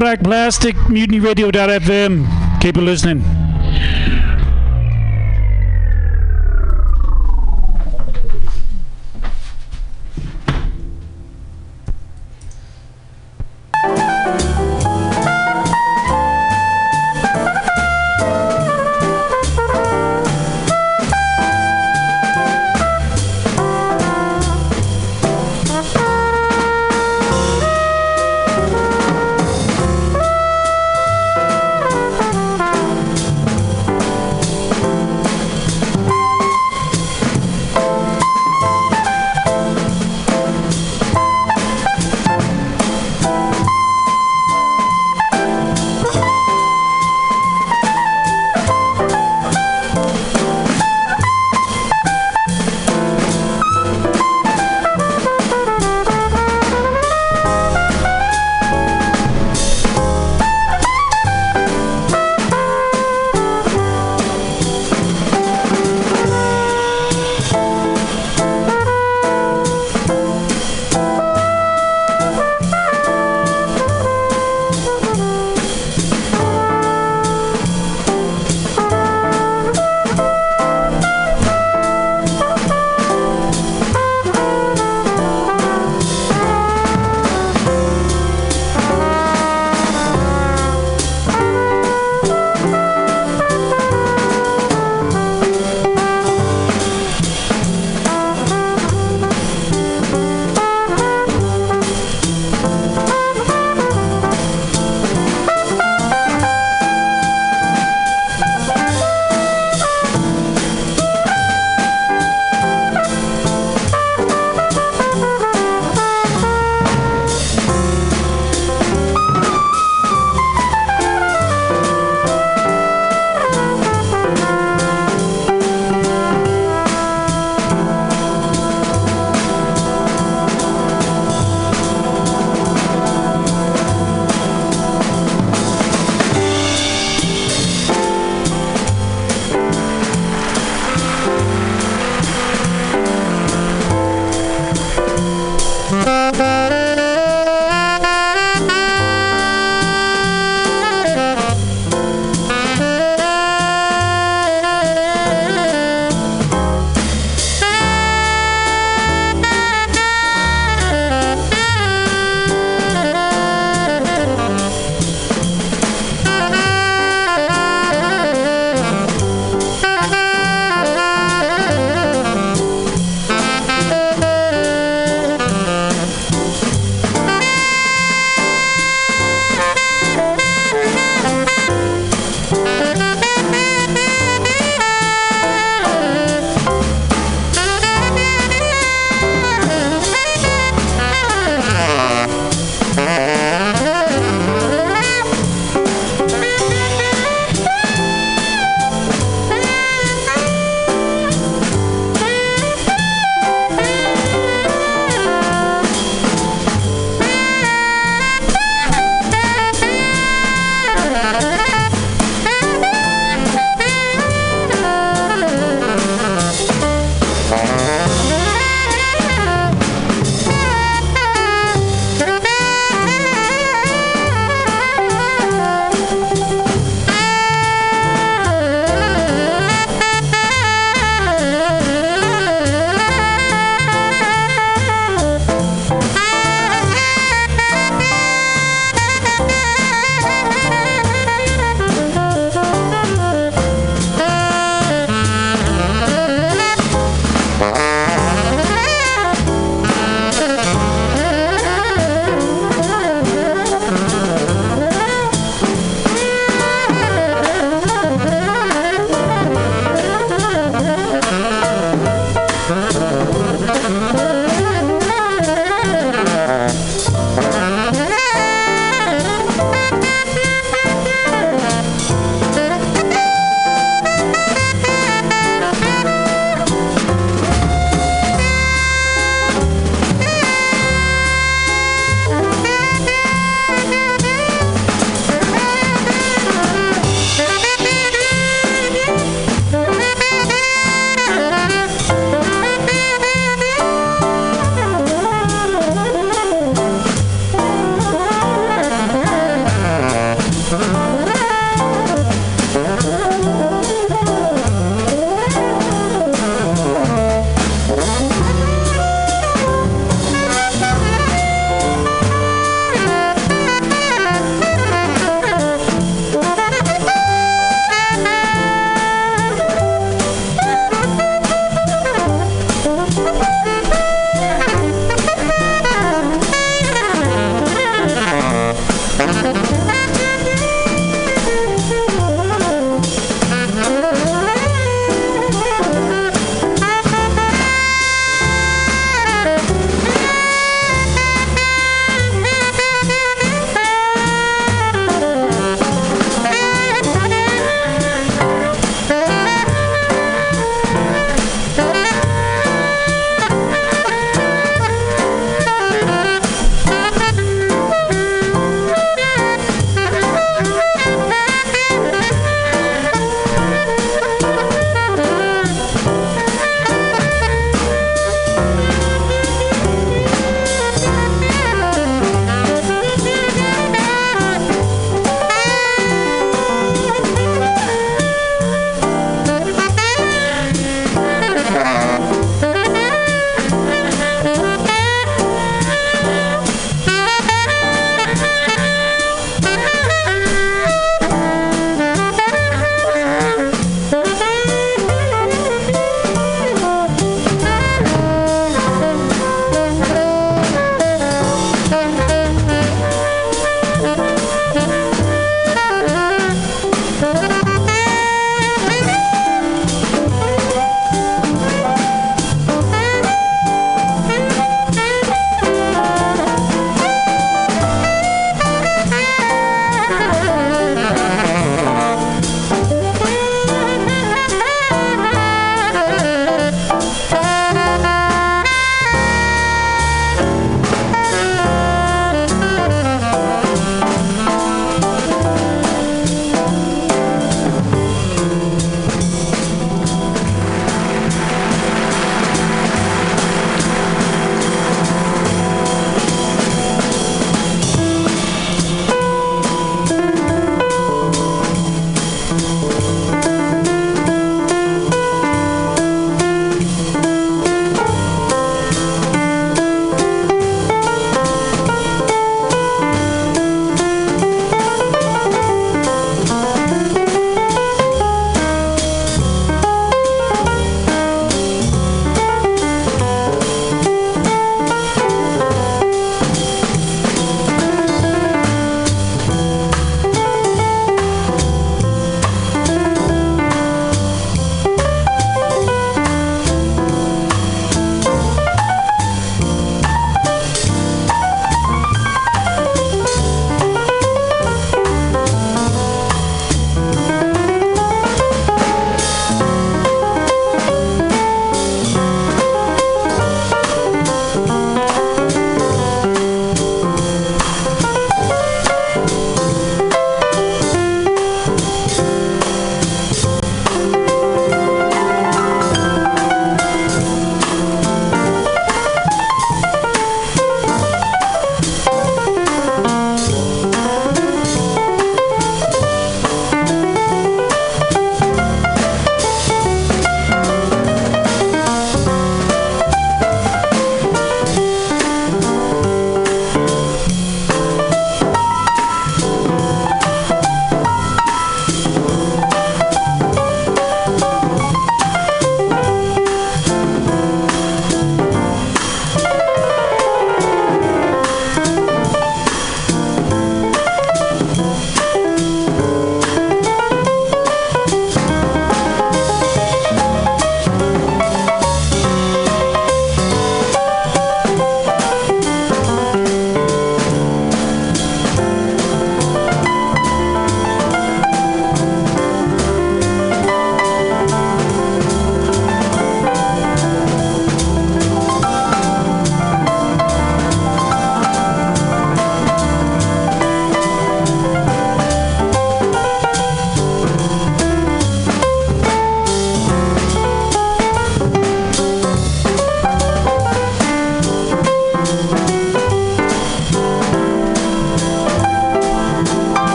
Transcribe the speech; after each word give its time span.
Black 0.00 0.22
Plastic, 0.22 0.74
mutinyradio.fm. 0.88 2.60
Keep 2.62 2.78
it 2.78 2.80
listening. 2.80 3.39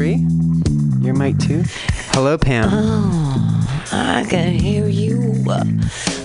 Three? 0.00 0.26
You're 1.02 1.12
mic 1.14 1.36
two? 1.38 1.62
Hello, 2.14 2.38
Pam. 2.38 2.70
Oh, 2.72 3.88
I 3.92 4.24
can 4.26 4.54
hear 4.54 4.88
you 4.88 5.44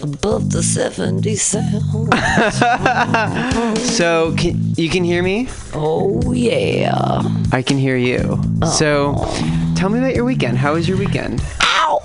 above 0.01 0.49
the 0.49 0.63
70 0.63 1.35
sound. 1.35 2.13
So, 3.77 4.33
can, 4.37 4.73
you 4.77 4.89
can 4.89 5.03
hear 5.03 5.21
me? 5.21 5.49
Oh, 5.73 6.31
yeah. 6.31 7.21
I 7.51 7.61
can 7.61 7.77
hear 7.77 7.97
you. 7.97 8.39
So, 8.77 9.15
oh. 9.17 9.73
tell 9.75 9.89
me 9.89 9.99
about 9.99 10.15
your 10.15 10.23
weekend. 10.23 10.57
How 10.57 10.75
was 10.75 10.87
your 10.87 10.97
weekend? 10.97 11.41
Ow! 11.61 11.99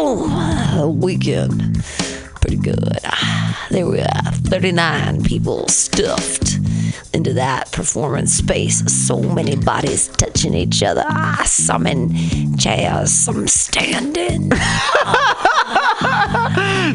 Oh, 0.00 0.96
weekend. 1.00 1.84
Pretty 2.40 2.56
good. 2.56 2.98
There 3.70 3.86
we 3.86 4.00
are. 4.00 4.32
39 4.50 5.22
people 5.22 5.68
stuffed 5.68 6.47
into 7.28 7.34
that 7.40 7.70
performance 7.72 8.32
space. 8.32 8.80
So 8.92 9.20
many 9.20 9.56
bodies 9.56 10.08
touching 10.08 10.54
each 10.54 10.82
other. 10.82 11.04
Ah, 11.06 11.42
some 11.44 11.86
in 11.86 12.56
chairs, 12.56 13.12
some 13.12 13.46
standing. 13.46 14.50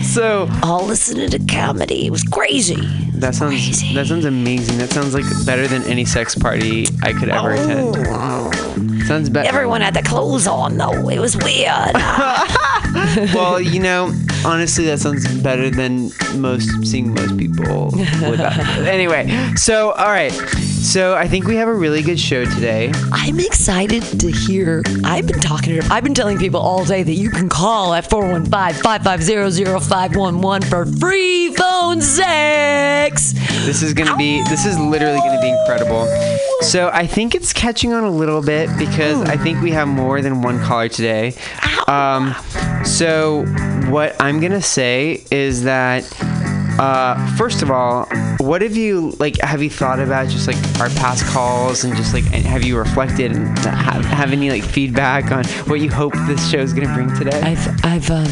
So, 0.01 0.49
All 0.63 0.85
listening 0.85 1.29
to 1.31 1.39
comedy. 1.39 2.07
It 2.07 2.09
was 2.09 2.23
crazy. 2.23 2.75
that 3.15 3.35
sounds 3.35 3.51
Crazy. 3.53 3.93
that 3.93 4.07
sounds 4.07 4.25
amazing. 4.25 4.77
That 4.77 4.89
sounds 4.89 5.13
like 5.13 5.23
better 5.45 5.67
than 5.67 5.83
any 5.83 6.03
sex 6.05 6.35
party 6.35 6.87
I 7.03 7.13
could 7.13 7.29
ever 7.29 7.51
attend. 7.51 9.03
Sounds 9.05 9.29
better. 9.29 9.47
Everyone 9.47 9.81
had 9.81 9.93
their 9.93 10.03
clothes 10.03 10.47
on 10.47 10.77
though. 10.77 11.09
It 11.09 11.19
was 11.19 11.35
weird. 11.37 11.93
well, 13.33 13.59
you 13.61 13.79
know, 13.79 14.11
honestly, 14.45 14.85
that 14.85 14.99
sounds 14.99 15.27
better 15.41 15.69
than 15.69 16.11
most 16.35 16.85
seeing 16.85 17.13
most 17.13 17.37
people 17.37 17.85
without. 18.29 18.57
anyway, 18.87 19.53
so 19.55 19.91
all 19.91 20.07
right, 20.07 20.31
so 20.31 21.15
I 21.15 21.27
think 21.27 21.45
we 21.45 21.55
have 21.55 21.67
a 21.67 21.73
really 21.73 22.01
good 22.01 22.19
show 22.19 22.45
today. 22.45 22.91
I'm 23.11 23.39
excited 23.39 24.03
to 24.19 24.31
hear. 24.31 24.83
I've 25.03 25.27
been 25.27 25.39
talking 25.39 25.79
to. 25.79 25.87
I've 25.91 26.03
been 26.03 26.13
telling 26.13 26.37
people 26.37 26.59
all 26.59 26.85
day 26.85 27.03
that 27.03 27.13
you 27.13 27.29
can 27.29 27.49
call 27.49 27.93
at 27.93 28.09
415-550-0511 28.09 30.69
for 30.69 30.85
free 30.99 31.53
phone 31.55 32.01
sex. 32.01 33.33
This 33.65 33.81
is 33.81 33.93
gonna 33.93 34.15
be, 34.17 34.41
this 34.49 34.65
is 34.65 34.77
literally 34.77 35.19
gonna 35.19 35.39
be 35.41 35.49
incredible. 35.49 36.05
So 36.61 36.89
I 36.93 37.07
think 37.07 37.33
it's 37.35 37.53
catching 37.53 37.93
on 37.93 38.03
a 38.03 38.09
little 38.09 38.41
bit 38.41 38.69
because 38.77 39.21
I 39.21 39.37
think 39.37 39.61
we 39.61 39.71
have 39.71 39.87
more 39.87 40.21
than 40.21 40.41
one 40.41 40.59
caller 40.61 40.89
today. 40.89 41.35
Um, 41.87 42.35
so 42.85 43.45
what 43.89 44.15
I'm 44.21 44.39
gonna 44.39 44.61
say 44.61 45.23
is 45.31 45.63
that. 45.63 46.03
Uh, 46.79 47.35
first 47.35 47.61
of 47.61 47.69
all, 47.69 48.07
what 48.39 48.63
have 48.63 48.75
you 48.75 49.11
like? 49.19 49.39
Have 49.41 49.61
you 49.61 49.69
thought 49.69 49.99
about 49.99 50.27
just 50.27 50.47
like 50.47 50.57
our 50.79 50.89
past 50.89 51.23
calls 51.25 51.83
and 51.83 51.95
just 51.95 52.15
like 52.15 52.23
have 52.23 52.63
you 52.63 52.77
reflected 52.77 53.31
and 53.31 53.57
have, 53.59 54.03
have 54.05 54.31
any 54.31 54.49
like 54.49 54.63
feedback 54.63 55.31
on 55.31 55.45
what 55.67 55.81
you 55.81 55.91
hope 55.91 56.13
this 56.25 56.49
show 56.49 56.57
is 56.57 56.73
gonna 56.73 56.91
bring 56.95 57.13
today? 57.15 57.39
I've 57.41 57.85
I've 57.85 58.09
um 58.09 58.25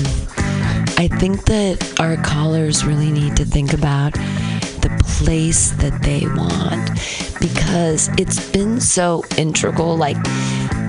I 0.98 1.08
think 1.08 1.46
that 1.46 2.00
our 2.00 2.18
callers 2.18 2.84
really 2.84 3.12
need 3.12 3.36
to 3.38 3.46
think 3.46 3.74
about 3.74 4.14
the 4.14 5.02
place 5.08 5.72
that 5.74 6.02
they 6.02 6.26
want 6.36 6.90
because 7.40 8.10
it's 8.20 8.52
been 8.52 8.82
so 8.82 9.24
integral 9.38 9.98
like 9.98 10.18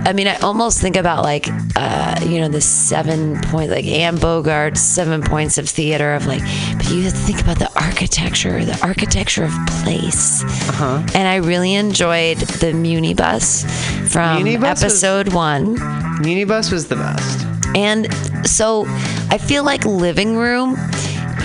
I 0.05 0.13
mean, 0.13 0.27
I 0.27 0.37
almost 0.37 0.81
think 0.81 0.97
about 0.97 1.23
like, 1.23 1.47
uh, 1.77 2.21
you 2.27 2.41
know, 2.41 2.49
the 2.49 2.61
seven 2.61 3.41
point, 3.43 3.71
like 3.71 3.85
Anne 3.85 4.17
Bogart's 4.19 4.81
seven 4.81 5.23
points 5.23 5.59
of 5.59 5.69
theater 5.69 6.15
of 6.15 6.27
like, 6.27 6.41
but 6.77 6.91
you 6.91 7.03
have 7.03 7.13
to 7.13 7.19
think 7.19 7.41
about 7.41 7.59
the 7.59 7.71
architecture, 7.81 8.65
the 8.65 8.79
architecture 8.83 9.45
of 9.45 9.53
place. 9.83 10.43
Uh-huh. 10.43 11.03
And 11.15 11.29
I 11.29 11.37
really 11.37 11.75
enjoyed 11.75 12.39
the 12.39 12.73
Munibus 12.73 13.65
from 14.11 14.45
Munibus 14.45 14.61
was- 14.73 14.83
episode 14.83 15.33
one. 15.33 15.77
Minibus 16.23 16.73
was 16.73 16.89
the 16.89 16.97
best. 16.97 17.47
And 17.77 18.13
so 18.47 18.85
I 19.31 19.39
feel 19.39 19.65
like 19.65 19.85
living 19.85 20.37
room 20.37 20.75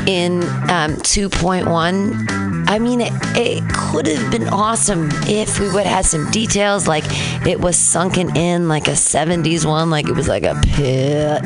in 0.08 0.44
um, 0.70 0.96
2.1. 1.04 2.57
I 2.68 2.80
mean, 2.80 3.02
it, 3.02 3.14
it 3.36 3.64
could 3.74 4.08
have 4.08 4.30
been 4.30 4.50
awesome 4.50 5.10
if 5.26 5.60
we 5.60 5.68
would 5.72 5.86
have 5.86 5.98
had 5.98 6.06
some 6.06 6.30
details 6.32 6.88
like 6.88 7.06
it 7.48 7.62
was 7.62 7.78
sunken 7.78 8.36
in 8.36 8.68
like 8.68 8.88
a 8.88 8.92
70s 8.92 9.66
one, 9.66 9.90
like 9.90 10.10
it 10.10 10.14
was 10.14 10.28
like 10.28 10.44
a 10.44 10.60
pit. 10.74 11.42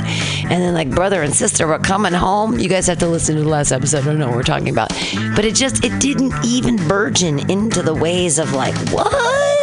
And 0.52 0.62
then, 0.62 0.74
like, 0.74 0.90
brother 0.90 1.22
and 1.22 1.34
sister 1.34 1.68
were 1.68 1.80
coming 1.80 2.14
home. 2.14 2.60
You 2.60 2.68
guys 2.68 2.88
have 2.88 2.98
to 3.00 3.08
listen 3.08 3.36
to 3.36 3.44
the 3.44 3.48
last 3.48 3.72
episode. 3.72 4.02
I 4.02 4.06
don't 4.06 4.20
know 4.20 4.28
what 4.28 4.36
we're 4.36 4.44
talking 4.44 4.70
about. 4.70 4.90
But 5.36 5.46
it 5.46 5.56
just, 5.56 5.86
it 5.86 6.02
didn't 6.02 6.34
even 6.44 6.76
burgeon 6.88 7.50
into 7.50 7.82
the 7.82 7.94
ways 7.94 8.40
of 8.40 8.54
like, 8.54 8.76
what? 8.90 9.61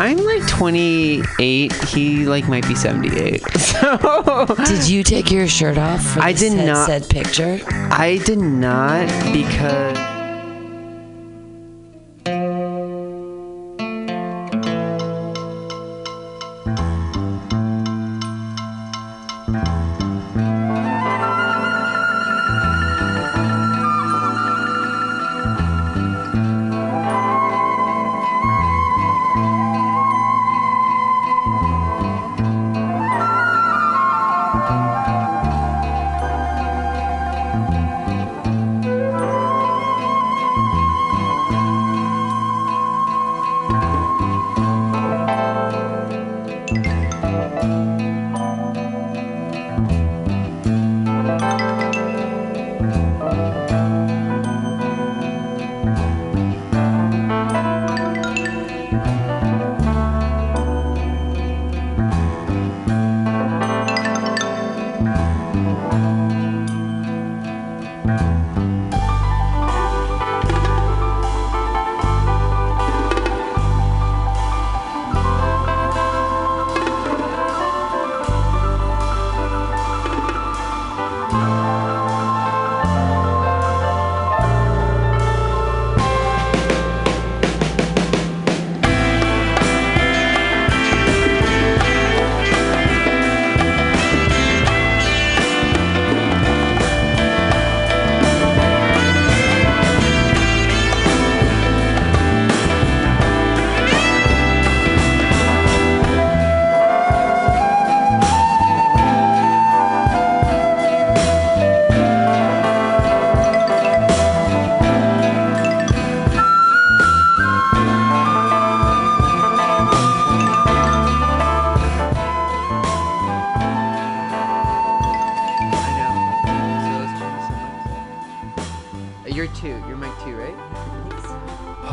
I'm 0.00 0.18
like 0.18 0.46
28. 0.46 1.72
He 1.84 2.24
like 2.26 2.46
might 2.48 2.66
be 2.68 2.74
78. 2.74 3.42
So 3.78 4.46
Did 4.64 4.88
you 4.88 5.02
take 5.04 5.30
your 5.30 5.46
shirt 5.46 5.78
off 5.78 6.02
for 6.04 6.20
I 6.20 6.32
did 6.32 6.52
said, 6.52 6.66
not. 6.66 6.86
said 6.86 7.08
picture? 7.08 7.60
I 7.68 8.20
did 8.24 8.38
not 8.38 9.06
because. 9.32 9.96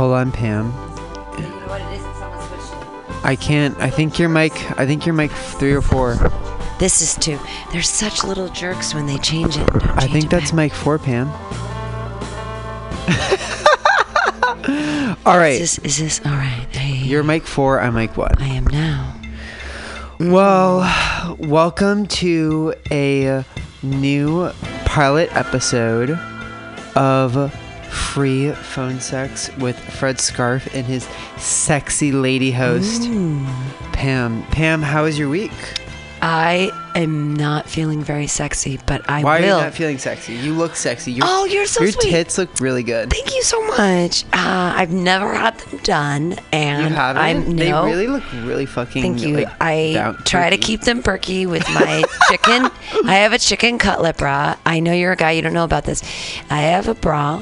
Hold 0.05 0.17
on, 0.17 0.31
Pam. 0.31 0.71
what 0.71 1.81
it 1.81 1.93
is? 1.93 2.01
Someone 2.19 3.23
I 3.23 3.35
can't. 3.35 3.75
I 3.79 3.89
think 3.89 4.19
your 4.19 4.29
mic. 4.29 4.53
I 4.79 4.85
think 4.85 5.07
your 5.07 5.15
mic 5.15 5.31
three 5.31 5.73
or 5.73 5.81
four. 5.81 6.13
This 6.77 7.01
is 7.01 7.15
two. 7.15 7.39
They're 7.71 7.81
such 7.81 8.23
little 8.23 8.47
jerks 8.49 8.93
when 8.93 9.07
they 9.07 9.17
change 9.17 9.57
it. 9.57 9.65
Don't 9.65 9.83
I 9.97 10.05
think 10.05 10.25
it 10.25 10.29
that's 10.29 10.53
mic 10.53 10.73
four, 10.73 10.99
Pam. 10.99 11.27
All 15.25 15.39
right. 15.39 15.59
Is 15.59 15.77
this, 15.77 15.79
is 15.79 15.97
this 15.97 16.21
all 16.23 16.33
right? 16.33 16.67
Hey, 16.69 17.03
You're 17.03 17.23
mic 17.23 17.41
four. 17.41 17.81
I'm 17.81 17.95
mic 17.95 18.15
one. 18.15 18.35
I 18.37 18.49
am 18.49 18.67
now. 18.67 19.11
Well, 20.19 21.35
welcome 21.39 22.05
to 22.21 22.75
a 22.91 23.43
new 23.81 24.51
pilot 24.85 25.35
episode 25.35 26.11
of 26.95 27.51
Free 28.15 28.49
Phone 28.53 29.01
Sex 29.01 29.53
with 29.57 29.77
Fred 29.77 30.21
Scarf 30.21 30.73
and 30.73 30.85
his 30.85 31.05
sexy 31.35 32.13
lady 32.13 32.49
host, 32.49 33.01
Pam. 33.91 34.41
Pam, 34.51 34.81
how 34.81 35.03
was 35.03 35.19
your 35.19 35.27
week? 35.27 35.51
I 36.21 36.71
am 36.95 37.35
not 37.35 37.69
feeling 37.69 38.01
very 38.01 38.27
sexy, 38.27 38.79
but 38.85 39.01
I 39.09 39.21
Why 39.21 39.41
will. 39.41 39.55
are 39.55 39.57
you 39.59 39.63
not 39.65 39.73
feeling 39.73 39.97
sexy? 39.97 40.33
You 40.33 40.53
look 40.53 40.77
sexy. 40.77 41.11
Your, 41.11 41.25
Oh, 41.27 41.43
you're 41.43 41.65
so 41.65 41.83
Your 41.83 41.91
sweet. 41.91 42.09
tits 42.09 42.37
look 42.37 42.57
really 42.61 42.83
good. 42.83 43.09
Thank 43.11 43.35
you 43.35 43.43
so 43.43 43.61
much. 43.67 44.23
Uh, 44.31 44.73
I've 44.77 44.93
never 44.93 45.33
had 45.33 45.59
them 45.59 45.79
done, 45.83 46.31
You 46.31 46.37
and 46.53 46.95
haven't? 46.95 47.21
I'm 47.21 47.57
they 47.57 47.69
no. 47.69 47.83
really 47.83 48.07
look 48.07 48.23
really 48.43 48.65
fucking. 48.65 49.01
Thank 49.01 49.23
you. 49.23 49.35
like, 49.39 49.49
I 49.59 50.15
try 50.23 50.49
to 50.49 50.57
keep 50.57 50.81
them 50.81 51.03
perky 51.03 51.45
with 51.47 51.67
my 51.75 52.01
chicken. 52.29 52.71
I 53.05 53.15
have 53.15 53.33
a 53.33 53.39
chicken 53.39 53.77
cutlet 53.77 54.15
bra. 54.15 54.55
I 54.65 54.79
know 54.79 54.93
you're 54.93 55.11
a 55.11 55.17
guy, 55.17 55.31
you 55.31 55.41
don't 55.41 55.53
know 55.53 55.65
about 55.65 55.83
this. 55.83 56.01
I 56.49 56.61
have 56.61 56.87
a 56.87 56.95
bra 56.95 57.41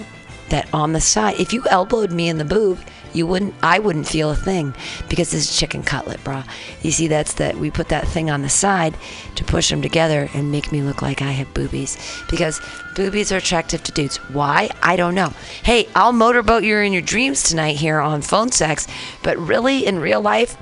that 0.49 0.71
on 0.73 0.93
the 0.93 1.01
side, 1.01 1.39
if 1.39 1.53
you 1.53 1.63
elbowed 1.69 2.11
me 2.11 2.29
in 2.29 2.37
the 2.37 2.45
boob, 2.45 2.79
you 3.13 3.27
wouldn't 3.27 3.53
I 3.61 3.79
wouldn't 3.79 4.07
feel 4.07 4.31
a 4.31 4.35
thing 4.35 4.73
because 5.07 5.31
this 5.31 5.49
is 5.49 5.57
chicken 5.57 5.83
cutlet 5.83 6.23
bra. 6.23 6.43
You 6.81 6.91
see 6.91 7.07
that's 7.07 7.35
that 7.35 7.57
we 7.57 7.71
put 7.71 7.89
that 7.89 8.07
thing 8.07 8.29
on 8.29 8.41
the 8.41 8.49
side 8.49 8.95
to 9.35 9.43
push 9.43 9.69
them 9.69 9.81
together 9.81 10.29
and 10.33 10.51
make 10.51 10.71
me 10.71 10.81
look 10.81 11.01
like 11.01 11.21
I 11.21 11.31
have 11.31 11.53
boobies 11.53 11.97
because 12.29 12.59
boobies 12.95 13.31
are 13.31 13.37
attractive 13.37 13.83
to 13.83 13.91
dudes. 13.91 14.17
Why? 14.31 14.69
I 14.81 14.95
don't 14.95 15.15
know. 15.15 15.33
Hey, 15.63 15.87
I'll 15.95 16.13
motorboat 16.13 16.63
you 16.63 16.77
in 16.77 16.93
your 16.93 17.01
dreams 17.01 17.43
tonight 17.43 17.75
here 17.75 17.99
on 17.99 18.21
phone 18.21 18.51
sex, 18.51 18.87
but 19.21 19.37
really 19.37 19.85
in 19.85 19.99
real 19.99 20.21
life 20.21 20.57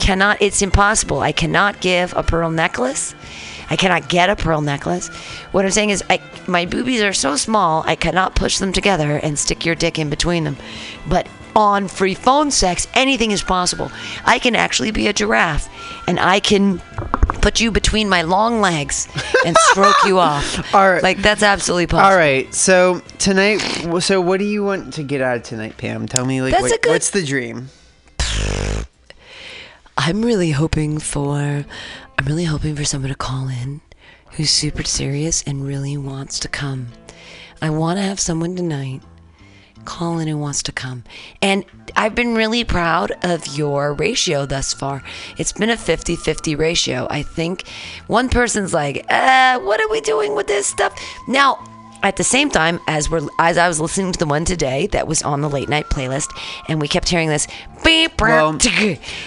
cannot 0.00 0.40
it's 0.42 0.62
impossible. 0.62 1.20
I 1.20 1.32
cannot 1.32 1.80
give 1.80 2.12
a 2.16 2.22
pearl 2.22 2.50
necklace. 2.50 3.14
I 3.68 3.76
cannot 3.76 4.08
get 4.08 4.28
a 4.30 4.34
pearl 4.36 4.60
necklace. 4.60 5.08
What 5.52 5.64
i'm 5.64 5.70
saying 5.70 5.90
is 5.90 6.02
I, 6.10 6.20
my 6.48 6.66
boobies 6.66 7.02
are 7.02 7.12
so 7.12 7.36
small 7.36 7.84
i 7.86 7.94
cannot 7.94 8.34
push 8.34 8.58
them 8.58 8.72
together 8.72 9.16
and 9.16 9.38
stick 9.38 9.64
your 9.64 9.76
dick 9.76 9.98
in 9.98 10.10
between 10.10 10.44
them. 10.44 10.56
But 11.08 11.28
on 11.54 11.88
free 11.88 12.14
phone 12.14 12.50
sex 12.50 12.88
anything 12.94 13.30
is 13.30 13.42
possible. 13.42 13.92
I 14.24 14.38
can 14.40 14.56
actually 14.56 14.90
be 14.90 15.06
a 15.06 15.12
giraffe 15.12 15.68
and 16.08 16.18
i 16.18 16.40
can 16.40 16.80
put 17.40 17.60
you 17.60 17.70
between 17.70 18.08
my 18.08 18.22
long 18.22 18.60
legs 18.60 19.08
and 19.46 19.56
stroke 19.70 19.96
you 20.04 20.18
off. 20.18 20.74
All 20.74 20.90
right. 20.90 21.02
like 21.02 21.18
that's 21.18 21.42
absolutely 21.42 21.86
possible. 21.86 22.10
All 22.10 22.16
right, 22.16 22.52
so 22.54 23.00
tonight, 23.18 23.58
so 24.00 24.20
what 24.20 24.38
do 24.38 24.44
you 24.44 24.62
want 24.64 24.94
to 24.94 25.02
get 25.02 25.20
out 25.22 25.36
of 25.38 25.42
tonight, 25.42 25.76
Pam? 25.78 26.06
Tell 26.06 26.26
me, 26.26 26.42
like, 26.42 26.52
what- 26.60 26.82
good- 26.82 26.90
what's 26.90 27.10
the 27.10 27.24
dream? 27.24 27.68
I'm 30.02 30.22
really 30.22 30.52
hoping 30.52 30.98
for 30.98 31.36
I'm 31.36 32.24
really 32.24 32.44
hoping 32.44 32.74
for 32.74 32.86
someone 32.86 33.10
to 33.10 33.14
call 33.14 33.48
in 33.48 33.82
who's 34.30 34.48
super 34.48 34.82
serious 34.82 35.42
and 35.42 35.66
really 35.66 35.98
wants 35.98 36.38
to 36.40 36.48
come. 36.48 36.86
I 37.60 37.68
want 37.68 37.98
to 37.98 38.02
have 38.02 38.18
someone 38.18 38.56
tonight 38.56 39.02
call 39.84 40.18
in 40.18 40.26
who 40.26 40.38
wants 40.38 40.62
to 40.62 40.72
come. 40.72 41.04
And 41.42 41.66
I've 41.96 42.14
been 42.14 42.34
really 42.34 42.64
proud 42.64 43.12
of 43.22 43.46
your 43.58 43.92
ratio 43.92 44.46
thus 44.46 44.72
far. 44.72 45.02
It's 45.36 45.52
been 45.52 45.68
a 45.68 45.76
50-50 45.76 46.58
ratio. 46.58 47.06
I 47.10 47.22
think 47.22 47.68
one 48.06 48.30
person's 48.30 48.72
like, 48.72 49.04
uh, 49.10 49.58
what 49.60 49.82
are 49.82 49.90
we 49.90 50.00
doing 50.00 50.34
with 50.34 50.46
this 50.46 50.66
stuff? 50.66 50.98
Now, 51.28 51.62
at 52.02 52.16
the 52.16 52.24
same 52.24 52.50
time 52.50 52.80
as 52.86 53.10
we're 53.10 53.26
as 53.38 53.58
I 53.58 53.68
was 53.68 53.80
listening 53.80 54.12
to 54.12 54.18
the 54.18 54.26
one 54.26 54.44
today 54.44 54.86
that 54.88 55.06
was 55.06 55.22
on 55.22 55.40
the 55.40 55.48
late 55.50 55.68
night 55.68 55.86
playlist, 55.90 56.28
and 56.68 56.80
we 56.80 56.88
kept 56.88 57.08
hearing 57.08 57.28
this 57.28 57.46
beep, 57.84 58.20
Well- 58.20 58.52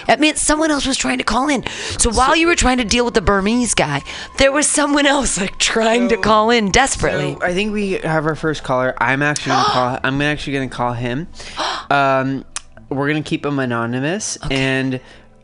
that 0.06 0.18
means 0.20 0.40
someone 0.40 0.70
else 0.70 0.86
was 0.86 0.96
trying 0.96 1.18
to 1.18 1.24
call 1.24 1.48
in. 1.48 1.64
So 1.98 2.10
while 2.10 2.34
you 2.36 2.46
were 2.46 2.54
trying 2.56 2.78
to 2.78 2.84
deal 2.84 3.04
with 3.04 3.14
the 3.14 3.20
Burmese 3.20 3.74
guy, 3.74 4.02
there 4.38 4.52
was 4.52 4.66
someone 4.68 5.06
else 5.06 5.38
like 5.40 5.58
trying 5.58 6.08
to 6.08 6.16
call 6.16 6.50
in 6.50 6.70
desperately. 6.70 7.34
So 7.34 7.42
I 7.46 7.52
think 7.54 7.72
we 7.72 7.92
have 7.92 8.26
our 8.26 8.34
first 8.36 8.62
caller. 8.62 8.94
I'm 8.98 9.22
actually 9.22 9.52
gonna 9.52 9.64
call. 9.68 9.98
I'm 10.04 10.20
actually 10.22 10.52
gonna 10.54 10.68
call 10.68 10.92
him. 10.92 11.28
Um, 11.90 12.44
we're 12.88 13.08
gonna 13.08 13.22
keep 13.22 13.44
him 13.44 13.58
anonymous, 13.58 14.36
and 14.50 15.00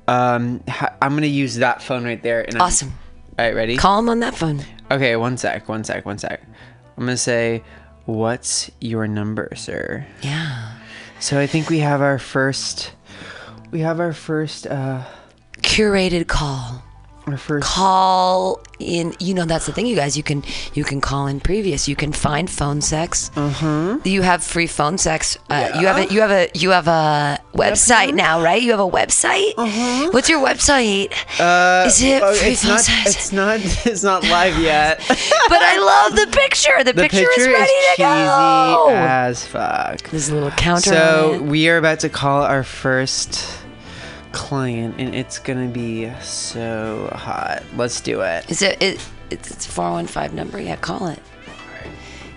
um, 0.08 0.62
ha- 0.68 0.94
I'm 1.00 1.14
gonna 1.14 1.26
use 1.26 1.56
that 1.56 1.82
phone 1.82 2.04
right 2.04 2.22
there. 2.22 2.42
And 2.42 2.54
I'm- 2.56 2.62
Awesome. 2.62 2.92
all 3.38 3.44
right, 3.44 3.54
ready? 3.54 3.76
Call 3.76 3.98
him 4.00 4.08
on 4.08 4.20
that 4.20 4.34
phone. 4.34 4.64
Okay, 4.90 5.14
one 5.16 5.36
sec, 5.36 5.68
one 5.68 5.84
sec, 5.84 6.04
one 6.04 6.18
sec. 6.18 6.42
I'm 6.96 7.04
gonna 7.04 7.16
say, 7.16 7.62
"What's 8.06 8.70
your 8.80 9.06
number, 9.06 9.50
sir?" 9.56 10.06
Yeah. 10.22 10.72
So 11.18 11.38
I 11.38 11.46
think 11.46 11.68
we 11.70 11.80
have 11.80 12.00
our 12.00 12.18
first. 12.18 12.92
We 13.70 13.80
have 13.80 14.00
our 14.00 14.12
first. 14.12 14.66
Uh, 14.66 15.02
Curated 15.62 16.26
call. 16.26 16.82
Call 17.62 18.60
in. 18.78 19.14
You 19.20 19.34
know 19.34 19.44
that's 19.44 19.66
the 19.66 19.72
thing, 19.72 19.86
you 19.86 19.96
guys. 19.96 20.16
You 20.16 20.22
can 20.22 20.42
you 20.74 20.84
can 20.84 21.00
call 21.00 21.26
in 21.26 21.40
previous. 21.40 21.88
You 21.88 21.96
can 21.96 22.12
find 22.12 22.48
phone 22.50 22.80
sex. 22.80 23.30
Uh-huh. 23.36 23.98
You 24.04 24.22
have 24.22 24.42
free 24.42 24.66
phone 24.66 24.98
sex. 24.98 25.36
Uh, 25.48 25.70
You 25.80 25.86
have 25.86 25.98
a 25.98 26.12
you 26.12 26.20
have 26.20 26.30
a 26.30 26.48
you 26.54 26.70
have 26.70 26.88
a 26.88 27.38
website 27.54 28.14
now, 28.14 28.40
right? 28.42 28.60
You 28.62 28.70
have 28.70 28.80
a 28.80 28.88
website. 28.90 29.52
Uh-huh. 29.56 30.10
What's 30.12 30.28
your 30.28 30.44
website? 30.44 31.12
Uh, 31.40 31.86
Is 31.86 32.02
it 32.02 32.22
oh, 32.22 32.34
free 32.34 32.50
it's 32.52 32.62
phone 32.62 32.72
not. 32.72 32.80
sex? 32.80 33.14
It's 33.16 33.32
not. 33.32 33.60
It's 33.90 34.02
not 34.02 34.22
live 34.24 34.58
yet. 34.58 34.98
but 35.08 35.62
I 35.62 35.78
love 35.78 36.16
the 36.16 36.26
picture. 36.36 36.78
The, 36.84 36.92
the 36.92 37.02
picture, 37.02 37.18
picture 37.26 37.40
is 37.40 37.46
ready 37.48 37.62
is 37.72 37.96
to 37.96 38.02
cheesy 38.02 38.24
go. 38.24 38.88
as 38.90 39.46
fuck. 39.46 40.02
There's 40.10 40.28
a 40.28 40.34
little 40.34 40.50
counter. 40.52 40.90
So 40.90 41.42
we 41.42 41.68
are 41.68 41.76
about 41.78 42.00
to 42.00 42.08
call 42.08 42.42
our 42.42 42.62
first 42.62 43.58
client, 44.32 44.96
and 44.98 45.14
it's 45.14 45.38
gonna 45.38 45.68
be 45.68 46.10
so 46.20 47.10
hot. 47.12 47.62
Let's 47.76 48.00
do 48.00 48.20
it. 48.20 48.50
Is 48.50 48.62
it, 48.62 48.80
it 48.82 49.06
it's 49.30 49.50
it's 49.50 49.66
four 49.66 49.90
one 49.90 50.06
five 50.06 50.34
number? 50.34 50.60
Yeah, 50.60 50.76
call 50.76 51.08
it. 51.08 51.20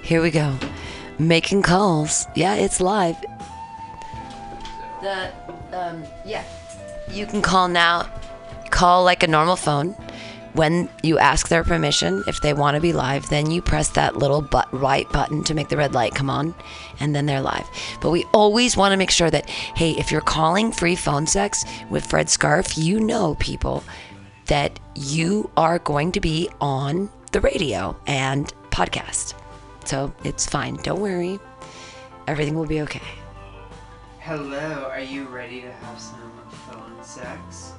Here 0.01 0.21
we 0.21 0.31
go. 0.31 0.57
Making 1.19 1.61
calls. 1.61 2.27
Yeah, 2.35 2.55
it's 2.55 2.81
live. 2.81 3.15
The 5.01 5.31
um 5.71 6.03
yeah. 6.25 6.43
You 7.11 7.25
can 7.25 7.41
call 7.41 7.67
now. 7.67 8.09
Call 8.69 9.03
like 9.03 9.23
a 9.23 9.27
normal 9.27 9.55
phone. 9.55 9.95
When 10.53 10.87
you 11.01 11.17
ask 11.17 11.47
their 11.47 11.63
permission, 11.63 12.23
if 12.27 12.41
they 12.41 12.53
want 12.53 12.75
to 12.75 12.81
be 12.81 12.93
live, 12.93 13.27
then 13.29 13.49
you 13.49 13.59
press 13.61 13.89
that 13.89 14.17
little 14.17 14.41
but 14.41 14.71
right 14.71 15.09
button 15.11 15.43
to 15.45 15.55
make 15.55 15.69
the 15.69 15.77
red 15.77 15.93
light 15.93 16.13
come 16.13 16.29
on, 16.29 16.53
and 17.03 17.13
then 17.13 17.25
they're 17.25 17.41
live. 17.41 17.69
But 17.99 18.11
we 18.11 18.23
always 18.33 18.77
want 18.77 18.93
to 18.93 18.97
make 18.97 19.11
sure 19.11 19.29
that, 19.29 19.49
hey, 19.49 19.91
if 19.91 20.09
you're 20.09 20.21
calling 20.21 20.71
free 20.71 20.95
phone 20.95 21.27
sex 21.27 21.65
with 21.89 22.05
Fred 22.05 22.29
Scarf, 22.29 22.77
you 22.77 23.01
know 23.01 23.35
people 23.35 23.83
that 24.45 24.79
you 24.95 25.51
are 25.57 25.79
going 25.79 26.13
to 26.13 26.21
be 26.21 26.49
on 26.61 27.09
the 27.33 27.41
radio 27.41 27.95
and 28.07 28.53
podcast. 28.71 29.33
So 29.83 30.13
it's 30.23 30.45
fine. 30.45 30.75
Don't 30.77 31.01
worry. 31.01 31.39
Everything 32.25 32.55
will 32.55 32.65
be 32.65 32.79
okay. 32.81 33.01
Hello, 34.19 34.87
are 34.89 35.01
you 35.01 35.25
ready 35.25 35.59
to 35.59 35.71
have 35.71 35.99
some 35.99 36.31
phone 36.49 37.03
sex 37.03 37.72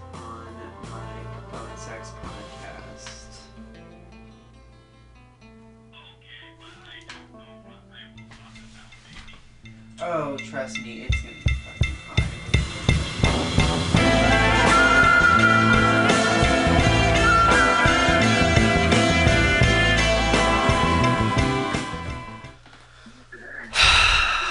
Oh, 10.07 10.37
trust 10.37 10.83
me, 10.83 11.07
it's 11.09 11.21
gonna 11.23 11.35
be 11.35 11.53
fucking 11.55 11.97
hot. 12.07 13.25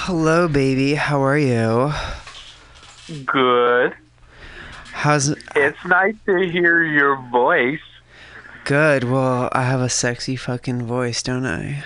Hello, 0.05 0.47
baby. 0.47 0.95
How 0.95 1.21
are 1.23 1.37
you? 1.37 1.93
Good. 3.25 3.93
How's 4.91 5.29
It's 5.55 5.85
nice 5.85 6.15
to 6.25 6.39
hear 6.49 6.83
your 6.83 7.15
voice. 7.31 7.79
good? 8.65 9.03
Well, 9.03 9.49
I 9.51 9.63
have 9.63 9.81
a 9.81 9.89
sexy 9.89 10.35
fucking 10.35 10.83
voice, 10.85 11.21
don't 11.23 11.45
I? 11.45 11.83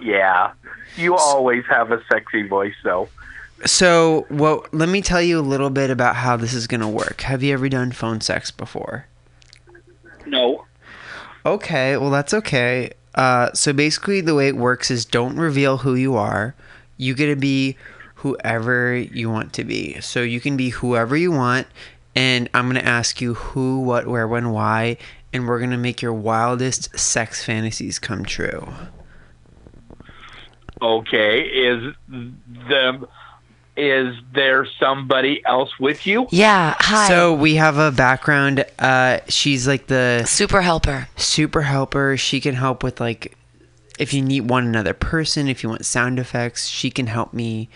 Yeah. 0.00 0.52
You 0.96 1.16
always 1.16 1.64
have 1.66 1.90
a 1.90 2.02
sexy 2.10 2.46
voice, 2.46 2.74
though. 2.84 3.08
So, 3.64 4.26
well, 4.30 4.66
let 4.72 4.88
me 4.88 5.00
tell 5.00 5.22
you 5.22 5.38
a 5.38 5.42
little 5.42 5.70
bit 5.70 5.90
about 5.90 6.16
how 6.16 6.36
this 6.36 6.52
is 6.52 6.66
gonna 6.66 6.88
work. 6.88 7.22
Have 7.22 7.42
you 7.42 7.54
ever 7.54 7.68
done 7.68 7.92
phone 7.92 8.20
sex 8.20 8.50
before? 8.50 9.06
No. 10.26 10.66
Okay, 11.46 11.96
well 11.96 12.10
that's 12.10 12.34
okay. 12.34 12.92
Uh, 13.14 13.52
so 13.52 13.72
basically, 13.72 14.20
the 14.20 14.34
way 14.34 14.48
it 14.48 14.56
works 14.56 14.90
is 14.90 15.04
don't 15.04 15.36
reveal 15.36 15.78
who 15.78 15.94
you 15.94 16.16
are. 16.16 16.54
You 16.96 17.14
get 17.14 17.26
to 17.26 17.36
be 17.36 17.76
whoever 18.16 18.96
you 18.96 19.30
want 19.30 19.52
to 19.54 19.64
be. 19.64 20.00
So 20.00 20.22
you 20.22 20.40
can 20.40 20.56
be 20.56 20.70
whoever 20.70 21.16
you 21.16 21.30
want, 21.30 21.66
and 22.14 22.50
I'm 22.54 22.66
gonna 22.66 22.80
ask 22.80 23.20
you 23.20 23.34
who, 23.34 23.80
what, 23.80 24.06
where, 24.06 24.26
when, 24.26 24.50
why, 24.50 24.96
and 25.32 25.46
we're 25.46 25.60
gonna 25.60 25.78
make 25.78 26.02
your 26.02 26.12
wildest 26.12 26.98
sex 26.98 27.44
fantasies 27.44 27.98
come 27.98 28.24
true. 28.24 28.68
Okay, 30.84 31.40
is 31.40 31.94
the 32.08 33.08
is 33.74 34.14
there 34.34 34.66
somebody 34.78 35.42
else 35.46 35.70
with 35.80 36.06
you? 36.06 36.28
Yeah. 36.30 36.76
Hi. 36.78 37.08
So 37.08 37.32
we 37.32 37.54
have 37.54 37.78
a 37.78 37.90
background. 37.90 38.66
Uh, 38.78 39.20
she's 39.28 39.66
like 39.66 39.86
the 39.86 40.24
super 40.26 40.60
helper. 40.60 41.08
super 41.16 41.62
helper. 41.62 42.18
She 42.18 42.38
can 42.38 42.54
help 42.54 42.82
with 42.82 43.00
like 43.00 43.34
if 43.98 44.12
you 44.12 44.20
need 44.20 44.50
one 44.50 44.66
another 44.66 44.92
person, 44.92 45.48
if 45.48 45.62
you 45.62 45.70
want 45.70 45.86
sound 45.86 46.18
effects, 46.18 46.68
she 46.68 46.90
can 46.90 47.06
help 47.06 47.32
me 47.32 47.70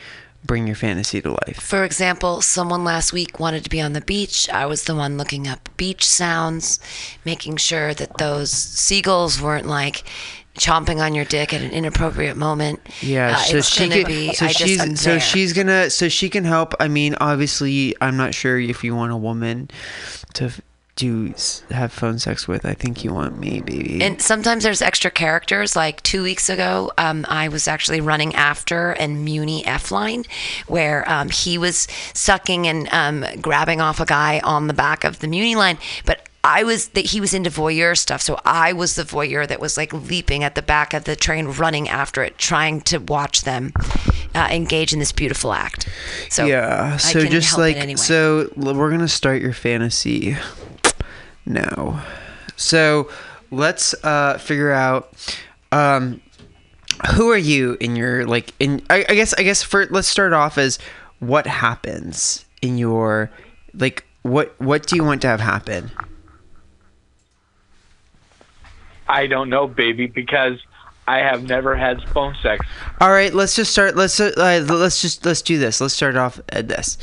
bring 0.44 0.66
your 0.66 0.76
fantasy 0.76 1.20
to 1.20 1.30
life. 1.30 1.60
For 1.60 1.84
example, 1.84 2.40
someone 2.42 2.84
last 2.84 3.12
week 3.12 3.40
wanted 3.40 3.64
to 3.64 3.70
be 3.70 3.80
on 3.80 3.92
the 3.92 4.00
beach. 4.00 4.48
I 4.50 4.66
was 4.66 4.84
the 4.84 4.94
one 4.94 5.16
looking 5.16 5.48
up 5.48 5.68
beach 5.76 6.04
sounds, 6.06 6.78
making 7.24 7.56
sure 7.56 7.92
that 7.94 8.18
those 8.18 8.50
seagulls 8.50 9.40
weren't 9.40 9.66
like 9.66 10.04
chomping 10.58 10.98
on 11.00 11.14
your 11.14 11.24
dick 11.24 11.54
at 11.54 11.62
an 11.62 11.70
inappropriate 11.70 12.36
moment. 12.36 12.80
Yeah, 13.00 13.36
Uh, 13.36 13.36
so 13.38 13.56
it's 13.58 13.68
she 13.68 13.88
gonna 13.88 14.02
can, 14.02 14.06
be. 14.06 14.32
so 14.34 14.46
I 14.46 14.48
she's 14.48 15.00
so 15.00 15.18
she's 15.18 15.52
gonna 15.52 15.90
so 15.90 16.08
she 16.08 16.28
can 16.28 16.44
help. 16.44 16.74
I 16.80 16.88
mean, 16.88 17.14
obviously, 17.20 17.94
I'm 18.00 18.16
not 18.16 18.34
sure 18.34 18.58
if 18.58 18.84
you 18.84 18.94
want 18.94 19.12
a 19.12 19.16
woman 19.16 19.70
to 20.34 20.52
do 20.96 21.32
have 21.70 21.92
phone 21.92 22.18
sex 22.18 22.48
with. 22.48 22.66
I 22.66 22.74
think 22.74 23.04
you 23.04 23.14
want 23.14 23.38
me, 23.38 23.60
baby. 23.60 24.02
And 24.02 24.20
sometimes 24.20 24.64
there's 24.64 24.82
extra 24.82 25.12
characters. 25.12 25.76
Like 25.76 26.02
two 26.02 26.24
weeks 26.24 26.48
ago, 26.50 26.90
um, 26.98 27.24
I 27.28 27.46
was 27.48 27.68
actually 27.68 28.00
running 28.00 28.34
after 28.34 28.90
and 28.90 29.24
Muni 29.24 29.64
F 29.64 29.92
line, 29.92 30.24
where 30.66 31.08
um, 31.08 31.28
he 31.30 31.56
was 31.56 31.86
sucking 32.14 32.66
and 32.66 32.88
um, 32.92 33.24
grabbing 33.40 33.80
off 33.80 34.00
a 34.00 34.06
guy 34.06 34.40
on 34.42 34.66
the 34.66 34.74
back 34.74 35.04
of 35.04 35.20
the 35.20 35.28
Muni 35.28 35.54
line, 35.54 35.78
but. 36.04 36.27
I 36.44 36.62
was 36.62 36.88
that 36.88 37.06
he 37.06 37.20
was 37.20 37.34
into 37.34 37.50
voyeur 37.50 37.96
stuff, 37.96 38.22
so 38.22 38.40
I 38.44 38.72
was 38.72 38.94
the 38.94 39.02
voyeur 39.02 39.46
that 39.48 39.60
was 39.60 39.76
like 39.76 39.92
leaping 39.92 40.44
at 40.44 40.54
the 40.54 40.62
back 40.62 40.94
of 40.94 41.04
the 41.04 41.16
train, 41.16 41.46
running 41.46 41.88
after 41.88 42.22
it, 42.22 42.38
trying 42.38 42.80
to 42.82 42.98
watch 42.98 43.42
them 43.42 43.72
uh, 44.34 44.48
engage 44.50 44.92
in 44.92 44.98
this 44.98 45.12
beautiful 45.12 45.52
act. 45.52 45.88
So 46.30 46.46
yeah, 46.46 46.96
so 46.96 47.24
just 47.26 47.58
like 47.58 47.76
anyway. 47.76 47.96
so, 47.96 48.50
we're 48.56 48.90
gonna 48.90 49.08
start 49.08 49.42
your 49.42 49.52
fantasy 49.52 50.36
now. 51.44 52.04
So 52.56 53.10
let's 53.50 53.94
uh, 54.04 54.38
figure 54.38 54.72
out. 54.72 55.12
Um, 55.70 56.22
who 57.14 57.30
are 57.30 57.38
you 57.38 57.76
in 57.78 57.94
your 57.94 58.26
like 58.26 58.52
in 58.58 58.82
I, 58.90 59.04
I 59.08 59.14
guess 59.14 59.32
I 59.34 59.42
guess 59.42 59.62
for 59.62 59.86
let's 59.86 60.08
start 60.08 60.32
off 60.32 60.58
as 60.58 60.78
what 61.20 61.46
happens 61.46 62.44
in 62.60 62.76
your 62.78 63.30
like 63.74 64.04
what 64.22 64.54
what 64.60 64.86
do 64.86 64.96
you 64.96 65.04
want 65.04 65.22
to 65.22 65.28
have 65.28 65.40
happen? 65.40 65.90
I 69.08 69.26
don't 69.26 69.48
know, 69.48 69.66
baby, 69.66 70.06
because 70.06 70.58
I 71.06 71.18
have 71.18 71.44
never 71.44 71.74
had 71.74 72.02
phone 72.10 72.34
sex. 72.42 72.66
All 73.00 73.10
right, 73.10 73.32
let's 73.32 73.56
just 73.56 73.72
start. 73.72 73.96
Let's 73.96 74.20
uh, 74.20 74.32
let's 74.68 75.00
just 75.00 75.24
let's 75.24 75.40
do 75.42 75.58
this. 75.58 75.80
Let's 75.80 75.94
start 75.94 76.16
off 76.16 76.40
at 76.50 76.68
this. 76.68 76.98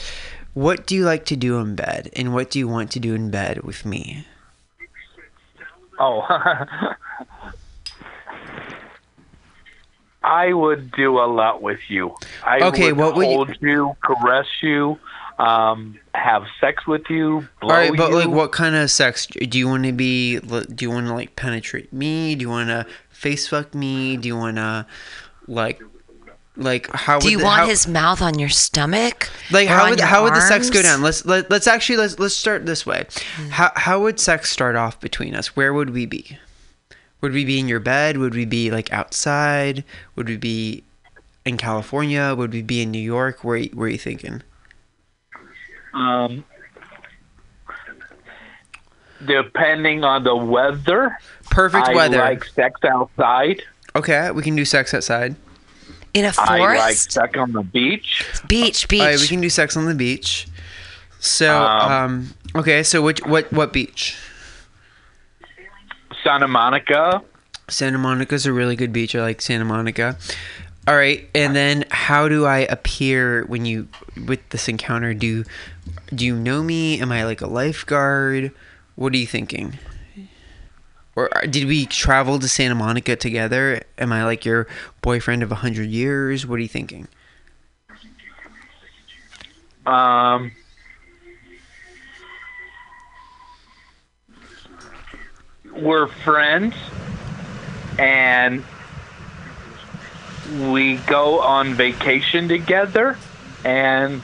What 0.54 0.86
do 0.88 0.96
you 0.96 1.04
like 1.04 1.26
to 1.26 1.36
do 1.36 1.58
in 1.58 1.76
bed, 1.76 2.10
and 2.15 2.34
what 2.34 2.50
do 2.52 2.60
you 2.60 2.68
want 2.68 2.91
to 2.91 3.00
do 3.00 3.13
in 3.15 3.30
bed 3.32 3.63
with 3.63 3.86
me? 3.86 4.26
Oh. 6.00 6.22
I 10.24 10.54
would 10.54 10.91
do 10.91 11.20
a 11.20 11.28
lot 11.28 11.62
with 11.62 11.80
you. 11.88 12.15
I 12.44 12.60
Okay, 12.62 12.91
would 12.91 12.98
what 13.00 13.15
would 13.15 13.28
you- 13.28 13.36
hold 13.36 13.58
you, 13.62 13.96
caress 14.04 14.48
you, 14.62 14.98
um, 15.39 16.00
have 16.13 16.43
sex 16.62 16.88
with 16.88 17.10
you, 17.10 17.48
blow 17.62 17.69
All 17.74 17.76
right, 17.80 17.91
but 17.95 18.10
you. 18.10 18.15
like, 18.15 18.30
what 18.30 18.52
kind 18.52 18.76
of 18.76 18.89
sex 18.89 19.28
do 19.28 19.58
you 19.60 19.67
want 19.67 19.84
to 19.84 19.91
be? 19.91 20.39
Do 20.39 20.65
you 20.80 20.89
want 20.89 21.08
to 21.08 21.13
like 21.13 21.36
penetrate 21.36 21.91
me? 21.91 22.36
Do 22.36 22.41
you 22.41 22.50
want 22.50 22.69
to 22.69 22.86
face 23.10 23.48
fuck 23.48 23.74
me? 23.76 24.17
Do 24.17 24.28
you 24.28 24.38
want 24.38 24.58
to 24.58 24.86
like 25.48 25.82
like 26.58 26.89
how? 26.91 27.19
do 27.19 27.30
you 27.30 27.39
the- 27.39 27.43
want 27.43 27.60
how- 27.62 27.67
his 27.67 27.88
mouth 27.88 28.21
on 28.21 28.39
your 28.39 28.50
stomach? 28.50 29.30
like 29.52 29.67
how 29.67 29.89
would 29.89 30.00
your 30.00 30.08
how 30.08 30.24
would 30.24 30.34
the 30.36 30.41
sex 30.41 30.69
go 30.69 30.82
down? 30.82 31.02
Let's 31.02 31.26
let, 31.26 31.50
let's 31.52 31.67
actually 31.67 31.98
let's 31.98 32.17
let's 32.17 32.36
start 32.36 32.65
this 32.65 32.86
way. 32.86 33.06
Hmm. 33.36 33.50
How 33.50 33.71
how 33.76 34.02
would 34.02 34.19
sex 34.19 34.52
start 34.52 34.76
off 34.76 35.00
between 35.02 35.36
us? 35.36 35.56
Where 35.56 35.74
would 35.74 35.89
we 35.89 36.06
be? 36.06 36.38
Would 37.21 37.34
we 37.34 37.43
be 37.43 37.60
in 37.60 37.67
your 37.67 37.80
bed? 37.80 38.17
Would 38.17 38.36
we 38.36 38.45
be 38.45 38.71
like 38.71 38.91
outside? 38.93 39.84
Would 40.15 40.30
we 40.30 40.38
be 40.38 40.84
in 41.43 41.58
California? 41.58 42.34
Would 42.38 42.54
we 42.54 42.62
be 42.62 42.82
in 42.82 42.91
New 42.91 43.00
York? 43.02 43.43
Where 43.43 43.62
where 43.74 43.88
are 43.88 43.91
you 43.91 43.98
thinking? 43.98 44.41
Um, 45.95 46.43
depending 49.25 50.03
on 50.03 50.23
the 50.23 50.36
weather, 50.36 51.17
Perfect 51.49 51.88
I 51.88 51.95
weather. 51.95 52.17
like 52.17 52.43
sex 52.45 52.79
outside. 52.84 53.62
okay, 53.95 54.31
we 54.31 54.43
can 54.43 54.55
do 54.55 54.65
sex 54.65 54.93
outside. 54.93 55.36
In 56.13 56.25
a 56.25 56.31
I 56.38 56.77
like 56.77 56.95
sex 56.95 57.38
on 57.38 57.51
the 57.51 57.62
beach. 57.63 58.25
beach, 58.47 58.88
beach. 58.88 59.01
All 59.01 59.08
right, 59.08 59.19
we 59.19 59.27
can 59.27 59.41
do 59.41 59.49
sex 59.49 59.75
on 59.75 59.86
the 59.86 59.95
beach. 59.95 60.47
So, 61.19 61.62
um, 61.62 61.91
Um, 61.91 62.29
okay, 62.55 62.84
so 62.84 63.01
which 63.01 63.19
what 63.25 63.51
what 63.51 63.73
beach? 63.73 64.17
Santa 66.23 66.47
Monica. 66.47 67.21
Santa 67.67 67.97
Monica's 67.97 68.45
a 68.45 68.53
really 68.53 68.75
good 68.75 68.93
beach. 68.93 69.15
I 69.15 69.21
like 69.21 69.41
Santa 69.41 69.65
Monica. 69.65 70.17
All 70.88 70.95
right, 70.95 71.27
and 71.34 71.55
then 71.55 71.84
how 71.89 72.27
do 72.29 72.45
I 72.45 72.60
appear 72.60 73.43
when 73.45 73.65
you 73.65 73.88
with 74.27 74.47
this 74.49 74.67
encounter? 74.69 75.13
Do 75.15 75.43
do 76.13 76.26
you 76.26 76.36
know 76.36 76.63
me? 76.63 77.00
Am 77.02 77.12
I 77.12 77.26
like 77.26 77.41
a 77.41 77.48
lifeguard? 77.48 78.52
What 78.96 79.13
are 79.13 79.18
you 79.18 79.28
thinking? 79.28 79.80
Or 81.15 81.30
did 81.50 81.68
we 81.68 81.86
travel 81.86 82.39
to 82.39 82.48
Santa 82.48 82.76
Monica 82.76 83.15
together? 83.15 83.84
Am 83.98 84.12
I 84.12 84.26
like 84.26 84.44
your 84.44 84.68
boyfriend 85.02 85.44
of 85.44 85.52
a 85.52 85.56
hundred 85.56 85.88
years? 85.89 86.46
What 86.46 86.56
are 86.56 86.62
you 86.62 86.68
thinking? 86.68 87.08
Um, 89.86 90.52
we're 95.74 96.08
friends, 96.08 96.76
and 97.98 98.63
we 100.70 100.96
go 100.98 101.39
on 101.39 101.76
vacation 101.76 102.48
together, 102.48 103.18
and 103.63 104.22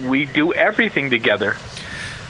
we 0.00 0.24
do 0.26 0.52
everything 0.54 1.10
together. 1.10 1.56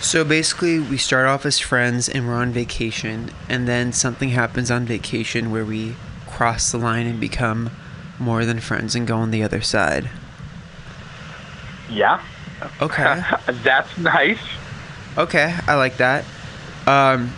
So 0.00 0.24
basically, 0.24 0.80
we 0.80 0.96
start 0.98 1.26
off 1.26 1.46
as 1.46 1.58
friends 1.60 2.08
and 2.08 2.26
we're 2.26 2.34
on 2.34 2.50
vacation, 2.52 3.30
and 3.48 3.68
then 3.68 3.92
something 3.92 4.30
happens 4.30 4.70
on 4.70 4.84
vacation 4.84 5.50
where 5.52 5.64
we 5.64 5.94
cross 6.26 6.72
the 6.72 6.78
line 6.78 7.06
and 7.06 7.20
become 7.20 7.70
more 8.18 8.44
than 8.44 8.58
friends 8.58 8.94
and 8.96 9.06
go 9.06 9.16
on 9.16 9.30
the 9.30 9.42
other 9.42 9.60
side. 9.60 10.10
Yeah, 11.88 12.20
Okay. 12.80 13.22
that's 13.62 13.96
nice. 13.98 14.38
okay, 15.18 15.54
I 15.66 15.74
like 15.74 15.98
that. 15.98 16.24
Um, 16.86 17.32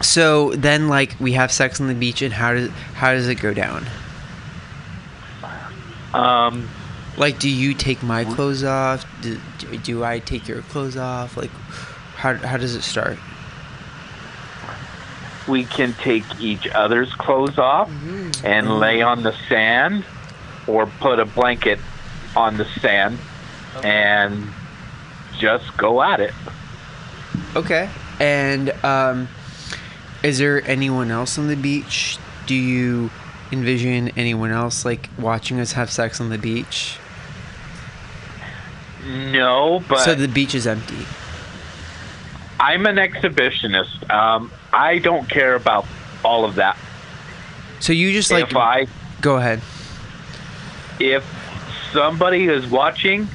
so 0.00 0.52
then, 0.52 0.88
like, 0.88 1.14
we 1.20 1.32
have 1.32 1.50
sex 1.52 1.80
on 1.80 1.88
the 1.88 1.94
beach, 1.94 2.22
and 2.22 2.32
how 2.32 2.54
does 2.54 2.70
how 2.94 3.12
does 3.12 3.28
it 3.28 3.36
go 3.36 3.52
down? 3.52 3.86
Um, 6.14 6.68
Like, 7.16 7.38
do 7.38 7.50
you 7.50 7.74
take 7.74 8.02
my 8.02 8.24
clothes 8.24 8.64
off? 8.64 9.04
Do, 9.20 9.38
do 9.82 10.02
I 10.02 10.18
take 10.18 10.48
your 10.48 10.62
clothes 10.62 10.96
off? 10.96 11.36
Like, 11.36 11.50
how 12.16 12.34
how 12.34 12.56
does 12.56 12.74
it 12.74 12.82
start? 12.82 13.18
we 15.48 15.64
can 15.64 15.92
take 15.94 16.24
each 16.40 16.66
other's 16.68 17.12
clothes 17.14 17.58
off 17.58 17.90
and 18.44 18.78
lay 18.78 19.02
on 19.02 19.22
the 19.22 19.34
sand 19.48 20.04
or 20.66 20.86
put 20.86 21.18
a 21.18 21.24
blanket 21.24 21.78
on 22.36 22.56
the 22.56 22.64
sand 22.80 23.18
and 23.82 24.48
just 25.38 25.76
go 25.76 26.02
at 26.02 26.20
it. 26.20 26.34
Okay. 27.56 27.88
And 28.20 28.70
um, 28.84 29.28
is 30.22 30.38
there 30.38 30.62
anyone 30.68 31.10
else 31.10 31.38
on 31.38 31.48
the 31.48 31.56
beach? 31.56 32.18
Do 32.46 32.54
you 32.54 33.10
envision 33.50 34.10
anyone 34.10 34.50
else 34.50 34.84
like 34.84 35.10
watching 35.18 35.60
us 35.60 35.72
have 35.72 35.90
sex 35.90 36.20
on 36.20 36.28
the 36.30 36.38
beach? 36.38 36.98
No, 39.04 39.82
but 39.88 39.98
so 40.00 40.14
the 40.14 40.28
beach 40.28 40.54
is 40.54 40.66
empty. 40.66 41.06
I'm 42.60 42.86
an 42.86 42.96
exhibitionist. 42.96 44.08
Um, 44.10 44.52
I 44.72 44.98
don't 44.98 45.28
care 45.28 45.54
about 45.54 45.86
all 46.24 46.44
of 46.44 46.54
that. 46.56 46.76
So 47.80 47.92
you 47.92 48.12
just 48.12 48.30
like 48.30 48.50
if 48.50 48.56
I 48.56 48.86
go 49.20 49.36
ahead. 49.36 49.60
if 51.00 51.24
somebody 51.92 52.46
is 52.46 52.66
watching, 52.68 53.28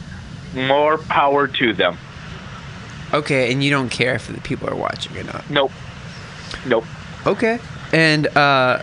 more 0.56 0.97
power 0.97 1.47
to 1.47 1.73
them. 1.73 1.97
Okay, 3.13 3.51
and 3.51 3.63
you 3.63 3.69
don't 3.69 3.89
care 3.89 4.15
if 4.15 4.27
the 4.27 4.39
people 4.41 4.69
are 4.69 4.75
watching 4.75 5.17
or 5.17 5.23
not. 5.23 5.49
Nope. 5.49 5.71
Nope. 6.65 6.86
Okay. 7.25 7.60
And 7.91 8.27
uh 8.38 8.82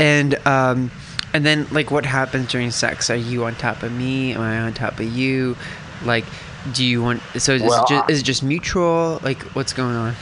and 0.00 0.34
um 0.46 0.90
And 1.32 1.44
then, 1.44 1.66
like, 1.72 1.90
what 1.90 2.06
happens 2.06 2.48
during 2.52 2.70
sex? 2.70 3.10
Are 3.10 3.16
you 3.16 3.44
on 3.44 3.56
top 3.56 3.82
of 3.82 3.90
me? 3.90 4.34
Am 4.34 4.40
I 4.40 4.60
on 4.60 4.72
top 4.72 5.00
of 5.00 5.06
you? 5.06 5.56
Like, 6.04 6.24
do 6.72 6.84
you 6.84 7.02
want? 7.02 7.22
So 7.38 7.52
is, 7.52 7.62
Well, 7.62 7.84
it, 7.84 7.88
just, 7.88 8.10
is 8.10 8.20
it 8.20 8.24
just 8.24 8.42
mutual? 8.42 9.20
Like, 9.22 9.42
what's 9.54 9.72
going 9.72 9.96
on? 9.96 10.14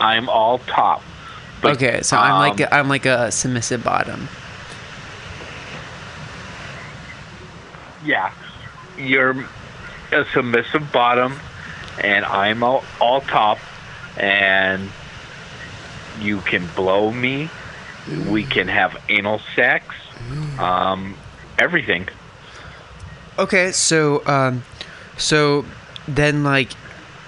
I'm 0.00 0.28
all 0.28 0.58
top. 0.60 1.02
But, 1.62 1.76
okay, 1.76 2.02
so 2.02 2.16
I'm 2.16 2.38
like 2.38 2.60
um, 2.60 2.68
a, 2.70 2.74
I'm 2.74 2.88
like 2.88 3.06
a 3.06 3.32
submissive 3.32 3.82
bottom. 3.82 4.28
yeah, 8.06 8.32
you're 8.96 9.44
a 10.12 10.24
submissive 10.32 10.90
bottom, 10.92 11.34
and 12.02 12.24
I'm 12.24 12.62
all, 12.62 12.84
all 13.00 13.20
top, 13.20 13.58
and 14.16 14.88
you 16.20 16.40
can 16.40 16.66
blow 16.76 17.10
me. 17.10 17.50
We 18.30 18.44
can 18.44 18.68
have 18.68 18.96
anal 19.08 19.40
sex, 19.56 19.84
um, 20.58 21.16
everything. 21.58 22.08
Okay, 23.38 23.70
so 23.72 24.26
um, 24.26 24.64
so 25.18 25.64
then 26.08 26.42
like, 26.42 26.72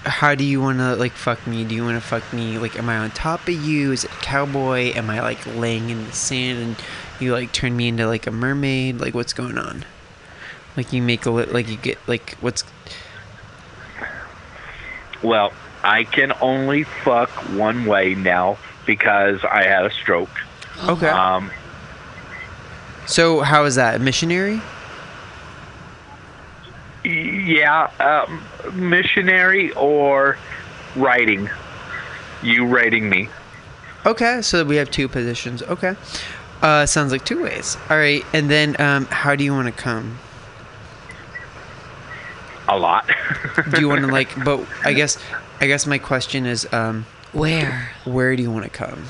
how 0.03 0.33
do 0.33 0.43
you 0.43 0.59
want 0.59 0.79
to 0.79 0.95
like 0.95 1.11
fuck 1.11 1.45
me? 1.45 1.63
Do 1.63 1.75
you 1.75 1.83
want 1.83 2.01
to 2.01 2.07
fuck 2.07 2.33
me? 2.33 2.57
Like, 2.57 2.77
am 2.77 2.89
I 2.89 2.97
on 2.97 3.11
top 3.11 3.47
of 3.47 3.53
you? 3.53 3.91
Is 3.91 4.05
it 4.05 4.11
cowboy? 4.21 4.91
Am 4.93 5.09
I 5.09 5.21
like 5.21 5.45
laying 5.45 5.89
in 5.89 6.05
the 6.05 6.11
sand 6.11 6.59
and 6.59 6.75
you 7.19 7.33
like 7.33 7.51
turn 7.51 7.77
me 7.77 7.87
into 7.87 8.07
like 8.07 8.25
a 8.25 8.31
mermaid? 8.31 8.99
Like, 8.99 9.13
what's 9.13 9.33
going 9.33 9.57
on? 9.57 9.85
Like 10.75 10.93
you 10.93 11.01
make 11.01 11.25
a 11.25 11.31
li- 11.31 11.45
like 11.45 11.67
you 11.67 11.77
get 11.77 11.97
like 12.07 12.37
what's 12.41 12.63
Well, 15.21 15.53
I 15.83 16.05
can 16.05 16.33
only 16.41 16.83
fuck 16.83 17.29
one 17.29 17.85
way 17.85 18.15
now 18.15 18.57
because 18.85 19.43
I 19.43 19.63
had 19.63 19.85
a 19.85 19.91
stroke. 19.91 20.29
okay? 20.83 21.09
Um, 21.09 21.51
so 23.05 23.41
how 23.41 23.65
is 23.65 23.75
that 23.75 24.01
missionary? 24.01 24.61
Yeah, 27.03 27.89
um, 27.99 28.43
missionary 28.89 29.71
or 29.73 30.37
writing. 30.95 31.49
You 32.41 32.65
writing 32.65 33.09
me. 33.09 33.29
Okay, 34.05 34.41
so 34.41 34.63
we 34.63 34.77
have 34.77 34.89
two 34.89 35.07
positions. 35.07 35.61
Okay, 35.63 35.95
uh, 36.61 36.85
sounds 36.85 37.11
like 37.11 37.25
two 37.25 37.43
ways. 37.43 37.77
All 37.89 37.97
right, 37.97 38.23
and 38.33 38.49
then 38.49 38.79
um, 38.79 39.05
how 39.05 39.35
do 39.35 39.43
you 39.43 39.53
want 39.53 39.67
to 39.67 39.73
come? 39.73 40.17
A 42.67 42.77
lot. 42.77 43.09
Do 43.71 43.81
you 43.81 43.89
want 43.89 44.01
to 44.01 44.07
like? 44.07 44.29
But 44.43 44.65
I 44.83 44.93
guess 44.93 45.17
I 45.59 45.67
guess 45.67 45.85
my 45.87 45.97
question 45.97 46.45
is 46.45 46.67
um. 46.71 47.05
Where? 47.31 47.91
Where 48.05 48.35
do 48.35 48.41
you 48.41 48.51
want 48.51 48.65
to 48.65 48.71
come? 48.71 49.03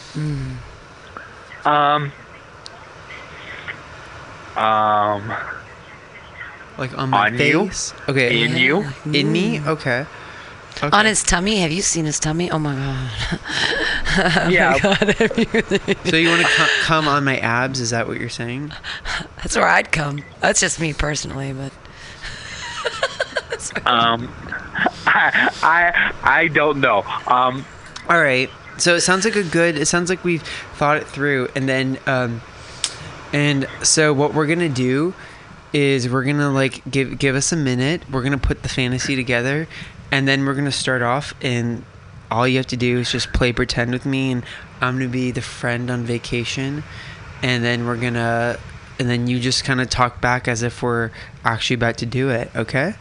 um, 1.65 2.11
um, 4.57 5.33
Like 6.79 6.97
on 6.97 7.09
my 7.09 7.27
On 7.27 7.33
you? 7.37 7.65
face? 7.67 7.93
Okay. 8.07 8.43
in 8.43 8.55
you. 8.55 8.85
In 9.13 9.31
me? 9.31 9.59
Okay. 9.59 10.05
okay. 10.81 10.97
On 10.97 11.05
his 11.05 11.21
tummy? 11.23 11.59
Have 11.59 11.71
you 11.71 11.81
seen 11.81 12.05
his 12.05 12.19
tummy? 12.19 12.49
Oh 12.49 12.59
my 12.59 12.73
god. 12.73 13.39
Yeah. 14.51 14.73
So 16.05 16.15
you 16.15 16.29
want 16.29 16.41
to 16.41 16.47
co- 16.47 16.67
come 16.83 17.07
on 17.07 17.23
my 17.23 17.37
abs? 17.37 17.79
Is 17.79 17.91
that 17.91 18.07
what 18.07 18.19
you're 18.19 18.29
saying? 18.29 18.71
That's 19.37 19.55
where 19.55 19.67
I'd 19.67 19.91
come. 19.91 20.23
That's 20.39 20.59
just 20.59 20.79
me 20.79 20.93
personally, 20.93 21.53
but 21.53 21.71
Um, 23.85 24.33
I, 25.05 25.51
I, 25.61 26.13
I 26.23 26.47
don't 26.47 26.79
know. 26.81 27.03
Um, 27.27 27.65
All 28.07 28.19
right. 28.19 28.49
So 28.77 28.95
it 28.95 29.01
sounds 29.01 29.25
like 29.25 29.35
a 29.35 29.43
good. 29.43 29.77
It 29.77 29.87
sounds 29.87 30.09
like 30.09 30.23
we've 30.23 30.41
thought 30.75 30.97
it 30.97 31.07
through, 31.07 31.49
and 31.55 31.67
then 31.67 31.99
um, 32.07 32.41
and 33.33 33.67
so 33.83 34.13
what 34.13 34.33
we're 34.33 34.47
gonna 34.47 34.69
do 34.69 35.13
is 35.73 36.09
we're 36.09 36.23
gonna 36.23 36.51
like 36.51 36.81
give 36.89 37.19
give 37.19 37.35
us 37.35 37.51
a 37.51 37.55
minute. 37.55 38.09
We're 38.09 38.23
gonna 38.23 38.37
put 38.37 38.63
the 38.63 38.69
fantasy 38.69 39.15
together, 39.15 39.67
and 40.11 40.27
then 40.27 40.45
we're 40.45 40.55
gonna 40.55 40.71
start 40.71 41.01
off. 41.01 41.33
And 41.41 41.83
all 42.31 42.47
you 42.47 42.57
have 42.57 42.67
to 42.67 42.77
do 42.77 42.99
is 42.99 43.11
just 43.11 43.33
play 43.33 43.53
pretend 43.53 43.91
with 43.91 44.05
me, 44.05 44.31
and 44.31 44.43
I'm 44.81 44.97
gonna 44.97 45.09
be 45.09 45.31
the 45.31 45.41
friend 45.41 45.89
on 45.89 46.03
vacation, 46.03 46.83
and 47.41 47.63
then 47.63 47.85
we're 47.85 47.97
gonna. 47.97 48.57
And 48.99 49.09
then 49.09 49.27
you 49.27 49.39
just 49.39 49.63
kind 49.63 49.79
of 49.79 49.89
talk 49.89 50.19
back 50.19 50.49
as 50.49 50.61
if 50.61 50.83
we're 50.83 51.11
actually 51.45 51.75
about 51.75 51.97
to 51.99 52.05
do 52.05 52.29
it, 52.29 52.51
okay? 52.53 52.95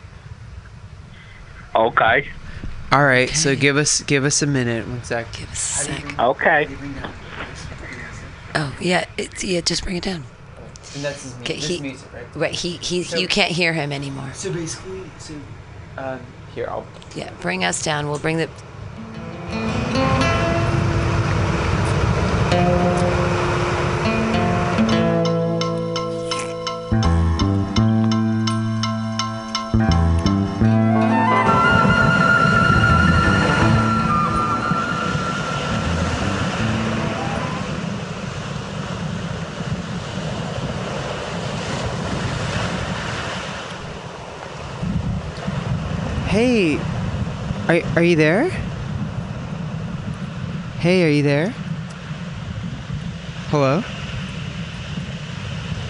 okay. 1.75 2.29
All 2.91 3.05
right. 3.05 3.29
So 3.31 3.55
give 3.55 3.77
us 3.77 4.03
give 4.03 4.25
us 4.25 4.41
a 4.43 4.47
minute. 4.47 4.87
One 4.87 5.03
sec. 5.05 5.33
give 5.33 5.51
us 5.51 5.81
a 5.81 5.85
sec. 5.85 6.19
Okay. 6.19 6.69
Oh 8.55 8.75
yeah, 8.81 9.05
it's 9.17 9.45
yeah. 9.45 9.61
Just 9.61 9.85
bring 9.85 9.97
it 9.97 10.05
down. 10.05 10.25
And 10.99 11.05
that's 11.05 11.23
his 11.23 11.35
Okay, 11.43 11.55
he- 11.55 11.81
music, 11.81 12.13
right? 12.13 12.37
Wait, 12.37 12.55
he 12.57 12.71
he 12.79 13.03
you 13.21 13.29
can't 13.29 13.53
hear 13.53 13.73
him 13.73 13.93
anymore. 13.93 14.33
So 14.35 14.53
basically, 14.53 15.03
so 15.21 15.35
um, 15.97 16.19
here 16.53 16.67
I'll. 16.69 16.89
Yeah, 17.15 17.31
bring 17.41 17.63
us 17.63 17.85
down. 17.85 18.09
We'll 18.09 18.19
bring 18.19 18.39
the. 18.39 18.49
Are 47.99 48.05
you 48.05 48.15
there? 48.15 48.49
Hey, 50.79 51.05
are 51.05 51.11
you 51.11 51.25
there? 51.25 51.51
Hello. 53.51 53.81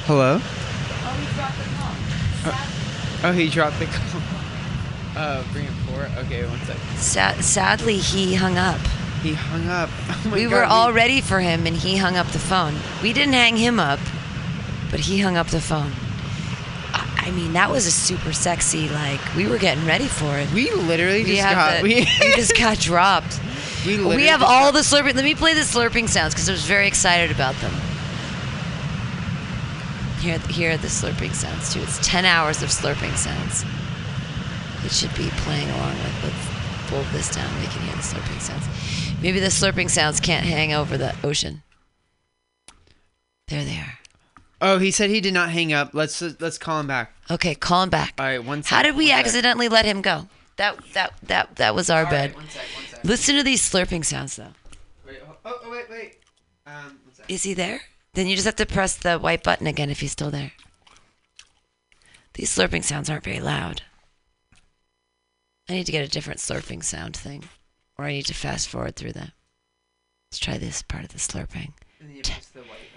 Hello. 0.06 0.40
Oh, 3.22 3.32
he 3.32 3.50
dropped 3.50 3.78
the 3.78 3.84
call. 3.84 4.22
Uh, 5.22 5.44
bring 5.52 5.66
it 5.66 5.70
forward. 5.84 6.10
Okay, 6.16 6.46
one 6.46 6.58
sec. 6.60 6.78
Sa- 6.96 7.40
sadly, 7.42 7.98
he 7.98 8.34
hung 8.34 8.56
up. 8.56 8.80
He 9.22 9.34
hung 9.34 9.68
up. 9.68 9.90
Oh 10.08 10.30
my 10.30 10.36
we 10.36 10.44
God, 10.44 10.52
were 10.52 10.64
all 10.64 10.94
ready 10.94 11.20
for 11.20 11.40
him, 11.40 11.66
and 11.66 11.76
he 11.76 11.98
hung 11.98 12.16
up 12.16 12.28
the 12.28 12.38
phone. 12.38 12.76
We 13.02 13.12
didn't 13.12 13.34
hang 13.34 13.58
him 13.58 13.78
up, 13.78 14.00
but 14.90 15.00
he 15.00 15.18
hung 15.18 15.36
up 15.36 15.48
the 15.48 15.60
phone. 15.60 15.92
I, 17.28 17.30
mean, 17.30 17.52
that 17.52 17.70
was 17.70 17.86
a 17.86 17.90
super 17.90 18.32
sexy. 18.32 18.88
Like 18.88 19.20
we 19.36 19.46
were 19.46 19.58
getting 19.58 19.84
ready 19.86 20.06
for 20.06 20.36
it. 20.38 20.50
We 20.52 20.70
literally 20.72 21.24
We 21.24 21.36
just 21.36 21.42
got. 21.54 21.76
the- 21.78 21.82
we, 21.82 21.94
we 22.20 22.34
just 22.34 22.56
got 22.56 22.78
dropped. 22.78 23.40
we, 23.86 24.04
We 24.04 24.26
have 24.26 24.42
all 24.42 24.72
got- 24.72 24.74
the 24.74 24.80
slurping. 24.80 25.14
Let 25.14 25.24
me 25.24 25.34
play 25.34 25.54
the 25.54 25.60
slurping 25.60 26.08
sounds 26.08 26.34
because 26.34 26.48
I 26.48 26.52
was 26.52 26.64
very 26.64 26.86
excited 26.86 27.30
about 27.30 27.54
them. 27.56 27.72
Here, 30.20 30.38
here 30.50 30.72
are 30.72 30.76
the 30.76 30.88
slurping 30.88 31.32
sounds 31.34 31.72
too. 31.72 31.80
It's 31.80 32.04
ten 32.06 32.24
hours 32.24 32.62
of 32.62 32.70
slurping 32.70 33.16
sounds. 33.16 33.64
It 34.84 34.90
should 34.92 35.14
be 35.14 35.28
playing 35.42 35.70
along 35.70 35.94
with. 35.94 36.24
Let's 36.24 36.90
fold 36.90 37.06
this 37.12 37.34
down. 37.34 37.48
We 37.60 37.66
can 37.66 37.82
hear 37.82 37.94
the 37.94 38.02
slurping 38.02 38.40
sounds. 38.40 38.64
Maybe 39.22 39.38
the 39.38 39.46
slurping 39.48 39.90
sounds 39.90 40.18
can't 40.20 40.44
hang 40.44 40.72
over 40.72 40.96
the 40.98 41.14
ocean. 41.22 41.62
There 43.48 43.64
they 43.64 43.76
are. 43.78 43.97
Oh, 44.60 44.78
he 44.78 44.90
said 44.90 45.10
he 45.10 45.20
did 45.20 45.34
not 45.34 45.50
hang 45.50 45.72
up. 45.72 45.94
Let's 45.94 46.20
let's 46.40 46.58
call 46.58 46.80
him 46.80 46.86
back. 46.88 47.12
Okay, 47.30 47.54
call 47.54 47.84
him 47.84 47.90
back. 47.90 48.14
All 48.18 48.26
right, 48.26 48.42
one 48.42 48.62
sec. 48.62 48.70
How 48.70 48.82
did 48.82 48.96
we 48.96 49.04
one 49.04 49.18
sec. 49.18 49.26
accidentally 49.26 49.68
let 49.68 49.84
him 49.84 50.02
go? 50.02 50.28
That 50.56 50.78
that 50.94 51.14
that 51.22 51.56
that 51.56 51.74
was 51.74 51.90
our 51.90 52.04
All 52.04 52.10
bad. 52.10 52.30
right, 52.30 52.36
one 52.36 52.48
sec, 52.48 52.62
one 52.74 52.86
sec. 52.90 53.04
Listen 53.04 53.36
to 53.36 53.42
these 53.42 53.62
slurping 53.62 54.04
sounds 54.04 54.36
though. 54.36 54.54
Wait, 55.06 55.18
oh, 55.28 55.36
oh, 55.64 55.70
wait, 55.70 55.88
wait. 55.88 56.16
Um. 56.66 56.98
Is 57.28 57.42
he 57.44 57.54
there? 57.54 57.82
Then 58.14 58.26
you 58.26 58.34
just 58.34 58.46
have 58.46 58.56
to 58.56 58.66
press 58.66 58.96
the 58.96 59.18
white 59.18 59.44
button 59.44 59.66
again 59.66 59.90
if 59.90 60.00
he's 60.00 60.12
still 60.12 60.30
there. 60.30 60.52
These 62.34 62.56
slurping 62.56 62.82
sounds 62.82 63.10
aren't 63.10 63.24
very 63.24 63.40
loud. 63.40 63.82
I 65.68 65.74
need 65.74 65.86
to 65.86 65.92
get 65.92 66.04
a 66.04 66.08
different 66.08 66.40
slurping 66.40 66.82
sound 66.82 67.16
thing. 67.16 67.44
Or 67.98 68.06
I 68.06 68.12
need 68.12 68.26
to 68.26 68.34
fast 68.34 68.68
forward 68.68 68.96
through 68.96 69.12
them. 69.12 69.32
Let's 70.30 70.38
try 70.38 70.56
this 70.56 70.82
part 70.82 71.04
of 71.04 71.10
the 71.10 71.18
slurping. 71.18 71.72
And 72.00 72.08
then 72.08 72.16
you 72.16 72.22
press 72.22 72.46
the 72.46 72.60
white? 72.60 72.87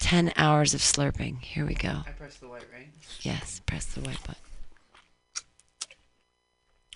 10 0.00 0.32
hours 0.36 0.74
of 0.74 0.80
slurping. 0.80 1.40
Here 1.40 1.64
we 1.64 1.74
go. 1.74 2.02
I 2.06 2.10
press 2.10 2.36
the 2.38 2.48
white, 2.48 2.64
right? 2.72 2.88
Yes, 3.20 3.60
press 3.64 3.84
the 3.86 4.00
white 4.00 4.20
button. 4.22 4.42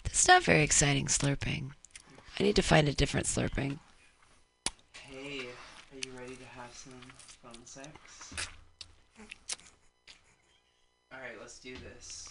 That's 0.02 0.26
not 0.26 0.42
very 0.42 0.62
exciting 0.62 1.06
slurping. 1.06 1.70
I 2.38 2.42
need 2.42 2.56
to 2.56 2.62
find 2.62 2.88
a 2.88 2.92
different 2.92 3.26
slurping. 3.26 3.78
Hey, 4.92 5.40
are 5.92 6.00
you 6.04 6.12
ready 6.18 6.34
to 6.34 6.44
have 6.46 6.72
some 6.72 6.94
phone 7.42 7.64
sex? 7.64 7.88
All 11.12 11.20
right, 11.20 11.38
let's 11.40 11.58
do 11.60 11.76
this. 11.76 12.28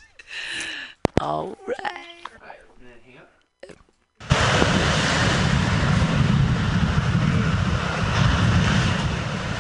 All 1.21 1.57
right. 1.65 1.77
All 1.85 2.47
right, 2.47 2.59
and 2.79 2.87
then 2.89 2.99
hang 3.05 3.17
up. 3.19 3.29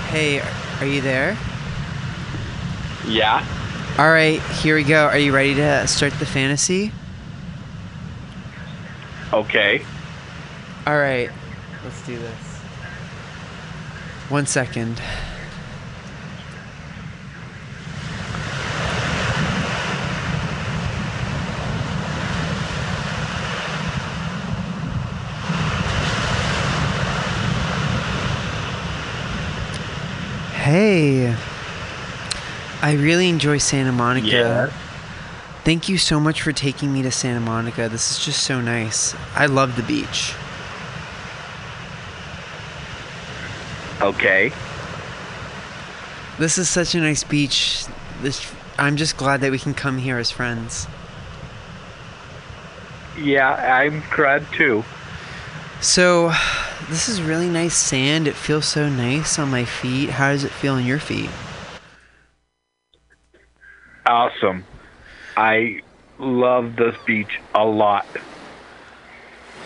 Hey, 0.09 0.41
are 0.83 0.87
you 0.87 0.99
there? 0.99 1.37
Yeah. 3.07 3.45
All 3.97 4.09
right, 4.09 4.41
here 4.41 4.75
we 4.75 4.83
go. 4.83 5.05
Are 5.05 5.17
you 5.17 5.33
ready 5.33 5.55
to 5.55 5.87
start 5.87 6.11
the 6.19 6.25
fantasy? 6.25 6.91
Okay. 9.31 9.85
All 10.85 10.97
right, 10.97 11.29
let's 11.85 12.05
do 12.05 12.17
this. 12.17 12.57
One 14.27 14.45
second. 14.45 15.01
Hey, 30.73 31.31
I 32.81 32.93
really 32.93 33.29
enjoy 33.29 33.59
Santa 33.59 33.91
Monica. 33.91 34.25
Yeah. 34.25 34.73
Thank 35.63 35.87
you 35.87 35.99
so 35.99 36.19
much 36.19 36.41
for 36.41 36.51
taking 36.51 36.91
me 36.91 37.03
to 37.03 37.11
Santa 37.11 37.41
Monica. 37.41 37.87
This 37.89 38.09
is 38.09 38.25
just 38.25 38.41
so 38.43 38.59
nice. 38.59 39.13
I 39.35 39.45
love 39.45 39.75
the 39.75 39.83
beach. 39.83 40.33
Okay. 44.01 44.51
This 46.39 46.57
is 46.57 46.69
such 46.69 46.95
a 46.95 46.99
nice 47.01 47.23
beach. 47.23 47.85
This 48.23 48.51
I'm 48.79 48.97
just 48.97 49.15
glad 49.15 49.41
that 49.41 49.51
we 49.51 49.59
can 49.59 49.75
come 49.75 49.99
here 49.99 50.17
as 50.17 50.31
friends. 50.31 50.87
Yeah, 53.15 53.53
I'm 53.53 54.01
glad 54.15 54.43
too. 54.53 54.83
So, 55.81 56.31
this 56.93 57.09
is 57.09 57.23
really 57.23 57.49
nice 57.49 57.75
sand. 57.75 58.27
It 58.27 58.35
feels 58.35 58.67
so 58.67 58.87
nice 58.87 59.39
on 59.39 59.49
my 59.49 59.65
feet. 59.65 60.11
How 60.11 60.31
does 60.31 60.43
it 60.43 60.51
feel 60.51 60.75
on 60.75 60.85
your 60.85 60.99
feet? 60.99 61.29
Awesome. 64.05 64.63
I 65.35 65.81
love 66.19 66.75
this 66.75 66.95
beach 67.03 67.39
a 67.55 67.65
lot. 67.65 68.05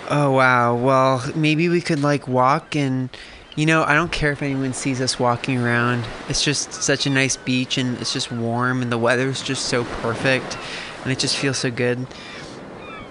Oh 0.10 0.32
wow. 0.32 0.74
Well, 0.76 1.22
maybe 1.36 1.68
we 1.68 1.82
could 1.82 2.02
like 2.02 2.30
walk 2.30 2.78
and 2.78 3.10
you 3.58 3.66
know, 3.66 3.84
I 3.84 3.94
don't 3.94 4.12
care 4.12 4.32
if 4.32 4.42
anyone 4.42 4.72
sees 4.72 5.02
us 5.02 5.20
walking 5.20 5.58
around. 5.58 6.06
It's 6.30 6.46
just 6.46 6.72
such 6.72 7.06
a 7.08 7.10
nice 7.10 7.36
beach 7.36 7.78
and 7.78 7.98
it's 7.98 8.14
just 8.14 8.32
warm 8.32 8.82
and 8.82 8.90
the 8.90 8.98
weather's 8.98 9.42
just 9.42 9.66
so 9.66 9.84
perfect 9.84 10.58
and 11.04 11.12
it 11.12 11.20
just 11.20 11.36
feels 11.36 11.58
so 11.58 11.72
good. 11.72 12.08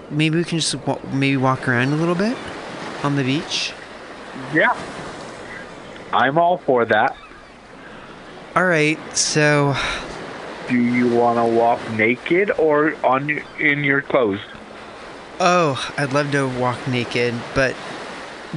Maybe 0.09 0.37
we 0.37 0.43
can 0.43 0.57
just 0.57 0.75
maybe 1.13 1.37
walk 1.37 1.67
around 1.67 1.89
a 1.89 1.97
little 1.97 2.15
bit 2.15 2.35
on 3.03 3.15
the 3.15 3.23
beach. 3.23 3.73
Yeah. 4.53 4.75
I'm 6.13 6.37
all 6.37 6.57
for 6.57 6.85
that. 6.85 7.15
All 8.55 8.65
right. 8.65 8.97
So, 9.15 9.75
Do 10.69 10.75
you 10.81 11.07
want 11.09 11.37
to 11.37 11.45
walk 11.45 11.79
naked 11.91 12.51
or 12.51 12.95
on 13.05 13.29
in 13.59 13.83
your 13.83 14.01
clothes? 14.01 14.39
oh, 15.39 15.93
I'd 15.97 16.13
love 16.13 16.31
to 16.31 16.47
walk 16.47 16.87
naked, 16.87 17.35
but 17.53 17.75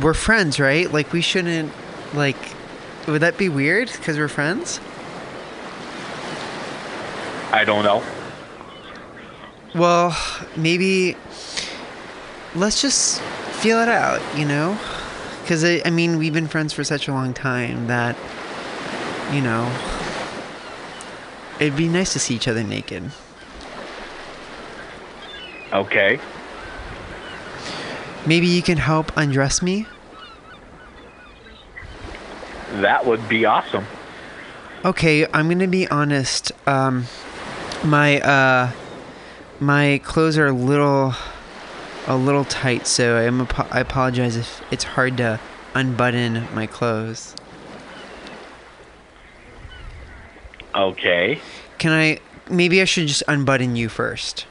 we're 0.00 0.14
friends, 0.14 0.58
right? 0.58 0.90
Like 0.90 1.12
we 1.12 1.20
shouldn't 1.20 1.72
like 2.14 2.36
would 3.06 3.20
that 3.20 3.36
be 3.36 3.48
weird 3.50 3.90
cuz 3.90 4.16
we're 4.16 4.28
friends? 4.28 4.80
I 7.52 7.64
don't 7.66 7.84
know. 7.84 8.02
Well, 9.74 10.16
maybe 10.56 11.16
let's 12.54 12.80
just 12.80 13.20
feel 13.60 13.78
it 13.80 13.88
out, 13.88 14.22
you 14.36 14.44
know? 14.46 14.78
Because, 15.50 15.64
I, 15.64 15.82
I 15.84 15.90
mean, 15.90 16.16
we've 16.16 16.32
been 16.32 16.46
friends 16.46 16.72
for 16.72 16.84
such 16.84 17.08
a 17.08 17.12
long 17.12 17.34
time 17.34 17.88
that, 17.88 18.16
you 19.32 19.40
know, 19.40 19.68
it'd 21.58 21.76
be 21.76 21.88
nice 21.88 22.12
to 22.12 22.20
see 22.20 22.36
each 22.36 22.46
other 22.46 22.62
naked. 22.62 23.10
Okay. 25.72 26.20
Maybe 28.24 28.46
you 28.46 28.62
can 28.62 28.78
help 28.78 29.10
undress 29.16 29.60
me? 29.60 29.88
That 32.74 33.04
would 33.04 33.28
be 33.28 33.44
awesome. 33.44 33.86
Okay, 34.84 35.26
I'm 35.34 35.48
gonna 35.48 35.66
be 35.66 35.88
honest. 35.88 36.52
Um, 36.68 37.06
my 37.82 38.20
uh, 38.20 38.70
my 39.58 40.00
clothes 40.04 40.38
are 40.38 40.46
a 40.46 40.52
little, 40.52 41.12
a 42.06 42.16
little 42.16 42.44
tight, 42.44 42.86
so 42.86 43.16
I'm 43.16 43.40
apo- 43.42 43.68
I 43.70 43.80
apologize 43.80 44.36
if 44.36 44.62
it's 44.70 44.84
hard 44.84 45.16
to 45.18 45.38
unbutton 45.74 46.46
my 46.54 46.66
clothes. 46.66 47.34
Okay. 50.74 51.40
Can 51.78 51.92
I? 51.92 52.20
Maybe 52.48 52.80
I 52.80 52.84
should 52.84 53.06
just 53.06 53.22
unbutton 53.28 53.76
you 53.76 53.88
first. 53.88 54.46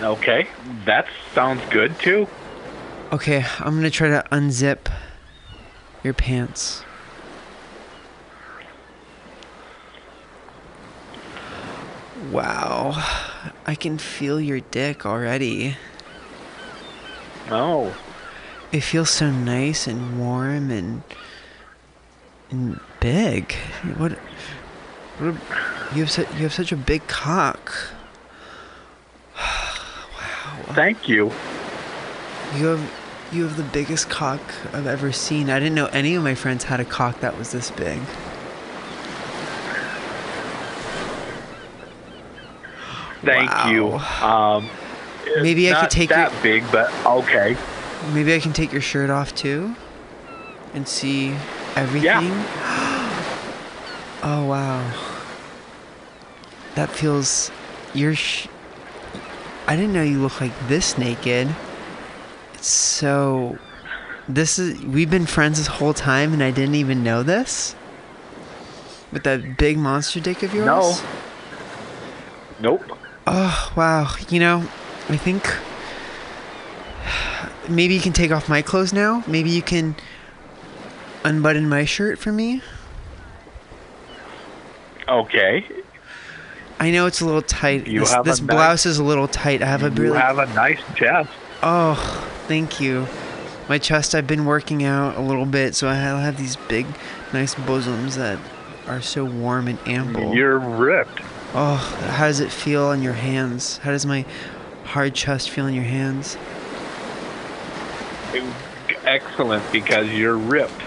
Okay. 0.00 0.46
That 0.86 1.06
sounds 1.34 1.62
good 1.70 1.98
too. 1.98 2.26
Okay, 3.12 3.44
I'm 3.58 3.74
gonna 3.74 3.90
try 3.90 4.08
to 4.08 4.24
unzip 4.30 4.90
your 6.02 6.14
pants. 6.14 6.84
Wow, 12.30 12.92
I 13.66 13.74
can 13.74 13.98
feel 13.98 14.40
your 14.40 14.60
dick 14.60 15.04
already. 15.04 15.76
Oh. 17.50 17.96
It 18.70 18.82
feels 18.82 19.10
so 19.10 19.30
nice 19.32 19.88
and 19.88 20.20
warm 20.20 20.70
and 20.70 21.02
and 22.50 22.78
big. 23.00 23.52
What? 23.96 24.12
what 25.18 25.34
a- 25.34 25.94
you 25.94 26.02
have 26.02 26.10
such 26.10 26.28
you 26.34 26.42
have 26.42 26.54
such 26.54 26.70
a 26.72 26.76
big 26.76 27.06
cock. 27.08 27.72
Wow. 29.40 30.74
Thank 30.74 31.08
you. 31.08 31.32
You 32.56 32.66
have 32.66 32.92
you 33.32 33.42
have 33.44 33.56
the 33.56 33.62
biggest 33.64 34.08
cock 34.08 34.40
I've 34.72 34.86
ever 34.86 35.10
seen. 35.10 35.50
I 35.50 35.58
didn't 35.58 35.74
know 35.74 35.86
any 35.86 36.14
of 36.14 36.22
my 36.22 36.34
friends 36.36 36.64
had 36.64 36.78
a 36.78 36.84
cock 36.84 37.20
that 37.20 37.36
was 37.36 37.50
this 37.50 37.70
big. 37.72 38.00
Thank 43.24 43.50
Wow. 43.50 43.70
you. 43.70 43.92
Um, 44.26 44.70
Maybe 45.42 45.72
I 45.72 45.80
could 45.80 45.90
take 45.90 46.08
that 46.08 46.32
your 46.32 46.42
big, 46.42 46.64
but 46.72 46.92
okay. 47.06 47.56
maybe 48.12 48.34
I 48.34 48.40
can 48.40 48.52
take 48.52 48.72
your 48.72 48.80
shirt 48.80 49.10
off 49.10 49.34
too, 49.34 49.76
and 50.74 50.88
see 50.88 51.36
everything. 51.76 52.04
Yeah. 52.04 53.10
oh 54.24 54.44
wow, 54.46 54.92
that 56.74 56.88
feels. 56.90 57.50
You're. 57.94 58.14
Sh- 58.14 58.48
I 59.68 59.76
didn't 59.76 59.92
know 59.92 60.02
you 60.02 60.20
look 60.20 60.40
like 60.40 60.52
this 60.68 60.96
naked. 60.98 61.54
It's 62.54 62.66
so. 62.66 63.58
This 64.28 64.58
is. 64.58 64.80
We've 64.82 65.10
been 65.10 65.26
friends 65.26 65.58
this 65.58 65.66
whole 65.68 65.94
time, 65.94 66.32
and 66.32 66.42
I 66.42 66.50
didn't 66.50 66.74
even 66.76 67.04
know 67.04 67.22
this. 67.22 67.76
With 69.12 69.24
that 69.24 69.58
big 69.58 69.76
monster 69.76 70.18
dick 70.20 70.42
of 70.42 70.54
yours. 70.54 70.66
No. 70.66 70.96
Nope. 72.60 72.96
Oh, 73.32 73.72
wow. 73.76 74.12
You 74.28 74.40
know, 74.40 74.68
I 75.08 75.16
think 75.16 75.48
maybe 77.68 77.94
you 77.94 78.00
can 78.00 78.12
take 78.12 78.32
off 78.32 78.48
my 78.48 78.60
clothes 78.60 78.92
now. 78.92 79.22
Maybe 79.28 79.50
you 79.50 79.62
can 79.62 79.94
unbutton 81.24 81.68
my 81.68 81.84
shirt 81.84 82.18
for 82.18 82.32
me. 82.32 82.60
Okay. 85.06 85.64
I 86.80 86.90
know 86.90 87.06
it's 87.06 87.20
a 87.20 87.24
little 87.24 87.42
tight. 87.42 87.86
You 87.86 88.00
this 88.00 88.12
have 88.12 88.24
this 88.24 88.40
nice- 88.40 88.50
blouse 88.50 88.86
is 88.86 88.98
a 88.98 89.04
little 89.04 89.28
tight. 89.28 89.62
I 89.62 89.66
have 89.66 89.84
a 89.84 89.90
You 89.90 90.02
really 90.02 90.18
have 90.18 90.38
a 90.38 90.46
nice 90.46 90.80
chest. 90.96 91.30
Oh, 91.62 91.94
thank 92.48 92.80
you. 92.80 93.06
My 93.68 93.78
chest 93.78 94.16
I've 94.16 94.26
been 94.26 94.44
working 94.44 94.82
out 94.82 95.16
a 95.16 95.20
little 95.20 95.46
bit, 95.46 95.76
so 95.76 95.88
I 95.88 95.94
have 95.94 96.36
these 96.36 96.56
big 96.56 96.86
nice 97.32 97.54
bosoms 97.54 98.16
that 98.16 98.40
are 98.88 99.00
so 99.00 99.24
warm 99.24 99.68
and 99.68 99.78
ample. 99.86 100.34
You're 100.34 100.58
ripped. 100.58 101.20
Oh, 101.52 101.76
how 102.12 102.26
does 102.26 102.38
it 102.38 102.52
feel 102.52 102.84
on 102.84 103.02
your 103.02 103.14
hands? 103.14 103.78
How 103.78 103.90
does 103.90 104.06
my 104.06 104.24
hard 104.84 105.14
chest 105.14 105.50
feel 105.50 105.66
in 105.66 105.74
your 105.74 105.84
hands? 105.84 106.36
Excellent 109.04 109.72
because 109.72 110.08
you're 110.10 110.36
ripped. 110.36 110.80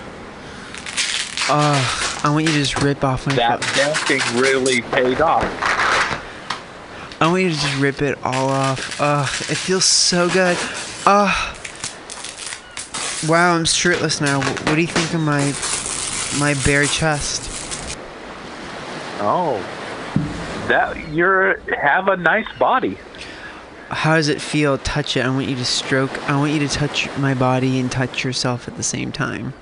Oh, 1.49 2.21
I 2.23 2.29
want 2.29 2.45
you 2.45 2.51
to 2.51 2.57
just 2.57 2.81
rip 2.81 3.03
off 3.03 3.27
my 3.27 3.35
That 3.35 3.59
dancing 3.75 4.21
really 4.39 4.81
paid 4.81 5.19
off. 5.19 5.43
I 7.19 7.27
want 7.27 7.43
you 7.43 7.49
to 7.49 7.55
just 7.55 7.77
rip 7.79 8.01
it 8.01 8.17
all 8.23 8.47
off. 8.47 8.97
Oh, 9.01 9.23
it 9.49 9.57
feels 9.57 9.83
so 9.83 10.29
good. 10.29 10.57
Ugh. 11.05 11.57
Wow, 13.27 13.55
I'm 13.55 13.65
shirtless 13.65 14.21
now. 14.21 14.41
What 14.41 14.75
do 14.75 14.81
you 14.81 14.87
think 14.87 15.13
of 15.13 15.19
my 15.19 15.53
my 16.39 16.53
bare 16.65 16.85
chest? 16.85 17.49
Oh. 19.19 19.61
That 20.67 21.09
you're 21.09 21.59
have 21.75 22.07
a 22.07 22.17
nice 22.17 22.47
body. 22.57 22.97
How 23.89 24.15
does 24.15 24.29
it 24.29 24.41
feel? 24.41 24.77
Touch 24.79 25.17
it. 25.17 25.25
I 25.25 25.29
want 25.29 25.47
you 25.47 25.55
to 25.55 25.65
stroke. 25.65 26.29
I 26.29 26.37
want 26.37 26.53
you 26.53 26.59
to 26.59 26.67
touch 26.67 27.09
my 27.17 27.33
body 27.33 27.79
and 27.79 27.91
touch 27.91 28.23
yourself 28.23 28.67
at 28.67 28.77
the 28.77 28.83
same 28.83 29.11
time. 29.11 29.53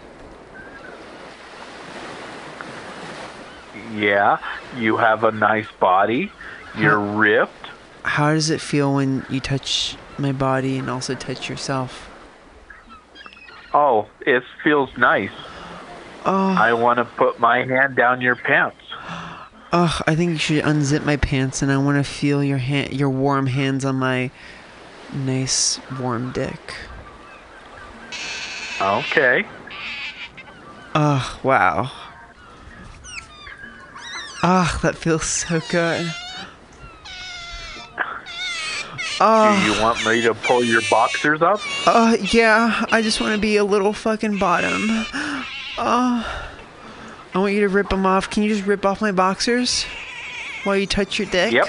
Yeah, 3.94 4.38
you 4.78 4.98
have 4.98 5.24
a 5.24 5.32
nice 5.32 5.68
body. 5.80 6.32
You're 6.78 7.00
ripped. 7.00 7.68
How 8.04 8.34
does 8.34 8.50
it 8.50 8.62
feel 8.62 8.96
when 8.96 9.26
you 9.30 9.40
touch 9.40 9.98
my 10.18 10.32
body 10.32 10.78
and 10.78 10.90
also 10.90 11.14
touch 11.14 11.50
yourself? 11.50 12.10
Oh, 13.74 14.08
it 14.22 14.44
feels 14.64 14.96
nice. 14.98 15.32
Oh, 16.26 16.56
I 16.58 16.74
want 16.74 16.98
to 16.98 17.06
put 17.06 17.40
my 17.40 17.66
hand 17.66 17.96
down 17.96 18.22
your 18.22 18.36
pants. 18.36 18.81
Oh, 19.74 20.00
I 20.08 20.16
think 20.16 20.32
you 20.32 20.38
should 20.38 20.64
unzip 20.64 21.06
my 21.06 21.18
pants 21.18 21.62
and 21.62 21.72
I 21.72 21.78
want 21.78 22.04
to 22.04 22.10
feel 22.10 22.44
your 22.44 22.58
hand, 22.60 22.94
your 22.94 23.10
warm 23.10 23.48
hands 23.48 23.86
on 23.86 23.96
my 23.96 24.32
nice 25.14 25.80
warm 26.00 26.32
dick. 26.32 26.76
Okay. 28.82 29.46
Oh, 30.96 31.40
wow. 31.44 31.92
Ah, 34.44 34.80
that 34.82 34.96
feels 34.96 35.26
so 35.26 35.60
good. 35.70 36.12
Do 37.96 39.28
Oh, 39.28 39.64
you 39.64 39.80
want 39.80 40.04
me 40.04 40.20
to 40.24 40.34
pull 40.34 40.64
your 40.64 40.82
boxers 40.90 41.44
up? 41.44 41.60
uh, 41.86 42.18
yeah, 42.32 42.86
I 42.92 43.04
just 43.04 43.22
want 43.22 43.36
to 43.36 43.40
be 43.40 43.58
a 43.58 43.64
little 43.64 43.94
fucking 43.94 44.40
bottom. 44.40 44.72
Oh, 45.78 46.51
I 47.34 47.40
want 47.40 47.54
you 47.54 47.62
to 47.62 47.70
rip 47.70 47.90
them 47.90 48.06
off. 48.06 48.30
Can 48.30 48.44
you 48.44 48.50
just 48.50 48.68
rip 48.68 48.86
off 48.86 49.02
my 49.02 49.12
boxers 49.12 49.86
while 50.64 50.76
you 50.76 50.86
touch 50.86 51.18
your 51.18 51.28
dick? 51.30 51.54
Yep. 51.54 51.68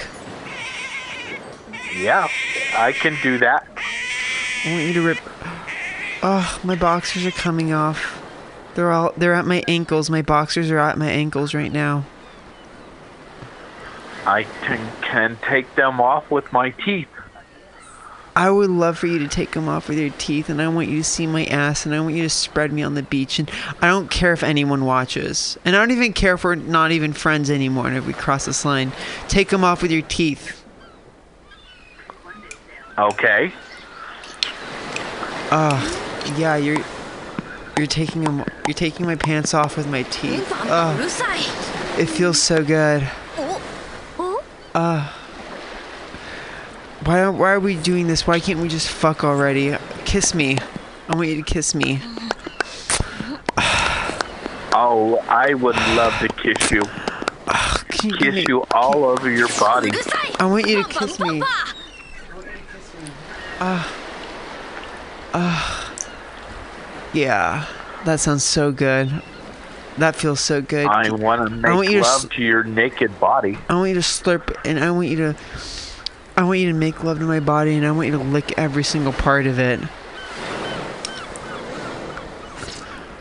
Yeah, 1.96 2.28
I 2.76 2.92
can 2.92 3.16
do 3.22 3.38
that. 3.38 3.66
I 4.64 4.72
want 4.72 4.84
you 4.84 4.92
to 4.94 5.02
rip. 5.02 5.18
Oh, 6.22 6.60
my 6.64 6.74
boxers 6.74 7.26
are 7.26 7.30
coming 7.30 7.72
off. 7.72 8.20
They're 8.74 8.90
all. 8.90 9.12
They're 9.16 9.34
at 9.34 9.44
my 9.44 9.62
ankles. 9.68 10.08
My 10.08 10.22
boxers 10.22 10.70
are 10.70 10.78
at 10.78 10.96
my 10.98 11.10
ankles 11.10 11.54
right 11.54 11.72
now. 11.72 12.04
I 14.24 14.44
can, 14.44 14.88
can 15.02 15.38
take 15.42 15.74
them 15.74 16.00
off 16.00 16.30
with 16.30 16.52
my 16.52 16.70
teeth. 16.70 17.08
I 18.34 18.50
would 18.50 18.70
love 18.70 18.96
for 18.96 19.06
you 19.06 19.18
to 19.18 19.28
take 19.28 19.50
them 19.50 19.68
off 19.68 19.88
with 19.88 19.98
your 19.98 20.10
teeth, 20.16 20.48
and 20.48 20.62
I 20.62 20.68
want 20.68 20.88
you 20.88 20.98
to 20.98 21.04
see 21.04 21.26
my 21.26 21.44
ass, 21.46 21.84
and 21.84 21.94
I 21.94 22.00
want 22.00 22.14
you 22.14 22.22
to 22.22 22.30
spread 22.30 22.72
me 22.72 22.82
on 22.82 22.94
the 22.94 23.02
beach, 23.02 23.38
and 23.38 23.50
I 23.82 23.88
don't 23.88 24.10
care 24.10 24.32
if 24.32 24.42
anyone 24.42 24.86
watches, 24.86 25.58
and 25.66 25.76
I 25.76 25.78
don't 25.78 25.90
even 25.90 26.14
care 26.14 26.34
if 26.34 26.44
we're 26.44 26.54
not 26.54 26.92
even 26.92 27.12
friends 27.12 27.50
anymore. 27.50 27.88
And 27.88 27.96
if 27.96 28.06
we 28.06 28.14
cross 28.14 28.46
this 28.46 28.64
line, 28.64 28.92
take 29.28 29.50
them 29.50 29.64
off 29.64 29.82
with 29.82 29.90
your 29.90 30.02
teeth. 30.02 30.64
Okay. 32.96 33.52
Uh, 35.50 36.34
yeah, 36.38 36.56
you're 36.56 36.82
you're 37.76 37.86
taking 37.86 38.24
them, 38.24 38.44
you're 38.66 38.74
taking 38.74 39.04
my 39.04 39.16
pants 39.16 39.52
off 39.52 39.76
with 39.76 39.88
my 39.88 40.04
teeth. 40.04 40.50
Uh, 40.52 40.96
it 41.98 42.06
feels 42.06 42.40
so 42.40 42.64
good. 42.64 43.06
Uh. 44.74 45.12
Why, 47.04 47.28
why 47.28 47.52
are 47.52 47.60
we 47.60 47.74
doing 47.74 48.06
this? 48.06 48.28
Why 48.28 48.38
can't 48.38 48.60
we 48.60 48.68
just 48.68 48.88
fuck 48.88 49.24
already? 49.24 49.76
Kiss 50.04 50.34
me. 50.34 50.58
I 51.08 51.16
want 51.16 51.28
you 51.30 51.36
to 51.36 51.42
kiss 51.42 51.74
me. 51.74 52.00
oh, 54.72 55.20
I 55.28 55.54
would 55.54 55.74
love 55.96 56.16
to 56.20 56.28
kiss 56.28 56.70
you. 56.70 56.82
Oh, 57.54 57.82
you 58.04 58.16
kiss 58.16 58.48
you 58.48 58.64
all 58.70 59.04
over 59.04 59.30
your 59.30 59.48
body. 59.60 59.90
I 60.38 60.46
want 60.46 60.66
you 60.66 60.82
to 60.82 60.88
kiss 60.88 61.20
me. 61.20 61.42
Uh, 63.60 63.88
uh, 65.34 65.90
yeah, 67.12 67.66
that 68.04 68.20
sounds 68.20 68.42
so 68.42 68.72
good. 68.72 69.22
That 69.98 70.16
feels 70.16 70.40
so 70.40 70.62
good. 70.62 70.86
I 70.86 71.10
want 71.10 71.48
to 71.48 71.54
make 71.54 71.64
I 71.64 71.74
want 71.74 71.90
love 71.90 72.30
to 72.30 72.42
your 72.42 72.64
naked 72.64 73.20
body. 73.20 73.58
I 73.68 73.74
want 73.74 73.88
you 73.90 73.94
to 73.96 74.00
slurp, 74.00 74.56
and 74.64 74.82
I 74.82 74.90
want 74.90 75.08
you 75.08 75.16
to. 75.16 75.36
I 76.42 76.44
want 76.44 76.58
you 76.58 76.72
to 76.72 76.76
make 76.76 77.04
love 77.04 77.20
to 77.20 77.24
my 77.24 77.38
body, 77.38 77.76
and 77.76 77.86
I 77.86 77.92
want 77.92 78.08
you 78.08 78.18
to 78.18 78.24
lick 78.24 78.58
every 78.58 78.82
single 78.82 79.12
part 79.12 79.46
of 79.46 79.60
it. 79.60 79.78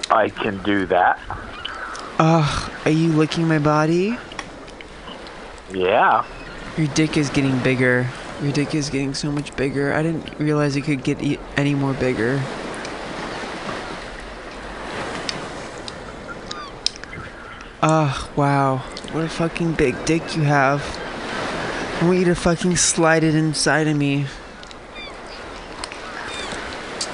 I 0.09 0.30
can 0.30 0.57
do 0.63 0.88
that. 0.88 1.19
Ugh, 2.17 2.72
are 2.84 2.89
you 2.89 3.11
licking 3.11 3.47
my 3.47 3.59
body? 3.59 4.17
Yeah. 5.72 6.26
Your 6.78 6.88
dick 6.88 7.15
is 7.15 7.30
getting 7.30 7.59
bigger. 7.59 8.07
Your 8.41 8.51
dick 8.53 8.74
is 8.74 8.89
getting 8.89 9.13
so 9.13 9.32
much 9.32 9.55
bigger. 9.55 9.93
I 9.93 10.01
didn't 10.01 10.39
realize 10.39 10.76
it 10.76 10.82
could 10.82 11.03
get 11.03 11.22
e- 11.22 11.38
any 11.55 11.76
more 11.76 11.93
bigger. 11.93 12.41
Oh, 17.84 18.32
wow. 18.36 18.78
What 19.11 19.26
a 19.26 19.30
fucking 19.30 19.74
big 19.74 20.05
dick 20.05 20.36
you 20.36 20.41
have. 20.41 20.82
I 22.02 22.06
want 22.06 22.18
you 22.18 22.26
to 22.26 22.36
fucking 22.36 22.78
slide 22.78 23.24
it 23.24 23.36
inside 23.36 23.88
of 23.88 23.95
me. 23.95 24.26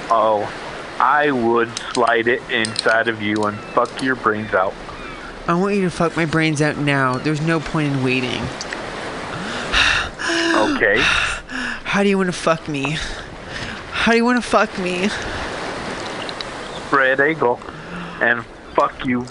Oh, 0.09 0.49
I 0.97 1.29
would 1.29 1.69
slide 1.93 2.27
it 2.27 2.41
inside 2.49 3.09
of 3.09 3.21
you 3.21 3.43
and 3.43 3.59
fuck 3.59 4.01
your 4.01 4.15
brains 4.15 4.53
out. 4.53 4.73
I 5.45 5.55
want 5.55 5.75
you 5.75 5.81
to 5.81 5.89
fuck 5.89 6.15
my 6.15 6.23
brains 6.25 6.61
out 6.61 6.77
now. 6.77 7.17
There's 7.17 7.41
no 7.41 7.59
point 7.59 7.93
in 7.93 8.01
waiting. 8.01 8.41
Okay. 10.55 11.01
How 11.83 12.01
do 12.01 12.07
you 12.07 12.17
want 12.17 12.27
to 12.27 12.33
fuck 12.33 12.69
me? 12.69 12.97
How 13.91 14.13
do 14.13 14.17
you 14.17 14.23
want 14.23 14.41
to 14.41 14.49
fuck 14.49 14.79
me? 14.79 15.09
Spread 16.87 17.19
eagle 17.19 17.59
and 18.21 18.45
fuck 18.73 19.05
you. 19.05 19.25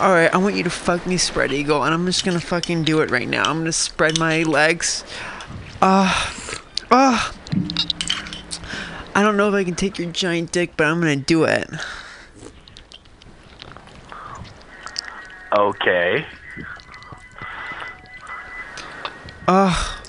Alright, 0.00 0.34
I 0.34 0.38
want 0.38 0.54
you 0.54 0.62
to 0.62 0.70
fuck 0.70 1.06
me, 1.06 1.18
spread 1.18 1.52
eagle, 1.52 1.84
and 1.84 1.92
I'm 1.92 2.06
just 2.06 2.24
gonna 2.24 2.40
fucking 2.40 2.84
do 2.84 3.02
it 3.02 3.10
right 3.10 3.28
now. 3.28 3.42
I'm 3.42 3.58
gonna 3.58 3.70
spread 3.70 4.18
my 4.18 4.44
legs. 4.44 5.04
Ah. 5.82 6.64
ah. 6.90 7.34
I 9.14 9.22
don't 9.22 9.36
know 9.36 9.46
if 9.48 9.54
I 9.54 9.62
can 9.62 9.74
take 9.74 9.98
your 9.98 10.10
giant 10.10 10.52
dick, 10.52 10.72
but 10.78 10.86
I'm 10.86 11.00
gonna 11.00 11.16
do 11.16 11.44
it. 11.44 11.68
Okay. 15.54 16.24
Ah. 19.46 20.02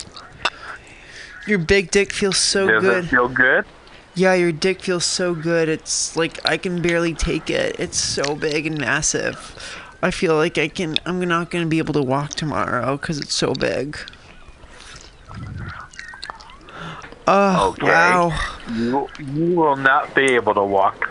Your 1.45 1.59
big 1.59 1.91
dick 1.91 2.13
feels 2.13 2.37
so 2.37 2.65
Does 2.65 2.81
good. 2.81 3.03
it 3.03 3.07
feel 3.09 3.27
good? 3.27 3.65
Yeah, 4.13 4.33
your 4.33 4.51
dick 4.51 4.81
feels 4.81 5.05
so 5.05 5.33
good. 5.33 5.69
It's 5.69 6.15
like 6.15 6.39
I 6.45 6.57
can 6.57 6.81
barely 6.81 7.13
take 7.13 7.49
it. 7.49 7.75
It's 7.79 7.97
so 7.97 8.35
big 8.35 8.65
and 8.67 8.77
massive. 8.77 9.55
I 10.01 10.11
feel 10.11 10.35
like 10.35 10.57
I 10.57 10.67
can. 10.67 10.95
I'm 11.05 11.19
not 11.21 11.49
gonna 11.49 11.65
be 11.67 11.77
able 11.79 11.93
to 11.93 12.03
walk 12.03 12.31
tomorrow 12.31 12.97
because 12.97 13.19
it's 13.19 13.33
so 13.35 13.53
big. 13.53 13.97
Oh 17.27 17.75
Okay. 17.79 17.85
wow! 17.85 18.31
You 18.65 19.09
you 19.17 19.55
will 19.55 19.75
not 19.77 20.13
be 20.15 20.33
able 20.35 20.53
to 20.55 20.63
walk. 20.63 21.09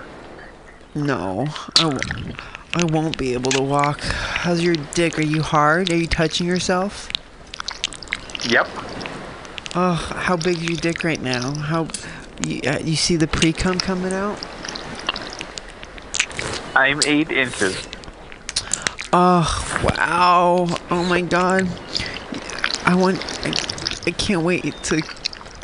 No, 0.94 1.46
I, 1.76 1.82
w- 1.82 2.34
I 2.74 2.84
won't 2.84 3.16
be 3.16 3.32
able 3.34 3.52
to 3.52 3.62
walk. 3.62 4.02
How's 4.02 4.62
your 4.62 4.74
dick? 4.76 5.18
Are 5.18 5.22
you 5.22 5.42
hard? 5.42 5.90
Are 5.90 5.96
you 5.96 6.06
touching 6.06 6.46
yourself? 6.46 7.08
Yep. 8.42 8.68
Oh, 9.74 9.94
how 9.94 10.36
big's 10.36 10.62
your 10.64 10.76
dick 10.76 11.04
right 11.04 11.20
now? 11.20 11.54
How 11.54 11.88
you, 12.46 12.60
uh, 12.70 12.78
you 12.82 12.96
see 12.96 13.16
the 13.16 13.26
pre 13.26 13.52
cum 13.52 13.78
coming 13.78 14.12
out? 14.12 14.38
I'm 16.74 17.00
eight 17.04 17.30
inches. 17.30 17.86
Oh, 19.12 19.80
wow. 19.82 20.66
Oh 20.90 21.04
my 21.04 21.20
god. 21.20 21.68
I 22.84 22.94
want. 22.94 23.18
I, 23.44 23.50
I 24.06 24.10
can't 24.12 24.42
wait 24.42 24.62
to 24.84 25.02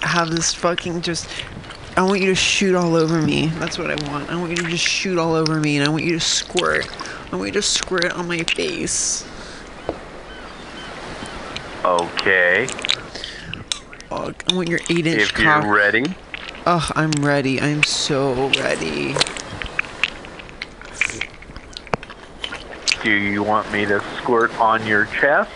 have 0.03 0.31
this 0.31 0.53
fucking 0.53 1.03
just. 1.03 1.29
I 1.97 2.03
want 2.03 2.21
you 2.21 2.27
to 2.27 2.35
shoot 2.35 2.75
all 2.75 2.95
over 2.95 3.23
me. 3.23 3.47
That's 3.59 3.79
what 3.79 3.91
I 3.91 4.11
want. 4.11 4.29
I 4.31 4.37
want 4.37 4.51
you 4.51 4.57
to 4.57 4.69
just 4.69 4.85
shoot 4.85 5.17
all 5.17 5.35
over 5.35 5.59
me 5.59 5.79
and 5.79 5.87
I 5.87 5.91
want 5.91 6.05
you 6.05 6.13
to 6.13 6.21
squirt. 6.21 6.87
I 7.33 7.37
want 7.37 7.47
you 7.49 7.53
to 7.55 7.63
squirt 7.63 8.13
on 8.13 8.29
my 8.29 8.39
face. 8.43 9.27
Okay. 11.85 12.67
Oh, 14.11 14.33
I 14.51 14.55
want 14.55 14.69
your 14.69 14.81
8 14.91 15.07
inch 15.07 15.23
If 15.23 15.35
cock. 15.35 15.65
you're 15.65 15.75
ready. 15.75 16.05
Oh, 16.69 16.91
I'm 16.97 17.13
ready. 17.23 17.61
I'm 17.61 17.85
so 17.85 18.49
ready. 18.59 19.15
Do 23.05 23.13
you 23.13 23.45
want 23.45 23.71
me 23.71 23.85
to 23.85 24.03
squirt 24.17 24.53
on 24.59 24.85
your 24.85 25.05
chest 25.05 25.53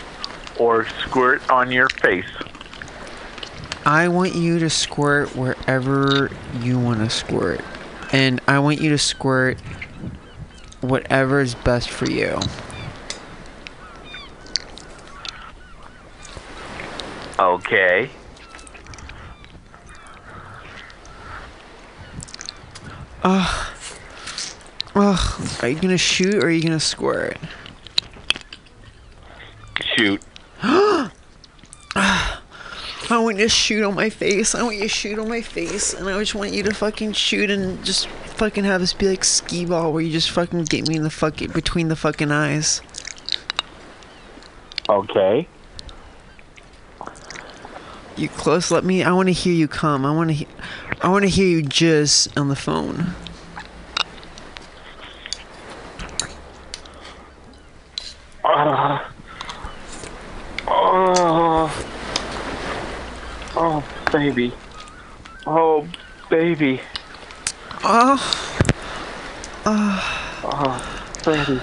or 0.56 0.86
squirt 1.00 1.50
on 1.50 1.72
your 1.72 1.88
face? 1.88 2.30
I 3.84 4.06
want 4.06 4.36
you 4.36 4.60
to 4.60 4.70
squirt 4.70 5.34
wherever 5.34 6.30
you 6.60 6.78
want 6.78 7.00
to 7.00 7.10
squirt. 7.10 7.60
And 8.12 8.40
I 8.46 8.60
want 8.60 8.80
you 8.80 8.90
to 8.90 8.98
squirt 8.98 9.58
whatever 10.80 11.40
is 11.40 11.56
best 11.56 11.90
for 11.90 12.08
you. 12.08 12.38
Okay. 17.36 18.10
Ugh, 23.22 23.66
Ugh. 24.94 25.62
are 25.62 25.68
you 25.68 25.80
gonna 25.80 25.98
shoot 25.98 26.34
or 26.34 26.46
are 26.46 26.50
you 26.50 26.62
gonna 26.62 26.80
squirt? 26.80 27.38
shoot. 29.96 30.22
I 33.12 33.18
want 33.18 33.38
you 33.38 33.44
to 33.44 33.48
shoot 33.48 33.84
on 33.84 33.94
my 33.94 34.08
face. 34.08 34.54
I 34.54 34.62
want 34.62 34.76
you 34.76 34.82
to 34.82 34.88
shoot 34.88 35.18
on 35.18 35.28
my 35.28 35.42
face, 35.42 35.94
and 35.94 36.08
I 36.08 36.18
just 36.20 36.34
want 36.34 36.52
you 36.52 36.62
to 36.62 36.72
fucking 36.72 37.12
shoot 37.12 37.50
and 37.50 37.84
just 37.84 38.06
fucking 38.06 38.64
have 38.64 38.80
this 38.80 38.92
be 38.92 39.08
like 39.08 39.24
skee 39.24 39.66
ball 39.66 39.92
where 39.92 40.00
you 40.00 40.12
just 40.12 40.30
fucking 40.30 40.64
get 40.64 40.88
me 40.88 40.96
in 40.96 41.02
the 41.02 41.10
fucking 41.10 41.50
between 41.50 41.88
the 41.88 41.96
fucking 41.96 42.30
eyes. 42.30 42.80
Okay. 44.88 45.48
You 48.20 48.28
close. 48.28 48.70
Let 48.70 48.84
me. 48.84 49.02
I 49.02 49.12
want 49.12 49.28
to 49.28 49.32
hear 49.32 49.54
you 49.54 49.66
come. 49.66 50.04
I 50.04 50.10
want 50.14 50.28
to. 50.28 50.34
He- 50.34 50.46
I 51.00 51.08
want 51.08 51.22
to 51.22 51.28
hear 51.30 51.46
you 51.46 51.62
just 51.62 52.36
on 52.38 52.48
the 52.48 52.54
phone. 52.54 53.14
Ah. 58.44 59.10
oh, 60.68 61.86
oh, 63.56 63.84
baby. 64.12 64.52
Oh, 65.46 65.88
baby. 66.28 66.82
Oh. 67.82 68.18
Oh, 69.64 70.40
Oh, 70.44 71.12
baby. 71.24 71.60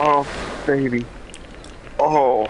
Oh, 0.00 0.26
baby. 0.68 1.02
Oh. 1.98 2.46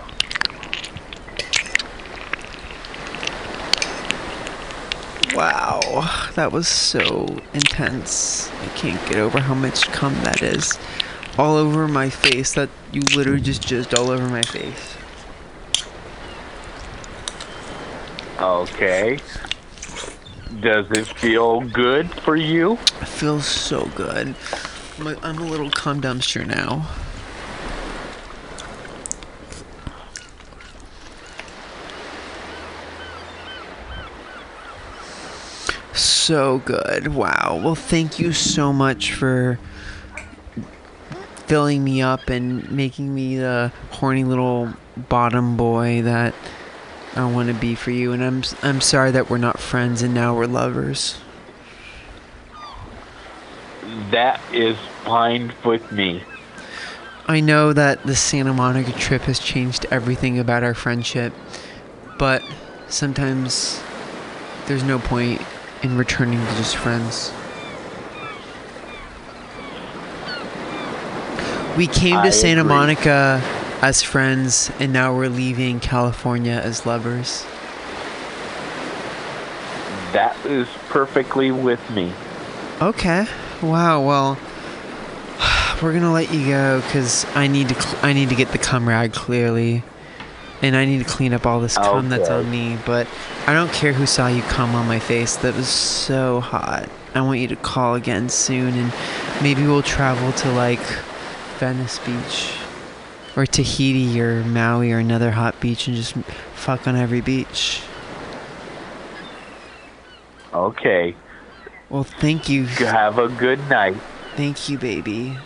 wow. 5.37 6.31
That 6.35 6.51
was 6.51 6.67
so 6.67 7.39
intense. 7.55 8.51
I 8.61 8.67
can't 8.75 9.01
get 9.09 9.19
over 9.19 9.39
how 9.39 9.55
much 9.55 9.87
cum 9.93 10.15
that 10.25 10.43
is. 10.43 10.77
All 11.39 11.55
over 11.55 11.87
my 11.87 12.11
face. 12.11 12.55
That 12.55 12.71
you 12.91 13.03
literally 13.15 13.41
just 13.41 13.63
jizzed 13.63 13.97
all 13.97 14.11
over 14.11 14.29
my 14.29 14.43
face. 14.43 14.97
Okay. 18.41 19.21
Does 20.61 20.91
it 20.91 21.07
feel 21.07 21.61
good 21.61 22.11
for 22.23 22.35
you? 22.35 22.73
It 22.73 23.07
feels 23.07 23.47
so 23.47 23.87
good. 23.95 24.35
I'm 24.99 25.07
a, 25.07 25.17
I'm 25.23 25.39
a 25.39 25.47
little 25.47 25.71
cum 25.71 26.01
dumpster 26.01 26.45
now. 26.45 26.89
So 35.99 36.59
good. 36.59 37.15
Wow. 37.15 37.61
Well, 37.63 37.75
thank 37.75 38.21
you 38.21 38.33
so 38.33 38.73
much 38.73 39.13
for 39.13 39.59
filling 41.47 41.83
me 41.83 42.01
up 42.03 42.29
and 42.29 42.71
making 42.71 43.13
me 43.13 43.37
the 43.37 43.73
horny 43.91 44.23
little 44.23 44.75
bottom 44.97 45.57
boy 45.57 46.03
that 46.03 46.35
I 47.17 47.25
want 47.25 47.49
to 47.49 47.55
be 47.55 47.75
for 47.75 47.91
you. 47.91 48.13
And 48.13 48.23
I'm 48.23 48.43
I'm 48.63 48.81
sorry 48.81 49.11
that 49.11 49.29
we're 49.29 49.39
not 49.39 49.59
friends 49.59 50.03
and 50.03 50.15
now 50.15 50.37
we're 50.37 50.47
lovers. 50.47 51.19
That 54.11 54.41
is 54.53 54.77
fine 55.05 55.53
with 55.65 55.91
me. 55.91 56.23
I 57.27 57.41
know 57.41 57.73
that 57.73 58.05
the 58.05 58.15
Santa 58.15 58.53
Monica 58.53 58.93
trip 58.93 59.23
has 59.23 59.39
changed 59.39 59.85
everything 59.91 60.39
about 60.39 60.63
our 60.63 60.75
friendship, 60.75 61.33
but 62.19 62.43
sometimes 62.89 63.83
there's 64.67 64.85
no 64.85 64.99
point 64.99 65.43
in 65.83 65.97
returning 65.97 66.39
to 66.39 66.55
just 66.57 66.77
friends. 66.77 67.33
We 71.77 71.87
came 71.87 72.15
to 72.15 72.29
I 72.29 72.31
Santa 72.31 72.63
agree. 72.63 72.75
Monica 72.75 73.41
as 73.83 74.03
friends, 74.03 74.73
and 74.81 74.93
now 74.93 75.15
we're 75.15 75.29
leaving 75.29 75.79
California 75.79 76.61
as 76.65 76.85
lovers. 76.85 77.45
That 80.13 80.37
is 80.45 80.67
perfectly 80.89 81.51
with 81.53 81.89
me. 81.91 82.13
Okay. 82.83 83.27
Wow. 83.63 84.05
Well, 84.05 84.39
we're 85.83 85.93
gonna 85.93 86.13
let 86.13 86.33
you 86.33 86.47
go 86.47 86.81
because 86.81 87.25
I 87.37 87.47
need 87.47 87.69
to. 87.69 87.81
Cl- 87.81 88.05
I 88.05 88.13
need 88.13 88.31
to 88.31 88.35
get 88.35 88.49
the 88.51 88.59
comrade 88.59 89.13
clearly, 89.13 89.85
and 90.63 90.77
I 90.77 90.85
need 90.85 90.99
to 90.99 91.05
clean 91.05 91.33
up 91.33 91.47
all 91.47 91.61
this 91.61 91.77
cum 91.77 92.09
that's 92.09 92.29
on 92.29 92.51
me. 92.51 92.79
But 92.85 93.07
I 93.47 93.55
don't 93.55 93.73
care 93.73 93.93
who 93.93 94.07
saw 94.07 94.29
you 94.29 94.43
cum 94.43 94.75
on 94.75 94.87
my 94.87 94.99
face. 94.99 95.37
That 95.37 95.55
was 95.55 95.69
so 95.69 96.41
hot. 96.41 96.89
I 97.15 97.21
want 97.23 97.41
you 97.41 97.49
to 97.49 97.57
call 97.57 97.95
again 97.95 98.29
soon, 98.29 98.75
and 98.75 98.93
maybe 99.43 99.63
we'll 99.63 99.83
travel 99.83 100.33
to 100.33 100.53
like 100.53 100.83
Venice 101.59 101.99
Beach, 102.01 102.53
or 103.37 103.47
Tahiti, 103.47 104.21
or 104.21 104.45
Maui, 104.45 104.93
or 104.93 104.99
another 104.99 105.31
hot 105.31 105.59
beach, 105.61 105.89
and 105.89 105.97
just 105.97 106.15
fuck 106.55 106.87
on 106.87 106.97
every 106.97 107.21
beach. 107.21 107.83
Okay. 110.53 111.15
Well, 111.91 112.05
thank 112.05 112.49
you. 112.49 112.67
Have 112.67 113.19
a 113.19 113.29
good 113.29 113.59
night. 113.69 113.97
Thank 114.37 114.69
you, 114.69 114.79
baby. 114.79 115.37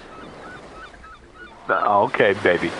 Okay, 1.70 2.34
baby. 2.42 2.70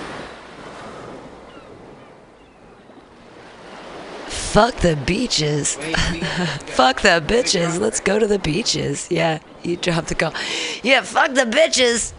Fuck 4.53 4.77
the 4.77 4.97
beaches. 4.97 5.77
fuck 6.77 7.01
the 7.01 7.23
bitches. 7.27 7.81
Let's 7.81 8.01
go 8.01 8.19
to 8.19 8.27
the 8.27 8.39
beaches. 8.39 9.09
Yeah, 9.11 9.39
you 9.63 9.77
dropped 9.77 10.09
the 10.09 10.15
call. 10.15 10.35
Yeah, 10.83 11.01
fuck 11.03 11.33
the 11.33 11.43
bitches. 11.47 12.13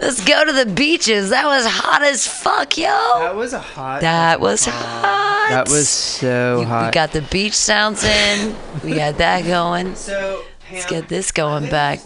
Let's 0.00 0.24
go 0.24 0.44
to 0.44 0.52
the 0.52 0.66
beaches. 0.66 1.30
That 1.30 1.46
was 1.46 1.64
hot 1.66 2.02
as 2.02 2.26
fuck, 2.26 2.76
yo. 2.76 2.86
That 2.86 3.36
was 3.36 3.52
a 3.52 3.60
hot. 3.60 4.00
That 4.00 4.40
was 4.40 4.64
hot. 4.64 5.46
That 5.50 5.68
was 5.68 5.88
so 5.88 6.60
You- 6.60 6.66
hot. 6.66 6.86
We 6.86 6.90
got 6.92 7.12
the 7.12 7.22
beach 7.22 7.54
sounds 7.54 8.02
in. 8.02 8.56
We 8.82 8.94
got 8.94 9.18
that 9.18 9.44
going. 9.46 9.94
so. 9.94 10.42
Let's 10.72 10.86
get 10.86 11.08
this 11.08 11.32
going 11.32 11.68
back. 11.68 11.98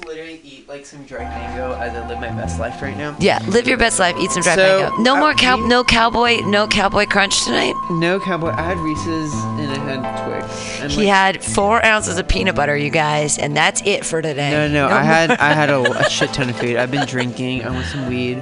Like 0.75 0.87
some 0.87 1.05
dry 1.05 1.22
mango 1.22 1.72
as 1.75 1.95
I 1.95 2.05
live 2.09 2.18
my 2.18 2.31
best 2.31 2.59
life 2.59 2.83
right 2.83 2.97
now. 2.97 3.16
Yeah, 3.20 3.39
live 3.47 3.68
your 3.68 3.79
best 3.79 4.01
life. 4.01 4.16
Eat 4.18 4.33
some 4.33 4.43
dried 4.43 4.57
So, 4.57 4.81
mango. 4.81 4.97
No 5.05 5.14
uh, 5.14 5.20
more 5.20 5.35
cow. 5.35 5.55
No 5.55 5.85
cowboy. 5.85 6.41
No 6.47 6.66
cowboy 6.66 7.07
crunch 7.07 7.45
tonight. 7.45 7.75
No 7.93 8.18
cowboy. 8.18 8.49
I 8.49 8.62
had 8.62 8.79
Reese's 8.79 9.33
and 9.33 9.70
I 9.70 9.79
had 9.79 10.27
Twix. 10.27 10.81
And 10.81 10.91
He 10.91 11.03
like, 11.03 11.14
had 11.14 11.45
four 11.45 11.85
ounces 11.85 12.18
of 12.18 12.27
peanut 12.27 12.57
butter, 12.57 12.77
you 12.77 12.91
guys, 12.91 13.39
and 13.39 13.57
that's 13.57 13.83
it 13.87 14.05
for 14.05 14.20
today. 14.20 14.51
No, 14.51 14.66
no, 14.66 14.89
I 14.89 15.05
had 15.05 15.31
I 15.31 15.53
had 15.53 15.70
a, 15.70 15.81
a 16.07 16.11
shit 16.11 16.33
ton 16.33 16.51
of 16.51 16.57
food. 16.57 16.75
I've 16.75 16.91
been 16.91 17.07
drinking. 17.07 17.64
I 17.64 17.70
want 17.70 17.87
some 17.87 18.09
weed. 18.09 18.39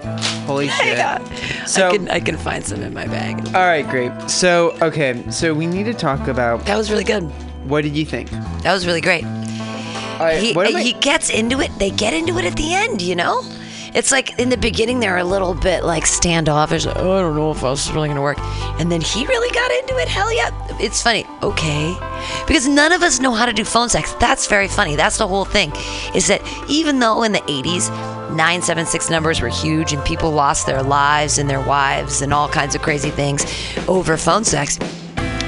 Holy 0.47 0.69
shit. 0.69 0.97
Yeah. 0.97 1.23
So- 1.67 1.89
I 1.91 1.93
can 1.99 2.09
I 2.09 2.21
can 2.21 2.39
find 2.39 2.65
some 2.65 2.81
in 2.81 2.95
my 2.95 3.09
bag. 3.09 3.45
All 3.49 3.67
right, 3.67 3.87
great. 3.87 4.11
So 4.31 4.75
okay, 4.81 5.23
so 5.31 5.53
we 5.53 5.67
need 5.67 5.85
to 5.85 5.93
talk 5.93 6.29
about 6.29 6.65
That 6.65 6.79
was 6.79 6.91
really 6.91 7.05
good. 7.05 7.25
what 7.69 7.83
did 7.83 7.95
you 7.95 8.07
think? 8.07 8.31
That 8.63 8.73
was 8.73 8.87
really 8.87 9.03
great. 9.03 9.27
He 10.31 10.55
he 10.83 10.93
gets 10.95 11.31
into 11.31 11.61
it. 11.61 11.71
They 11.79 11.91
get 11.91 12.15
into 12.15 12.39
it 12.39 12.45
at 12.45 12.57
the 12.57 12.75
end, 12.75 13.03
you 13.03 13.17
know. 13.17 13.43
It's 13.95 14.11
like 14.11 14.39
in 14.39 14.49
the 14.49 14.57
beginning 14.57 15.01
they're 15.01 15.19
a 15.19 15.25
little 15.25 15.55
bit 15.55 15.85
like 15.85 16.07
standoffish. 16.07 16.87
Like, 16.87 16.97
oh, 16.97 17.19
I 17.19 17.21
don't 17.21 17.37
know 17.37 17.51
if 17.51 17.61
this 17.61 17.87
is 17.87 17.93
really 17.93 18.09
gonna 18.09 18.23
work. 18.23 18.39
And 18.81 18.91
then 18.91 19.03
he 19.03 19.27
really 19.27 19.53
got 19.55 19.71
into 19.71 19.99
it. 19.99 20.09
Hell 20.09 20.33
yeah! 20.33 20.51
It's 20.81 21.03
funny. 21.03 21.27
Okay, 21.43 21.95
because 22.47 22.67
none 22.67 22.93
of 22.93 23.03
us 23.03 23.21
know 23.21 23.33
how 23.33 23.45
to 23.45 23.53
do 23.53 23.65
phone 23.65 23.91
sex. 23.91 24.15
That's 24.15 24.47
very 24.47 24.69
funny. 24.69 24.97
That's 24.97 25.19
the 25.19 25.29
whole 25.29 25.45
thing. 25.45 25.73
Is 26.15 26.29
that 26.29 26.41
even 26.69 27.01
though 27.01 27.23
in 27.23 27.33
the 27.33 27.41
80s 27.41 27.91
976 28.31 29.11
numbers 29.11 29.43
were 29.43 29.49
huge 29.49 29.93
and 29.93 30.03
people 30.07 30.31
lost 30.31 30.67
their 30.67 30.83
lives 30.83 31.37
and 31.37 31.51
their 31.51 31.61
wives 31.61 32.23
and 32.23 32.33
all 32.33 32.49
kinds 32.49 32.75
of 32.75 32.81
crazy 32.81 33.11
things 33.11 33.45
over 33.89 34.17
phone 34.17 34.45
sex, 34.45 34.79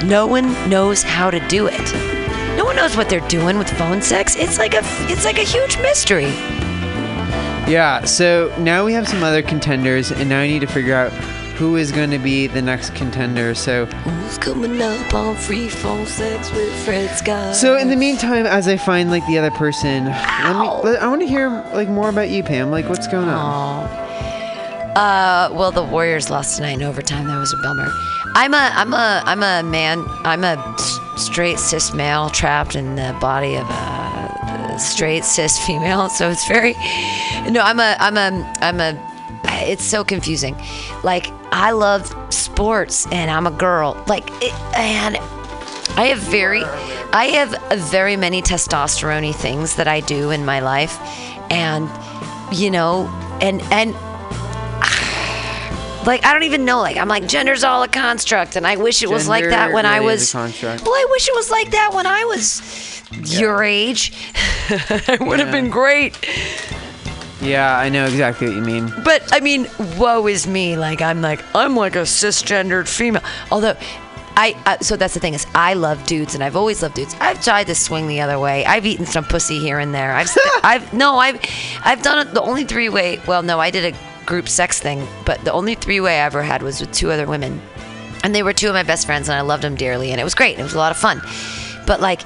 no 0.03 0.27
one 0.27 0.69
knows 0.69 1.01
how 1.01 1.31
to 1.31 1.39
do 1.47 1.67
it. 1.71 2.24
No 2.65 2.69
one 2.69 2.77
knows 2.77 2.97
what 2.97 3.09
they're 3.09 3.27
doing 3.27 3.59
with 3.59 3.69
phone 3.77 4.01
sex. 4.01 4.35
It's 4.35 4.57
like 4.57 4.73
a 4.73 4.81
it's 5.07 5.23
like 5.23 5.37
a 5.37 5.43
huge 5.43 5.77
mystery. 5.77 6.31
Yeah, 7.71 8.03
so 8.05 8.51
now 8.57 8.83
we 8.83 8.91
have 8.93 9.07
some 9.07 9.21
other 9.21 9.43
contenders, 9.43 10.11
and 10.11 10.27
now 10.27 10.39
I 10.39 10.47
need 10.47 10.61
to 10.61 10.67
figure 10.67 10.95
out 10.95 11.11
who 11.59 11.75
is 11.75 11.91
going 11.91 12.09
to 12.09 12.17
be 12.17 12.47
the 12.47 12.63
next 12.63 12.95
contender. 12.95 13.53
So, 13.53 13.85
Who's 13.85 14.39
coming 14.39 14.81
up 14.81 15.13
on 15.13 15.35
free 15.35 15.69
phone 15.69 16.07
sex 16.07 16.51
with 16.53 16.73
Fred 16.83 17.15
Scott? 17.15 17.55
so 17.55 17.77
in 17.77 17.89
the 17.89 17.95
meantime, 17.95 18.47
as 18.47 18.67
I 18.67 18.77
find 18.77 19.11
like 19.11 19.27
the 19.27 19.37
other 19.37 19.51
person, 19.51 20.05
let 20.05 20.55
me. 20.59 20.97
I 20.97 21.07
want 21.07 21.21
to 21.21 21.27
hear 21.27 21.49
like 21.71 21.87
more 21.87 22.09
about 22.09 22.31
you, 22.31 22.41
Pam. 22.41 22.71
Like, 22.71 22.89
what's 22.89 23.05
going 23.05 23.29
on? 23.29 23.85
Uh, 24.95 25.49
well, 25.51 25.71
the 25.71 25.83
Warriors 25.83 26.31
lost 26.31 26.55
tonight 26.55 26.77
in 26.77 26.81
overtime. 26.81 27.27
That 27.27 27.37
was 27.37 27.53
a 27.53 27.57
bummer. 27.57 27.91
I'm 28.37 28.53
a, 28.53 28.71
I'm 28.75 28.93
a, 28.93 29.23
I'm 29.25 29.43
a 29.43 29.63
man. 29.67 30.03
I'm 30.25 30.43
a 30.43 30.77
straight 31.15 31.57
cis 31.57 31.93
male 31.93 32.29
trapped 32.29 32.75
in 32.75 32.95
the 32.95 33.17
body 33.21 33.55
of 33.55 33.65
a 33.69 34.75
straight 34.77 35.23
cis 35.23 35.57
female. 35.65 36.09
So 36.09 36.29
it's 36.29 36.45
very, 36.45 36.73
no. 37.49 37.61
I'm 37.61 37.79
a, 37.79 37.95
I'm 37.99 38.17
a, 38.17 38.53
I'm 38.61 38.81
a. 38.81 39.11
It's 39.67 39.85
so 39.85 40.03
confusing. 40.03 40.55
Like 41.03 41.27
I 41.53 41.71
love 41.71 42.13
sports 42.29 43.07
and 43.07 43.31
I'm 43.31 43.47
a 43.47 43.51
girl. 43.51 44.03
Like 44.05 44.29
it, 44.43 44.53
and 44.75 45.15
I 45.97 46.07
have 46.07 46.19
very, 46.19 46.63
I 47.13 47.27
have 47.35 47.79
very 47.91 48.17
many 48.17 48.41
testosterone 48.41 49.33
things 49.33 49.77
that 49.77 49.87
I 49.87 50.01
do 50.01 50.31
in 50.31 50.43
my 50.43 50.59
life, 50.59 50.99
and 51.49 51.89
you 52.51 52.69
know, 52.69 53.07
and 53.39 53.61
and 53.71 53.95
like 56.05 56.25
I 56.25 56.33
don't 56.33 56.43
even 56.43 56.65
know. 56.65 56.79
Like 56.79 56.97
I'm 56.97 57.07
like 57.07 57.27
gender's 57.27 57.63
all 57.63 57.83
a 57.83 57.87
construct, 57.87 58.55
and 58.55 58.65
I 58.65 58.75
wish 58.77 59.03
it 59.03 59.09
was 59.09 59.27
like 59.27 59.45
that 59.45 59.71
when 59.71 59.85
I 59.85 59.97
really 59.97 60.05
was. 60.13 60.33
Well, 60.33 60.43
I 60.45 61.07
wish 61.11 61.27
it 61.27 61.35
was 61.35 61.49
like 61.51 61.71
that 61.71 61.91
when 61.93 62.05
I 62.05 62.23
was 62.25 63.01
your 63.39 63.63
age. 63.63 64.11
it 64.69 65.19
would 65.21 65.39
have 65.39 65.47
Yeah. 65.49 65.51
been 65.61 65.69
great. 65.69 66.17
Yeah, 67.41 67.77
I 67.77 67.89
know 67.89 68.05
exactly 68.05 68.47
what 68.47 68.55
you 68.55 68.61
mean. 68.61 68.91
But 69.03 69.21
I 69.33 69.39
mean, 69.39 69.67
woe 69.97 70.25
is 70.27 70.47
me. 70.47 70.77
Like 70.77 71.01
I'm 71.01 71.21
like 71.21 71.43
I'm 71.55 71.75
like 71.75 71.95
a 71.95 71.99
cisgendered 72.05 72.87
female. 72.87 73.23
Although. 73.51 73.75
I, 74.37 74.53
uh, 74.65 74.77
so 74.79 74.97
that's 74.97 75.13
the 75.13 75.21
thing 75.21 75.33
is 75.33 75.47
I 75.55 75.75
love 75.75 76.05
dudes 76.05 76.35
and 76.35 76.43
I've 76.43 76.57
always 76.57 76.81
loved 76.83 76.95
dudes. 76.95 77.15
I've 77.21 77.41
tried 77.41 77.67
to 77.67 77.75
swing 77.75 78.09
the 78.09 78.19
other 78.19 78.37
way. 78.37 78.65
I've 78.65 78.85
eaten 78.85 79.05
some 79.05 79.23
pussy 79.23 79.59
here 79.59 79.79
and 79.79 79.95
there. 79.95 80.11
I've 80.13 80.29
I've 80.61 80.93
no 80.93 81.15
I've 81.19 81.39
I've 81.85 82.01
done 82.01 82.27
it 82.27 82.33
the 82.33 82.41
only 82.41 82.65
three 82.65 82.89
way. 82.89 83.21
Well, 83.27 83.43
no, 83.43 83.61
I 83.61 83.71
did 83.71 83.95
a 83.95 83.97
group 84.25 84.49
sex 84.49 84.79
thing, 84.79 85.07
but 85.25 85.39
the 85.43 85.51
only 85.51 85.75
three 85.75 85.99
way 85.99 86.19
I 86.19 86.25
ever 86.25 86.41
had 86.41 86.61
was 86.61 86.81
with 86.81 86.91
two 86.91 87.11
other 87.11 87.27
women, 87.27 87.61
and 88.23 88.33
they 88.33 88.43
were 88.43 88.53
two 88.53 88.67
of 88.67 88.73
my 88.73 88.83
best 88.83 89.05
friends, 89.05 89.29
and 89.29 89.37
I 89.37 89.41
loved 89.41 89.63
them 89.63 89.75
dearly, 89.75 90.11
and 90.11 90.19
it 90.19 90.23
was 90.23 90.35
great. 90.35 90.57
It 90.59 90.63
was 90.63 90.73
a 90.73 90.77
lot 90.77 90.91
of 90.91 90.97
fun, 90.97 91.21
but 91.85 92.01
like, 92.01 92.21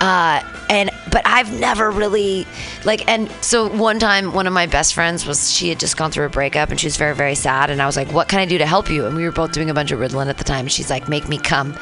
uh, 0.00 0.42
and 0.68 0.90
but 1.10 1.22
I've 1.24 1.58
never 1.58 1.90
really 1.90 2.46
like, 2.84 3.08
and 3.08 3.30
so 3.40 3.68
one 3.68 3.98
time, 3.98 4.32
one 4.32 4.46
of 4.46 4.52
my 4.52 4.66
best 4.66 4.92
friends 4.92 5.24
was 5.24 5.50
she 5.50 5.68
had 5.68 5.80
just 5.80 5.96
gone 5.96 6.10
through 6.10 6.26
a 6.26 6.30
breakup, 6.30 6.70
and 6.70 6.78
she 6.78 6.86
was 6.86 6.96
very 6.96 7.14
very 7.14 7.34
sad, 7.34 7.70
and 7.70 7.80
I 7.80 7.86
was 7.86 7.96
like, 7.96 8.12
what 8.12 8.28
can 8.28 8.40
I 8.40 8.46
do 8.46 8.58
to 8.58 8.66
help 8.66 8.90
you? 8.90 9.06
And 9.06 9.16
we 9.16 9.24
were 9.24 9.32
both 9.32 9.52
doing 9.52 9.70
a 9.70 9.74
bunch 9.74 9.92
of 9.92 10.00
Ritalin 10.00 10.28
at 10.28 10.38
the 10.38 10.44
time, 10.44 10.66
and 10.66 10.72
she's 10.72 10.90
like, 10.90 11.08
make 11.08 11.28
me 11.28 11.38
come, 11.38 11.78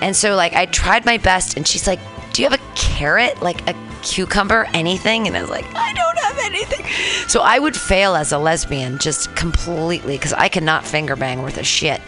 and 0.00 0.16
so 0.16 0.34
like 0.34 0.54
I 0.54 0.66
tried 0.66 1.04
my 1.04 1.18
best, 1.18 1.56
and 1.56 1.68
she's 1.68 1.86
like, 1.86 2.00
do 2.34 2.42
you 2.42 2.48
have 2.48 2.60
a 2.60 2.74
carrot, 2.74 3.40
like 3.40 3.66
a 3.68 3.74
cucumber, 4.02 4.66
anything? 4.74 5.28
And 5.28 5.36
I 5.36 5.40
was 5.40 5.50
like, 5.50 5.64
I 5.72 5.92
don't 5.92 6.18
have 6.18 6.38
anything. 6.40 6.84
So 7.28 7.40
I 7.42 7.60
would 7.60 7.76
fail 7.76 8.16
as 8.16 8.32
a 8.32 8.38
lesbian 8.38 8.98
just 8.98 9.34
completely 9.36 10.16
because 10.16 10.32
I 10.32 10.48
cannot 10.48 10.84
finger 10.84 11.14
bang 11.14 11.42
worth 11.42 11.58
a 11.58 11.62
shit. 11.62 12.00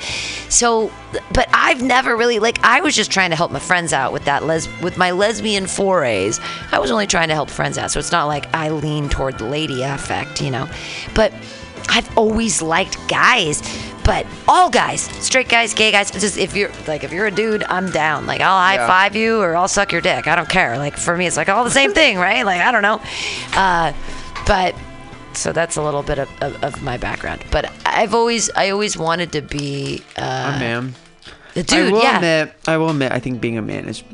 So, 0.48 0.92
but 1.32 1.48
I've 1.54 1.80
never 1.80 2.16
really 2.16 2.40
like 2.40 2.58
I 2.64 2.80
was 2.80 2.96
just 2.96 3.12
trying 3.12 3.30
to 3.30 3.36
help 3.36 3.52
my 3.52 3.60
friends 3.60 3.92
out 3.92 4.12
with 4.12 4.24
that 4.24 4.44
les 4.44 4.68
with 4.82 4.98
my 4.98 5.12
lesbian 5.12 5.66
forays. 5.66 6.40
I 6.72 6.80
was 6.80 6.90
only 6.90 7.06
trying 7.06 7.28
to 7.28 7.34
help 7.34 7.48
friends 7.48 7.78
out, 7.78 7.92
so 7.92 8.00
it's 8.00 8.12
not 8.12 8.26
like 8.26 8.52
I 8.52 8.70
lean 8.70 9.08
toward 9.08 9.38
the 9.38 9.46
lady 9.46 9.84
affect, 9.84 10.42
you 10.42 10.50
know. 10.50 10.68
But 11.14 11.32
I've 11.88 12.18
always 12.18 12.60
liked 12.60 12.98
guys, 13.08 13.62
but 14.06 14.24
all 14.48 14.70
guys, 14.70 15.02
straight 15.24 15.48
guys, 15.48 15.74
gay 15.74 15.90
guys. 15.90 16.10
Just 16.10 16.38
if 16.38 16.56
you're 16.56 16.70
like 16.86 17.02
if 17.04 17.12
you're 17.12 17.26
a 17.26 17.30
dude, 17.30 17.64
I'm 17.64 17.90
down. 17.90 18.24
Like 18.24 18.40
I'll 18.40 18.56
high 18.58 18.74
Yeah. 18.76 18.86
five 18.86 19.16
you 19.16 19.40
or 19.40 19.56
I'll 19.56 19.68
suck 19.68 19.90
your 19.92 20.00
dick. 20.00 20.26
I 20.28 20.36
don't 20.36 20.48
care. 20.48 20.78
Like 20.78 20.96
for 20.96 21.16
me, 21.16 21.26
it's 21.26 21.36
like 21.36 21.48
all 21.48 21.64
the 21.64 21.70
same 21.70 21.92
thing, 21.92 22.16
right? 22.16 22.46
Like 22.46 22.60
I 22.60 22.70
don't 22.70 22.82
know. 22.82 23.00
Uh, 23.54 23.92
but 24.46 24.74
so 25.32 25.52
that's 25.52 25.76
a 25.76 25.82
little 25.82 26.02
bit 26.02 26.18
of, 26.18 26.30
of, 26.40 26.62
of 26.64 26.82
my 26.82 26.96
background. 26.96 27.44
But 27.50 27.70
I've 27.84 28.14
always 28.14 28.48
I 28.50 28.70
always 28.70 28.96
wanted 28.96 29.32
to 29.32 29.42
be 29.42 30.02
uh, 30.16 30.52
a 30.54 30.58
man. 30.58 30.94
a 31.56 31.62
dude. 31.64 31.88
I 31.88 31.92
will 31.92 32.02
yeah. 32.02 32.16
admit, 32.16 32.54
I 32.68 32.76
will 32.76 32.90
admit, 32.90 33.12
I 33.12 33.18
think 33.18 33.40
being 33.40 33.58
a 33.58 33.62
man 33.62 33.88
is, 33.88 34.04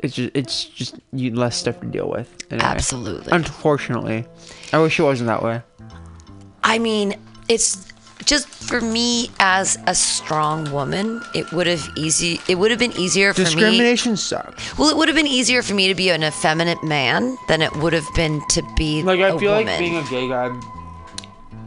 it's 0.00 0.16
just, 0.16 0.30
it's 0.34 0.64
just 0.64 0.96
you 1.12 1.32
less 1.34 1.56
stuff 1.56 1.80
to 1.80 1.86
deal 1.86 2.08
with. 2.10 2.28
in 2.52 2.60
a 2.60 2.64
way. 2.64 2.70
Absolutely. 2.70 3.32
Unfortunately, 3.32 4.26
I 4.72 4.78
wish 4.78 4.98
it 4.98 5.04
wasn't 5.04 5.28
that 5.28 5.42
way. 5.42 5.62
I 6.62 6.78
mean, 6.78 7.14
it's 7.48 7.86
just 8.24 8.48
for 8.48 8.80
me 8.80 9.30
as 9.38 9.78
a 9.86 9.94
strong 9.94 10.70
woman, 10.72 11.22
it 11.34 11.50
would 11.52 11.66
have 11.66 11.88
easy. 11.96 12.40
It 12.48 12.56
would 12.56 12.70
have 12.70 12.80
been 12.80 12.92
easier 12.92 13.32
for 13.32 13.40
me. 13.40 13.44
Discrimination 13.46 14.16
sucks. 14.16 14.78
Well, 14.78 14.88
it 14.90 14.96
would 14.96 15.08
have 15.08 15.16
been 15.16 15.26
easier 15.26 15.62
for 15.62 15.74
me 15.74 15.88
to 15.88 15.94
be 15.94 16.10
an 16.10 16.22
effeminate 16.24 16.82
man 16.82 17.36
than 17.48 17.62
it 17.62 17.74
would 17.76 17.92
have 17.92 18.08
been 18.14 18.40
to 18.50 18.62
be 18.76 19.02
Like 19.02 19.20
I 19.20 19.28
a 19.28 19.38
feel 19.38 19.52
woman. 19.52 19.66
like 19.66 19.78
being 19.78 19.96
a 19.96 20.02
gay 20.08 20.28
guy, 20.28 20.48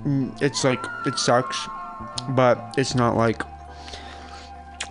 mm, 0.05 0.41
it's 0.41 0.63
like 0.63 0.83
it 1.05 1.17
sucks, 1.19 1.57
but 2.29 2.73
it's 2.77 2.95
not 2.95 3.15
like 3.17 3.41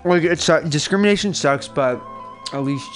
like 0.05 0.23
it's 0.23 0.49
uh, 0.49 0.61
discrimination 0.61 1.35
sucks, 1.35 1.67
but 1.69 2.01
at 2.53 2.61
least 2.63 2.89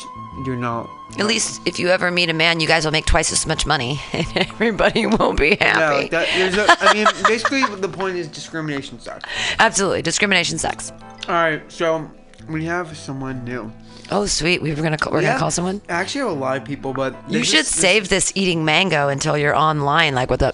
you're 0.46 0.56
not. 0.56 0.88
At 1.18 1.26
least 1.26 1.60
if 1.66 1.78
you 1.78 1.88
ever 1.88 2.10
meet 2.10 2.30
a 2.30 2.32
man, 2.32 2.60
you 2.60 2.66
guys 2.66 2.84
will 2.84 2.92
make 2.92 3.04
twice 3.04 3.30
as 3.32 3.46
much 3.46 3.66
money, 3.66 4.00
and 4.12 4.26
everybody 4.36 5.06
won't 5.06 5.38
be 5.38 5.56
Yeah, 5.60 5.78
happy. 5.78 6.02
like 6.02 6.10
that, 6.12 6.28
there's 6.34 6.56
a, 6.56 6.66
I 6.80 6.94
mean, 6.94 7.06
basically 7.26 7.62
the 7.76 7.88
point 7.88 8.16
is 8.16 8.28
discrimination 8.28 8.98
sucks. 9.00 9.28
Absolutely, 9.58 10.02
discrimination 10.02 10.56
sucks. 10.58 10.92
All 11.28 11.34
right, 11.34 11.62
so 11.70 12.10
we 12.48 12.64
have 12.64 12.96
someone 12.96 13.44
new. 13.44 13.70
Oh, 14.12 14.26
sweet. 14.26 14.60
We 14.62 14.74
were 14.74 14.82
gonna 14.82 14.96
call, 14.96 15.12
we're 15.12 15.18
We 15.20 15.26
gonna 15.26 15.38
call 15.38 15.50
someone. 15.50 15.80
I 15.88 15.92
actually 15.92 16.22
have 16.22 16.30
a 16.30 16.40
lot 16.40 16.56
of 16.56 16.64
people, 16.64 16.92
but 16.94 17.14
You 17.28 17.44
should 17.44 17.66
save 17.66 18.08
this 18.08 18.32
eating 18.34 18.64
mango 18.64 19.08
until 19.08 19.36
you're 19.36 19.54
online, 19.54 20.14
like 20.14 20.30
with 20.30 20.42
a. 20.42 20.52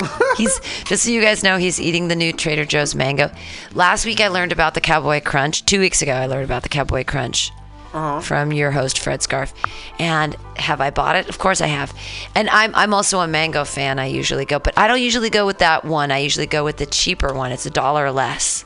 he's 0.36 0.60
just 0.84 1.04
so 1.04 1.10
you 1.10 1.20
guys 1.20 1.42
know 1.42 1.56
he's 1.56 1.80
eating 1.80 2.08
the 2.08 2.14
new 2.16 2.32
Trader 2.32 2.64
Joe's 2.64 2.94
mango. 2.94 3.30
Last 3.74 4.04
week 4.06 4.20
I 4.20 4.28
learned 4.28 4.52
about 4.52 4.74
the 4.74 4.80
Cowboy 4.80 5.20
Crunch. 5.20 5.64
Two 5.64 5.80
weeks 5.80 6.02
ago 6.02 6.12
I 6.12 6.26
learned 6.26 6.44
about 6.44 6.62
the 6.62 6.68
Cowboy 6.68 7.04
Crunch 7.04 7.50
Uh-huh. 7.92 8.20
from 8.20 8.52
your 8.52 8.70
host 8.70 8.98
Fred 8.98 9.22
Scarf. 9.22 9.54
And 9.98 10.36
have 10.56 10.80
I 10.80 10.90
bought 10.90 11.16
it? 11.16 11.28
Of 11.28 11.38
course 11.38 11.60
I 11.60 11.68
have. 11.68 11.94
And 12.34 12.48
I'm 12.50 12.74
I'm 12.74 12.92
also 12.92 13.20
a 13.20 13.26
mango 13.26 13.64
fan. 13.64 13.98
I 13.98 14.06
usually 14.06 14.44
go, 14.44 14.58
but 14.58 14.76
I 14.76 14.86
don't 14.88 15.00
usually 15.00 15.30
go 15.30 15.46
with 15.46 15.58
that 15.58 15.84
one. 15.84 16.10
I 16.10 16.18
usually 16.18 16.46
go 16.46 16.64
with 16.64 16.76
the 16.76 16.86
cheaper 16.86 17.32
one. 17.32 17.50
It's 17.50 17.64
a 17.66 17.70
dollar 17.70 18.10
less. 18.10 18.64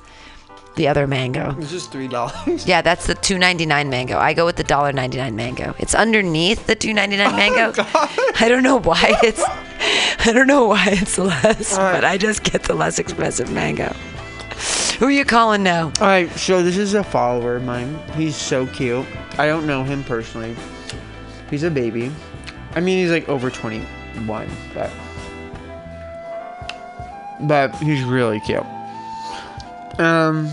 The 0.74 0.88
other 0.88 1.06
mango. 1.06 1.54
It's 1.58 1.70
just 1.70 1.92
three 1.92 2.08
dollars. 2.08 2.66
Yeah, 2.66 2.80
that's 2.82 3.06
the 3.06 3.14
two 3.14 3.38
ninety 3.38 3.66
nine 3.66 3.90
mango. 3.90 4.18
I 4.18 4.32
go 4.34 4.44
with 4.46 4.56
the 4.56 4.64
dollar 4.64 4.90
ninety 4.92 5.18
nine 5.18 5.36
mango. 5.36 5.74
It's 5.78 5.94
underneath 5.94 6.66
the 6.66 6.74
two 6.74 6.92
ninety 6.94 7.16
nine 7.16 7.36
mango. 7.36 7.72
Oh, 7.94 8.32
I 8.40 8.48
don't 8.48 8.62
know 8.62 8.80
why 8.80 9.18
it's 9.22 9.42
I 10.26 10.32
don't 10.32 10.46
know 10.46 10.66
why 10.68 10.86
it's 10.88 11.18
less, 11.18 11.76
but 11.76 12.04
I 12.04 12.16
just 12.16 12.42
get 12.42 12.62
the 12.64 12.74
less 12.74 12.98
expensive 12.98 13.50
mango. 13.52 13.94
Who 15.02 15.08
are 15.08 15.10
you 15.10 15.24
calling 15.24 15.64
now? 15.64 15.86
All 16.00 16.06
right, 16.06 16.30
so 16.38 16.62
this 16.62 16.76
is 16.76 16.94
a 16.94 17.02
follower 17.02 17.56
of 17.56 17.64
mine. 17.64 17.98
He's 18.14 18.36
so 18.36 18.68
cute. 18.68 19.04
I 19.36 19.48
don't 19.48 19.66
know 19.66 19.82
him 19.82 20.04
personally. 20.04 20.54
He's 21.50 21.64
a 21.64 21.72
baby. 21.72 22.12
I 22.76 22.78
mean, 22.78 22.98
he's 22.98 23.10
like 23.10 23.28
over 23.28 23.50
21, 23.50 24.48
but 24.72 24.92
but 27.40 27.74
he's 27.78 28.04
really 28.04 28.38
cute. 28.38 28.64
Um, 29.98 30.48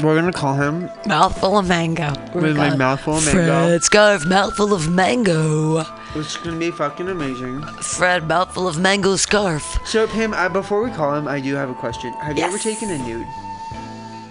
we're 0.00 0.14
gonna 0.14 0.32
call 0.32 0.54
him 0.54 0.88
Mouthful 1.04 1.58
of 1.58 1.66
mango. 1.66 2.12
We're 2.32 2.42
With 2.42 2.56
my 2.56 2.76
mouthful 2.76 3.16
of 3.16 3.24
mango. 3.24 3.42
Fred 3.42 3.82
Scarf, 3.82 4.24
mouthful 4.24 4.72
of 4.72 4.88
mango. 4.88 5.84
It's 6.14 6.36
gonna 6.38 6.56
be 6.58 6.70
fucking 6.70 7.08
amazing. 7.08 7.62
Fred, 7.82 8.26
mouthful 8.26 8.66
of 8.66 8.78
mango 8.78 9.16
scarf. 9.16 9.78
So, 9.86 10.06
Pam, 10.06 10.32
I, 10.34 10.48
before 10.48 10.82
we 10.82 10.90
call 10.90 11.14
him, 11.14 11.28
I 11.28 11.40
do 11.40 11.54
have 11.54 11.70
a 11.70 11.74
question. 11.74 12.12
Have 12.14 12.38
you 12.38 12.44
ever 12.44 12.58
taken 12.58 12.90
a 12.90 12.98
nude? 12.98 13.26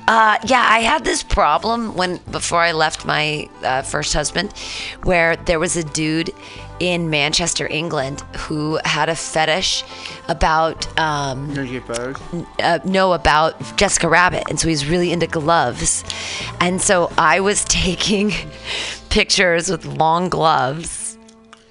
Uh, 0.08 0.38
yeah, 0.46 0.66
I 0.66 0.80
had 0.80 1.04
this 1.04 1.22
problem 1.22 1.94
when 1.96 2.18
before 2.32 2.62
I 2.62 2.72
left 2.72 3.06
my 3.06 3.50
uh, 3.62 3.82
first 3.82 4.14
husband, 4.14 4.54
where 5.04 5.36
there 5.36 5.60
was 5.60 5.76
a 5.76 5.84
dude 5.84 6.32
in 6.80 7.10
Manchester, 7.10 7.68
England, 7.68 8.22
who 8.38 8.80
had 8.86 9.10
a 9.10 9.16
fetish 9.16 9.84
about 10.30 10.88
um, 10.98 11.54
No, 11.54 11.62
you 11.62 11.82
get 11.82 11.88
photos. 11.96 12.16
uh, 12.60 12.80
know 12.86 13.12
about 13.14 13.60
Jessica 13.76 14.08
Rabbit, 14.08 14.44
and 14.50 14.58
so 14.60 14.70
he's 14.70 14.88
really 14.88 15.12
into 15.12 15.28
gloves, 15.28 16.06
and 16.62 16.82
so 16.82 17.12
I 17.18 17.42
was 17.42 17.66
taking 17.70 18.32
pictures 19.10 19.70
with 19.70 19.86
long 19.86 20.30
gloves. 20.30 21.07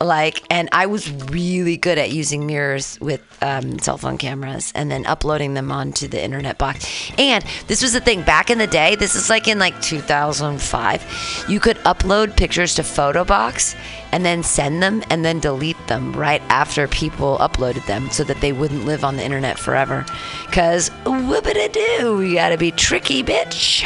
Like, 0.01 0.43
and 0.51 0.69
I 0.73 0.87
was 0.87 1.11
really 1.31 1.77
good 1.77 1.99
at 1.99 2.11
using 2.11 2.47
mirrors 2.47 2.99
with 3.01 3.23
um, 3.43 3.79
cell 3.79 3.97
phone 3.97 4.19
cameras 4.19 4.73
and 4.75 4.91
then 4.91 5.07
uploading 5.07 5.55
them 5.55 5.73
onto 5.73 6.07
the 6.07 6.23
internet 6.23 6.59
box. 6.59 7.11
And 7.19 7.45
this 7.67 7.83
was 7.83 7.93
the 7.95 8.01
thing 8.01 8.23
back 8.23 8.51
in 8.51 8.59
the 8.59 8.67
day, 8.67 8.97
this 8.97 9.15
is 9.15 9.31
like 9.31 9.49
in 9.49 9.59
like 9.59 9.81
2005, 9.81 11.47
you 11.49 11.61
could 11.61 11.77
upload 11.79 12.37
pictures 12.37 12.75
to 12.75 12.83
Photobox 12.83 13.77
and 14.13 14.25
then 14.25 14.43
send 14.43 14.83
them 14.83 15.03
and 15.11 15.25
then 15.25 15.41
delete 15.41 15.77
them 15.87 16.13
right 16.13 16.43
after 16.49 16.87
people 16.89 17.39
uploaded 17.39 17.85
them 17.87 18.11
so 18.11 18.25
that 18.25 18.41
they 18.41 18.53
wouldn't 18.53 18.85
live 18.85 19.05
on 19.05 19.17
the 19.17 19.25
internet 19.25 19.59
forever. 19.59 20.05
Because 20.47 20.91
whoopity 21.05 21.73
doo, 21.73 22.23
you 22.23 22.35
gotta 22.35 22.59
be 22.59 22.71
tricky, 22.71 23.23
bitch. 23.23 23.85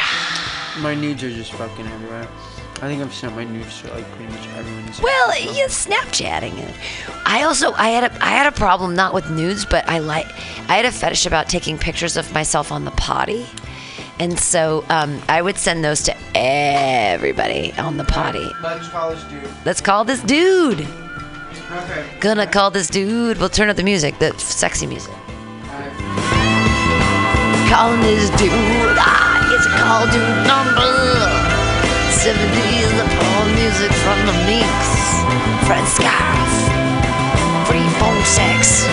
My 0.80 0.94
nudes 0.94 1.22
are 1.24 1.30
just 1.30 1.52
fucking 1.52 1.86
everywhere. 1.86 2.28
I 2.82 2.88
think 2.88 3.02
I've 3.02 3.12
sent 3.12 3.36
my 3.36 3.44
nudes 3.44 3.82
to 3.82 3.88
like 3.92 4.10
pretty 4.12 4.32
much 4.32 4.48
everyone's. 4.56 5.00
Well, 5.02 5.38
you're 5.38 5.68
Snapchatting 5.68 6.58
it. 6.58 6.74
I 7.26 7.42
also 7.42 7.72
I 7.72 7.90
had 7.90 8.04
a 8.04 8.24
I 8.24 8.30
had 8.30 8.46
a 8.46 8.52
problem 8.52 8.94
not 8.94 9.12
with 9.12 9.30
nudes, 9.30 9.66
but 9.66 9.86
I 9.86 9.98
like 9.98 10.26
I 10.68 10.76
had 10.76 10.86
a 10.86 10.92
fetish 10.92 11.26
about 11.26 11.48
taking 11.48 11.76
pictures 11.76 12.16
of 12.16 12.32
myself 12.32 12.72
on 12.72 12.86
the 12.86 12.90
potty. 12.92 13.46
And 14.18 14.38
so 14.38 14.84
um, 14.88 15.20
I 15.28 15.42
would 15.42 15.56
send 15.56 15.84
those 15.84 16.02
to 16.04 16.16
everybody 16.34 17.72
on 17.74 17.96
the 17.96 18.04
potty. 18.04 18.50
Let's 18.62 18.88
call 18.88 19.10
this 19.14 19.24
dude. 19.24 19.50
Let's 19.64 19.80
call 19.80 20.04
this 20.04 20.22
dude. 20.22 20.80
Okay. 21.72 22.06
Gonna 22.20 22.46
call 22.46 22.70
this 22.70 22.88
dude. 22.88 23.38
We'll 23.38 23.48
turn 23.50 23.68
up 23.68 23.76
the 23.76 23.82
music, 23.82 24.18
the 24.18 24.36
sexy 24.38 24.86
music. 24.86 25.12
Calling 27.68 28.00
this 28.00 28.30
dude. 28.30 28.50
Ah, 28.98 29.54
it's 29.54 29.66
a 29.66 29.70
call 29.78 30.06
dude 30.06 30.46
number. 30.46 31.39
70s 32.20 32.90
the 32.98 33.08
porn 33.16 33.54
music 33.54 33.90
from 34.04 34.18
the 34.26 34.32
Minx. 34.44 35.24
Fred 35.66 35.88
Scarf. 35.88 36.52
Free 37.66 37.88
phone 37.98 38.22
sex. 38.26 38.84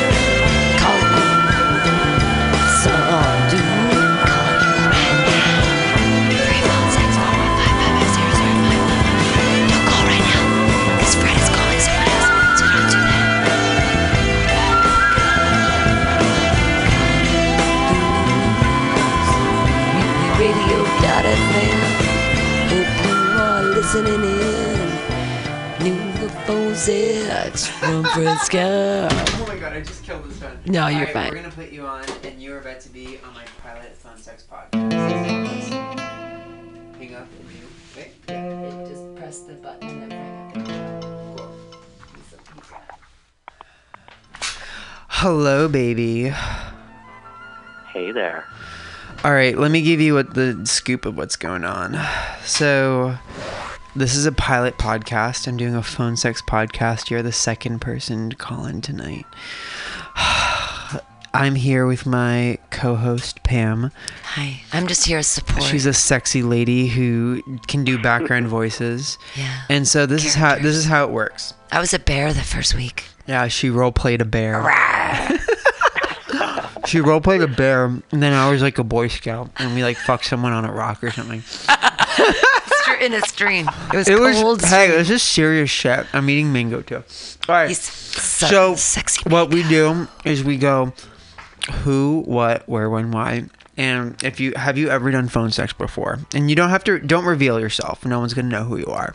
Sex 27.58 27.80
from 27.80 28.04
Frisco. 28.04 29.08
Oh 29.10 29.46
my 29.48 29.58
god, 29.58 29.74
I 29.74 29.82
just 29.82 30.04
killed 30.04 30.24
this 30.30 30.42
one. 30.42 30.60
No, 30.66 30.88
you're 30.88 31.00
Alright, 31.00 31.14
fine. 31.14 31.30
We're 31.30 31.36
gonna 31.42 31.52
put 31.52 31.72
you 31.72 31.86
on, 31.86 32.04
and 32.24 32.42
you 32.42 32.54
are 32.54 32.60
about 32.60 32.80
to 32.82 32.90
be 32.90 33.20
on 33.26 33.34
my 33.34 33.46
pilot 33.64 33.96
phone 33.98 34.18
sex 34.18 34.46
podcast. 34.50 34.94
Hang 37.00 37.16
up 37.16 37.28
and 37.40 37.52
you. 37.52 37.68
Wait. 37.96 38.28
Just 38.88 39.16
press 39.16 39.40
the 39.42 39.54
button 39.54 40.12
and 40.12 40.54
bring 40.54 40.66
it. 40.66 41.04
Hello, 45.10 45.68
baby. 45.68 46.32
Hey 47.92 48.12
there. 48.12 48.46
All 49.24 49.34
right, 49.34 49.58
let 49.58 49.72
me 49.72 49.82
give 49.82 50.00
you 50.00 50.14
what 50.14 50.36
the 50.36 50.64
scoop 50.66 51.06
of 51.08 51.18
what's 51.18 51.36
going 51.36 51.64
on. 51.64 52.00
So, 52.44 53.18
this 53.98 54.16
is 54.16 54.28
a 54.28 54.32
pilot 54.32 54.78
podcast. 54.78 55.48
I'm 55.48 55.58
doing 55.58 55.74
a 55.74 55.82
phone 55.82 56.16
sex 56.16 56.42
podcast. 56.42 57.10
You're 57.10 57.24
the 57.24 57.32
second 57.32 57.80
person 57.80 58.30
to 58.30 58.36
call 58.36 58.66
in 58.66 58.82
tonight. 58.82 59.26
I'm 61.34 61.56
here 61.56 61.86
with 61.86 62.06
my 62.06 62.58
co-host 62.70 63.44
Pam. 63.44 63.92
Hi, 64.24 64.62
I'm 64.72 64.88
just 64.88 65.06
here 65.06 65.18
as 65.18 65.28
support. 65.28 65.64
She's 65.64 65.86
a 65.86 65.94
sexy 65.94 66.44
lady 66.44 66.88
who 66.88 67.42
can 67.68 67.84
do 67.84 68.02
background 68.02 68.48
voices. 68.48 69.18
yeah. 69.36 69.62
And 69.70 69.88
so 69.88 70.06
this 70.06 70.26
is 70.26 70.36
how 70.36 70.56
this 70.56 70.76
is 70.76 70.86
how 70.86 71.04
it 71.04 71.12
works. 71.12 71.54
I 71.72 71.80
was 71.80 71.94
a 71.94 72.00
bear 72.00 72.34
the 72.34 72.42
first 72.42 72.76
week. 72.76 73.06
Yeah, 73.28 73.48
she 73.48 73.70
role 73.70 73.92
played 73.92 74.22
a 74.22 74.26
bear. 74.26 74.64
she 76.86 77.02
role 77.02 77.22
played 77.22 77.42
a 77.42 77.48
bear, 77.48 77.86
and 77.86 78.24
then 78.24 78.34
I 78.34 78.50
was 78.50 78.62
like 78.62 78.78
a 78.78 78.84
boy 78.84 79.08
scout, 79.08 79.50
and 79.58 79.76
we 79.76 79.84
like 79.84 79.98
fucked 79.98 80.26
someone 80.26 80.54
on 80.54 80.66
a 80.66 80.72
rock 80.72 81.04
or 81.04 81.12
something. 81.12 81.44
Str- 82.98 83.04
In 83.04 83.14
a 83.14 83.22
stream. 83.22 83.70
It 83.94 83.98
was 83.98 84.08
It 84.08 84.20
was 84.20 84.36
cold. 84.38 84.62
hey, 84.66 84.94
it 84.94 84.98
was 84.98 85.08
just 85.08 85.28
serious 85.32 85.70
shit. 85.70 86.06
I'm 86.14 86.30
eating 86.30 86.52
mango 86.52 86.82
too. 86.82 86.98
All 86.98 87.04
right. 87.56 87.68
He's 87.70 87.80
so, 87.82 88.48
so 88.48 88.76
sexy. 88.76 89.30
what 89.30 89.50
we 89.50 89.64
do 89.64 90.08
is 90.26 90.44
we 90.44 90.58
go 90.58 90.94
who, 91.84 92.24
what, 92.26 92.68
where, 92.68 92.90
when, 92.90 93.12
why. 93.12 93.46
And 93.76 94.22
if 94.24 94.40
you 94.40 94.54
have 94.56 94.78
you 94.78 94.90
ever 94.90 95.12
done 95.12 95.28
phone 95.28 95.52
sex 95.52 95.72
before? 95.74 96.20
And 96.34 96.50
you 96.50 96.56
don't 96.56 96.70
have 96.70 96.84
to 96.86 96.98
don't 97.00 97.26
reveal 97.26 97.60
yourself. 97.60 98.04
No 98.06 98.20
one's 98.20 98.34
gonna 98.34 98.48
know 98.50 98.64
who 98.64 98.78
you 98.78 98.88
are. 98.88 99.14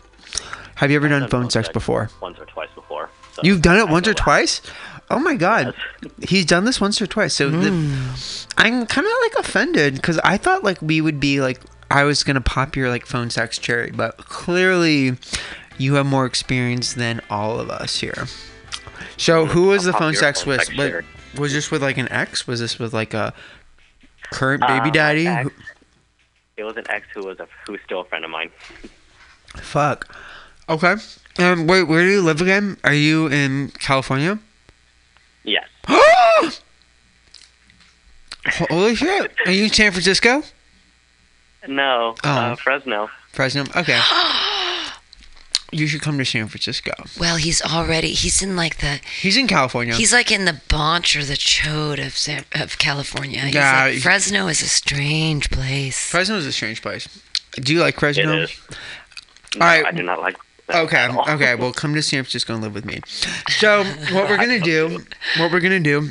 Have 0.77 0.91
you 0.91 0.97
ever 0.97 1.09
done, 1.09 1.23
Done 1.23 1.31
phone 1.31 1.51
sex 1.51 1.69
before? 1.69 2.11
Once 2.21 2.39
or 2.39 2.45
twice 2.47 2.69
before. 2.75 3.09
so 3.35 3.43
You've 3.45 3.61
done 3.63 3.77
it 3.79 3.89
I 3.89 3.93
once 3.93 4.07
or 4.07 4.15
twice? 4.15 4.61
Oh 5.11 5.19
my 5.19 5.35
god. 5.35 5.75
He's 6.29 6.47
done 6.47 6.65
this 6.65 6.81
once 6.81 7.03
or 7.03 7.07
twice. 7.09 7.35
So 7.35 7.51
Hmm. 7.51 7.61
the, 7.61 8.47
I'm 8.57 8.87
kind 8.87 9.07
of 9.07 9.13
like 9.23 9.35
offended 9.45 10.01
cuz 10.03 10.19
I 10.23 10.37
thought 10.37 10.63
like 10.63 10.79
we 10.81 11.01
would 11.01 11.19
be 11.19 11.41
like 11.41 11.61
I 11.93 12.05
was 12.05 12.25
going 12.25 12.35
to 12.35 12.41
pop 12.41 12.75
your 12.77 12.89
like 12.89 13.07
phone 13.07 13.31
sex 13.31 13.59
cherry, 13.59 13.91
but 13.91 14.17
clearly 14.17 15.17
you 15.79 15.95
have 15.95 16.07
more 16.07 16.27
experience 16.27 16.95
than 16.95 17.21
all 17.31 17.59
of 17.61 17.71
us 17.71 18.01
here. 18.01 18.27
So 19.17 19.47
who 19.47 19.69
was 19.69 19.85
the 19.85 19.91
I'll 19.91 19.93
pop 19.95 20.01
phone 20.01 20.15
sex 20.15 20.43
phone 20.43 20.57
with? 20.57 20.67
sex 20.67 21.07
was 21.39 21.53
this 21.53 21.71
with 21.71 21.83
like 21.83 21.99
an 21.99 22.11
ex? 22.11 22.47
Was 22.47 22.61
this 22.61 22.79
with 22.79 22.93
like 22.93 23.15
a 23.15 23.33
current 24.31 24.63
baby 24.67 24.89
Uh, 24.89 24.93
daddy? 24.93 25.27
ex. 25.27 25.51
It 26.57 26.65
was 26.65 26.77
an 26.77 26.85
ex 26.91 27.07
who 27.15 27.25
was 27.25 27.39
a 27.41 27.49
who's 27.67 27.81
still 27.85 28.01
a 28.01 28.05
friend 28.05 28.25
of 28.25 28.31
mine. 28.31 28.51
Fuck. 29.57 30.15
Okay. 30.69 30.95
Um 31.39 31.67
wait, 31.67 31.85
where 31.85 32.03
do 32.05 32.11
you 32.11 32.23
live 32.23 32.41
again? 32.41 32.77
Are 32.85 32.93
you 32.95 33.27
in 33.29 33.71
California? 33.79 34.39
Yes. 35.45 35.67
Holy 38.69 38.95
shit. 38.95 39.33
Are 39.47 39.53
you 39.53 39.65
in 39.65 39.71
San 39.71 39.93
Francisco? 39.93 40.43
No. 41.69 42.15
Oh. 42.25 42.29
Uh, 42.31 42.57
Fresno. 42.57 43.09
Fresno. 43.33 43.65
Okay. 43.77 44.01
you 45.73 45.87
should 45.87 46.03
come 46.03 46.19
to 46.19 46.25
San 46.25 46.49
Francisco. 46.49 46.93
well, 47.19 47.37
he's 47.37 47.63
already. 47.63 48.09
He's 48.13 48.43
in 48.43 48.57
like 48.57 48.79
the. 48.79 49.01
He's 49.21 49.37
in 49.37 49.47
California. 49.47 49.95
He's 49.95 50.13
like 50.13 50.31
in 50.31 50.45
the 50.45 50.61
Bonch 50.69 51.19
or 51.19 51.25
the 51.25 51.35
Chode 51.35 52.05
of 52.05 52.17
San, 52.17 52.45
of 52.55 52.79
California. 52.79 53.41
He's 53.41 53.55
Yeah, 53.55 53.85
like, 53.85 53.99
Fresno 54.01 54.49
is 54.49 54.61
a 54.61 54.69
strange 54.69 55.51
place. 55.51 56.11
Fresno 56.11 56.37
is 56.37 56.47
a 56.47 56.53
strange 56.53 56.83
place. 56.83 57.09
Do 57.57 57.73
you 57.73 57.81
like 57.81 57.99
Fresno? 57.99 58.33
It 58.33 58.51
is. 58.51 58.61
All 59.55 59.61
right. 59.61 59.85
I 59.85 59.91
do 59.93 60.03
not 60.03 60.21
like. 60.21 60.37
Okay. 60.71 61.09
Okay. 61.29 61.55
Well, 61.55 61.73
come 61.73 61.95
to 61.95 62.03
San 62.03 62.23
Francisco 62.25 62.55
and 62.55 62.63
live 62.63 62.75
with 62.75 62.85
me. 62.85 63.01
So 63.49 63.85
what 64.13 64.29
we're 64.29 64.39
gonna 64.39 64.61
do, 64.65 65.01
what 65.39 65.53
we're 65.53 65.61
gonna 65.61 65.81
do, 65.81 66.09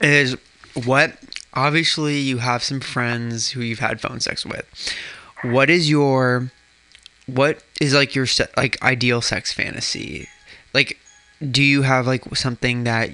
is 0.00 0.36
what. 0.84 1.16
Obviously, 1.54 2.18
you 2.18 2.38
have 2.38 2.62
some 2.62 2.80
friends 2.80 3.50
who 3.50 3.60
you've 3.60 3.80
had 3.80 4.00
phone 4.00 4.20
sex 4.20 4.46
with. 4.46 4.66
What 5.42 5.70
is 5.70 5.90
your, 5.90 6.50
what 7.26 7.62
is 7.80 7.94
like 7.94 8.14
your 8.14 8.26
se- 8.26 8.52
like 8.56 8.80
ideal 8.82 9.20
sex 9.20 9.52
fantasy? 9.52 10.28
Like, 10.72 10.98
do 11.50 11.62
you 11.62 11.82
have 11.82 12.06
like 12.06 12.36
something 12.36 12.84
that, 12.84 13.10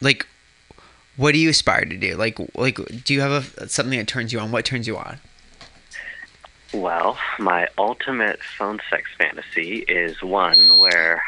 like, 0.00 0.26
what 1.16 1.32
do 1.32 1.38
you 1.38 1.50
aspire 1.50 1.84
to 1.84 1.96
do? 1.96 2.14
Like, 2.16 2.38
like, 2.54 2.76
do 3.04 3.12
you 3.12 3.20
have 3.20 3.56
a 3.58 3.68
something 3.68 3.98
that 3.98 4.08
turns 4.08 4.32
you 4.32 4.40
on? 4.40 4.52
What 4.52 4.64
turns 4.64 4.86
you 4.86 4.96
on? 4.96 5.18
Well, 6.72 7.18
my 7.38 7.66
ultimate 7.76 8.40
phone 8.56 8.80
sex 8.88 9.10
fantasy 9.18 9.78
is 9.88 10.22
one 10.22 10.78
where 10.78 11.22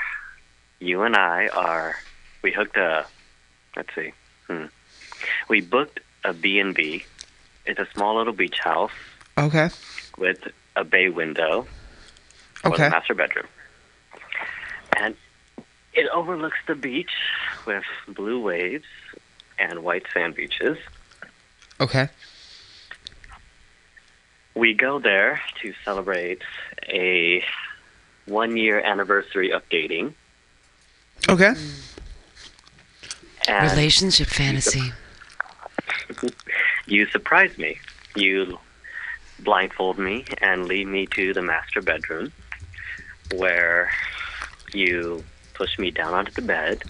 you 0.78 1.02
and 1.02 1.16
I 1.16 1.48
are. 1.48 1.96
We 2.42 2.52
hooked 2.52 2.76
a. 2.76 3.06
Let's 3.76 3.92
see. 3.94 4.12
Hmm. 4.46 4.66
We 5.48 5.60
booked 5.60 6.00
a 6.24 6.32
B 6.32 6.58
and 6.58 6.74
B. 6.74 7.04
It's 7.66 7.78
a 7.78 7.86
small 7.94 8.16
little 8.16 8.32
beach 8.32 8.58
house 8.58 8.90
Okay. 9.38 9.70
with 10.18 10.38
a 10.76 10.84
bay 10.84 11.08
window 11.08 11.66
for 12.54 12.72
Okay. 12.72 12.84
the 12.84 12.90
master 12.90 13.14
bedroom. 13.14 13.46
And 14.96 15.16
it 15.94 16.08
overlooks 16.12 16.58
the 16.66 16.74
beach 16.74 17.10
with 17.66 17.84
blue 18.08 18.40
waves 18.40 18.84
and 19.58 19.82
white 19.82 20.04
sand 20.12 20.34
beaches. 20.34 20.78
Okay. 21.80 22.08
We 24.54 24.74
go 24.74 24.98
there 24.98 25.40
to 25.62 25.72
celebrate 25.84 26.42
a 26.88 27.42
one 28.26 28.56
year 28.56 28.80
anniversary 28.80 29.50
of 29.52 29.62
dating. 29.70 30.14
Okay. 31.28 31.54
And 33.48 33.70
Relationship 33.70 34.28
fantasy. 34.28 34.92
You 36.86 37.06
surprise 37.06 37.56
me. 37.58 37.78
You 38.14 38.58
blindfold 39.40 39.98
me 39.98 40.24
and 40.40 40.66
lead 40.66 40.86
me 40.86 41.06
to 41.06 41.32
the 41.32 41.42
master 41.42 41.82
bedroom 41.82 42.32
where 43.34 43.90
you 44.72 45.24
push 45.54 45.78
me 45.78 45.90
down 45.90 46.14
onto 46.14 46.32
the 46.32 46.42
bed 46.42 46.82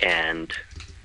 and 0.00 0.52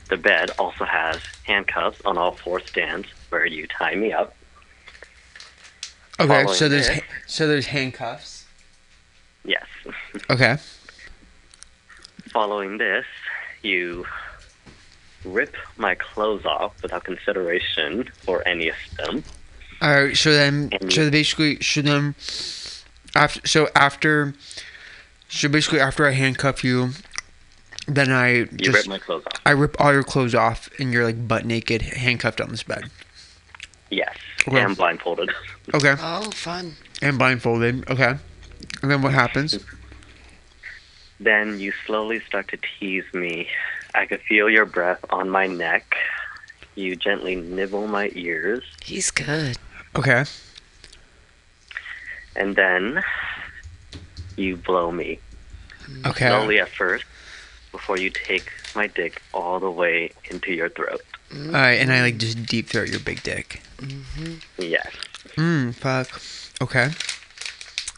the 0.10 0.18
bed 0.18 0.52
also 0.58 0.86
has 0.86 1.20
handcuffs 1.44 2.02
on 2.06 2.18
all 2.18 2.32
four 2.32 2.60
stands 2.60 3.08
where 3.30 3.46
you 3.46 3.68
tie 3.68 3.96
me 3.96 4.12
up. 4.12 4.36
Okay. 6.20 6.28
Following 6.28 6.56
So 6.56 6.70
there's 6.70 6.90
so 7.28 7.48
there's 7.48 7.68
handcuffs. 7.68 8.46
Yes. 9.44 9.66
Okay. 10.30 10.58
Following 12.32 12.78
this, 12.78 13.06
you 13.62 14.06
rip 15.28 15.56
my 15.78 15.96
clothes 15.96 16.46
off 16.46 16.82
without 16.82 17.04
consideration 17.04 18.10
for 18.24 18.48
any 18.48 18.70
of 18.70 18.76
them. 18.98 19.24
All 19.82 20.04
right. 20.04 20.18
So 20.18 20.32
then, 20.32 20.70
And 20.80 20.92
so 20.92 21.10
basically, 21.10 21.62
so 21.62 21.82
then, 21.82 22.16
after, 23.16 23.48
so 23.48 23.70
after, 23.76 24.34
so 25.30 25.50
basically, 25.50 25.80
after 25.80 26.08
I 26.08 26.12
handcuff 26.12 26.64
you, 26.64 26.92
then 27.88 28.12
I 28.12 28.30
You 28.30 28.46
just 28.58 28.78
rip 28.78 28.88
my 28.88 28.98
clothes 28.98 29.24
off. 29.28 29.42
I 29.46 29.52
rip 29.52 29.80
all 29.80 29.94
your 29.94 30.04
clothes 30.04 30.36
off, 30.36 30.70
and 30.80 30.92
you're 30.92 31.06
like 31.06 31.28
butt 31.28 31.46
naked, 31.46 31.82
handcuffed 31.82 32.42
on 32.42 32.50
this 32.50 32.64
bed. 32.64 32.90
Yes. 33.90 34.16
Okay. 34.48 34.62
And 34.62 34.76
blindfolded. 34.76 35.32
Okay. 35.74 35.96
Oh, 36.00 36.30
fun. 36.32 36.74
And 37.02 37.18
blindfolded. 37.18 37.90
Okay. 37.90 38.16
And 38.82 38.92
then 38.92 39.02
what 39.02 39.14
happens? 39.14 39.60
Then 41.20 41.60
you 41.60 41.74
slowly 41.86 42.20
start 42.22 42.48
to 42.50 42.58
tease 42.58 43.06
me. 43.14 43.48
I 43.98 44.06
could 44.06 44.22
feel 44.22 44.48
your 44.48 44.66
breath 44.66 45.04
on 45.10 45.28
my 45.30 45.48
neck. 45.48 45.98
You 46.76 46.96
gently 46.96 47.36
nibble 47.36 47.88
my 47.88 48.12
ears. 48.14 48.64
He's 48.84 49.10
good. 49.10 49.58
Okay. 49.96 50.24
And 52.36 52.56
then 52.56 53.04
you 54.36 54.56
blow 54.56 54.92
me. 54.92 55.20
Hmm. 55.86 56.06
Okay. 56.06 56.28
Slowly 56.30 56.60
at 56.60 56.70
first, 56.70 57.06
before 57.72 57.98
you 57.98 58.12
take 58.12 58.52
my 58.76 58.86
dick 58.86 59.20
all 59.34 59.60
the 59.60 59.72
way 59.72 60.12
into 60.30 60.54
your 60.54 60.70
throat. 60.70 61.02
Mm-hmm. 61.32 61.56
All 61.56 61.62
right, 61.62 61.82
and 61.82 61.92
I 61.92 62.02
like 62.04 62.18
just 62.18 62.46
deep 62.46 62.68
throat 62.68 62.90
your 62.90 63.00
big 63.00 63.24
dick. 63.24 63.64
Mm-hmm. 63.78 64.36
Yes. 64.60 64.92
Mm, 65.36 65.74
fuck. 65.74 66.22
Okay. 66.62 66.92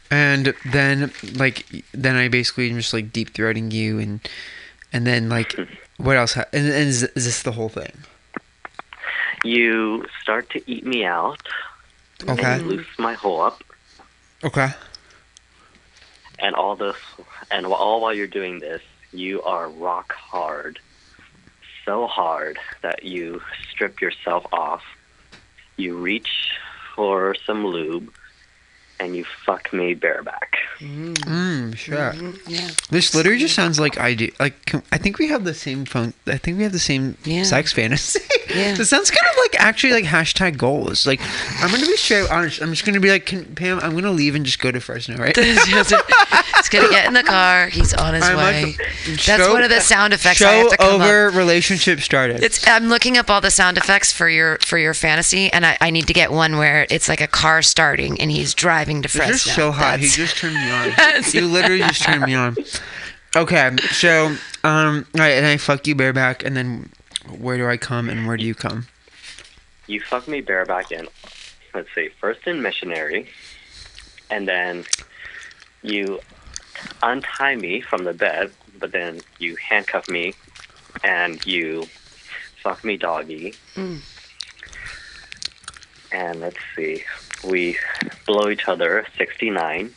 And 0.09 0.53
then 0.71 1.11
like 1.35 1.65
then 1.91 2.15
I 2.15 2.29
basically 2.29 2.69
am 2.69 2.77
just 2.77 2.93
like 2.93 3.11
deep 3.11 3.33
throating 3.33 3.73
you 3.73 3.99
and 3.99 4.21
and 4.93 5.05
then 5.05 5.27
like 5.27 5.55
what 5.99 6.17
else? 6.17 6.33
Ha- 6.33 6.45
and, 6.51 6.65
and 6.65 6.87
is, 6.89 7.03
is 7.03 7.25
this 7.25 7.43
the 7.43 7.51
whole 7.51 7.69
thing? 7.69 7.91
You 9.43 10.05
start 10.21 10.49
to 10.51 10.61
eat 10.69 10.85
me 10.85 11.05
out. 11.05 11.39
Okay. 12.27 12.55
And 12.55 12.67
loose 12.67 12.87
my 12.97 13.13
hole 13.13 13.41
up, 13.41 13.63
Okay. 14.43 14.67
and 16.39 16.53
all 16.53 16.75
this, 16.75 16.97
and 17.49 17.65
all 17.65 18.01
while 18.01 18.13
you're 18.13 18.27
doing 18.27 18.59
this, 18.59 18.81
you 19.13 19.41
are 19.43 19.69
rock 19.69 20.11
hard, 20.11 20.79
so 21.85 22.07
hard 22.07 22.59
that 22.81 23.03
you 23.03 23.41
strip 23.71 24.01
yourself 24.01 24.45
off. 24.51 24.83
You 25.77 25.95
reach 25.95 26.29
for 26.93 27.35
some 27.45 27.65
lube, 27.65 28.11
and 28.99 29.15
you 29.15 29.25
fuck 29.45 29.71
me 29.73 29.93
bareback. 29.93 30.57
Mm, 30.79 31.75
sure. 31.75 32.13
Yeah. 32.47 32.69
This 32.89 33.13
literally 33.15 33.39
just 33.39 33.55
sounds 33.55 33.79
like 33.79 33.97
I 33.99 34.13
do. 34.13 34.29
Like 34.39 34.65
can- 34.65 34.83
I 34.91 34.97
think 34.97 35.17
we 35.19 35.27
have 35.27 35.43
the 35.43 35.53
same 35.53 35.85
phone. 35.85 36.13
I 36.27 36.37
think 36.37 36.57
we 36.57 36.63
have 36.63 36.71
the 36.71 36.79
same 36.79 37.17
Yeah. 37.23 37.43
sex 37.43 37.73
fantasy. 37.73 38.19
Yeah. 38.49 38.73
This 38.73 38.89
sounds 38.89 39.11
kind 39.11 39.29
of 39.31 39.37
like 39.37 39.59
actually 39.63 39.93
like 39.93 40.05
hashtag 40.05 40.57
goals. 40.57 41.05
Like 41.05 41.21
I'm 41.61 41.69
gonna 41.69 41.85
be 41.85 41.95
straight 41.97 42.31
honest. 42.31 42.59
I'm 42.63 42.71
just 42.71 42.83
gonna 42.83 42.99
be 42.99 43.11
like, 43.11 43.27
can, 43.27 43.45
Pam, 43.53 43.79
I'm 43.83 43.93
gonna 43.93 44.09
leave 44.09 44.33
and 44.33 44.43
just 44.43 44.57
go 44.57 44.71
to 44.71 44.79
Fresno, 44.81 45.17
right? 45.17 45.37
He's 45.37 46.69
gonna 46.69 46.89
get 46.89 47.05
in 47.05 47.13
the 47.13 47.21
car. 47.21 47.67
He's 47.67 47.93
on 47.93 48.15
his 48.15 48.23
I'm 48.23 48.37
way. 48.37 48.65
like, 48.65 48.77
That's 49.05 49.21
show- 49.21 49.53
one 49.53 49.61
of 49.61 49.69
the 49.69 49.79
sound 49.81 50.13
effects 50.13 50.41
I 50.41 50.45
Show 50.45 50.57
have 50.61 50.71
to 50.71 50.77
come 50.77 50.95
up. 51.01 51.07
over 51.07 51.29
relationship 51.29 51.99
started. 51.99 52.41
It's, 52.41 52.67
I'm 52.67 52.87
looking 52.89 53.17
up 53.19 53.29
all 53.29 53.39
the 53.39 53.51
sound 53.51 53.77
effects 53.77 54.11
for 54.11 54.27
your 54.27 54.57
for 54.65 54.79
your 54.79 54.95
fantasy, 54.95 55.53
and 55.53 55.63
I, 55.63 55.77
I 55.79 55.91
need 55.91 56.07
to 56.07 56.13
get 56.13 56.31
one 56.31 56.57
where 56.57 56.87
it's 56.89 57.07
like 57.07 57.21
a 57.21 57.27
car 57.27 57.61
starting 57.61 58.19
and 58.19 58.31
he's 58.31 58.55
driving 58.55 58.88
to 58.97 59.05
It's 59.05 59.15
Fresno. 59.15 59.33
just 59.33 59.55
so 59.55 59.71
hot. 59.71 59.99
He 59.99 60.07
just 60.07 60.37
turned 60.37 60.55
me 60.55 60.69
on. 60.71 60.91
you 61.33 61.47
literally 61.47 61.79
just 61.79 62.01
turned 62.03 62.23
me 62.23 62.33
on. 62.35 62.55
Okay, 63.35 63.75
so 63.91 64.35
um, 64.63 65.05
all 65.15 65.21
right, 65.21 65.33
and 65.37 65.45
I 65.45 65.57
fuck 65.57 65.85
you 65.87 65.95
bareback, 65.95 66.43
and 66.43 66.57
then 66.57 66.89
where 67.37 67.57
do 67.57 67.67
I 67.67 67.77
come 67.77 68.09
and 68.09 68.25
where 68.27 68.37
do 68.37 68.45
you 68.45 68.55
come? 68.55 68.87
You 69.87 69.99
fuck 70.01 70.27
me 70.27 70.41
bareback 70.41 70.91
in, 70.91 71.07
let's 71.73 71.89
see, 71.93 72.09
first 72.19 72.47
in 72.47 72.61
missionary, 72.61 73.27
and 74.29 74.47
then 74.47 74.85
you 75.83 76.19
untie 77.03 77.55
me 77.55 77.81
from 77.81 78.03
the 78.03 78.13
bed, 78.13 78.51
but 78.79 78.91
then 78.91 79.21
you 79.37 79.55
handcuff 79.57 80.07
me 80.09 80.33
and 81.03 81.45
you 81.45 81.85
fuck 82.63 82.83
me 82.83 82.97
doggy. 82.97 83.53
And 86.11 86.41
let's 86.41 86.57
see, 86.75 87.03
we 87.43 87.77
blow 88.25 88.49
each 88.49 88.67
other 88.67 89.05
69. 89.17 89.93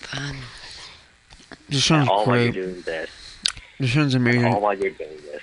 Fun. 0.00 0.36
This 1.68 1.84
sounds 1.84 2.08
all 2.08 2.26
while 2.26 2.40
you're 2.40 2.52
doing 2.52 2.82
this. 2.82 3.10
This 3.78 3.92
sounds 3.94 4.14
amazing. 4.14 4.44
All 4.46 4.60
while 4.60 4.78
you're 4.78 4.90
doing 4.90 5.18
this. 5.30 5.42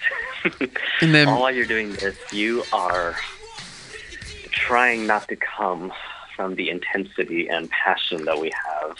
And 1.01 1.13
then 1.13 1.27
all 1.27 1.41
while 1.41 1.53
you're 1.53 1.65
doing 1.65 1.91
this, 1.93 2.17
you 2.31 2.63
are 2.73 3.15
trying 4.51 5.07
not 5.07 5.27
to 5.29 5.35
come 5.35 5.91
from 6.35 6.55
the 6.55 6.69
intensity 6.69 7.49
and 7.49 7.69
passion 7.69 8.25
that 8.25 8.39
we 8.39 8.51
have, 8.51 8.97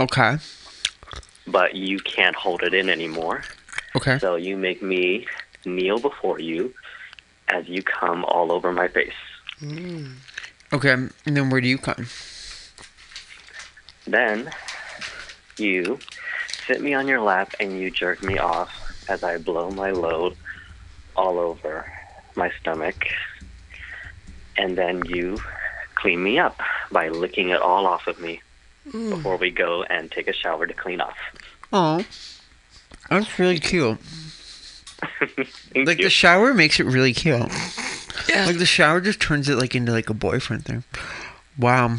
okay, 0.00 0.38
but 1.46 1.74
you 1.76 1.98
can't 2.00 2.34
hold 2.34 2.62
it 2.62 2.74
in 2.74 2.88
anymore. 2.90 3.42
okay, 3.96 4.18
So 4.18 4.34
you 4.36 4.56
make 4.56 4.82
me 4.82 5.26
kneel 5.64 5.98
before 5.98 6.40
you 6.40 6.74
as 7.48 7.68
you 7.68 7.82
come 7.82 8.24
all 8.24 8.50
over 8.52 8.72
my 8.72 8.88
face. 8.88 9.12
Mm. 9.60 10.14
Okay. 10.72 10.92
And 10.92 11.12
then 11.24 11.50
where 11.50 11.60
do 11.60 11.68
you 11.68 11.78
come? 11.78 12.06
Then 14.06 14.50
you 15.58 15.98
sit 16.66 16.80
me 16.80 16.94
on 16.94 17.06
your 17.06 17.20
lap 17.20 17.54
and 17.60 17.78
you 17.78 17.90
jerk 17.90 18.22
me 18.22 18.38
off 18.38 18.70
as 19.08 19.22
I 19.22 19.38
blow 19.38 19.70
my 19.70 19.90
load 19.90 20.36
all 21.16 21.38
over 21.38 21.90
my 22.36 22.50
stomach. 22.60 23.06
And 24.56 24.76
then 24.76 25.04
you 25.06 25.38
clean 25.94 26.22
me 26.22 26.38
up 26.38 26.60
by 26.90 27.08
licking 27.08 27.50
it 27.50 27.60
all 27.60 27.86
off 27.86 28.06
of 28.06 28.20
me 28.20 28.40
before 28.92 29.36
we 29.36 29.50
go 29.50 29.82
and 29.84 30.10
take 30.10 30.28
a 30.28 30.32
shower 30.32 30.66
to 30.66 30.74
clean 30.74 31.00
off. 31.00 31.16
Oh, 31.72 32.04
that's 33.10 33.38
really 33.38 33.58
cute. 33.58 33.98
Like 35.74 35.98
you. 35.98 36.04
the 36.04 36.10
shower 36.10 36.54
makes 36.54 36.80
it 36.80 36.86
really 36.86 37.12
cute. 37.12 37.52
Yeah. 38.28 38.46
Like 38.46 38.58
the 38.58 38.66
shower 38.66 39.00
just 39.00 39.20
turns 39.20 39.48
it 39.48 39.56
like 39.56 39.74
into 39.74 39.92
like 39.92 40.08
a 40.10 40.14
boyfriend 40.14 40.64
thing. 40.64 40.84
Wow. 41.58 41.96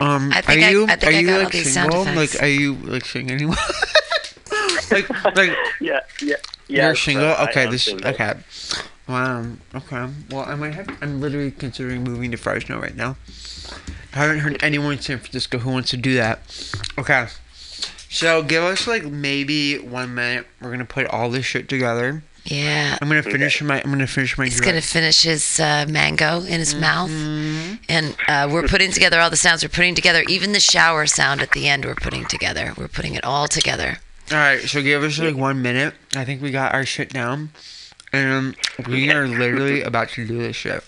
Um, 0.00 0.32
I 0.34 0.40
think 0.40 0.62
are 0.62 0.64
I- 0.66 0.70
you 0.70 0.84
I 0.84 0.96
think 0.96 1.04
are 1.04 1.16
I 1.16 1.18
you 1.20 1.26
got 1.26 1.36
all 1.38 1.42
like 1.44 1.52
these 1.52 1.72
sound 1.74 1.92
single? 1.92 2.14
Like, 2.14 2.42
are 2.42 2.46
you 2.48 2.74
like 2.74 3.04
singing 3.04 3.30
anyone? 3.30 3.56
like, 4.90 5.08
like 5.36 5.52
yeah, 5.80 6.00
yeah, 6.20 6.34
yeah. 6.68 6.86
you're 6.86 6.96
single. 6.96 7.26
I 7.26 7.44
Okay, 7.48 7.70
this. 7.70 7.84
single. 7.84 8.08
Okay. 8.08 8.34
Wow. 9.08 9.44
Okay. 9.74 10.08
Well, 10.30 10.44
I 10.46 10.54
might 10.54 10.74
have. 10.74 10.88
I'm 11.00 11.20
literally 11.20 11.50
considering 11.50 12.02
moving 12.04 12.30
to 12.32 12.36
Fresno 12.36 12.80
right 12.80 12.96
now. 12.96 13.16
I 14.14 14.18
haven't 14.18 14.40
heard 14.40 14.62
anyone 14.62 14.92
in 14.94 14.98
San 15.00 15.18
Francisco 15.18 15.58
who 15.58 15.70
wants 15.70 15.90
to 15.90 15.96
do 15.96 16.14
that. 16.14 16.40
Okay. 16.98 17.26
So 18.10 18.42
give 18.42 18.62
us 18.62 18.86
like 18.86 19.04
maybe 19.04 19.78
one 19.78 20.14
minute. 20.14 20.46
We're 20.60 20.70
gonna 20.70 20.84
put 20.84 21.06
all 21.06 21.30
this 21.30 21.44
shit 21.46 21.68
together. 21.68 22.22
Yeah. 22.44 22.98
I'm 23.00 23.08
gonna 23.08 23.22
finish 23.22 23.62
my. 23.62 23.80
I'm 23.82 23.90
gonna 23.90 24.06
finish 24.06 24.36
my. 24.36 24.44
He's 24.44 24.60
gonna 24.60 24.80
finish 24.80 25.22
his 25.22 25.60
uh, 25.60 25.86
mango 25.88 26.38
in 26.42 26.58
his 26.58 26.74
mouth, 26.74 27.10
Mm-hmm. 27.10 27.74
and 27.88 28.16
uh, 28.26 28.48
we're 28.52 28.66
putting 28.66 28.90
together 28.90 29.20
all 29.20 29.30
the 29.30 29.36
sounds. 29.36 29.62
We're 29.62 29.68
putting 29.68 29.94
together 29.94 30.24
even 30.28 30.52
the 30.52 30.60
shower 30.60 31.06
sound 31.06 31.40
at 31.40 31.52
the 31.52 31.68
end. 31.68 31.84
We're 31.84 31.94
putting 31.94 32.24
together. 32.26 32.72
We're 32.76 32.88
putting 32.88 33.14
it 33.14 33.24
all 33.24 33.46
together. 33.46 33.98
All 34.30 34.36
right, 34.38 34.60
so 34.60 34.82
give 34.82 35.02
us 35.04 35.18
like 35.18 35.36
one 35.36 35.62
minute. 35.62 35.94
I 36.16 36.24
think 36.24 36.42
we 36.42 36.50
got 36.50 36.74
our 36.74 36.84
shit 36.84 37.10
down, 37.12 37.50
and 38.12 38.56
we 38.88 39.10
are 39.12 39.28
literally 39.28 39.82
about 39.82 40.08
to 40.10 40.26
do 40.26 40.38
this 40.38 40.56
shit. 40.56 40.82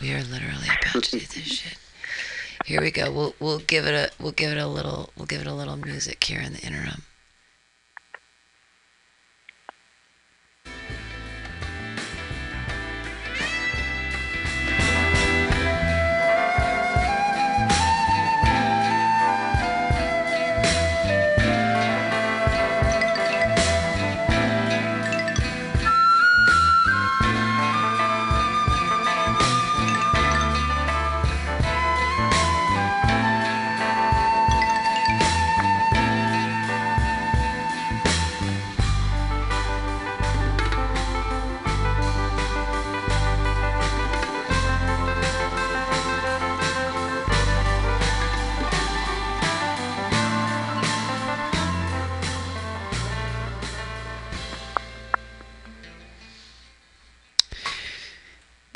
We 0.00 0.12
are 0.12 0.22
literally 0.22 0.68
about 0.80 1.04
to 1.04 1.10
do 1.12 1.20
this 1.20 1.30
shit. 1.44 1.78
Here 2.66 2.82
we 2.82 2.90
go. 2.90 3.10
We'll 3.10 3.34
we'll 3.40 3.60
give 3.60 3.86
it 3.86 3.94
a 3.94 4.10
we'll 4.22 4.32
give 4.32 4.50
it 4.50 4.58
a 4.58 4.66
little 4.66 5.10
we'll 5.16 5.26
give 5.26 5.40
it 5.40 5.46
a 5.46 5.54
little 5.54 5.76
music 5.78 6.22
here 6.22 6.40
in 6.40 6.52
the 6.52 6.60
interim. 6.60 7.02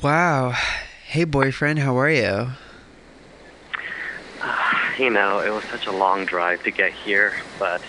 Wow. 0.03 0.51
Hey, 1.05 1.23
boyfriend, 1.23 1.79
how 1.79 1.97
are 1.97 2.11
you? 2.11 2.49
You 4.99 5.11
know, 5.11 5.39
it 5.39 5.51
was 5.51 5.63
such 5.65 5.87
a 5.87 5.93
long 5.93 6.25
drive 6.25 6.65
to 6.65 6.73
get 6.73 6.93
here, 6.93 7.35
but 7.57 7.81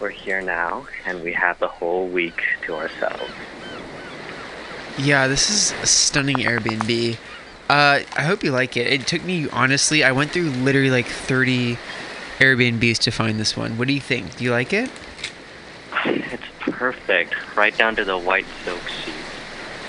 we're 0.00 0.08
here 0.08 0.42
now, 0.42 0.88
and 1.06 1.22
we 1.22 1.32
have 1.32 1.60
the 1.60 1.68
whole 1.68 2.08
week 2.08 2.42
to 2.62 2.74
ourselves. 2.74 3.30
Yeah, 4.98 5.28
this 5.28 5.48
is 5.48 5.72
a 5.80 5.86
stunning 5.86 6.38
Airbnb. 6.38 7.18
Uh, 7.68 8.00
I 8.16 8.22
hope 8.22 8.42
you 8.42 8.50
like 8.50 8.76
it. 8.76 8.88
It 8.88 9.06
took 9.06 9.22
me 9.22 9.48
honestly. 9.50 10.02
I 10.02 10.10
went 10.10 10.32
through 10.32 10.50
literally 10.50 10.90
like 10.90 11.06
30 11.06 11.78
Airbnbs 12.40 12.98
to 12.98 13.12
find 13.12 13.38
this 13.38 13.56
one. 13.56 13.78
What 13.78 13.86
do 13.86 13.94
you 13.94 14.00
think? 14.00 14.36
Do 14.36 14.44
you 14.44 14.50
like 14.50 14.72
it? 14.72 14.90
It's 16.04 16.42
perfect, 16.58 17.34
right 17.56 17.76
down 17.78 17.94
to 17.94 18.04
the 18.04 18.18
white 18.18 18.46
silk 18.64 18.86
sheets. 18.88 19.23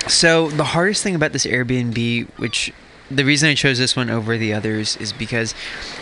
So 0.08 0.50
the 0.50 0.64
hardest 0.64 1.04
thing 1.04 1.16
about 1.16 1.32
this 1.32 1.46
Airbnb, 1.46 2.28
which 2.38 2.72
the 3.10 3.26
reason 3.26 3.50
I 3.50 3.56
chose 3.56 3.78
this 3.78 3.96
one 3.96 4.10
over 4.10 4.38
the 4.38 4.54
others 4.54 4.98
is 4.98 5.14
because 5.14 5.54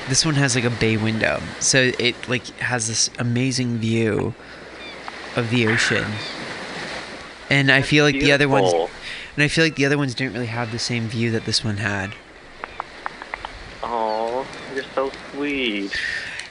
this 0.10 0.26
one 0.26 0.36
has 0.36 0.56
like 0.56 0.66
a 0.66 0.70
bay 0.70 0.98
window. 0.98 1.42
So 1.60 1.92
it 2.00 2.28
like 2.28 2.46
has 2.60 2.88
this 2.88 3.10
amazing 3.20 3.78
view 3.78 4.34
of 5.36 5.50
the 5.50 5.68
ocean. 5.68 6.06
And 7.50 7.72
I 7.72 7.82
feel 7.82 8.06
like 8.06 8.16
the 8.16 8.32
other 8.32 8.48
ones 8.50 8.74
and 8.74 9.44
I 9.44 9.48
feel 9.48 9.64
like 9.64 9.76
the 9.76 9.86
other 9.86 9.98
ones 9.98 10.14
didn't 10.14 10.34
really 10.34 10.48
have 10.48 10.72
the 10.72 10.80
same 10.80 11.08
view 11.08 11.32
that 11.32 11.46
this 11.46 11.64
one 11.64 11.78
had. 11.78 12.14
Oh, 13.82 14.46
you're 14.76 14.86
so 14.96 15.12
sweet. 15.32 15.98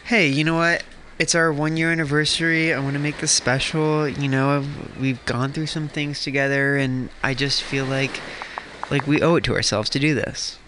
Hey, 0.04 0.28
you 0.28 0.44
know 0.44 0.56
what? 0.56 0.82
It's 1.22 1.36
our 1.36 1.52
one 1.52 1.76
year 1.76 1.92
anniversary. 1.92 2.74
I 2.74 2.80
want 2.80 2.94
to 2.94 2.98
make 2.98 3.18
this 3.18 3.30
special. 3.30 4.08
You 4.08 4.26
know, 4.26 4.66
we've 4.98 5.24
gone 5.24 5.52
through 5.52 5.68
some 5.68 5.86
things 5.86 6.24
together, 6.24 6.76
and 6.76 7.10
I 7.22 7.32
just 7.32 7.62
feel 7.62 7.84
like, 7.84 8.20
like 8.90 9.06
we 9.06 9.22
owe 9.22 9.36
it 9.36 9.44
to 9.44 9.54
ourselves 9.54 9.88
to 9.90 10.00
do 10.00 10.16
this. 10.16 10.58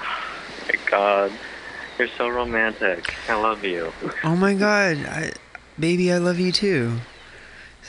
My 0.00 0.78
God, 0.86 1.32
you're 1.98 2.08
so 2.16 2.30
romantic. 2.30 3.14
I 3.28 3.34
love 3.34 3.62
you. 3.62 3.92
Oh 4.24 4.36
my 4.36 4.54
god, 4.54 4.96
I, 5.04 5.32
baby, 5.78 6.10
I 6.10 6.16
love 6.16 6.40
you 6.40 6.50
too. 6.50 7.00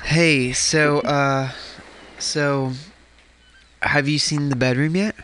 Hey, 0.03 0.51
so, 0.51 0.99
uh, 0.99 1.51
so, 2.19 2.73
have 3.81 4.09
you 4.09 4.19
seen 4.19 4.49
the 4.49 4.57
bedroom 4.57 4.97
yet? 4.97 5.15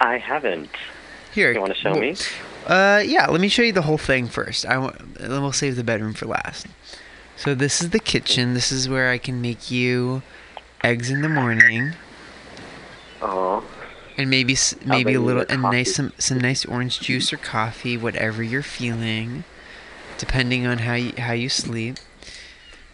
I 0.00 0.18
haven't. 0.18 0.70
Here, 1.32 1.50
You 1.50 1.60
want 1.60 1.74
to 1.74 1.80
show 1.80 1.90
well, 1.90 2.00
me? 2.00 2.14
Uh, 2.66 3.02
yeah. 3.04 3.26
Let 3.26 3.40
me 3.40 3.48
show 3.48 3.62
you 3.62 3.72
the 3.72 3.82
whole 3.82 3.98
thing 3.98 4.28
first. 4.28 4.66
I 4.66 4.78
want. 4.78 5.14
Then 5.16 5.42
we'll 5.42 5.52
save 5.52 5.76
the 5.76 5.84
bedroom 5.84 6.14
for 6.14 6.26
last. 6.26 6.66
So 7.36 7.54
this 7.54 7.80
is 7.82 7.90
the 7.90 7.98
kitchen. 7.98 8.54
This 8.54 8.70
is 8.70 8.88
where 8.88 9.10
I 9.10 9.18
can 9.18 9.40
make 9.40 9.70
you 9.70 10.22
eggs 10.84 11.10
in 11.10 11.22
the 11.22 11.28
morning, 11.28 11.94
Oh, 13.20 13.64
and 14.16 14.28
maybe 14.28 14.56
maybe 14.84 15.14
a 15.14 15.20
little 15.20 15.44
and 15.48 15.62
nice 15.62 15.94
some 15.94 16.12
some 16.18 16.38
nice 16.38 16.64
orange 16.64 17.00
juice 17.00 17.32
or 17.32 17.36
coffee, 17.36 17.96
whatever 17.96 18.42
you're 18.42 18.62
feeling, 18.62 19.44
depending 20.18 20.66
on 20.66 20.78
how 20.78 20.94
you 20.94 21.12
how 21.18 21.32
you 21.32 21.48
sleep. 21.48 21.96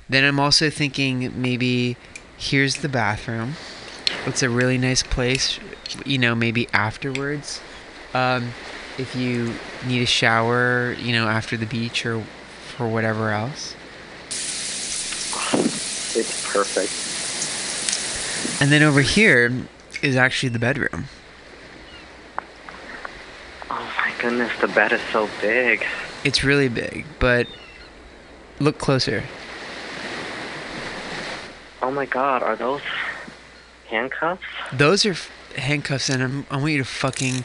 Then 0.08 0.24
I'm 0.24 0.40
also 0.40 0.70
thinking 0.70 1.32
maybe 1.40 1.96
here's 2.36 2.76
the 2.76 2.88
bathroom. 2.88 3.54
It's 4.26 4.42
a 4.42 4.48
really 4.48 4.78
nice 4.78 5.02
place. 5.02 5.58
You 6.04 6.18
know, 6.18 6.34
maybe 6.34 6.68
afterwards, 6.72 7.60
um, 8.14 8.52
if 8.98 9.14
you 9.14 9.54
need 9.86 10.02
a 10.02 10.06
shower, 10.06 10.94
you 10.98 11.12
know, 11.12 11.28
after 11.28 11.56
the 11.56 11.66
beach 11.66 12.04
or 12.04 12.22
for 12.76 12.88
whatever 12.88 13.30
else. 13.30 13.74
it's 16.16 16.52
perfect. 16.52 16.92
And 18.60 18.72
then 18.72 18.82
over 18.82 19.00
here 19.00 19.52
is 20.02 20.16
actually 20.16 20.50
the 20.50 20.58
bedroom. 20.58 21.04
Oh 23.70 23.92
my 23.98 24.12
goodness, 24.20 24.52
the 24.60 24.68
bed 24.68 24.92
is 24.92 25.00
so 25.12 25.28
big. 25.40 25.86
It's 26.24 26.42
really 26.42 26.68
big, 26.68 27.06
but 27.20 27.46
look 28.58 28.78
closer. 28.78 29.22
Oh 31.80 31.92
my 31.92 32.06
God, 32.06 32.42
are 32.42 32.56
those 32.56 32.80
handcuffs? 33.86 34.42
Those 34.72 35.06
are 35.06 35.12
f- 35.12 35.30
handcuffs, 35.56 36.08
and 36.08 36.22
I'm, 36.22 36.46
I 36.50 36.56
want 36.56 36.72
you 36.72 36.78
to 36.78 36.84
fucking 36.84 37.44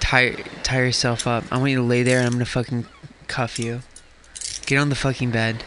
tie 0.00 0.32
tie 0.62 0.78
yourself 0.78 1.26
up. 1.26 1.44
I 1.50 1.58
want 1.58 1.70
you 1.70 1.76
to 1.78 1.82
lay 1.82 2.02
there, 2.02 2.18
and 2.18 2.26
I'm 2.26 2.32
gonna 2.32 2.44
fucking 2.44 2.86
cuff 3.26 3.58
you. 3.58 3.82
Get 4.66 4.78
on 4.78 4.88
the 4.88 4.94
fucking 4.94 5.30
bed. 5.30 5.62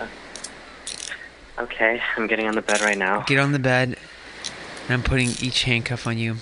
Okay, 1.59 2.01
I'm 2.15 2.27
getting 2.27 2.47
on 2.47 2.55
the 2.55 2.61
bed 2.61 2.81
right 2.81 2.97
now. 2.97 3.21
Get 3.21 3.39
on 3.39 3.51
the 3.51 3.59
bed, 3.59 3.97
and 4.83 4.93
I'm 4.93 5.03
putting 5.03 5.29
each 5.41 5.63
handcuff 5.63 6.05
on 6.05 6.17
you. 6.17 6.37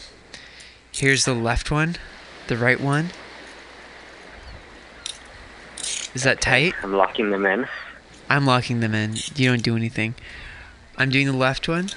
Here's 0.92 1.26
the 1.26 1.34
left 1.34 1.72
one, 1.72 1.98
the 2.48 2.58
right 2.58 2.80
one. 2.80 3.12
Is 6.14 6.24
that 6.24 6.40
tight? 6.40 6.74
I'm 6.82 6.94
locking 6.94 7.32
them 7.32 7.46
in. 7.46 7.68
I'm 8.30 8.46
locking 8.46 8.80
them 8.80 8.96
in. 8.96 9.16
You 9.36 9.50
don't 9.50 9.62
do 9.64 9.76
anything. 9.76 10.16
I'm 10.98 11.10
doing 11.10 11.28
the 11.28 11.34
left 11.34 11.68
one. 11.68 11.90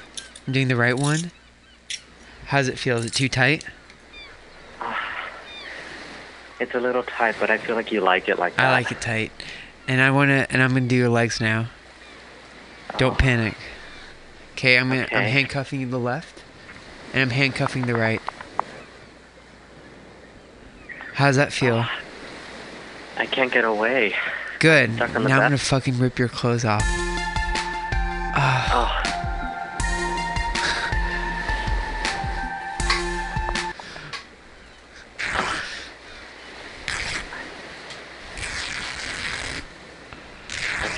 I'm 0.46 0.52
doing 0.52 0.68
the 0.68 0.76
right 0.76 0.98
one. 0.98 1.30
How 2.46 2.58
does 2.58 2.68
it 2.68 2.78
feel? 2.78 2.98
Is 2.98 3.06
it 3.06 3.14
too 3.14 3.28
tight? 3.28 3.64
It's 6.60 6.74
a 6.74 6.80
little 6.80 7.04
tight, 7.04 7.36
but 7.38 7.50
I 7.50 7.58
feel 7.58 7.76
like 7.76 7.92
you 7.92 8.00
like 8.00 8.28
it 8.28 8.38
like 8.38 8.56
that. 8.56 8.66
I 8.66 8.72
like 8.72 8.90
it 8.90 9.00
tight. 9.00 9.30
And 9.86 10.00
I 10.00 10.10
wanna 10.10 10.46
and 10.50 10.62
I'm 10.62 10.74
gonna 10.74 10.88
do 10.88 10.96
your 10.96 11.08
legs 11.08 11.40
now. 11.40 11.68
Don't 12.96 13.14
oh. 13.14 13.16
panic. 13.16 13.54
Okay, 14.52 14.78
I'm 14.78 14.88
gonna 14.88 15.06
I'm 15.12 15.24
handcuffing 15.24 15.90
the 15.90 15.98
left 15.98 16.42
and 17.12 17.22
I'm 17.22 17.30
handcuffing 17.30 17.86
the 17.86 17.94
right. 17.94 18.20
How's 21.14 21.36
that 21.36 21.52
feel? 21.52 21.84
I 23.16 23.26
can't 23.26 23.52
get 23.52 23.64
away. 23.64 24.14
Good. 24.58 24.90
Now 24.96 25.04
I'm 25.06 25.16
on 25.16 25.28
gonna 25.28 25.58
fucking 25.58 25.98
rip 25.98 26.18
your 26.18 26.28
clothes 26.28 26.64
off. 26.64 26.82
Oh, 28.40 29.02
I 29.04 29.17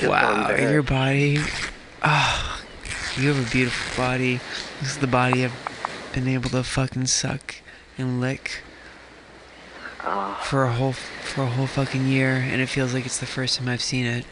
Wow, 0.09 0.51
your 0.57 0.83
body. 0.83 1.39
Ah, 2.03 2.63
you 3.17 3.29
have 3.33 3.47
a 3.47 3.51
beautiful 3.51 4.03
body. 4.03 4.41
This 4.81 4.91
is 4.93 4.99
the 4.99 5.07
body 5.07 5.45
I've 5.45 6.11
been 6.13 6.27
able 6.29 6.51
to 6.51 6.63
fucking 6.63 7.07
suck 7.07 7.57
and 7.99 8.21
lick 8.21 8.63
Oh, 10.03 10.39
for 10.45 10.65
a 10.65 10.73
whole 10.73 10.93
for 10.95 11.43
a 11.43 11.47
whole 11.47 11.67
fucking 11.67 12.07
year, 12.09 12.31
and 12.37 12.63
it 12.63 12.67
feels 12.67 12.95
like 12.95 13.05
it's 13.05 13.19
the 13.19 13.27
first 13.27 13.59
time 13.59 13.69
I've 13.69 13.83
seen 13.83 14.07
it. 14.07 14.25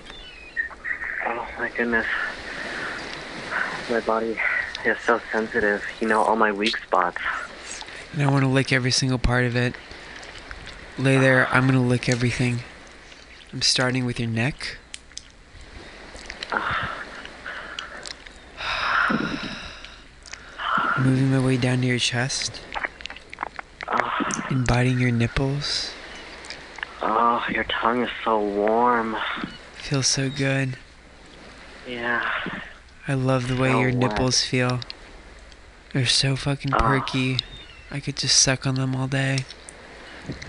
oh 1.27 1.47
my 1.59 1.69
goodness. 1.69 2.07
My 3.91 4.01
body 4.01 4.39
is 4.87 4.97
so 5.05 5.21
sensitive. 5.31 5.85
You 6.01 6.09
know 6.09 6.23
all 6.23 6.37
my 6.37 6.53
weak 6.53 6.77
spots. 6.79 7.21
And 8.15 8.23
I 8.23 8.31
want 8.31 8.45
to 8.45 8.49
lick 8.49 8.73
every 8.73 8.91
single 8.91 9.19
part 9.19 9.45
of 9.45 9.55
it. 9.57 9.75
Lay 10.97 11.19
there. 11.19 11.47
I'm 11.49 11.67
gonna 11.67 11.83
lick 11.83 12.09
everything. 12.09 12.61
I'm 13.53 13.61
starting 13.63 14.07
with 14.07 14.19
your 14.19 14.29
neck. 14.31 14.78
Moving 20.99 21.31
my 21.31 21.45
way 21.45 21.57
down 21.57 21.81
to 21.83 21.87
your 21.87 21.99
chest. 21.99 22.61
And 24.51 24.67
biting 24.67 24.99
your 24.99 25.11
nipples. 25.11 25.93
Oh, 27.03 27.45
your 27.51 27.65
tongue 27.65 28.03
is 28.03 28.11
so 28.25 28.41
warm. 28.41 29.17
Feels 29.75 30.07
so 30.07 30.31
good. 30.31 30.77
Yeah. 31.87 32.29
I 33.07 33.15
love 33.15 33.49
the 33.49 33.57
way 33.57 33.71
So 33.71 33.81
your 33.81 33.91
wet. 33.91 34.11
nipples 34.11 34.45
feel. 34.45 34.81
They're 35.93 36.07
so 36.07 36.37
fucking 36.37 36.73
perky. 36.73 37.39
I 37.91 38.01
could 38.01 38.17
just 38.17 38.39
suck 38.39 38.67
on 38.67 38.75
them 38.75 38.95
all 38.95 39.09
day. 39.09 39.45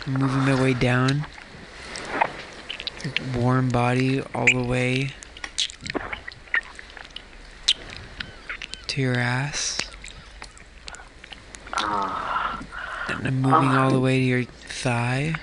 I'm 0.05 0.13
moving 0.13 0.39
my 0.45 0.61
way 0.61 0.73
down. 0.73 1.25
Warm 3.35 3.69
body 3.69 4.21
all 4.33 4.47
the 4.47 4.63
way 4.63 5.13
to 8.89 9.01
your 9.01 9.17
ass. 9.17 9.79
Ah. 11.73 12.59
And 13.07 13.27
I'm 13.27 13.41
moving 13.41 13.69
all 13.69 13.91
the 13.91 13.99
way 13.99 14.19
to 14.19 14.23
your 14.25 14.43
thigh. 14.43 15.35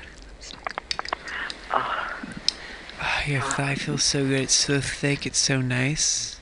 Ah, 1.73 3.23
Your 3.27 3.41
thigh 3.43 3.75
feels 3.75 4.05
so 4.05 4.25
good. 4.27 4.41
It's 4.43 4.55
so 4.55 4.81
thick. 4.81 5.27
It's 5.27 5.39
so 5.39 5.61
nice. 5.61 6.41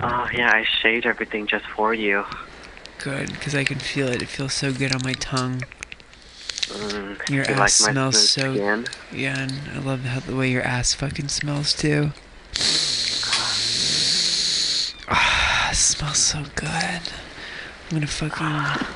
Oh, 0.00 0.28
yeah, 0.32 0.50
I 0.52 0.64
shaved 0.82 1.06
everything 1.06 1.46
just 1.46 1.66
for 1.66 1.92
you. 1.94 2.24
Good, 2.98 3.32
because 3.32 3.54
I 3.54 3.64
can 3.64 3.78
feel 3.78 4.08
it. 4.08 4.22
It 4.22 4.28
feels 4.28 4.52
so 4.54 4.72
good 4.72 4.94
on 4.94 5.00
my 5.02 5.14
tongue. 5.14 5.62
Mm, 6.68 7.28
Your 7.28 7.44
you 7.44 7.50
ass 7.54 7.58
like 7.58 7.70
smells 7.92 8.30
so- 8.30 8.54
skin? 8.54 8.86
Yeah, 9.12 9.38
and 9.40 9.52
I 9.74 9.78
love 9.80 10.04
how 10.04 10.20
the 10.20 10.36
way 10.36 10.50
your 10.50 10.62
ass 10.62 10.94
fucking 10.94 11.28
smells 11.28 11.74
too. 11.74 12.12
Smells 15.80 16.18
so 16.18 16.44
good. 16.56 16.68
I'm 16.68 17.00
gonna 17.90 18.06
fucking 18.06 18.86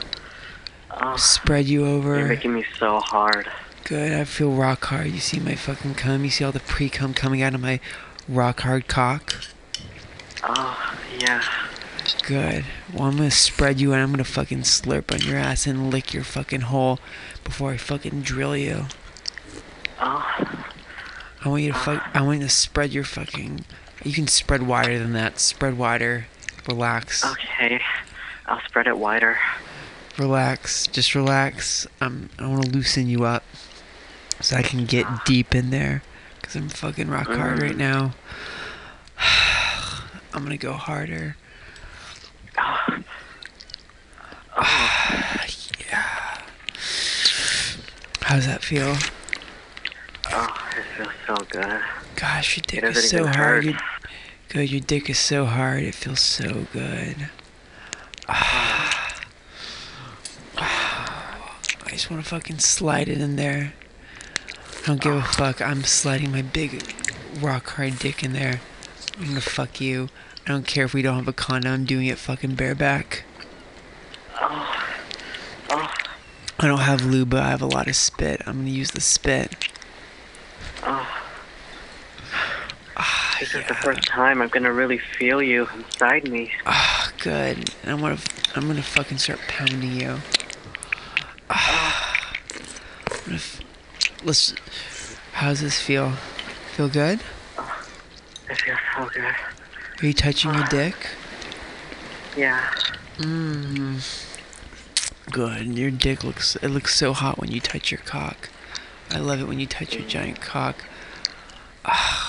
Oh, 0.90 1.16
spread 1.16 1.64
you 1.66 1.86
over. 1.86 2.18
you're 2.18 2.28
making 2.28 2.52
me 2.52 2.64
so 2.78 3.00
hard. 3.00 3.50
Good, 3.84 4.12
I 4.12 4.24
feel 4.24 4.52
rock 4.52 4.84
hard. 4.84 5.06
You 5.06 5.18
see 5.18 5.40
my 5.40 5.54
fucking 5.54 5.94
cum? 5.94 6.24
You 6.24 6.30
see 6.30 6.44
all 6.44 6.52
the 6.52 6.60
pre 6.60 6.90
cum 6.90 7.14
coming 7.14 7.40
out 7.42 7.54
of 7.54 7.62
my 7.62 7.80
rock 8.28 8.60
hard 8.60 8.86
cock? 8.86 9.34
Oh, 10.42 10.94
yeah. 11.18 11.42
Good. 12.26 12.66
Well, 12.92 13.04
I'm 13.04 13.16
gonna 13.16 13.30
spread 13.30 13.80
you 13.80 13.94
and 13.94 14.02
I'm 14.02 14.10
gonna 14.10 14.22
fucking 14.24 14.60
slurp 14.60 15.10
on 15.10 15.26
your 15.26 15.38
ass 15.38 15.66
and 15.66 15.90
lick 15.90 16.12
your 16.12 16.22
fucking 16.22 16.62
hole 16.62 16.98
before 17.44 17.70
I 17.72 17.78
fucking 17.78 18.20
drill 18.22 18.56
you. 18.58 18.86
Oh, 20.00 20.62
I 21.44 21.48
want 21.48 21.62
you 21.62 21.72
to 21.72 21.78
fuck. 21.78 22.06
I 22.12 22.20
want 22.20 22.40
you 22.40 22.46
to 22.46 22.52
spread 22.52 22.92
your 22.92 23.04
fucking. 23.04 23.64
You 24.04 24.12
can 24.12 24.26
spread 24.28 24.62
wider 24.64 24.98
than 24.98 25.14
that. 25.14 25.40
Spread 25.40 25.78
wider. 25.78 26.26
Relax. 26.68 27.24
okay. 27.24 27.80
I'll 28.46 28.60
spread 28.60 28.86
it 28.86 28.96
wider. 28.98 29.38
Relax. 30.18 30.86
Just 30.86 31.14
relax. 31.14 31.86
I'm. 32.00 32.30
I 32.38 32.46
want 32.46 32.64
to 32.64 32.70
loosen 32.70 33.08
you 33.08 33.24
up, 33.24 33.44
so 34.40 34.56
I 34.56 34.62
can 34.62 34.84
get 34.84 35.06
ah. 35.06 35.22
deep 35.26 35.54
in 35.54 35.70
there. 35.70 36.02
Cause 36.42 36.56
I'm 36.56 36.68
fucking 36.68 37.08
rock 37.08 37.26
hard 37.26 37.62
right 37.62 37.72
mm. 37.72 37.78
now. 37.78 38.12
I'm 40.34 40.42
gonna 40.42 40.56
go 40.56 40.72
harder. 40.72 41.36
Oh. 44.56 44.62
yeah. 45.90 46.38
How 48.20 48.36
does 48.36 48.46
that 48.46 48.62
feel? 48.62 48.94
Oh, 50.30 50.70
it 50.76 50.84
feels 50.96 51.12
so 51.26 51.36
good. 51.50 51.80
Gosh, 52.14 52.56
your 52.56 52.62
dick 52.66 52.84
It 52.84 52.96
is 52.96 53.10
so 53.10 53.26
hard. 53.26 53.64
hurt. 53.64 53.82
Good, 54.54 54.70
your 54.70 54.82
dick 54.82 55.10
is 55.10 55.18
so 55.18 55.46
hard. 55.46 55.82
It 55.82 55.96
feels 55.96 56.20
so 56.20 56.68
good. 56.72 57.28
Ah. 58.28 59.20
I 60.56 61.90
just 61.90 62.08
want 62.08 62.22
to 62.22 62.28
fucking 62.28 62.60
slide 62.60 63.08
it 63.08 63.20
in 63.20 63.34
there. 63.34 63.72
I 64.84 64.86
don't 64.86 65.00
give 65.00 65.12
a 65.12 65.22
fuck. 65.22 65.60
I'm 65.60 65.82
sliding 65.82 66.30
my 66.30 66.42
big 66.42 66.84
rock 67.40 67.70
hard 67.70 67.98
dick 67.98 68.22
in 68.22 68.32
there. 68.32 68.60
I'm 69.18 69.26
gonna 69.26 69.40
fuck 69.40 69.80
you. 69.80 70.08
I 70.46 70.50
don't 70.50 70.68
care 70.68 70.84
if 70.84 70.94
we 70.94 71.02
don't 71.02 71.16
have 71.16 71.26
a 71.26 71.32
condom. 71.32 71.72
I'm 71.72 71.84
doing 71.84 72.06
it 72.06 72.18
fucking 72.18 72.54
bareback. 72.54 73.24
I 74.38 75.88
don't 76.60 76.78
have 76.78 77.04
lube, 77.04 77.30
but 77.30 77.42
I 77.42 77.50
have 77.50 77.62
a 77.62 77.66
lot 77.66 77.88
of 77.88 77.96
spit. 77.96 78.40
I'm 78.46 78.58
gonna 78.58 78.70
use 78.70 78.92
the 78.92 79.00
spit. 79.00 79.68
This 83.44 83.56
is 83.56 83.66
the 83.66 83.74
first 83.74 84.08
time 84.08 84.40
I'm 84.40 84.48
gonna 84.48 84.72
really 84.72 84.96
feel 84.96 85.42
you 85.42 85.68
inside 85.74 86.26
me. 86.30 86.50
Ah, 86.64 87.12
good. 87.18 87.68
I'm 87.84 88.00
gonna, 88.00 88.16
I'm 88.54 88.66
gonna 88.66 88.80
fucking 88.80 89.18
start 89.18 89.38
pounding 89.48 90.00
you. 90.00 90.16
Ah. 91.50 92.32
F- 93.30 93.60
let's. 94.24 94.54
How's 95.32 95.60
this 95.60 95.78
feel? 95.78 96.12
Feel 96.74 96.88
good? 96.88 97.20
It 98.48 98.62
feels 98.62 98.78
so 98.96 99.10
good. 99.12 99.24
Are 99.24 100.06
you 100.06 100.14
touching 100.14 100.54
your 100.54 100.64
dick? 100.68 100.96
Yeah. 102.38 102.66
Mmm. 103.18 104.26
Good. 105.30 105.66
Your 105.66 105.90
dick 105.90 106.24
looks. 106.24 106.56
It 106.56 106.68
looks 106.68 106.96
so 106.96 107.12
hot 107.12 107.38
when 107.38 107.52
you 107.52 107.60
touch 107.60 107.90
your 107.90 108.00
cock. 108.00 108.48
I 109.10 109.18
love 109.18 109.42
it 109.42 109.44
when 109.48 109.60
you 109.60 109.66
touch 109.66 109.94
your 109.94 110.08
giant 110.08 110.40
cock. 110.40 110.82
Ah. 111.84 112.23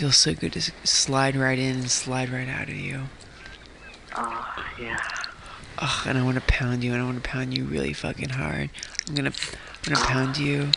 Feels 0.00 0.16
so 0.16 0.32
good 0.32 0.54
to 0.54 0.62
slide 0.82 1.36
right 1.36 1.58
in 1.58 1.76
and 1.76 1.90
slide 1.90 2.30
right 2.30 2.48
out 2.48 2.70
of 2.70 2.74
you. 2.74 3.02
Oh, 4.16 4.64
yeah. 4.80 4.96
Ugh, 5.76 6.06
and 6.06 6.16
I 6.16 6.22
want 6.22 6.36
to 6.36 6.40
pound 6.40 6.82
you, 6.82 6.94
and 6.94 7.02
I 7.02 7.04
want 7.04 7.22
to 7.22 7.28
pound 7.28 7.54
you 7.54 7.64
really 7.64 7.92
fucking 7.92 8.30
hard. 8.30 8.70
I'm 9.06 9.14
gonna, 9.14 9.28
I'm 9.28 9.92
gonna 9.92 10.06
pound 10.06 10.38
you. 10.38 10.70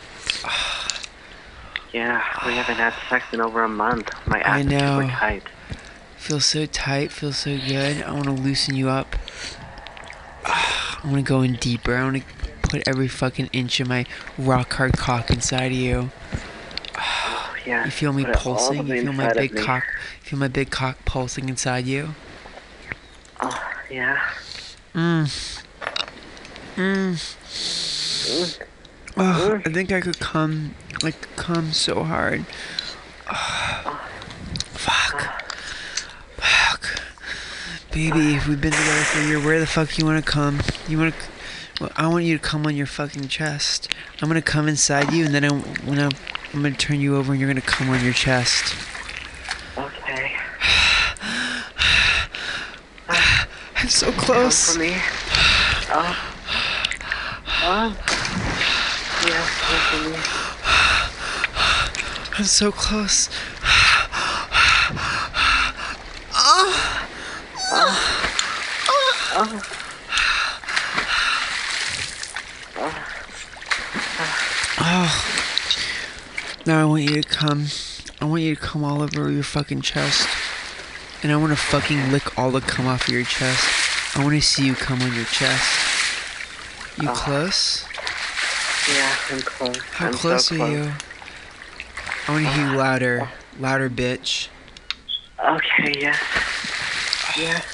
Yeah, 1.94 2.22
we 2.44 2.52
haven't 2.52 2.74
had 2.74 2.92
sex 3.08 3.24
in 3.32 3.40
over 3.40 3.64
a 3.64 3.68
month. 3.68 4.10
My 4.26 4.42
I 4.42 4.58
ass 4.58 4.66
is 4.66 4.72
super 4.72 4.78
know. 4.78 5.08
tight. 5.08 5.42
Feels 6.18 6.44
so 6.44 6.66
tight, 6.66 7.10
feels 7.10 7.38
so 7.38 7.56
good. 7.56 8.02
I 8.02 8.12
want 8.12 8.26
to 8.26 8.32
loosen 8.32 8.76
you 8.76 8.90
up. 8.90 9.16
Ah, 10.44 11.00
I 11.02 11.06
want 11.06 11.16
to 11.16 11.22
go 11.22 11.40
in 11.40 11.54
deeper. 11.54 11.96
I 11.96 12.02
want 12.02 12.18
to 12.18 12.24
put 12.68 12.86
every 12.86 13.08
fucking 13.08 13.48
inch 13.54 13.80
of 13.80 13.88
my 13.88 14.04
rock 14.36 14.74
hard 14.74 14.98
cock 14.98 15.30
inside 15.30 15.72
of 15.72 15.78
you. 15.78 16.10
Oh, 17.64 17.68
yeah. 17.68 17.84
You 17.86 17.90
feel 17.90 18.12
me 18.12 18.24
put 18.24 18.30
it 18.30 18.36
all 18.36 18.56
pulsing? 18.56 18.86
You 18.86 19.02
feel 19.02 19.12
my 19.12 19.32
big 19.32 19.56
cock? 19.56 19.84
You 20.22 20.30
feel 20.30 20.38
my 20.38 20.48
big 20.48 20.70
cock 20.70 21.04
pulsing 21.04 21.48
inside 21.48 21.86
you? 21.86 22.14
Oh, 23.40 23.72
yeah. 23.90 24.20
Mmm. 24.94 25.62
Mmm. 26.76 28.60
Oh, 29.16 29.60
I 29.64 29.70
think 29.70 29.92
I 29.92 30.00
could 30.00 30.18
come, 30.18 30.74
like, 31.02 31.36
come 31.36 31.72
so 31.72 32.02
hard. 32.04 32.44
Ah, 33.28 34.08
fuck. 34.72 35.14
Oh. 35.16 36.42
Fuck. 36.42 37.00
Baby, 37.92 38.38
oh. 38.38 38.44
we've 38.48 38.60
been 38.60 38.72
together 38.72 39.04
for 39.04 39.20
a 39.20 39.26
year, 39.26 39.40
where 39.40 39.60
the 39.60 39.66
fuck 39.66 39.96
you 39.98 40.04
wanna 40.04 40.22
come? 40.22 40.60
You 40.88 40.98
wanna? 40.98 41.14
Well, 41.80 41.92
I 41.96 42.08
want 42.08 42.24
you 42.24 42.36
to 42.36 42.42
come 42.42 42.66
on 42.66 42.76
your 42.76 42.86
fucking 42.86 43.28
chest. 43.28 43.88
I'm 44.20 44.28
gonna 44.28 44.42
come 44.42 44.68
inside 44.68 45.12
you, 45.12 45.24
and 45.24 45.34
then 45.34 45.44
I, 45.44 45.50
when 45.50 45.98
I, 45.98 46.10
I'm 46.54 46.62
gonna 46.62 46.76
turn 46.76 47.00
you 47.00 47.16
over, 47.16 47.32
and 47.32 47.40
you're 47.40 47.50
gonna 47.50 47.60
come 47.60 47.90
on 47.90 48.04
your 48.04 48.12
chest. 48.12 48.76
Okay. 49.76 50.32
I'm 53.08 53.88
so 53.88 54.12
Come 54.12 54.20
close. 54.20 54.72
for 54.72 54.78
me. 54.78 54.94
Oh. 55.90 56.16
Oh. 57.64 57.96
Yeah, 59.26 59.44
for 59.90 59.98
me. 60.08 60.16
I'm 62.38 62.44
so 62.44 62.70
close. 62.70 63.28
Oh. 66.36 67.08
Oh. 67.72 67.98
Oh. 69.36 69.62
Oh. 74.78 75.30
Now 76.66 76.80
I 76.80 76.84
want 76.86 77.02
you 77.02 77.20
to 77.20 77.28
come. 77.28 77.66
I 78.22 78.24
want 78.24 78.40
you 78.40 78.54
to 78.54 78.60
come 78.60 78.84
all 78.84 79.02
over 79.02 79.30
your 79.30 79.42
fucking 79.42 79.82
chest. 79.82 80.26
And 81.22 81.30
I 81.30 81.36
want 81.36 81.52
to 81.52 81.56
fucking 81.56 82.10
lick 82.10 82.38
all 82.38 82.50
the 82.50 82.62
cum 82.62 82.86
off 82.86 83.06
of 83.06 83.12
your 83.12 83.24
chest. 83.24 84.16
I 84.16 84.22
want 84.24 84.34
to 84.34 84.40
see 84.40 84.66
you 84.66 84.74
come 84.74 85.02
on 85.02 85.14
your 85.14 85.26
chest. 85.26 85.62
You 87.00 87.08
ah. 87.10 87.14
close? 87.14 87.84
Yeah, 88.94 89.14
I'm 89.30 89.40
close. 89.42 89.78
How 89.78 90.06
I'm 90.06 90.14
close 90.14 90.46
so 90.46 90.54
are 90.54 90.58
close. 90.58 90.70
you? 90.72 90.92
I 92.28 92.32
want 92.32 92.44
to 92.46 92.50
hear 92.52 92.66
you 92.66 92.78
ah. 92.78 92.82
louder. 92.82 93.28
Louder, 93.58 93.90
bitch. 93.90 94.48
Okay, 95.38 96.00
yes. 96.00 96.18
Yes. 97.36 97.64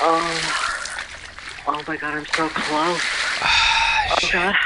Oh. 0.00 0.64
Oh 1.66 1.82
my 1.86 1.96
god, 1.96 2.14
I'm 2.14 2.26
so 2.26 2.48
close. 2.48 3.00
Ah, 3.40 4.16
oh 4.22 4.28
god. 4.32 4.56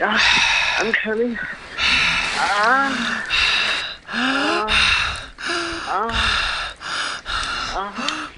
Ah, 0.00 0.59
I'm 0.80 0.92
coming. 0.92 1.36
Ah. 2.42 3.26
Ah. 4.08 4.66
Ah. 5.86 6.10
Ah. 7.76 8.30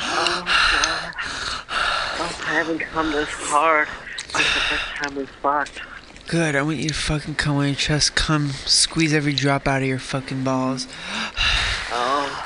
Oh 0.00 0.44
god. 0.72 1.14
Oh, 2.20 2.44
I 2.46 2.54
haven't 2.54 2.78
come 2.80 3.12
this 3.12 3.28
hard 3.28 3.88
since 4.16 4.54
the 4.54 4.60
first 4.60 4.84
time 4.96 5.14
we 5.16 5.26
fucked. 5.26 5.80
Good. 6.28 6.56
I 6.56 6.62
want 6.62 6.78
you 6.78 6.88
to 6.88 6.94
fucking 6.94 7.34
come 7.34 7.56
on 7.56 7.66
your 7.66 7.74
chest. 7.74 8.14
Come, 8.14 8.48
squeeze 8.64 9.12
every 9.12 9.34
drop 9.34 9.68
out 9.68 9.82
of 9.82 9.88
your 9.88 9.98
fucking 9.98 10.44
balls. 10.44 10.86
Oh. 11.92 12.44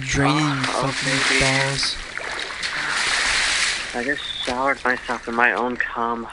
Draining 0.00 0.38
your 0.38 0.56
Oh, 0.68 0.92
fucking 0.92 1.18
baby. 1.28 1.40
balls. 1.40 1.96
I 3.94 4.02
just 4.04 4.22
showered 4.44 4.82
myself 4.84 5.28
in 5.28 5.34
my 5.34 5.52
own 5.52 5.76
cum. 5.76 6.26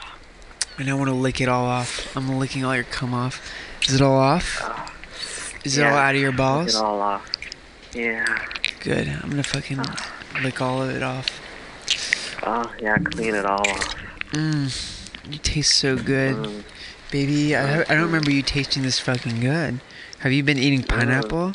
And 0.79 0.89
I 0.89 0.93
want 0.93 1.09
to 1.09 1.13
lick 1.13 1.41
it 1.41 1.49
all 1.49 1.65
off. 1.65 2.15
I'm 2.15 2.39
licking 2.39 2.63
all 2.63 2.73
your 2.73 2.85
cum 2.85 3.13
off. 3.13 3.53
Is 3.85 3.95
it 3.95 4.01
all 4.01 4.17
off? 4.17 4.63
Is 5.65 5.77
it 5.77 5.85
all 5.85 5.93
out 5.93 6.15
of 6.15 6.21
your 6.21 6.31
balls? 6.31 6.73
it 6.73 6.81
all 6.81 7.01
off. 7.01 7.29
Yeah. 7.93 8.25
Good. 8.79 9.09
I'm 9.09 9.29
gonna 9.29 9.43
fucking 9.43 9.83
lick 10.41 10.61
all 10.61 10.81
of 10.81 10.89
it 10.89 11.03
off. 11.03 11.27
Oh, 12.43 12.71
yeah, 12.81 12.97
clean 12.97 13.35
it 13.35 13.45
all 13.45 13.59
off. 13.59 13.95
Mmm. 14.31 15.31
You 15.31 15.37
taste 15.39 15.73
so 15.73 15.97
good. 15.97 16.35
Mm. 16.35 16.63
Baby, 17.11 17.57
I, 17.57 17.81
I 17.81 17.83
don't 17.83 18.03
remember 18.03 18.31
you 18.31 18.41
tasting 18.41 18.83
this 18.83 18.99
fucking 18.99 19.41
good. 19.41 19.81
Have 20.19 20.31
you 20.31 20.43
been 20.43 20.57
eating 20.57 20.83
mm. 20.83 20.87
pineapple? 20.87 21.53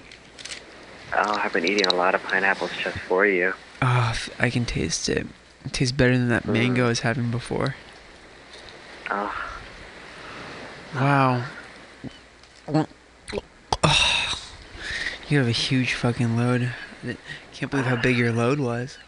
Oh, 1.16 1.40
I've 1.42 1.52
been 1.54 1.64
eating 1.64 1.86
a 1.86 1.94
lot 1.94 2.14
of 2.14 2.22
pineapples 2.24 2.72
just 2.82 2.98
for 2.98 3.24
you. 3.24 3.54
Oh, 3.80 4.14
I 4.38 4.50
can 4.50 4.66
taste 4.66 5.08
it. 5.08 5.26
It 5.64 5.72
tastes 5.72 5.92
better 5.92 6.18
than 6.18 6.28
that 6.28 6.46
mango 6.46 6.82
mm. 6.82 6.86
I 6.86 6.88
was 6.88 7.00
having 7.00 7.30
before. 7.30 7.74
Oh, 9.16 9.32
Wow. 10.96 11.44
You 15.28 15.38
have 15.38 15.48
a 15.48 15.52
huge 15.52 15.94
fucking 15.94 16.36
load. 16.36 16.74
Can't 17.52 17.70
believe 17.70 17.86
how 17.86 17.96
big 17.96 18.16
your 18.18 18.30
load 18.32 18.58
was. 18.60 18.98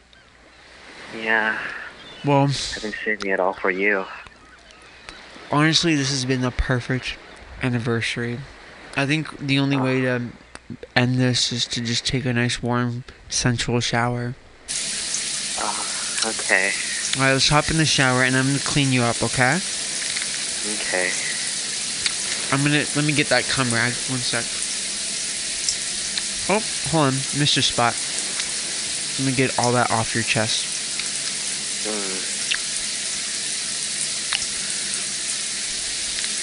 yeah. 1.14 1.58
Well, 2.24 2.44
I've 2.44 2.78
been 2.82 2.94
saving 3.04 3.30
it 3.30 3.38
all 3.38 3.52
for 3.52 3.70
you. 3.70 4.06
honestly, 5.52 5.94
this 5.94 6.10
has 6.10 6.24
been 6.24 6.40
the 6.40 6.50
perfect 6.50 7.16
anniversary. 7.62 8.38
I 8.96 9.06
think 9.06 9.38
the 9.38 9.58
only 9.58 9.76
way 9.76 10.00
to 10.02 10.28
end 10.96 11.16
this 11.16 11.52
is 11.52 11.66
to 11.66 11.80
just 11.82 12.06
take 12.06 12.24
a 12.24 12.32
nice 12.32 12.62
warm 12.62 13.04
sensual 13.28 13.80
shower. 13.80 14.34
Oh, 15.58 16.22
okay. 16.26 16.72
Alright, 17.16 17.34
let's 17.34 17.48
hop 17.50 17.70
in 17.70 17.76
the 17.76 17.84
shower 17.84 18.22
and 18.22 18.34
I'm 18.34 18.46
gonna 18.46 18.58
clean 18.60 18.90
you 18.92 19.02
up, 19.02 19.22
okay? 19.22 19.58
Okay. 20.74 21.12
I'm 22.50 22.62
gonna 22.62 22.84
let 22.96 23.04
me 23.04 23.12
get 23.12 23.28
that 23.28 23.44
cum 23.44 23.70
rag. 23.70 23.92
One 24.08 24.18
sec. 24.18 24.44
Oh, 26.48 26.62
hold 26.90 27.06
on, 27.06 27.12
Mr. 27.38 27.62
Spot. 27.62 27.94
Let 29.18 29.26
me 29.26 29.36
get 29.36 29.58
all 29.58 29.72
that 29.72 29.90
off 29.90 30.14
your 30.14 30.24
chest. 30.24 30.66
Mm. 31.86 32.36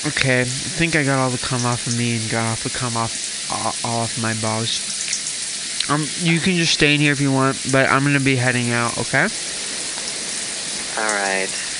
Okay, 0.06 0.42
I 0.42 0.44
think 0.44 0.96
I 0.98 1.04
got 1.04 1.20
all 1.20 1.30
the 1.30 1.38
cum 1.38 1.66
off 1.66 1.88
of 1.88 1.98
me 1.98 2.18
and 2.18 2.30
got 2.30 2.46
off 2.46 2.64
the 2.64 2.70
cum 2.70 2.98
off 2.98 3.50
all, 3.52 3.92
all 3.92 4.02
off 4.02 4.22
my 4.22 4.34
balls. 4.36 5.90
Um, 5.90 6.06
you 6.20 6.40
can 6.40 6.56
just 6.56 6.74
stay 6.74 6.96
in 6.96 7.02
here 7.02 7.14
if 7.14 7.22
you 7.22 7.32
want, 7.32 7.58
but 7.72 7.90
I'm 7.90 8.04
gonna 8.04 8.20
be 8.20 8.36
heading 8.36 8.72
out. 8.72 8.98
Okay? 8.98 9.28
All 10.98 11.14
right. 11.14 11.73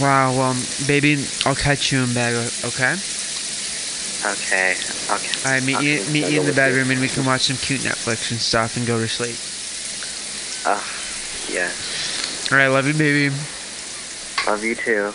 Wow. 0.00 0.32
Well, 0.32 0.56
baby, 0.86 1.24
I'll 1.44 1.54
catch 1.54 1.92
you 1.92 2.02
in 2.02 2.14
bed. 2.14 2.52
Okay? 2.64 2.96
Okay. 4.24 4.76
Okay. 5.10 5.48
I 5.48 5.60
meet 5.60 5.76
I'll 5.76 5.82
you 5.82 6.04
meet 6.12 6.30
you 6.30 6.40
in 6.40 6.46
the 6.46 6.52
bedroom, 6.52 6.90
and 6.90 7.00
we 7.00 7.08
can 7.08 7.24
watch 7.24 7.42
some 7.42 7.56
cute 7.56 7.80
Netflix 7.80 8.30
and 8.30 8.40
stuff, 8.40 8.76
and 8.76 8.86
go 8.86 8.98
to 8.98 9.08
sleep. 9.08 9.36
Ah, 10.64 10.78
oh, 10.78 11.52
yeah. 11.52 11.70
All 12.52 12.58
right, 12.58 12.68
love 12.68 12.86
you, 12.86 12.94
baby. 12.94 13.34
Love 14.46 14.62
you 14.62 14.74
too. 14.74 15.12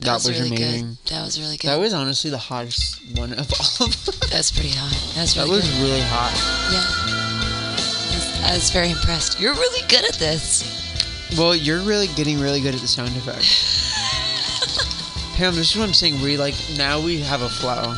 That 0.00 0.14
was 0.14 0.30
really 0.30 0.48
amazing. 0.56 0.86
good. 0.86 0.96
That 1.06 1.24
was 1.24 1.40
really 1.40 1.56
good. 1.56 1.68
That 1.68 1.78
was 1.78 1.92
honestly 1.92 2.30
the 2.30 2.38
hottest 2.38 3.00
one 3.18 3.32
of 3.32 3.50
all 3.60 3.86
of 3.86 4.04
them. 4.04 4.14
That's 4.30 4.50
pretty 4.50 4.70
hot. 4.72 4.92
That's 5.14 5.36
really 5.36 5.50
That 5.50 5.56
was 5.56 5.70
good. 5.70 5.82
really 5.82 6.00
hot. 6.00 6.32
Yeah. 6.72 8.46
I 8.48 8.54
was, 8.54 8.70
very 8.70 8.90
impressed. 8.90 9.38
You're 9.38 9.54
really 9.54 9.86
good 9.88 10.04
at 10.04 10.14
this. 10.14 10.64
Well, 11.38 11.54
you're 11.54 11.82
really 11.82 12.08
getting 12.16 12.40
really 12.40 12.60
good 12.60 12.74
at 12.74 12.80
the 12.80 12.88
sound 12.88 13.10
effects. 13.10 13.92
Pam, 15.36 15.50
um, 15.50 15.54
this 15.54 15.70
is 15.70 15.76
what 15.78 15.86
I'm 15.86 15.94
saying. 15.94 16.20
We 16.22 16.36
like 16.36 16.54
now 16.76 17.00
we 17.00 17.20
have 17.20 17.42
a 17.42 17.48
flow. 17.48 17.94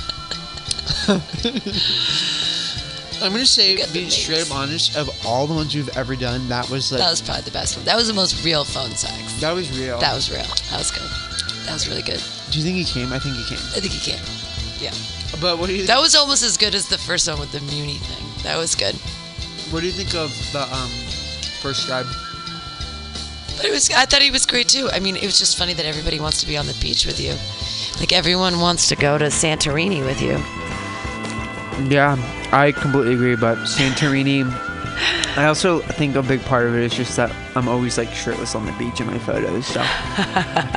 I'm 3.22 3.30
gonna 3.30 3.46
say, 3.46 3.78
being 3.92 4.10
straight 4.10 4.42
up 4.42 4.54
honest, 4.54 4.96
of 4.96 5.08
all 5.24 5.46
the 5.46 5.54
ones 5.54 5.74
we've 5.74 5.96
ever 5.96 6.16
done, 6.16 6.48
that 6.48 6.68
was 6.68 6.90
like 6.90 7.00
That 7.00 7.10
was 7.10 7.22
probably 7.22 7.42
the 7.42 7.52
best 7.52 7.76
one. 7.76 7.86
That 7.86 7.96
was 7.96 8.08
the 8.08 8.14
most 8.14 8.44
real 8.44 8.64
phone 8.64 8.90
sex. 8.90 9.40
that 9.40 9.52
was 9.52 9.70
real. 9.78 9.98
That 10.00 10.14
was 10.14 10.30
real. 10.30 10.42
That 10.42 10.78
was 10.78 10.90
good. 10.90 11.08
That 11.66 11.74
was 11.74 11.88
really 11.88 12.02
good. 12.02 12.20
Do 12.50 12.58
you 12.58 12.64
think 12.64 12.76
he 12.76 12.84
came? 12.84 13.12
I 13.12 13.18
think 13.18 13.36
he 13.36 13.44
came. 13.44 13.58
I 13.76 13.80
think 13.80 13.92
he 13.92 14.00
came. 14.12 14.20
Yeah. 14.80 14.92
But 15.40 15.58
what 15.58 15.68
do 15.68 15.74
you 15.74 15.86
That 15.86 16.00
was 16.00 16.14
almost 16.14 16.42
as 16.42 16.56
good 16.56 16.74
as 16.74 16.88
the 16.88 16.98
first 16.98 17.28
one 17.28 17.38
with 17.40 17.52
the 17.52 17.60
Muni 17.60 17.94
thing. 17.98 18.26
That 18.42 18.58
was 18.58 18.74
good. 18.74 18.94
what 19.70 19.80
do 19.80 19.86
you 19.86 19.92
think 19.92 20.14
of 20.14 20.30
the 20.52 20.62
um 20.62 20.90
first 21.62 21.88
guy? 21.88 22.02
But 23.56 23.66
it 23.66 23.70
was 23.70 23.90
I 23.90 24.04
thought 24.06 24.22
he 24.22 24.30
was 24.30 24.44
great 24.46 24.68
too. 24.68 24.88
I 24.92 24.98
mean, 25.00 25.16
it 25.16 25.24
was 25.24 25.38
just 25.38 25.56
funny 25.56 25.72
that 25.74 25.86
everybody 25.86 26.18
wants 26.20 26.40
to 26.40 26.46
be 26.46 26.56
on 26.56 26.66
the 26.66 26.76
beach 26.80 27.06
with 27.06 27.20
you. 27.20 27.34
Like 28.00 28.12
everyone 28.12 28.58
wants 28.60 28.88
to 28.88 28.96
go 28.96 29.16
to 29.18 29.26
Santorini 29.26 30.04
with 30.04 30.20
you. 30.20 30.36
Yeah, 31.88 32.16
I 32.52 32.72
completely 32.72 33.14
agree. 33.14 33.36
But 33.36 33.58
Santorini, 33.58 34.44
I 35.36 35.46
also 35.46 35.80
think 35.80 36.14
a 36.16 36.22
big 36.22 36.42
part 36.42 36.66
of 36.66 36.74
it 36.74 36.82
is 36.82 36.92
just 36.94 37.16
that 37.16 37.34
I'm 37.56 37.66
always 37.68 37.96
like 37.96 38.12
shirtless 38.12 38.54
on 38.54 38.66
the 38.66 38.72
beach 38.72 39.00
in 39.00 39.06
my 39.06 39.18
photos. 39.18 39.66
So 39.66 39.80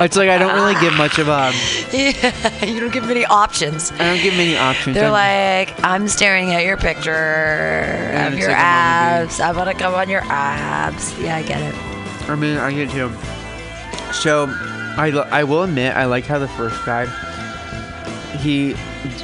it's 0.02 0.16
like 0.16 0.30
I 0.30 0.38
don't 0.38 0.56
really 0.56 0.80
give 0.80 0.94
much 0.96 1.20
of 1.20 1.28
a. 1.28 1.34
Um, 1.34 1.54
yeah, 1.92 2.66
you 2.66 2.80
don't 2.80 2.94
give 2.94 3.06
many 3.06 3.26
options. 3.26 3.92
I 3.94 3.98
don't 3.98 4.22
give 4.24 4.34
many 4.36 4.58
options. 4.58 4.96
They're 4.96 5.12
I'm- 5.12 5.68
like, 5.68 5.84
I'm 5.84 6.08
staring 6.08 6.52
at 6.54 6.64
your 6.64 6.78
picture 6.78 7.12
of 8.26 8.38
your 8.38 8.48
like 8.50 8.58
abs. 8.58 9.40
I 9.42 9.52
want 9.52 9.70
to 9.70 9.76
come 9.76 9.94
on 9.94 10.10
your 10.10 10.22
abs. 10.24 11.18
Yeah, 11.20 11.36
I 11.36 11.44
get 11.44 11.62
it. 11.62 11.76
I 12.30 12.36
mean, 12.36 12.58
I 12.58 12.72
get 12.74 12.90
too. 12.92 13.12
So, 14.14 14.48
I, 14.98 15.12
I 15.32 15.44
will 15.44 15.64
admit, 15.64 15.96
I 15.96 16.06
like 16.06 16.26
how 16.26 16.40
the 16.40 16.48
first 16.48 16.84
guy, 16.86 17.06
he 18.38 18.76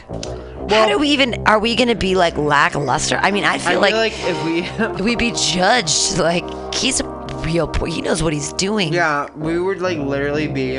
How 0.71 0.89
do 0.89 0.99
we 0.99 1.09
even? 1.09 1.43
Are 1.47 1.59
we 1.59 1.75
gonna 1.77 1.95
be 1.95 2.15
like 2.15 2.37
lackluster? 2.39 3.19
I 3.21 3.31
mean, 3.31 3.45
I 3.45 3.55
I 3.55 3.59
feel 3.59 3.73
feel 3.73 3.81
like, 3.81 3.95
like, 3.95 4.13
if 4.17 4.99
we, 4.99 5.03
we'd 5.05 5.19
be 5.19 5.33
judged. 5.33 6.19
Like 6.19 6.45
he's 6.75 7.01
a 7.01 7.05
real. 7.45 7.67
po- 7.69 7.85
He 7.87 8.01
knows 8.01 8.23
what 8.23 8.33
he's 8.33 8.53
doing. 8.55 8.93
yeah, 8.93 9.27
we 9.37 9.59
would 9.59 9.83
like 9.83 9.99
literally 9.99 10.47
be. 10.49 10.79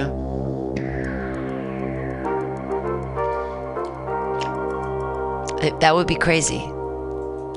It- 5.62 5.80
that 5.80 5.96
would 5.96 6.08
be 6.08 6.16
crazy. 6.16 6.60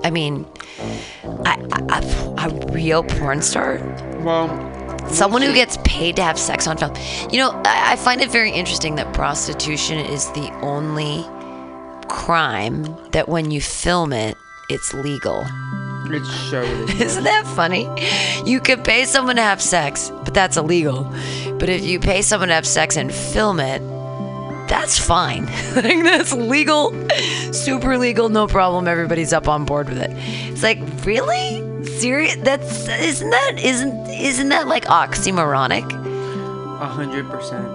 I 0.07 0.11
mean, 0.11 0.47
I, 1.45 1.61
I, 1.89 2.47
a, 2.47 2.71
real 2.71 3.03
porn 3.03 3.43
star, 3.43 3.79
Well, 4.21 4.49
someone 5.09 5.43
who 5.43 5.53
gets 5.53 5.79
paid 5.83 6.15
to 6.15 6.23
have 6.23 6.39
sex 6.39 6.69
on 6.69 6.77
film. 6.77 6.93
You 7.33 7.41
know, 7.41 7.51
I, 7.65 7.95
I 7.95 7.97
find 7.97 8.21
it 8.21 8.31
very 8.31 8.53
interesting 8.53 8.95
that 8.95 9.13
prostitution 9.13 9.99
is 9.99 10.31
the 10.31 10.49
only 10.63 11.25
crime 12.07 12.85
that 13.11 13.29
when 13.29 13.51
you 13.51 13.61
film 13.61 14.13
it, 14.13 14.37
it's 14.71 14.95
legal. 14.95 15.45
it's 16.05 16.33
so. 16.51 16.63
Isn't 17.03 17.25
that 17.25 17.45
funny? 17.45 17.89
You 18.49 18.61
could 18.61 18.85
pay 18.85 19.07
someone 19.07 19.35
to 19.35 19.43
have 19.43 19.61
sex, 19.61 20.13
but 20.25 20.35
that's 20.35 20.57
illegal. 20.57 21.13
But 21.59 21.69
if 21.69 21.85
you 21.85 21.99
pay 21.99 22.23
someone 22.23 22.51
to 22.51 22.55
have 22.55 22.65
sex 22.65 22.97
and 22.97 23.13
film 23.13 23.59
it, 23.59 23.83
that's 24.69 24.99
fine. 24.99 25.45
that's 25.75 26.33
legal, 26.33 26.93
super 27.53 27.97
legal, 27.99 28.29
no 28.29 28.47
problem. 28.47 28.89
Everybody's 28.89 29.33
up 29.33 29.49
on 29.49 29.65
board 29.65 29.89
with 29.89 29.99
it. 29.99 30.11
It's 30.51 30.63
like 30.63 30.79
really 31.05 31.63
serious. 31.87 32.37
That's 32.37 32.89
isn't 32.89 33.31
that 33.31 33.59
isn't 33.59 34.09
isn't 34.11 34.49
that 34.51 34.67
like 34.69 34.85
oxymoronic? 34.87 35.85
A 36.81 36.87
hundred 36.87 37.29
percent. 37.31 37.67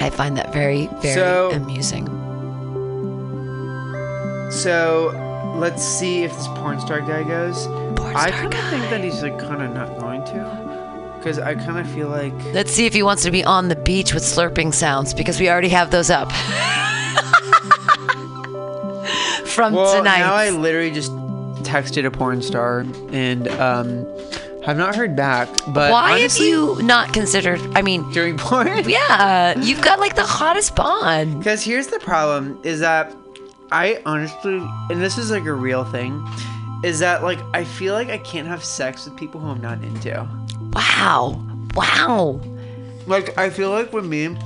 I 0.00 0.10
find 0.10 0.36
that 0.36 0.52
very 0.52 0.88
very 1.00 1.14
So- 1.14 1.50
amusing. 1.52 2.06
So 4.50 5.12
let's 5.56 5.82
see 5.84 6.24
if 6.24 6.32
this 6.34 6.46
porn 6.48 6.80
star 6.80 7.00
guy 7.00 7.22
goes. 7.22 7.66
Porn 7.96 8.16
I 8.16 8.30
kind 8.30 8.54
of 8.54 8.60
think 8.70 8.82
that 8.90 9.02
he's 9.04 9.22
like 9.22 9.38
kind 9.38 9.62
of 9.62 9.72
not 9.74 9.98
going 9.98 10.24
to, 10.26 10.32
because 11.18 11.38
I 11.38 11.54
kind 11.54 11.78
of 11.78 11.90
feel 11.92 12.08
like. 12.08 12.32
Let's 12.54 12.70
see 12.72 12.86
if 12.86 12.94
he 12.94 13.02
wants 13.02 13.22
to 13.24 13.30
be 13.30 13.44
on 13.44 13.68
the 13.68 13.76
beach 13.76 14.14
with 14.14 14.22
slurping 14.22 14.72
sounds 14.72 15.12
because 15.14 15.38
we 15.40 15.48
already 15.50 15.68
have 15.68 15.90
those 15.90 16.10
up. 16.10 16.30
From 19.46 19.74
Well, 19.74 19.96
tonight. 19.98 20.18
now 20.18 20.34
I 20.34 20.50
literally 20.50 20.90
just 20.92 21.12
texted 21.64 22.06
a 22.06 22.10
porn 22.10 22.42
star 22.42 22.80
and 23.10 23.48
um, 23.48 24.06
I've 24.66 24.76
not 24.76 24.94
heard 24.94 25.16
back. 25.16 25.48
But 25.68 25.90
Why 25.90 26.12
honestly, 26.20 26.50
have 26.50 26.78
you 26.78 26.82
not 26.82 27.12
considered? 27.12 27.60
I 27.74 27.82
mean, 27.82 28.10
doing 28.12 28.36
porn? 28.38 28.68
yeah, 28.88 29.58
you've 29.58 29.80
got 29.82 29.98
like 29.98 30.14
the 30.14 30.24
hottest 30.24 30.76
bond. 30.76 31.38
Because 31.38 31.62
here's 31.62 31.88
the 31.88 31.98
problem: 31.98 32.60
is 32.62 32.80
that 32.80 33.12
I 33.72 34.00
honestly, 34.06 34.58
and 34.90 35.00
this 35.02 35.18
is 35.18 35.30
like 35.30 35.44
a 35.46 35.52
real 35.54 35.84
thing, 35.84 36.24
is 36.84 37.00
that 37.00 37.22
like 37.24 37.40
I 37.54 37.64
feel 37.64 37.94
like 37.94 38.08
I 38.10 38.18
can't 38.18 38.46
have 38.46 38.62
sex 38.64 39.06
with 39.06 39.16
people 39.16 39.40
who 39.40 39.48
I'm 39.48 39.60
not 39.60 39.82
into. 39.82 40.28
Wow, 40.72 41.42
wow. 41.74 42.40
Like 43.06 43.36
I 43.38 43.50
feel 43.50 43.70
like 43.70 43.92
with 43.92 44.06
me, 44.06 44.36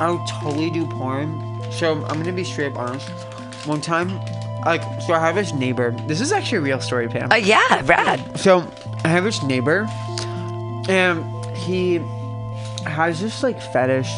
I'll 0.00 0.24
totally 0.26 0.70
do 0.70 0.86
porn. 0.86 1.40
So 1.70 2.04
I'm 2.04 2.18
gonna 2.18 2.32
be 2.32 2.44
straight 2.44 2.72
up 2.72 2.78
honest. 2.78 3.08
One 3.66 3.80
time, 3.80 4.20
like, 4.64 4.82
so 5.02 5.12
I 5.12 5.20
have 5.20 5.34
this 5.34 5.52
neighbor. 5.52 5.94
This 6.06 6.20
is 6.20 6.32
actually 6.32 6.58
a 6.58 6.62
real 6.62 6.80
story, 6.80 7.08
Pam. 7.08 7.30
Uh, 7.32 7.36
yeah, 7.36 7.82
rad. 7.84 8.38
So 8.38 8.70
I 9.04 9.08
have 9.08 9.24
this 9.24 9.42
neighbor, 9.42 9.86
and 10.88 11.24
he 11.56 12.00
has 12.86 13.20
this 13.20 13.42
like 13.42 13.60
fetish, 13.60 14.10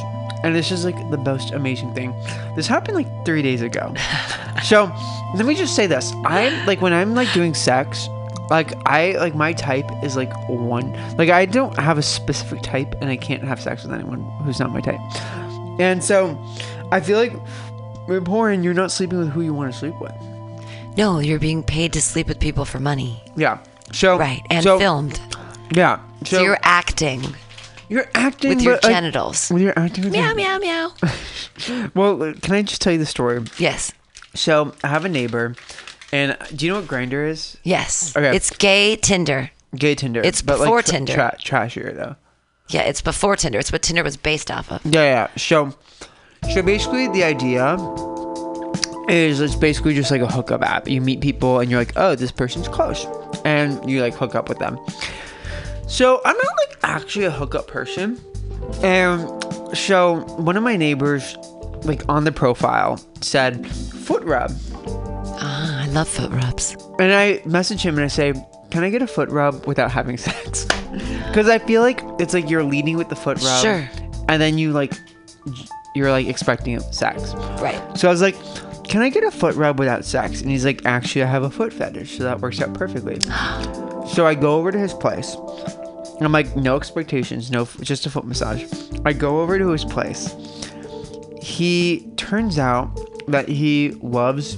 and 0.42 0.54
this 0.54 0.70
is 0.70 0.84
like 0.84 0.96
the 1.10 1.18
most 1.18 1.52
amazing 1.52 1.94
thing. 1.94 2.14
This 2.54 2.66
happened 2.66 2.96
like 2.96 3.24
three 3.24 3.42
days 3.42 3.62
ago. 3.62 3.94
so 4.64 4.92
let 5.34 5.46
me 5.46 5.54
just 5.54 5.74
say 5.74 5.86
this: 5.86 6.12
I'm 6.24 6.66
like 6.66 6.80
when 6.80 6.92
I'm 6.92 7.14
like 7.14 7.32
doing 7.32 7.54
sex, 7.54 8.08
like 8.50 8.72
I 8.86 9.12
like 9.12 9.34
my 9.34 9.52
type 9.52 9.90
is 10.02 10.16
like 10.16 10.32
one. 10.48 10.92
Like 11.16 11.30
I 11.30 11.46
don't 11.46 11.76
have 11.78 11.98
a 11.98 12.02
specific 12.02 12.62
type, 12.62 12.94
and 13.00 13.10
I 13.10 13.16
can't 13.16 13.42
have 13.44 13.60
sex 13.60 13.82
with 13.84 13.92
anyone 13.92 14.20
who's 14.44 14.58
not 14.60 14.70
my 14.72 14.80
type. 14.80 15.00
And 15.80 16.02
so 16.02 16.38
I 16.92 17.00
feel 17.00 17.18
like 17.18 17.32
with 18.08 18.24
porn, 18.24 18.62
you're 18.62 18.74
not 18.74 18.90
sleeping 18.90 19.18
with 19.18 19.28
who 19.30 19.42
you 19.42 19.52
want 19.52 19.72
to 19.72 19.78
sleep 19.78 20.00
with. 20.00 20.14
No, 20.96 21.18
you're 21.18 21.38
being 21.38 21.62
paid 21.62 21.92
to 21.92 22.00
sleep 22.00 22.28
with 22.28 22.38
people 22.40 22.64
for 22.64 22.80
money. 22.80 23.22
Yeah. 23.36 23.58
So 23.92 24.18
Right, 24.18 24.40
and 24.50 24.62
so, 24.64 24.78
filmed. 24.78 25.20
Yeah. 25.72 26.00
So, 26.24 26.42
you're 26.42 26.58
acting 26.62 27.22
You're 27.88 28.06
acting 28.14 28.50
with 28.50 28.62
your 28.62 28.74
but, 28.76 28.84
like, 28.84 28.92
genitals. 28.92 29.48
When 29.50 29.60
you're 29.62 29.78
acting 29.78 30.04
with 30.04 30.12
meow, 30.14 30.26
your- 30.28 30.34
meow, 30.34 30.58
meow. 30.58 30.92
Well, 31.94 32.22
uh, 32.22 32.32
can 32.40 32.54
I 32.54 32.62
just 32.62 32.80
tell 32.80 32.92
you 32.92 32.98
the 32.98 33.06
story? 33.06 33.42
Yes, 33.58 33.92
So 34.34 34.74
I 34.82 34.88
have 34.88 35.04
a 35.04 35.08
neighbor, 35.08 35.54
and 36.12 36.36
do 36.54 36.66
you 36.66 36.72
know 36.72 36.80
what 36.80 36.88
Grindr 36.88 37.28
is? 37.28 37.56
yes. 37.64 38.16
Okay. 38.16 38.34
It's 38.34 38.50
gay 38.56 38.96
Tinder. 38.96 39.50
Gay 39.74 39.94
Tinder. 39.94 40.22
It's 40.22 40.42
but 40.42 40.58
before 40.58 40.76
like 40.76 40.84
tra- 40.86 40.92
Tinder. 40.94 41.12
Tra- 41.14 41.36
trashier 41.42 41.94
though. 41.94 42.16
Yeah, 42.68 42.82
it's 42.82 43.00
before 43.00 43.36
Tinder. 43.36 43.58
It's 43.58 43.70
what 43.70 43.82
Tinder 43.82 44.02
was 44.02 44.16
based 44.16 44.50
off 44.50 44.70
of. 44.72 44.84
Yeah, 44.84 45.02
yeah. 45.02 45.28
So, 45.36 45.74
so 46.52 46.62
basically, 46.62 47.06
the 47.08 47.22
idea 47.22 47.74
is 49.08 49.40
it's 49.40 49.54
basically 49.54 49.94
just 49.94 50.10
like 50.10 50.20
a 50.20 50.26
hookup 50.26 50.62
app. 50.62 50.88
You 50.88 51.00
meet 51.00 51.20
people, 51.20 51.60
and 51.60 51.70
you're 51.70 51.78
like, 51.80 51.92
oh, 51.96 52.14
this 52.16 52.32
person's 52.32 52.66
close, 52.68 53.06
and 53.44 53.88
you 53.88 54.00
like 54.00 54.14
hook 54.14 54.34
up 54.34 54.48
with 54.48 54.58
them. 54.58 54.78
So 55.86 56.20
I'm 56.24 56.36
not 56.36 56.52
like 56.68 56.78
actually 56.82 57.26
a 57.26 57.30
hookup 57.30 57.68
person, 57.68 58.20
and 58.82 59.20
so 59.76 60.20
one 60.36 60.56
of 60.56 60.64
my 60.64 60.76
neighbors, 60.76 61.36
like 61.84 62.02
on 62.08 62.24
the 62.24 62.32
profile, 62.32 63.00
said 63.20 63.64
foot 63.68 64.24
rub. 64.24 64.50
Love 65.96 66.08
foot 66.08 66.30
rubs. 66.30 66.76
And 66.98 67.10
I 67.10 67.40
message 67.46 67.80
him 67.80 67.96
and 67.96 68.04
I 68.04 68.08
say, 68.08 68.34
"Can 68.70 68.84
I 68.84 68.90
get 68.90 69.00
a 69.00 69.06
foot 69.06 69.30
rub 69.30 69.66
without 69.66 69.90
having 69.90 70.18
sex?" 70.18 70.66
Because 71.26 71.48
I 71.48 71.58
feel 71.58 71.82
like 71.82 72.02
it's 72.18 72.32
like 72.32 72.48
you're 72.48 72.62
leading 72.62 72.96
with 72.96 73.08
the 73.10 73.16
foot 73.16 73.42
rub, 73.42 73.62
Sure. 73.62 73.90
and 74.28 74.40
then 74.40 74.56
you 74.58 74.72
like 74.72 74.92
you're 75.94 76.10
like 76.10 76.26
expecting 76.26 76.80
sex. 76.92 77.34
Right. 77.60 77.80
So 77.98 78.08
I 78.08 78.10
was 78.10 78.20
like, 78.20 78.36
"Can 78.84 79.00
I 79.00 79.08
get 79.08 79.24
a 79.24 79.30
foot 79.30 79.54
rub 79.56 79.78
without 79.78 80.04
sex?" 80.04 80.42
And 80.42 80.50
he's 80.50 80.66
like, 80.66 80.84
"Actually, 80.84 81.22
I 81.22 81.26
have 81.26 81.42
a 81.42 81.50
foot 81.50 81.72
fetish, 81.72 82.16
so 82.18 82.24
that 82.24 82.40
works 82.40 82.60
out 82.60 82.74
perfectly." 82.74 83.20
so 84.06 84.26
I 84.26 84.34
go 84.34 84.56
over 84.56 84.70
to 84.70 84.78
his 84.78 84.92
place. 84.92 85.34
And 85.34 86.24
I'm 86.24 86.32
like, 86.32 86.56
no 86.56 86.76
expectations, 86.76 87.50
no, 87.50 87.66
just 87.82 88.06
a 88.06 88.10
foot 88.10 88.24
massage. 88.24 88.64
I 89.04 89.12
go 89.12 89.40
over 89.40 89.58
to 89.58 89.68
his 89.68 89.84
place. 89.84 90.34
He 91.42 92.10
turns 92.16 92.58
out 92.58 92.88
that 93.28 93.48
he 93.48 93.90
loves, 94.00 94.56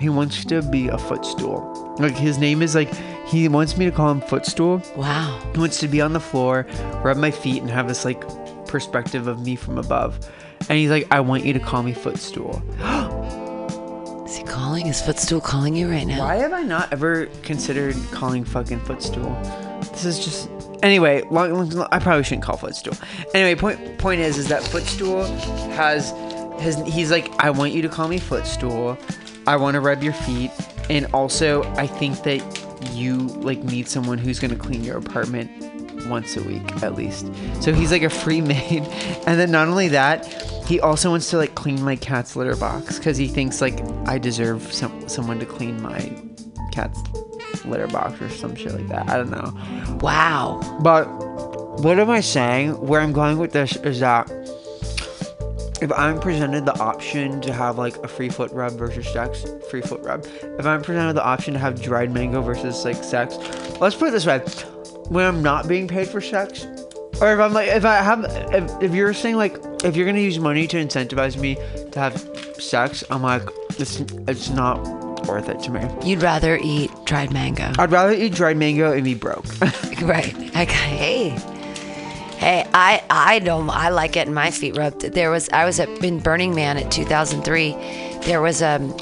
he 0.00 0.08
wants 0.08 0.44
to 0.46 0.62
be 0.62 0.88
a 0.88 0.98
footstool. 0.98 1.94
Like 1.98 2.16
his 2.16 2.38
name 2.38 2.62
is 2.62 2.74
like, 2.74 2.92
he 3.26 3.46
wants 3.48 3.76
me 3.76 3.84
to 3.84 3.90
call 3.92 4.10
him 4.10 4.20
footstool. 4.20 4.82
Wow. 4.96 5.38
He 5.52 5.58
wants 5.60 5.78
to 5.80 5.88
be 5.88 6.00
on 6.00 6.12
the 6.12 6.20
floor, 6.20 6.66
rub 7.04 7.16
my 7.16 7.30
feet, 7.30 7.60
and 7.60 7.70
have 7.70 7.86
this 7.86 8.04
like 8.04 8.20
perspective 8.66 9.26
of 9.26 9.44
me 9.44 9.56
from 9.56 9.78
above. 9.78 10.18
And 10.68 10.78
he's 10.78 10.90
like, 10.90 11.06
I 11.10 11.20
want 11.20 11.44
you 11.44 11.52
to 11.52 11.60
call 11.60 11.82
me 11.82 11.92
footstool. 11.92 12.62
Is 14.24 14.36
he 14.36 14.44
calling? 14.44 14.86
Is 14.86 15.00
footstool 15.02 15.40
calling 15.40 15.74
you 15.74 15.90
right 15.90 16.06
now? 16.06 16.20
Why 16.20 16.36
have 16.36 16.52
I 16.52 16.62
not 16.62 16.92
ever 16.92 17.26
considered 17.42 17.96
calling 18.12 18.44
fucking 18.44 18.78
footstool? 18.80 19.30
This 19.92 20.04
is 20.04 20.24
just 20.24 20.48
anyway. 20.84 21.22
Long, 21.30 21.68
long- 21.70 21.88
I 21.90 21.98
probably 21.98 22.22
shouldn't 22.22 22.44
call 22.44 22.56
footstool. 22.56 22.94
Anyway, 23.34 23.56
point 23.58 23.98
point 23.98 24.20
is 24.20 24.38
is 24.38 24.46
that 24.48 24.62
footstool 24.62 25.24
has 25.72 26.10
his. 26.60 26.76
He's 26.86 27.10
like, 27.10 27.28
I 27.42 27.50
want 27.50 27.72
you 27.72 27.82
to 27.82 27.88
call 27.88 28.06
me 28.06 28.18
footstool. 28.18 28.96
I 29.46 29.56
want 29.56 29.74
to 29.74 29.80
rub 29.80 30.02
your 30.02 30.12
feet, 30.12 30.50
and 30.88 31.06
also 31.14 31.62
I 31.74 31.86
think 31.86 32.22
that 32.22 32.40
you 32.92 33.18
like 33.18 33.58
need 33.58 33.88
someone 33.88 34.18
who's 34.18 34.38
gonna 34.38 34.56
clean 34.56 34.84
your 34.84 34.96
apartment 34.96 35.50
once 36.08 36.36
a 36.36 36.42
week 36.42 36.82
at 36.82 36.94
least. 36.94 37.30
So 37.60 37.72
he's 37.72 37.90
like 37.90 38.02
a 38.02 38.10
free 38.10 38.40
maid, 38.52 38.82
and 39.26 39.38
then 39.38 39.50
not 39.50 39.68
only 39.68 39.88
that, 39.88 40.26
he 40.66 40.80
also 40.80 41.10
wants 41.10 41.30
to 41.30 41.36
like 41.36 41.54
clean 41.54 41.82
my 41.82 41.96
cat's 41.96 42.36
litter 42.36 42.56
box 42.56 42.98
because 42.98 43.16
he 43.16 43.26
thinks 43.26 43.60
like 43.60 43.80
I 44.06 44.18
deserve 44.18 44.72
some 44.72 45.08
someone 45.08 45.38
to 45.40 45.46
clean 45.46 45.80
my 45.82 46.16
cat's 46.72 47.00
litter 47.64 47.88
box 47.88 48.20
or 48.20 48.28
some 48.28 48.54
shit 48.54 48.72
like 48.72 48.88
that. 48.88 49.08
I 49.08 49.16
don't 49.16 49.30
know. 49.30 49.98
Wow. 50.00 50.60
But 50.82 51.06
what 51.80 51.98
am 51.98 52.10
I 52.10 52.20
saying? 52.20 52.80
Where 52.86 53.00
I'm 53.00 53.12
going 53.12 53.38
with 53.38 53.52
this 53.52 53.76
is 53.76 54.00
that 54.00 54.30
if 55.82 55.90
I'm 55.92 56.20
presented 56.20 56.66
the 56.66 56.78
option 56.78 57.40
to 57.42 57.52
have 57.52 57.78
like 57.78 57.96
a 57.98 58.08
free 58.08 58.28
foot 58.28 58.50
rub 58.52 58.72
versus 58.72 59.08
sex, 59.08 59.44
free 59.70 59.80
foot 59.80 60.02
rub. 60.02 60.26
If 60.58 60.66
I'm 60.66 60.82
presented 60.82 61.14
the 61.14 61.24
option 61.24 61.54
to 61.54 61.60
have 61.60 61.80
dried 61.80 62.12
mango 62.12 62.42
versus 62.42 62.84
like 62.84 63.02
sex, 63.02 63.36
let's 63.80 63.96
put 63.96 64.08
it 64.08 64.12
this 64.12 64.26
way: 64.26 64.38
when 65.08 65.26
I'm 65.26 65.42
not 65.42 65.68
being 65.68 65.88
paid 65.88 66.08
for 66.08 66.20
sex, 66.20 66.64
or 67.20 67.32
if 67.32 67.40
I'm 67.40 67.52
like, 67.52 67.68
if 67.68 67.84
I 67.84 67.96
have, 67.96 68.24
if, 68.52 68.82
if 68.82 68.94
you're 68.94 69.14
saying 69.14 69.36
like, 69.36 69.56
if 69.84 69.96
you're 69.96 70.06
gonna 70.06 70.20
use 70.20 70.38
money 70.38 70.66
to 70.66 70.76
incentivize 70.76 71.38
me 71.38 71.56
to 71.92 71.98
have 71.98 72.18
sex, 72.58 73.04
I'm 73.10 73.22
like, 73.22 73.42
it's 73.78 74.00
it's 74.28 74.50
not 74.50 74.78
worth 75.26 75.48
it 75.48 75.60
to 75.60 75.70
me. 75.70 75.86
You'd 76.04 76.22
rather 76.22 76.58
eat 76.62 76.90
dried 77.04 77.32
mango. 77.32 77.72
I'd 77.78 77.92
rather 77.92 78.12
eat 78.12 78.34
dried 78.34 78.56
mango 78.56 78.92
and 78.92 79.04
be 79.04 79.14
broke. 79.14 79.46
Right. 80.00 80.34
Okay. 80.34 80.64
Hey. 80.64 81.59
Hey, 82.40 82.66
I 82.72 83.02
I 83.10 83.38
don't 83.40 83.68
I 83.68 83.90
like 83.90 84.12
getting 84.12 84.32
my 84.32 84.50
feet 84.50 84.74
rubbed. 84.74 85.02
There 85.02 85.30
was 85.30 85.50
I 85.50 85.66
was 85.66 85.78
at 85.78 85.90
in 86.02 86.20
Burning 86.20 86.54
Man 86.54 86.78
at 86.78 86.90
2003. 86.90 87.72
There 88.22 88.40
was 88.40 88.62
um, 88.62 88.96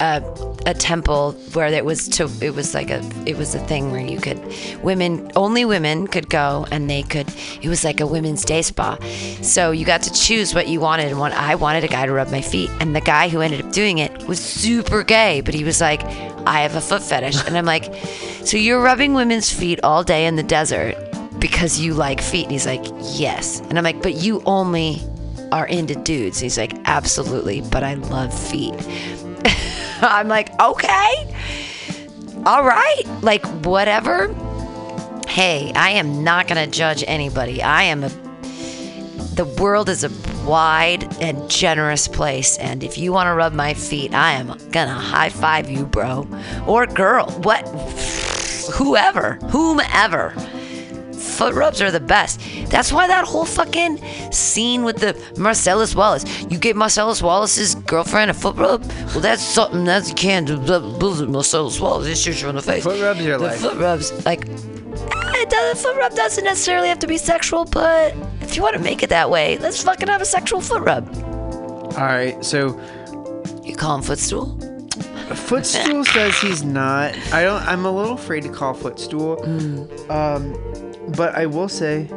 a 0.00 0.20
a 0.66 0.74
temple 0.74 1.34
where 1.52 1.68
it 1.68 1.84
was 1.84 2.08
to 2.08 2.28
it 2.40 2.52
was 2.52 2.74
like 2.74 2.90
a 2.90 3.00
it 3.26 3.36
was 3.36 3.54
a 3.54 3.60
thing 3.60 3.92
where 3.92 4.00
you 4.00 4.20
could 4.20 4.42
women 4.82 5.30
only 5.36 5.64
women 5.64 6.08
could 6.08 6.28
go 6.28 6.66
and 6.72 6.90
they 6.90 7.04
could 7.04 7.28
it 7.62 7.68
was 7.68 7.84
like 7.84 8.00
a 8.00 8.08
women's 8.08 8.44
day 8.44 8.60
spa. 8.60 8.98
So 9.40 9.70
you 9.70 9.84
got 9.84 10.02
to 10.02 10.12
choose 10.12 10.52
what 10.52 10.66
you 10.66 10.80
wanted 10.80 11.12
and 11.12 11.20
what 11.20 11.30
I 11.30 11.54
wanted 11.54 11.84
a 11.84 11.88
guy 11.88 12.06
to 12.06 12.12
rub 12.12 12.32
my 12.32 12.40
feet 12.40 12.70
and 12.80 12.96
the 12.96 13.00
guy 13.00 13.28
who 13.28 13.40
ended 13.40 13.64
up 13.64 13.70
doing 13.70 13.98
it 13.98 14.26
was 14.26 14.40
super 14.40 15.04
gay, 15.04 15.42
but 15.42 15.54
he 15.54 15.62
was 15.62 15.80
like 15.80 16.02
I 16.44 16.62
have 16.62 16.74
a 16.74 16.80
foot 16.80 17.04
fetish 17.04 17.46
and 17.46 17.56
I'm 17.56 17.66
like 17.66 17.94
so 18.44 18.56
you're 18.56 18.82
rubbing 18.82 19.14
women's 19.14 19.48
feet 19.48 19.78
all 19.84 20.02
day 20.02 20.26
in 20.26 20.34
the 20.34 20.42
desert 20.42 20.96
because 21.40 21.80
you 21.80 21.94
like 21.94 22.20
feet. 22.20 22.44
And 22.44 22.52
he's 22.52 22.66
like, 22.66 22.84
yes. 23.00 23.60
And 23.60 23.78
I'm 23.78 23.84
like, 23.84 24.02
but 24.02 24.14
you 24.14 24.42
only 24.46 25.00
are 25.52 25.66
into 25.66 25.94
dudes. 25.94 26.38
He's 26.38 26.58
like, 26.58 26.72
absolutely, 26.84 27.62
but 27.62 27.82
I 27.82 27.94
love 27.94 28.32
feet. 28.32 28.74
I'm 30.02 30.28
like, 30.28 30.58
okay, 30.60 31.34
all 32.46 32.64
right, 32.64 33.02
like 33.22 33.44
whatever. 33.64 34.34
Hey, 35.28 35.72
I 35.74 35.90
am 35.90 36.24
not 36.24 36.48
gonna 36.48 36.66
judge 36.66 37.04
anybody. 37.06 37.62
I 37.62 37.84
am 37.84 38.04
a. 38.04 38.08
The 39.34 39.44
world 39.60 39.88
is 39.88 40.04
a 40.04 40.10
wide 40.46 41.04
and 41.22 41.48
generous 41.50 42.08
place, 42.08 42.58
and 42.58 42.82
if 42.82 42.98
you 42.98 43.12
want 43.12 43.28
to 43.28 43.34
rub 43.34 43.52
my 43.52 43.74
feet, 43.74 44.12
I 44.14 44.32
am 44.32 44.48
gonna 44.70 44.92
high 44.92 45.28
five 45.28 45.70
you, 45.70 45.86
bro, 45.86 46.26
or 46.66 46.86
girl, 46.86 47.26
what, 47.42 47.66
whoever, 48.74 49.34
whomever 49.50 50.34
foot 51.20 51.54
rubs 51.54 51.80
are 51.82 51.90
the 51.90 52.00
best. 52.00 52.40
That's 52.70 52.92
why 52.92 53.06
that 53.06 53.24
whole 53.24 53.44
fucking 53.44 53.98
scene 54.32 54.84
with 54.84 54.96
the 54.96 55.14
Marcellus 55.38 55.94
Wallace. 55.94 56.24
You 56.50 56.58
gave 56.58 56.76
Marcellus 56.76 57.22
Wallace's 57.22 57.74
girlfriend 57.74 58.30
a 58.30 58.34
foot 58.34 58.56
rub? 58.56 58.84
Well, 59.12 59.20
that's 59.20 59.42
something 59.42 59.84
that 59.84 60.08
you 60.08 60.14
can't 60.14 60.46
do. 60.46 61.26
Marcellus 61.26 61.78
Wallace, 61.80 62.06
it 62.06 62.16
shoots 62.16 62.42
you 62.42 62.48
in 62.48 62.56
the 62.56 62.62
face. 62.62 62.82
Foot 62.84 63.00
rubs 63.00 63.20
are 63.20 63.38
the 63.38 63.38
like- 63.38 63.58
foot 63.58 63.76
rubs, 63.76 64.12
like, 64.24 64.48
eh, 64.48 64.52
it 65.42 65.50
doesn't, 65.50 65.82
foot 65.82 65.96
rub 65.98 66.14
doesn't 66.14 66.44
necessarily 66.44 66.88
have 66.88 66.98
to 67.00 67.06
be 67.06 67.18
sexual, 67.18 67.64
but 67.66 68.14
if 68.40 68.56
you 68.56 68.62
want 68.62 68.74
to 68.76 68.82
make 68.82 69.02
it 69.02 69.10
that 69.10 69.30
way, 69.30 69.58
let's 69.58 69.82
fucking 69.82 70.08
have 70.08 70.20
a 70.22 70.24
sexual 70.26 70.60
foot 70.60 70.82
rub. 70.82 71.08
All 71.96 72.06
right, 72.06 72.42
so 72.44 72.78
You 73.64 73.74
call 73.76 73.96
him 73.96 74.02
footstool? 74.02 74.56
Footstool 75.34 76.04
says 76.06 76.36
he's 76.40 76.64
not. 76.64 77.14
I 77.32 77.42
don't. 77.44 77.62
I'm 77.62 77.84
a 77.84 77.90
little 77.90 78.14
afraid 78.14 78.42
to 78.42 78.48
call 78.48 78.74
Footstool. 78.74 79.40
Um, 80.10 80.89
but 81.16 81.34
I 81.34 81.46
will 81.46 81.68
say, 81.68 82.08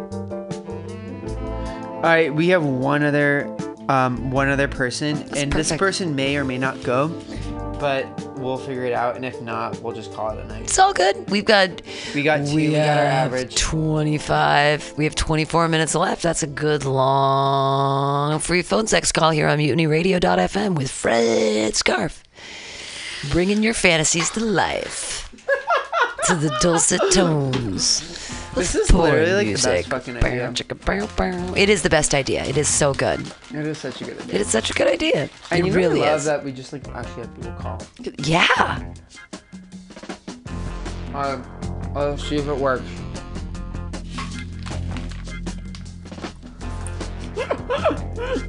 I 2.04 2.30
we 2.34 2.50
have 2.50 2.64
one 2.64 3.04
other, 3.04 3.46
um, 3.90 4.32
one 4.32 4.50
other 4.50 4.68
person, 4.68 5.24
and 5.36 5.52
this 5.52 5.72
person 5.72 6.16
may 6.16 6.38
or 6.38 6.44
may 6.44 6.58
not 6.58 6.82
go, 6.84 7.10
but 7.80 8.06
we'll 8.38 8.58
figure 8.58 8.86
it 8.86 8.94
out. 8.94 9.16
And 9.16 9.26
if 9.26 9.42
not, 9.42 9.80
we'll 9.82 9.94
just 9.94 10.14
call 10.14 10.38
it 10.38 10.44
a 10.44 10.48
night. 10.48 10.64
It's 10.64 10.78
all 10.78 10.94
good. 10.94 11.30
We've 11.30 11.46
got 11.46 11.82
We 12.14 12.24
got 12.24 12.46
two. 12.46 12.56
We, 12.56 12.72
got 12.72 12.98
our 12.98 13.06
average. 13.06 13.56
25. 13.56 14.94
We 14.98 15.06
have 15.06 15.16
24 15.16 15.68
minutes 15.70 15.96
left. 15.96 16.22
That's 16.22 16.44
a 16.44 16.48
good 16.48 16.86
long 16.86 18.40
free 18.40 18.62
phone 18.62 18.88
sex 18.88 19.12
call 19.12 19.32
here 19.32 19.48
on 19.48 19.58
mutinyradio.fm 19.60 20.76
with 20.76 20.92
Fred 20.92 21.76
Scarf. 21.76 22.24
Bringing 23.32 23.64
your 23.64 23.74
fantasies 23.74 24.30
to 24.32 24.42
life. 24.42 25.30
to 26.26 26.36
the 26.36 26.56
dulcet 26.62 27.02
tones. 27.12 28.23
This 28.56 28.76
is 28.76 28.94
literally 28.94 29.34
like 29.34 29.48
music. 29.48 29.86
the 29.86 29.90
best 29.90 30.06
fucking 30.06 30.18
idea. 30.24 30.48
Bow, 30.48 30.54
chicka, 30.54 30.86
bow, 30.86 31.08
bow. 31.16 31.54
It 31.56 31.70
is 31.70 31.82
the 31.82 31.90
best 31.90 32.14
idea. 32.14 32.44
It 32.46 32.56
is 32.56 32.68
so 32.68 32.94
good. 32.94 33.20
It 33.50 33.66
is 33.66 33.80
such 33.80 34.02
a 34.02 34.06
good 34.06 34.22
idea. 34.22 34.36
It 34.36 34.42
is 34.42 34.48
such 34.48 34.70
a 34.70 34.74
good 34.74 34.88
idea. 34.88 35.30
I 35.50 35.58
it 35.58 35.74
really 35.74 36.00
love 36.00 36.18
is. 36.18 36.26
that 36.26 36.44
we 36.44 36.52
just 36.52 36.72
like 36.72 36.88
actually 36.90 37.24
have 37.24 37.36
people 37.36 37.54
call. 37.54 37.82
Yeah. 38.20 38.94
Um, 41.16 41.44
I'll 41.96 42.18
see 42.18 42.38
if 42.38 42.48
it 42.48 42.58
works. 42.58 42.84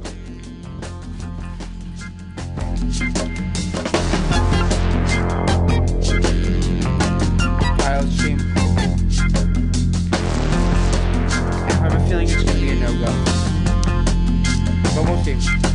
feeling 12.87 13.03
it's 14.45 14.95
gonna 14.95 15.23
be 15.23 15.31
a 15.31 15.74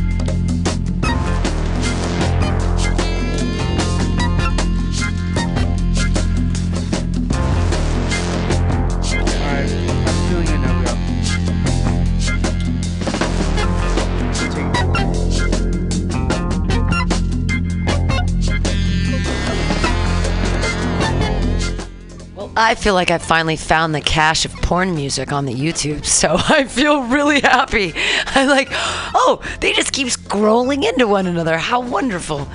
I 22.61 22.75
feel 22.75 22.93
like 22.93 23.09
I 23.09 23.17
finally 23.17 23.55
found 23.55 23.95
the 23.95 24.01
cache 24.01 24.45
of 24.45 24.53
porn 24.53 24.93
music 24.93 25.31
on 25.31 25.45
the 25.45 25.53
YouTube, 25.53 26.05
so 26.05 26.35
I 26.37 26.65
feel 26.65 27.01
really 27.01 27.39
happy. 27.39 27.95
I'm 28.27 28.47
like, 28.47 28.67
oh, 28.71 29.41
they 29.61 29.73
just 29.73 29.91
keep 29.91 30.09
scrolling 30.09 30.87
into 30.87 31.07
one 31.07 31.25
another. 31.25 31.57
How 31.57 31.79
wonderful. 31.79 32.47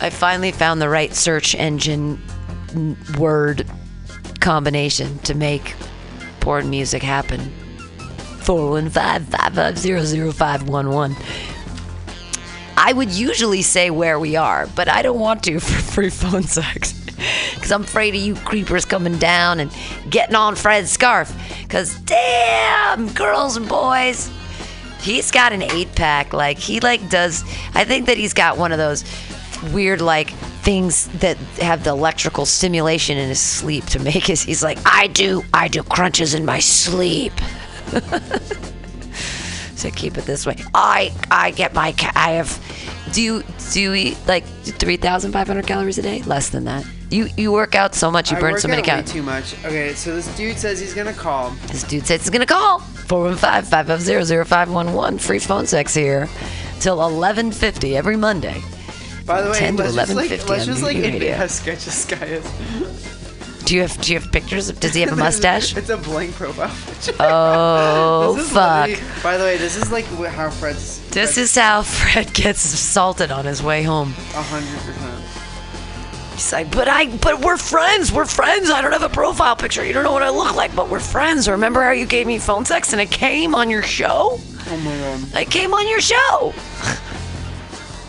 I 0.00 0.08
finally 0.08 0.52
found 0.52 0.80
the 0.80 0.88
right 0.88 1.14
search 1.14 1.54
engine 1.54 2.18
word 3.18 3.66
combination 4.40 5.18
to 5.20 5.34
make 5.34 5.74
porn 6.40 6.70
music 6.70 7.02
happen. 7.02 7.40
415-550-0511. 8.40 11.14
I 12.78 12.92
would 12.94 13.10
usually 13.10 13.60
say 13.60 13.90
where 13.90 14.18
we 14.18 14.36
are, 14.36 14.66
but 14.68 14.88
I 14.88 15.02
don't 15.02 15.20
want 15.20 15.42
to 15.44 15.60
for 15.66 15.82
free 15.82 16.08
phone 16.08 16.44
sex. 16.44 17.05
Because 17.54 17.72
I'm 17.72 17.82
afraid 17.82 18.14
of 18.14 18.20
you 18.20 18.34
creepers 18.34 18.84
coming 18.84 19.18
down 19.18 19.58
and 19.58 19.74
getting 20.08 20.36
on 20.36 20.54
Fred's 20.54 20.90
scarf. 20.90 21.34
Because 21.62 21.98
damn, 22.00 23.12
girls 23.14 23.56
and 23.56 23.68
boys, 23.68 24.30
he's 25.00 25.30
got 25.30 25.52
an 25.52 25.62
eight 25.62 25.92
pack. 25.96 26.32
Like, 26.32 26.58
he, 26.58 26.78
like, 26.80 27.08
does. 27.08 27.42
I 27.74 27.84
think 27.84 28.06
that 28.06 28.18
he's 28.18 28.34
got 28.34 28.58
one 28.58 28.70
of 28.70 28.78
those 28.78 29.04
weird, 29.72 30.00
like, 30.00 30.30
things 30.62 31.08
that 31.20 31.36
have 31.60 31.82
the 31.82 31.90
electrical 31.90 32.46
stimulation 32.46 33.16
in 33.18 33.30
his 33.30 33.40
sleep 33.40 33.86
to 33.86 33.98
make 33.98 34.24
his. 34.24 34.42
He's 34.42 34.62
like, 34.62 34.78
I 34.84 35.08
do, 35.08 35.42
I 35.52 35.68
do 35.68 35.82
crunches 35.82 36.34
in 36.34 36.44
my 36.44 36.60
sleep. 36.60 37.32
So 39.76 39.90
keep 39.90 40.16
it 40.16 40.24
this 40.24 40.46
way. 40.46 40.56
I 40.74 41.12
I 41.30 41.50
get 41.50 41.74
my 41.74 41.94
I 42.14 42.32
have. 42.32 42.95
Do 43.16 43.22
you 43.22 43.42
do 43.72 43.80
you 43.80 43.94
eat 43.94 44.18
like 44.28 44.44
three 44.44 44.98
thousand 44.98 45.32
five 45.32 45.46
hundred 45.46 45.66
calories 45.66 45.96
a 45.96 46.02
day? 46.02 46.20
Less 46.24 46.50
than 46.50 46.64
that. 46.64 46.84
You 47.08 47.28
you 47.38 47.50
work 47.50 47.74
out 47.74 47.94
so 47.94 48.10
much. 48.10 48.30
You 48.30 48.36
I 48.36 48.40
burn 48.40 48.52
work 48.52 48.60
so 48.60 48.68
many 48.68 48.82
out 48.82 48.88
way 48.88 48.90
calories. 48.90 49.10
too 49.10 49.22
much. 49.22 49.54
Okay, 49.64 49.94
so 49.94 50.14
this 50.14 50.28
dude 50.36 50.58
says 50.58 50.78
he's 50.78 50.92
gonna 50.92 51.14
call. 51.14 51.48
This 51.68 51.82
dude 51.84 52.06
says 52.06 52.20
he's 52.20 52.28
gonna 52.28 52.44
call 52.44 52.80
415-550-0511. 52.80 55.18
Free 55.18 55.38
phone 55.38 55.66
sex 55.66 55.94
here 55.94 56.28
till 56.80 57.02
eleven 57.02 57.52
fifty 57.52 57.96
every 57.96 58.18
Monday. 58.18 58.62
By 59.24 59.40
the 59.40 59.48
way, 59.48 59.60
10 59.60 59.78
to 59.78 59.84
let's 59.84 59.96
just 59.96 60.14
like 60.14 60.30
11:50 60.30 60.48
let's 60.50 60.60
on 60.60 60.66
just 60.66 60.82
like 60.82 60.98
New 60.98 61.04
admit 61.04 61.36
how 61.36 61.46
sketchy 61.46 61.86
this 61.86 62.04
guy 62.04 62.26
is. 62.26 62.44
Do 63.66 63.74
you 63.74 63.82
have 63.82 64.00
do 64.00 64.12
you 64.12 64.20
have 64.20 64.30
pictures? 64.32 64.70
Does 64.72 64.94
he 64.94 65.00
have 65.02 65.12
a 65.12 65.16
mustache? 65.26 65.76
it's 65.76 65.88
a 65.90 65.96
blank 65.96 66.32
profile 66.34 66.74
picture. 66.86 67.12
Oh 67.20 68.34
This 68.36 68.46
is 68.46 68.52
fuck! 68.52 69.22
By 69.22 69.36
the 69.36 69.44
way, 69.44 69.56
this 69.58 69.76
is 69.76 69.90
like 69.90 70.04
how 70.06 70.50
Fred's. 70.50 71.00
This 71.10 71.36
is 71.36 71.54
how 71.54 71.82
Fred 71.82 72.32
gets 72.32 72.64
assaulted 72.72 73.30
on 73.32 73.44
his 73.44 73.62
way 73.62 73.82
home. 73.82 74.10
a 74.34 74.42
hundred 74.42 74.78
percent. 74.86 75.24
He's 76.34 76.52
like, 76.52 76.70
but 76.70 76.86
I, 76.86 77.06
but 77.16 77.40
we're 77.40 77.56
friends. 77.56 78.12
We're 78.12 78.26
friends. 78.26 78.68
I 78.70 78.82
don't 78.82 78.92
have 78.92 79.02
a 79.02 79.08
profile 79.08 79.56
picture. 79.56 79.84
You 79.84 79.92
don't 79.94 80.04
know 80.04 80.12
what 80.12 80.22
I 80.22 80.28
look 80.28 80.54
like, 80.54 80.76
but 80.76 80.88
we're 80.90 81.00
friends. 81.00 81.48
Remember 81.48 81.82
how 81.82 81.92
you 81.92 82.04
gave 82.06 82.26
me 82.26 82.38
phone 82.38 82.64
sex 82.66 82.92
and 82.92 83.00
it 83.00 83.10
came 83.10 83.54
on 83.54 83.68
your 83.70 83.82
show? 83.82 84.38
Oh 84.68 84.76
my 84.84 84.96
god. 85.32 85.42
It 85.42 85.50
came 85.50 85.72
on 85.74 85.88
your 85.88 86.00
show. 86.00 86.52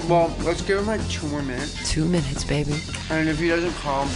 Well, 0.08 0.36
let's 0.44 0.62
give 0.62 0.78
him 0.80 0.88
like 0.88 1.06
two 1.10 1.26
more 1.28 1.42
minutes, 1.42 1.90
Two 1.90 2.06
minutes, 2.06 2.44
baby. 2.44 2.76
and 3.10 3.28
if 3.28 3.40
he 3.40 3.48
doesn't 3.50 3.74
call, 3.76 4.08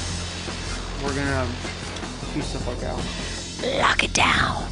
we're 1.03 1.15
gonna 1.15 1.47
piece 2.33 2.53
the 2.53 2.59
fuck 2.59 2.83
out. 2.83 2.99
Lock 3.79 4.03
it 4.03 4.13
down. 4.13 4.65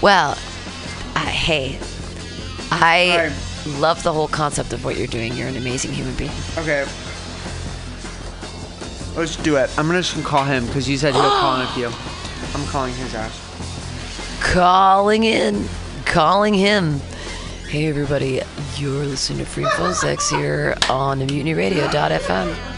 Well, 0.00 0.36
hey, 1.16 1.78
I 2.70 3.32
love 3.78 4.02
the 4.02 4.12
whole 4.12 4.28
concept 4.28 4.72
of 4.72 4.84
what 4.84 4.96
you're 4.96 5.06
doing. 5.06 5.34
You're 5.34 5.48
an 5.48 5.56
amazing 5.56 5.92
human 5.92 6.14
being. 6.14 6.30
Okay. 6.56 6.86
Let's 9.16 9.36
do 9.36 9.56
it. 9.56 9.70
I'm 9.78 9.86
gonna 9.86 10.02
just 10.02 10.24
call 10.24 10.44
him 10.44 10.66
because 10.66 10.88
you 10.88 10.96
said 10.96 11.14
he'll 11.14 11.22
call 11.22 11.56
in 11.56 11.62
a 11.66 11.66
few. 11.72 11.86
I'm 12.54 12.66
calling 12.68 12.94
his 12.94 13.14
ass. 13.14 13.44
Calling 14.40 15.24
in, 15.24 15.68
calling 16.04 16.54
him. 16.54 17.00
Hey 17.68 17.88
everybody, 17.88 18.40
you're 18.76 19.04
listening 19.04 19.40
to 19.40 19.44
Free 19.44 19.66
Phone 19.76 19.92
Sex 19.94 20.30
here 20.30 20.74
on 20.88 21.18
the 21.18 21.26
MutinyRadio.fm. 21.26 22.77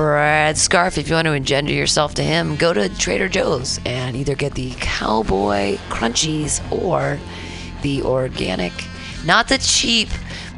Fred 0.00 0.54
uh, 0.54 0.58
Scarf, 0.58 0.96
if 0.96 1.10
you 1.10 1.14
want 1.14 1.26
to 1.26 1.34
engender 1.34 1.74
yourself 1.74 2.14
to 2.14 2.22
him, 2.22 2.56
go 2.56 2.72
to 2.72 2.88
Trader 2.96 3.28
Joe's 3.28 3.78
and 3.84 4.16
either 4.16 4.34
get 4.34 4.54
the 4.54 4.72
Cowboy 4.80 5.76
Crunchies 5.90 6.62
or 6.72 7.18
the 7.82 8.00
organic, 8.00 8.72
not 9.26 9.48
the 9.48 9.58
cheap, 9.58 10.08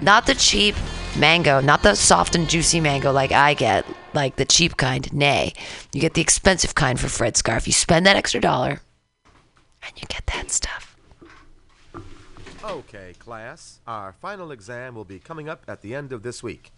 not 0.01 0.27
the 0.27 0.37
cheap 0.37 0.77
mango, 1.19 1.61
not 1.61 1.83
the 1.83 1.97
soft 1.97 2.37
and 2.37 2.49
juicy 2.49 2.79
mango 2.79 3.11
like 3.11 3.33
I 3.33 3.55
get, 3.55 3.85
like 4.15 4.37
the 4.37 4.45
cheap 4.45 4.77
kind. 4.77 5.13
Nay, 5.13 5.55
you 5.93 6.01
get 6.01 6.15
the 6.15 6.23
expensive 6.23 6.77
kind 6.77 7.01
for 7.01 7.09
Fred 7.09 7.37
Scarf. 7.37 7.67
You 7.67 7.73
spend 7.73 8.07
that 8.07 8.15
extra 8.15 8.41
dollar 8.41 8.81
and 9.83 9.93
you 9.97 10.07
get 10.07 10.25
that 10.27 10.53
stuff. 10.53 10.97
Okay, 12.63 13.15
class. 13.19 13.81
Our 13.89 14.13
final 14.13 14.53
exam 14.53 14.95
will 14.95 15.05
be 15.05 15.19
coming 15.19 15.49
up 15.49 15.65
at 15.67 15.83
the 15.83 15.97
end 15.97 16.13
of 16.13 16.23
this 16.23 16.45
week. 16.45 16.71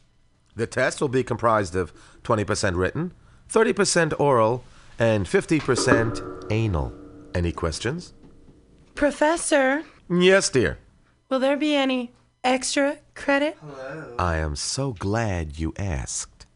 The 0.57 0.67
test 0.67 1.01
will 1.01 1.09
be 1.09 1.25
comprised 1.25 1.75
of 1.75 1.93
20% 2.23 2.77
written, 2.77 3.13
30% 3.51 4.19
oral, 4.21 4.65
and 4.99 5.27
50% 5.27 6.47
anal. 6.51 6.93
Any 7.35 7.53
questions? 7.53 8.13
Professor, 8.95 9.83
Yes, 10.09 10.51
dear. 10.51 10.79
will 11.29 11.41
there 11.41 11.57
be 11.57 11.75
any 11.75 12.13
extra 12.45 12.99
credit? 13.15 13.57
Hello. 13.61 14.15
I 14.19 14.37
am 14.37 14.55
so 14.55 14.93
glad 14.93 15.59
you 15.59 15.73
asked. 15.77 16.47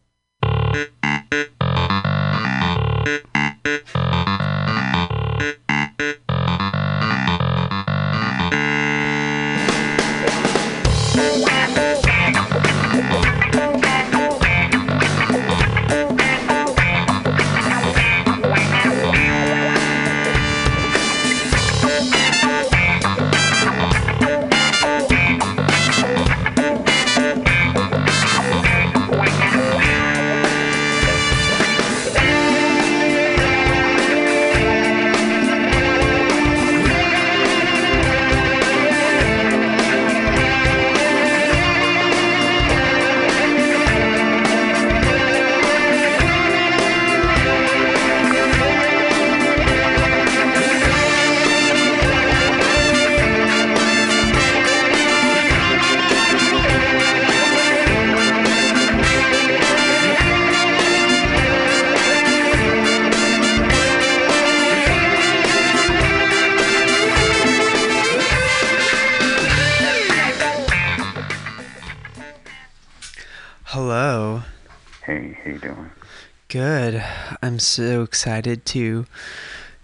I'm 77.49 77.59
so 77.59 78.03
excited 78.03 78.67
to. 78.67 79.07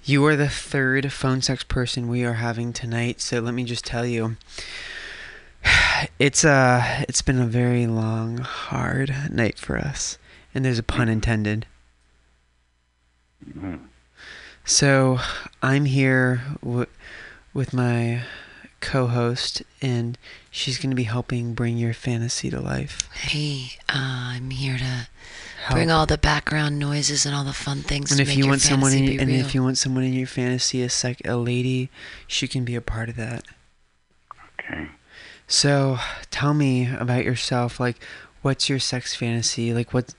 You 0.05 0.23
are 0.27 0.37
the 0.37 0.51
third 0.51 1.11
phone 1.11 1.41
sex 1.41 1.65
person 1.65 2.09
we 2.09 2.23
are 2.23 2.35
having 2.35 2.75
tonight, 2.75 3.23
so 3.23 3.41
let 3.41 3.55
me 3.55 3.65
just 3.65 3.87
tell 3.87 4.05
you. 4.05 4.37
It's 6.19 6.45
uh 6.45 7.05
it's 7.09 7.23
been 7.23 7.39
a 7.41 7.47
very 7.47 7.87
long, 7.87 8.37
hard 8.37 9.15
night 9.31 9.59
for 9.59 9.79
us. 9.79 10.19
And 10.55 10.63
there's 10.63 10.79
a 10.79 10.83
pun 10.83 11.09
intended. 11.09 11.65
Mhm. 13.49 13.79
So, 14.67 15.19
I'm 15.63 15.87
here 15.87 16.43
w- 16.63 16.87
with 17.55 17.73
my 17.73 18.25
co-host 18.85 19.63
and 19.81 20.19
she's 20.51 20.79
going 20.79 20.91
to 20.91 20.97
be 20.97 21.05
helping 21.05 21.55
bring 21.55 21.77
your 21.79 21.95
fantasy 21.95 22.51
to 22.51 22.61
life. 22.61 23.09
Hey, 23.15 23.79
uh, 23.89 24.35
I'm 24.37 24.51
here 24.51 24.77
to 24.79 25.09
Help. 25.65 25.77
bring 25.77 25.91
all 25.91 26.05
the 26.07 26.19
background 26.19 26.79
noises 26.79 27.25
and 27.25 27.35
all 27.35 27.45
the 27.45 27.53
fun 27.55 27.79
things 27.83 28.11
and 28.11 28.19
to 28.19 28.23
if 28.23 28.29
make 28.29 28.37
you 28.37 28.45
your 28.45 28.51
want 28.53 28.61
someone 28.61 28.93
in, 28.93 29.07
be 29.07 29.19
and 29.19 29.29
real. 29.29 29.41
if 29.41 29.55
you 29.55 29.63
want 29.63 29.79
someone 29.79 30.05
in 30.05 30.13
your 30.13 30.27
fantasy 30.27 30.83
a 30.83 30.89
sec 30.91 31.21
a 31.27 31.37
lady 31.37 31.89
she 32.27 32.47
can 32.47 32.65
be 32.65 32.75
a 32.75 32.81
part 32.83 33.09
of 33.09 33.17
that 33.17 33.45
Okay. 34.61 34.89
so 35.47 35.99
tell 36.31 36.53
me 36.55 36.89
about 36.95 37.25
yourself 37.25 37.81
like 37.81 37.97
what's 38.43 38.69
your 38.69 38.79
sex 38.79 39.15
fantasy 39.15 39.73
like 39.73 39.93
what 39.95 40.15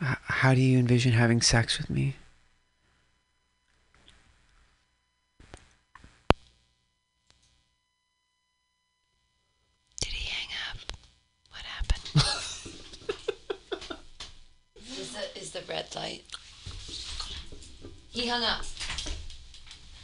how 0.00 0.54
do 0.54 0.60
you 0.60 0.78
envision 0.78 1.12
having 1.12 1.40
sex 1.42 1.76
with 1.78 1.90
me 1.90 2.16
He 18.18 18.26
hung 18.26 18.42
up. 18.42 18.62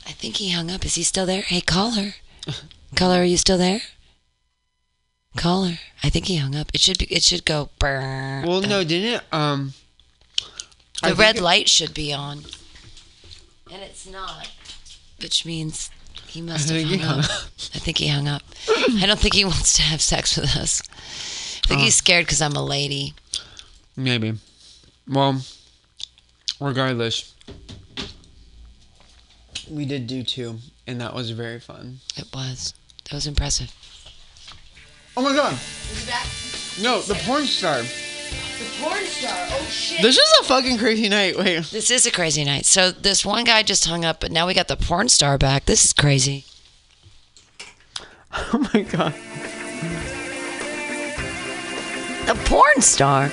I 0.07 0.13
think 0.13 0.37
he 0.37 0.51
hung 0.51 0.71
up. 0.71 0.85
Is 0.87 0.95
he 0.95 1.03
still 1.03 1.27
there? 1.27 1.43
Hey, 1.43 1.61
call 1.61 1.93
her. 1.93 2.15
call 2.95 3.11
her. 3.11 3.23
are 3.23 3.25
you 3.25 3.37
still 3.37 3.59
there? 3.59 3.81
Caller. 5.37 5.79
I 6.05 6.11
think 6.11 6.27
he 6.27 6.37
hung 6.37 6.55
up. 6.55 6.71
It 6.73 6.81
should 6.81 6.97
be. 6.99 7.07
It 7.07 7.25
should 7.25 7.45
go. 7.45 7.71
Brr. 7.81 8.45
well 8.47 8.61
no 8.61 8.85
didn't 8.85 9.15
it 9.15 9.23
um 9.33 9.73
The 11.03 11.09
think 11.09 11.19
red 11.19 11.37
it- 11.37 11.43
light 11.43 11.69
should 11.69 11.93
be 11.93 12.13
on. 12.13 12.45
And 13.73 13.83
it's 13.83 14.07
not. 14.09 14.49
Which 15.21 15.45
means 15.45 15.91
he 16.29 16.41
must 16.41 16.69
have 16.69 16.79
think 16.79 16.91
he 16.91 16.99
hung 16.99 17.09
hung 17.23 17.25
up. 17.25 17.31
I 17.75 17.79
think 17.81 17.99
he 17.99 18.07
hung 18.07 18.29
up. 18.29 18.43
I 18.69 19.07
don't 19.07 19.19
think 19.19 19.35
he 19.35 19.45
wants 19.45 19.75
to 19.75 19.83
have 19.83 20.01
sex 20.01 20.37
with 20.37 20.57
us. 20.57 20.83
I 21.65 21.67
think 21.67 21.81
Oh. 21.81 21.85
he's 21.85 21.97
scared 21.97 22.27
because 22.27 22.41
I'm 22.41 22.55
a 22.55 22.63
lady. 22.65 23.15
maybe 23.97 24.35
well 25.09 25.41
regardless 26.61 27.34
we 29.71 29.85
did 29.85 30.07
do 30.07 30.23
two 30.23 30.57
and 30.87 31.01
that 31.01 31.15
was 31.15 31.31
very 31.31 31.59
fun 31.61 31.99
It 32.17 32.27
was. 32.35 32.75
That 33.05 33.15
was 33.15 33.27
impressive. 33.27 33.73
oh 35.17 35.23
my 35.23 35.35
god 35.35 35.59
no 36.83 37.01
the 37.03 37.15
porn 37.25 37.45
star 37.47 37.83
The 37.83 37.89
porn 38.81 39.05
star. 39.05 39.33
Oh 39.51 39.67
shit. 39.71 40.03
this 40.03 40.17
is 40.17 40.33
a 40.41 40.45
fucking 40.45 40.79
crazy 40.79 41.09
night 41.09 41.37
wait 41.39 41.65
This 41.67 41.91
is 41.91 42.05
a 42.07 42.11
crazy 42.11 42.45
night. 42.45 42.67
So 42.67 42.91
this 42.91 43.25
one 43.25 43.45
guy 43.45 43.63
just 43.63 43.87
hung 43.87 44.05
up, 44.05 44.21
but 44.21 44.33
now 44.33 44.47
we 44.47 44.55
got 44.55 44.69
the 44.69 44.77
porn 44.77 45.09
star 45.09 45.39
back. 45.39 45.65
This 45.67 45.85
is 45.85 45.93
crazy. 45.93 46.45
oh 48.33 48.69
my 48.75 48.83
god 48.83 49.15
The 52.27 52.35
porn 52.47 52.81
star. 52.81 53.29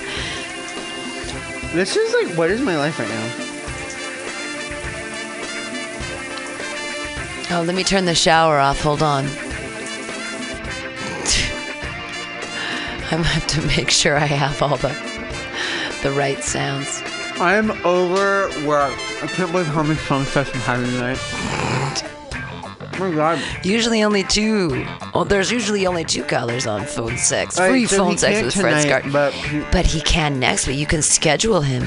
This 1.74 1.96
is 1.96 2.12
like, 2.12 2.36
what 2.36 2.50
is 2.50 2.60
my 2.60 2.76
life 2.76 2.98
right 2.98 3.08
now? 3.08 3.41
Oh, 7.54 7.62
let 7.66 7.74
me 7.76 7.84
turn 7.84 8.04
the 8.06 8.14
shower 8.14 8.58
off. 8.58 8.80
Hold 8.80 9.02
on. 9.02 9.26
I'm 13.10 13.18
gonna 13.18 13.24
have 13.24 13.46
to 13.48 13.60
make 13.76 13.90
sure 13.90 14.16
I 14.16 14.24
have 14.24 14.62
all 14.62 14.76
the 14.78 14.88
the 16.02 16.10
right 16.12 16.42
sounds. 16.42 17.02
I'm 17.36 17.70
overworked. 17.84 18.96
I 19.22 19.26
can't 19.26 19.52
believe 19.52 19.66
how 19.66 19.82
many 19.82 19.96
phone 19.96 20.24
sex 20.24 20.50
I'm 20.54 20.60
having 20.60 20.86
tonight. 20.92 21.18
Oh 22.94 23.10
my 23.10 23.14
god. 23.14 23.42
Usually 23.64 24.02
only 24.02 24.22
two. 24.24 24.86
Well, 25.14 25.24
there's 25.26 25.50
usually 25.52 25.86
only 25.86 26.04
two 26.04 26.24
colors 26.24 26.66
on 26.66 26.86
phone 26.86 27.18
sex. 27.18 27.56
Free 27.56 27.64
Alright, 27.66 27.88
so 27.88 27.96
phone 27.98 28.16
sex 28.18 28.42
with 28.42 28.54
Fred 28.54 28.82
tonight, 28.82 29.00
Scar. 29.02 29.12
But 29.12 29.32
he- 29.34 29.64
But 29.72 29.86
he 29.86 30.00
can 30.00 30.38
next 30.40 30.66
week. 30.66 30.78
You 30.78 30.86
can 30.86 31.02
schedule 31.02 31.60
him. 31.60 31.82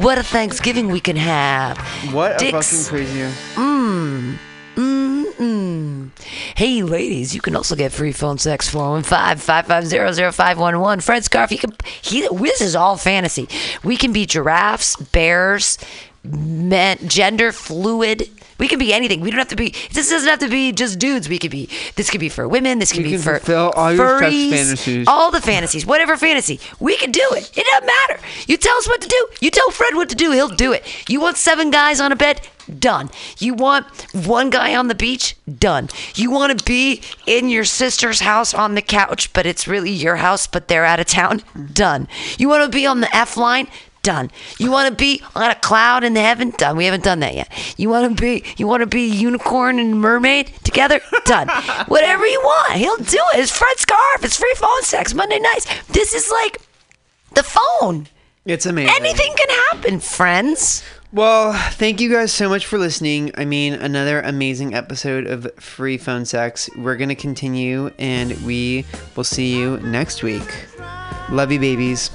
What 0.00 0.16
a 0.18 0.22
Thanksgiving 0.22 0.88
we 0.88 1.00
can 1.00 1.16
have. 1.16 1.76
what 2.14 2.36
a 2.36 2.38
Dicks. 2.38 2.88
fucking 2.88 3.06
crazy. 3.06 3.20
Mmm. 3.54 4.38
Mmm. 4.74 6.10
Hey, 6.56 6.82
ladies, 6.82 7.34
you 7.34 7.40
can 7.40 7.54
also 7.54 7.74
get 7.76 7.92
free 7.92 8.12
phone 8.12 8.38
sex 8.38 8.68
415 8.68 9.38
550 9.38 10.32
0511. 10.32 11.00
Fred 11.00 11.24
Scarf, 11.24 11.52
you 11.52 11.58
can. 11.58 11.72
He, 12.02 12.26
this 12.28 12.60
is 12.60 12.74
all 12.74 12.96
fantasy. 12.96 13.48
We 13.84 13.96
can 13.96 14.12
be 14.12 14.24
giraffes, 14.26 14.96
bears, 14.96 15.78
men, 16.24 16.98
gender 17.08 17.52
fluid. 17.52 18.28
We 18.58 18.68
can 18.68 18.78
be 18.78 18.92
anything. 18.92 19.20
We 19.20 19.30
don't 19.30 19.38
have 19.38 19.48
to 19.48 19.56
be. 19.56 19.70
This 19.92 20.10
doesn't 20.10 20.28
have 20.28 20.40
to 20.40 20.48
be 20.48 20.70
just 20.72 20.98
dudes. 20.98 21.30
We 21.30 21.38
could 21.38 21.50
be. 21.50 21.70
This 21.96 22.10
could 22.10 22.20
be 22.20 22.28
for 22.28 22.46
women. 22.46 22.78
This 22.78 22.92
could 22.92 23.06
You 23.06 23.16
be 23.16 23.16
for 23.16 23.40
all 23.74 23.92
furries. 23.94 25.06
All 25.06 25.30
the 25.30 25.40
fantasies, 25.40 25.86
whatever 25.86 26.18
fantasy, 26.18 26.60
we 26.78 26.96
can 26.98 27.10
do 27.10 27.26
it. 27.32 27.50
It 27.56 27.64
doesn't 27.70 27.86
matter. 27.86 28.20
You 28.46 28.58
tell 28.58 28.76
us 28.76 28.86
what 28.86 29.00
to 29.00 29.08
do. 29.08 29.28
You 29.40 29.50
tell 29.50 29.70
Fred 29.70 29.94
what 29.94 30.10
to 30.10 30.14
do. 30.14 30.30
He'll 30.32 30.48
do 30.48 30.72
it. 30.72 30.84
You 31.08 31.20
want 31.22 31.38
seven 31.38 31.70
guys 31.70 32.00
on 32.00 32.12
a 32.12 32.16
bed? 32.16 32.42
Done. 32.78 33.08
You 33.38 33.54
want 33.54 33.86
one 34.14 34.50
guy 34.50 34.76
on 34.76 34.88
the 34.88 34.94
beach? 34.94 35.36
Done. 35.58 35.88
You 36.14 36.30
want 36.30 36.56
to 36.56 36.64
be 36.64 37.00
in 37.26 37.48
your 37.48 37.64
sister's 37.64 38.20
house 38.20 38.52
on 38.52 38.74
the 38.74 38.82
couch, 38.82 39.32
but 39.32 39.46
it's 39.46 39.66
really 39.66 39.90
your 39.90 40.16
house, 40.16 40.46
but 40.46 40.68
they're 40.68 40.84
out 40.84 41.00
of 41.00 41.06
town? 41.06 41.42
Done. 41.72 42.08
You 42.38 42.48
want 42.48 42.70
to 42.70 42.76
be 42.76 42.86
on 42.86 43.00
the 43.00 43.16
F 43.16 43.36
line? 43.38 43.68
Done. 44.02 44.30
You 44.58 44.70
want 44.70 44.88
to 44.88 44.94
be 44.94 45.22
on 45.34 45.50
a 45.50 45.54
cloud 45.54 46.04
in 46.04 46.14
the 46.14 46.22
heaven? 46.22 46.50
Done. 46.56 46.76
We 46.76 46.86
haven't 46.86 47.04
done 47.04 47.20
that 47.20 47.34
yet. 47.34 47.74
You 47.76 47.90
want 47.90 48.16
to 48.16 48.20
be 48.20 48.44
you 48.56 48.66
want 48.66 48.80
to 48.80 48.86
be 48.86 49.06
unicorn 49.06 49.78
and 49.78 50.00
mermaid 50.00 50.52
together? 50.64 51.00
Done. 51.26 51.48
Whatever 51.88 52.26
you 52.26 52.40
want, 52.40 52.72
he'll 52.74 52.96
do 52.96 53.22
it. 53.34 53.40
It's 53.40 53.56
Fred 53.56 53.78
Scarf. 53.78 54.24
It's 54.24 54.38
free 54.38 54.54
phone 54.56 54.82
sex 54.82 55.12
Monday 55.12 55.38
nights. 55.38 55.66
This 55.88 56.14
is 56.14 56.30
like 56.30 56.62
the 57.34 57.42
phone. 57.42 58.08
It's 58.46 58.64
amazing. 58.64 58.94
Anything 58.96 59.34
can 59.36 59.48
happen, 59.70 60.00
friends. 60.00 60.82
Well, 61.12 61.52
thank 61.72 62.00
you 62.00 62.08
guys 62.08 62.32
so 62.32 62.48
much 62.48 62.66
for 62.66 62.78
listening. 62.78 63.32
I 63.34 63.44
mean, 63.44 63.74
another 63.74 64.20
amazing 64.20 64.74
episode 64.74 65.26
of 65.26 65.52
Free 65.56 65.98
Phone 65.98 66.24
Sex. 66.24 66.70
We're 66.76 66.96
going 66.96 67.08
to 67.08 67.16
continue 67.16 67.90
and 67.98 68.32
we 68.46 68.86
will 69.16 69.24
see 69.24 69.56
you 69.58 69.78
next 69.78 70.22
week. 70.22 70.48
Love 71.30 71.52
you, 71.52 71.58
babies. 71.58 72.10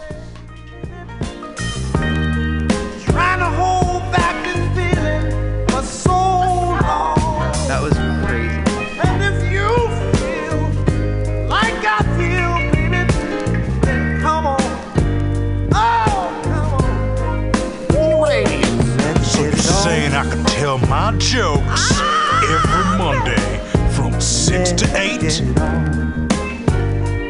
My 20.90 21.16
jokes 21.18 21.99
every 22.44 22.98
Monday 22.98 23.60
from 23.95 24.20
6 24.20 24.72
to 24.74 24.86
8? 24.98 25.22
Get 25.22 25.41
it 25.41 25.60
on. 25.60 26.28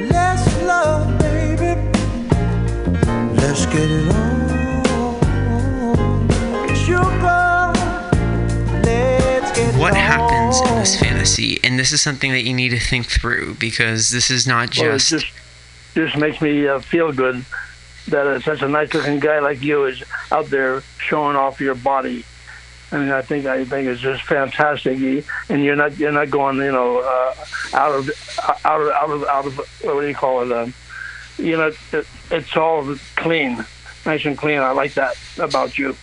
Let's 0.10 0.61
love, 0.64 1.19
baby. 1.19 1.82
Let's 3.41 3.65
get 3.68 3.90
it 3.90 4.11
on. 4.14 4.45
Sugar, 6.76 7.73
let's 8.84 9.52
get 9.57 9.76
What 9.80 9.95
happens 9.95 10.60
in 10.69 10.76
this 10.77 10.99
fantasy? 10.99 11.60
And 11.64 11.80
this 11.80 11.91
is 11.91 12.02
something 12.02 12.32
that 12.32 12.44
you 12.44 12.53
need 12.53 12.69
to 12.69 12.80
think 12.80 13.07
through 13.07 13.56
because 13.56 14.10
this 14.11 14.30
is 14.30 14.45
not 14.45 14.76
Well, 14.77 14.90
it 14.90 14.94
just. 14.99 15.10
just 15.10 15.26
just 15.95 16.18
makes 16.18 16.41
me 16.41 16.68
uh, 16.68 16.80
feel 16.82 17.14
good 17.14 17.45
that 18.10 18.27
uh, 18.27 18.40
such 18.41 18.61
a 18.61 18.68
nice 18.68 18.94
looking 18.94 19.18
guy 19.18 19.40
like 19.40 19.61
you 19.64 19.86
is 19.86 20.03
out 20.30 20.48
there 20.48 20.82
showing 20.99 21.38
off 21.38 21.61
your 21.61 21.73
body. 21.73 22.26
I 22.91 22.99
mean, 22.99 23.12
I 23.12 23.22
think 23.22 23.45
I 23.45 23.66
think 23.66 23.88
it's 23.88 24.02
just 24.02 24.24
fantastic, 24.24 24.99
and 25.49 25.64
you're 25.64 25.76
not 25.76 25.98
you're 25.98 26.12
not 26.12 26.30
going 26.30 26.57
you 26.57 26.72
know 26.72 26.99
uh, 26.99 27.34
out 27.74 27.95
of 27.95 28.10
out 28.64 28.82
of 28.82 28.90
out 28.90 29.10
of 29.10 29.24
out 29.26 29.45
of 29.48 29.57
what 29.84 30.02
do 30.02 30.07
you 30.07 30.16
call 30.16 30.44
it? 30.44 30.52
Um, 30.52 30.74
you 31.38 31.57
know, 31.57 31.72
it, 31.91 32.07
it's 32.32 32.56
all 32.56 32.95
clean, 33.16 33.66
nice 34.06 34.26
and 34.26 34.38
clean. 34.38 34.60
I 34.60 34.72
like 34.72 34.94
that 34.94 35.18
about 35.38 35.78
you. 35.78 35.95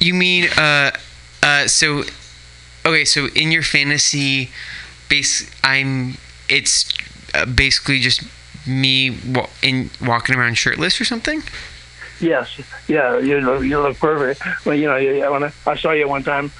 You 0.00 0.14
mean, 0.14 0.48
uh, 0.56 0.90
uh, 1.42 1.66
so, 1.68 2.02
okay, 2.84 3.04
so 3.04 3.28
in 3.34 3.52
your 3.52 3.62
fantasy 3.62 4.50
base, 5.08 5.50
I'm, 5.62 6.16
it's, 6.48 6.92
uh, 7.34 7.46
basically 7.46 8.00
just 8.00 8.22
me 8.66 9.16
in 9.62 9.90
walking 10.02 10.36
around 10.36 10.58
shirtless 10.58 11.00
or 11.00 11.04
something? 11.04 11.42
Yes, 12.18 12.58
yeah, 12.88 13.18
you 13.18 13.40
look, 13.40 13.62
you 13.62 13.78
look 13.78 13.98
perfect. 13.98 14.40
Well, 14.64 14.74
you 14.74 14.86
know, 14.86 14.96
you, 14.96 15.30
when 15.30 15.44
I, 15.44 15.52
I 15.66 15.76
saw 15.76 15.92
you 15.92 16.08
one 16.08 16.22
time 16.22 16.50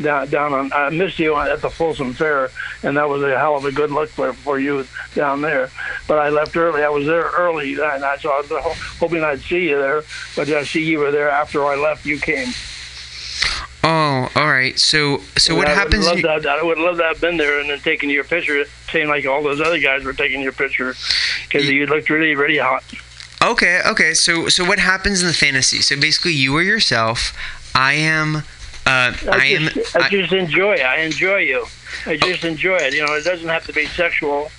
down 0.00 0.28
down 0.28 0.52
on, 0.52 0.72
I 0.74 0.90
missed 0.90 1.18
you 1.18 1.34
at 1.36 1.62
the 1.62 1.70
Folsom 1.70 2.12
Fair, 2.12 2.50
and 2.82 2.98
that 2.98 3.08
was 3.08 3.22
a 3.22 3.38
hell 3.38 3.56
of 3.56 3.64
a 3.64 3.72
good 3.72 3.90
look 3.90 4.10
for 4.10 4.34
for 4.34 4.58
you 4.58 4.86
down 5.14 5.40
there. 5.40 5.70
But 6.06 6.18
I 6.18 6.28
left 6.28 6.54
early. 6.54 6.82
I 6.82 6.90
was 6.90 7.06
there 7.06 7.30
early, 7.36 7.72
and 7.74 8.04
I 8.04 8.18
so 8.18 8.30
I 8.30 8.40
was 8.42 8.50
hoping 8.98 9.24
I'd 9.24 9.40
see 9.40 9.70
you 9.70 9.78
there. 9.78 10.02
But 10.36 10.50
I 10.50 10.64
see 10.64 10.84
you 10.84 10.98
were 10.98 11.10
there 11.10 11.30
after 11.30 11.64
I 11.64 11.76
left. 11.76 12.04
You 12.04 12.18
came. 12.18 12.48
Oh, 13.82 14.28
all 14.34 14.48
right. 14.48 14.78
So 14.78 15.18
so 15.38 15.52
And 15.52 15.58
what 15.58 15.68
I 15.68 15.74
happens? 15.74 16.04
Would 16.06 16.18
you- 16.18 16.26
love 16.26 16.42
to, 16.42 16.50
I 16.50 16.62
would 16.62 16.76
love 16.78 16.98
to 16.98 17.04
have 17.04 17.20
been 17.20 17.36
there 17.36 17.60
and 17.60 17.70
then 17.70 17.78
taking 17.78 18.10
your 18.10 18.24
picture, 18.24 18.64
saying 18.90 19.08
like 19.08 19.24
all 19.26 19.42
those 19.42 19.60
other 19.60 19.78
guys 19.78 20.04
were 20.04 20.12
taking 20.12 20.40
your 20.42 20.52
picture, 20.52 20.94
because 21.48 21.66
you 21.68 21.86
looked 21.86 22.10
really, 22.10 22.34
really 22.34 22.58
hot. 22.58 22.84
Okay, 23.42 23.80
okay. 23.86 24.14
So 24.14 24.48
so 24.48 24.64
what 24.64 24.78
happens 24.78 25.20
in 25.22 25.28
the 25.28 25.34
fantasy? 25.34 25.80
So 25.80 25.98
basically, 25.98 26.32
you 26.32 26.56
are 26.56 26.62
yourself. 26.62 27.36
I 27.74 27.94
am. 27.94 28.36
Uh, 28.36 28.42
I, 28.86 29.14
I, 29.26 29.44
am. 29.46 29.68
just, 29.68 29.96
I, 29.96 30.08
just 30.08 30.32
enjoy 30.32 30.74
it. 30.74 30.80
I 30.80 31.00
enjoy 31.00 31.38
you. 31.38 31.66
I 32.06 32.16
just 32.16 32.44
enjoy 32.44 32.76
it. 32.76 32.94
You 32.94 33.04
know, 33.04 33.14
it 33.14 33.24
doesn't 33.24 33.48
have 33.48 33.66
to 33.66 33.72
be 33.72 33.86
sexual. 33.86 34.50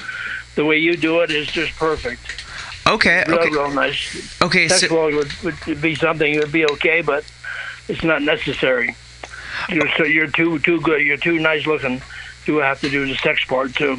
The 0.55 0.65
way 0.65 0.77
you 0.77 0.97
do 0.97 1.21
it 1.21 1.31
is 1.31 1.47
just 1.47 1.73
perfect. 1.77 2.43
Okay, 2.87 3.23
Real, 3.27 3.39
okay. 3.39 3.49
real 3.49 3.71
nice. 3.71 4.41
Okay, 4.41 4.67
so 4.67 4.77
Sexual 4.77 5.11
would, 5.11 5.31
would 5.43 5.81
be 5.81 5.93
something. 5.95 6.33
It 6.33 6.39
would 6.39 6.51
be 6.51 6.65
okay, 6.65 7.01
but 7.01 7.25
it's 7.87 8.03
not 8.03 8.21
necessary. 8.21 8.95
You're 9.69 9.89
so 9.97 10.03
you're 10.03 10.27
too 10.27 10.59
too 10.59 10.79
good. 10.81 11.01
You're 11.01 11.17
too 11.17 11.39
nice 11.39 11.65
looking 11.65 12.01
You 12.45 12.57
have 12.57 12.79
to 12.81 12.89
do 12.89 13.05
the 13.05 13.15
sex 13.15 13.43
part 13.45 13.75
too. 13.75 13.97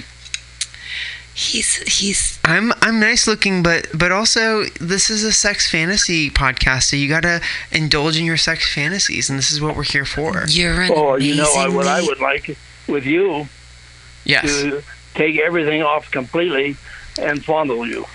He's 1.35 1.77
he's 1.99 2.38
I'm 2.49 2.73
I'm 2.81 2.99
nice 2.99 3.27
looking, 3.27 3.63
but 3.63 3.87
but 3.95 4.11
also 4.11 4.65
this 4.81 5.11
is 5.11 5.23
a 5.25 5.33
sex 5.33 5.71
fantasy 5.71 6.31
podcast, 6.31 6.85
so 6.85 6.97
you 6.97 7.09
gotta 7.09 7.41
indulge 7.71 8.19
in 8.19 8.25
your 8.25 8.37
sex 8.39 8.73
fantasies, 8.75 9.29
and 9.29 9.39
this 9.39 9.51
is 9.53 9.61
what 9.61 9.77
we're 9.77 9.83
here 9.83 10.05
for. 10.05 10.45
you're 10.49 10.81
an 10.81 10.91
Oh, 10.95 11.17
you 11.17 11.35
know 11.37 11.53
I, 11.57 11.69
what 11.69 11.87
I 11.87 12.01
would 12.03 12.21
like 12.21 12.57
with 12.87 13.05
you 13.05 13.49
Yes. 14.25 14.45
to 14.45 14.83
take 15.15 15.39
everything 15.39 15.83
off 15.83 16.11
completely 16.11 16.77
and 17.21 17.45
fondle 17.45 17.87
you. 17.87 18.07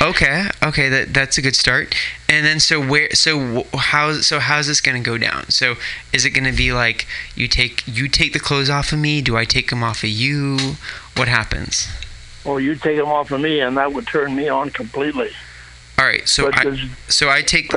Okay. 0.00 0.46
Okay. 0.62 0.88
That 0.88 1.14
that's 1.14 1.38
a 1.38 1.42
good 1.42 1.56
start. 1.56 1.94
And 2.28 2.44
then 2.46 2.60
so 2.60 2.80
where 2.84 3.08
so 3.14 3.64
wh- 3.72 3.76
how 3.78 4.12
so 4.20 4.38
how's 4.38 4.66
this 4.66 4.80
gonna 4.80 5.00
go 5.00 5.16
down? 5.18 5.48
So 5.50 5.74
is 6.12 6.24
it 6.24 6.30
gonna 6.30 6.52
be 6.52 6.72
like 6.72 7.06
you 7.34 7.48
take 7.48 7.82
you 7.86 8.08
take 8.08 8.32
the 8.32 8.40
clothes 8.40 8.68
off 8.70 8.92
of 8.92 8.98
me? 8.98 9.22
Do 9.22 9.36
I 9.36 9.44
take 9.44 9.70
them 9.70 9.82
off 9.82 10.02
of 10.04 10.10
you? 10.10 10.76
What 11.16 11.28
happens? 11.28 11.88
Or 12.44 12.60
you 12.60 12.74
take 12.74 12.96
them 12.96 13.08
off 13.08 13.30
of 13.30 13.40
me, 13.40 13.60
and 13.60 13.76
that 13.76 13.92
would 13.92 14.06
turn 14.06 14.34
me 14.34 14.48
on 14.48 14.70
completely. 14.70 15.30
All 15.98 16.04
right. 16.06 16.26
So 16.28 16.50
But 16.50 16.66
I 16.66 16.88
so 17.08 17.30
I 17.30 17.42
take 17.42 17.72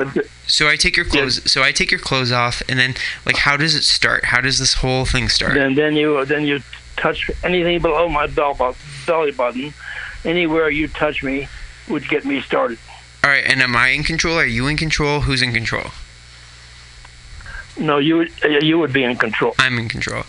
so 0.46 0.68
I 0.68 0.76
take 0.76 0.96
your 0.96 1.06
clothes 1.06 1.50
so 1.50 1.62
I 1.62 1.70
take 1.70 1.90
your 1.90 2.00
clothes 2.00 2.32
off, 2.32 2.62
and 2.68 2.78
then 2.78 2.94
like 3.24 3.36
how 3.36 3.56
does 3.56 3.74
it 3.74 3.84
start? 3.84 4.24
How 4.24 4.40
does 4.40 4.58
this 4.58 4.74
whole 4.74 5.04
thing 5.04 5.28
start? 5.28 5.54
Then 5.54 5.74
then 5.76 5.94
you 5.94 6.24
then 6.24 6.44
you 6.44 6.60
touch 6.96 7.30
anything 7.44 7.80
below 7.80 8.08
my 8.08 8.26
bell 8.26 8.54
bu- 8.54 8.74
belly 9.06 9.30
button, 9.32 9.72
anywhere 10.24 10.70
you 10.70 10.88
touch 10.88 11.22
me 11.22 11.46
would 11.88 12.08
get 12.08 12.24
me 12.24 12.40
started. 12.40 12.78
All 13.22 13.30
right. 13.30 13.44
And 13.46 13.62
am 13.62 13.76
I 13.76 13.88
in 13.88 14.02
control? 14.02 14.36
Are 14.36 14.44
you 14.44 14.66
in 14.66 14.76
control? 14.76 15.20
Who's 15.20 15.42
in 15.42 15.52
control? 15.52 15.90
No, 17.78 17.98
you 17.98 18.26
uh, 18.44 18.48
you 18.48 18.78
would 18.78 18.92
be 18.92 19.04
in 19.04 19.16
control. 19.16 19.54
I'm 19.58 19.78
in 19.78 19.88
control. 19.88 20.24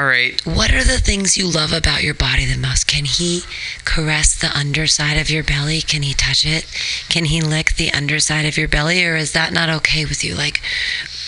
All 0.00 0.06
right. 0.06 0.40
What 0.46 0.72
are 0.72 0.82
the 0.82 0.98
things 0.98 1.36
you 1.36 1.46
love 1.46 1.74
about 1.74 2.02
your 2.02 2.14
body 2.14 2.46
the 2.46 2.56
most? 2.56 2.86
Can 2.86 3.04
he 3.04 3.42
caress 3.84 4.34
the 4.34 4.50
underside 4.56 5.18
of 5.18 5.28
your 5.28 5.44
belly? 5.44 5.82
Can 5.82 6.00
he 6.00 6.14
touch 6.14 6.46
it? 6.46 6.64
Can 7.10 7.26
he 7.26 7.42
lick 7.42 7.74
the 7.74 7.92
underside 7.92 8.46
of 8.46 8.56
your 8.56 8.66
belly, 8.66 9.04
or 9.04 9.14
is 9.16 9.32
that 9.32 9.52
not 9.52 9.68
okay 9.68 10.06
with 10.06 10.24
you? 10.24 10.34
Like, 10.34 10.62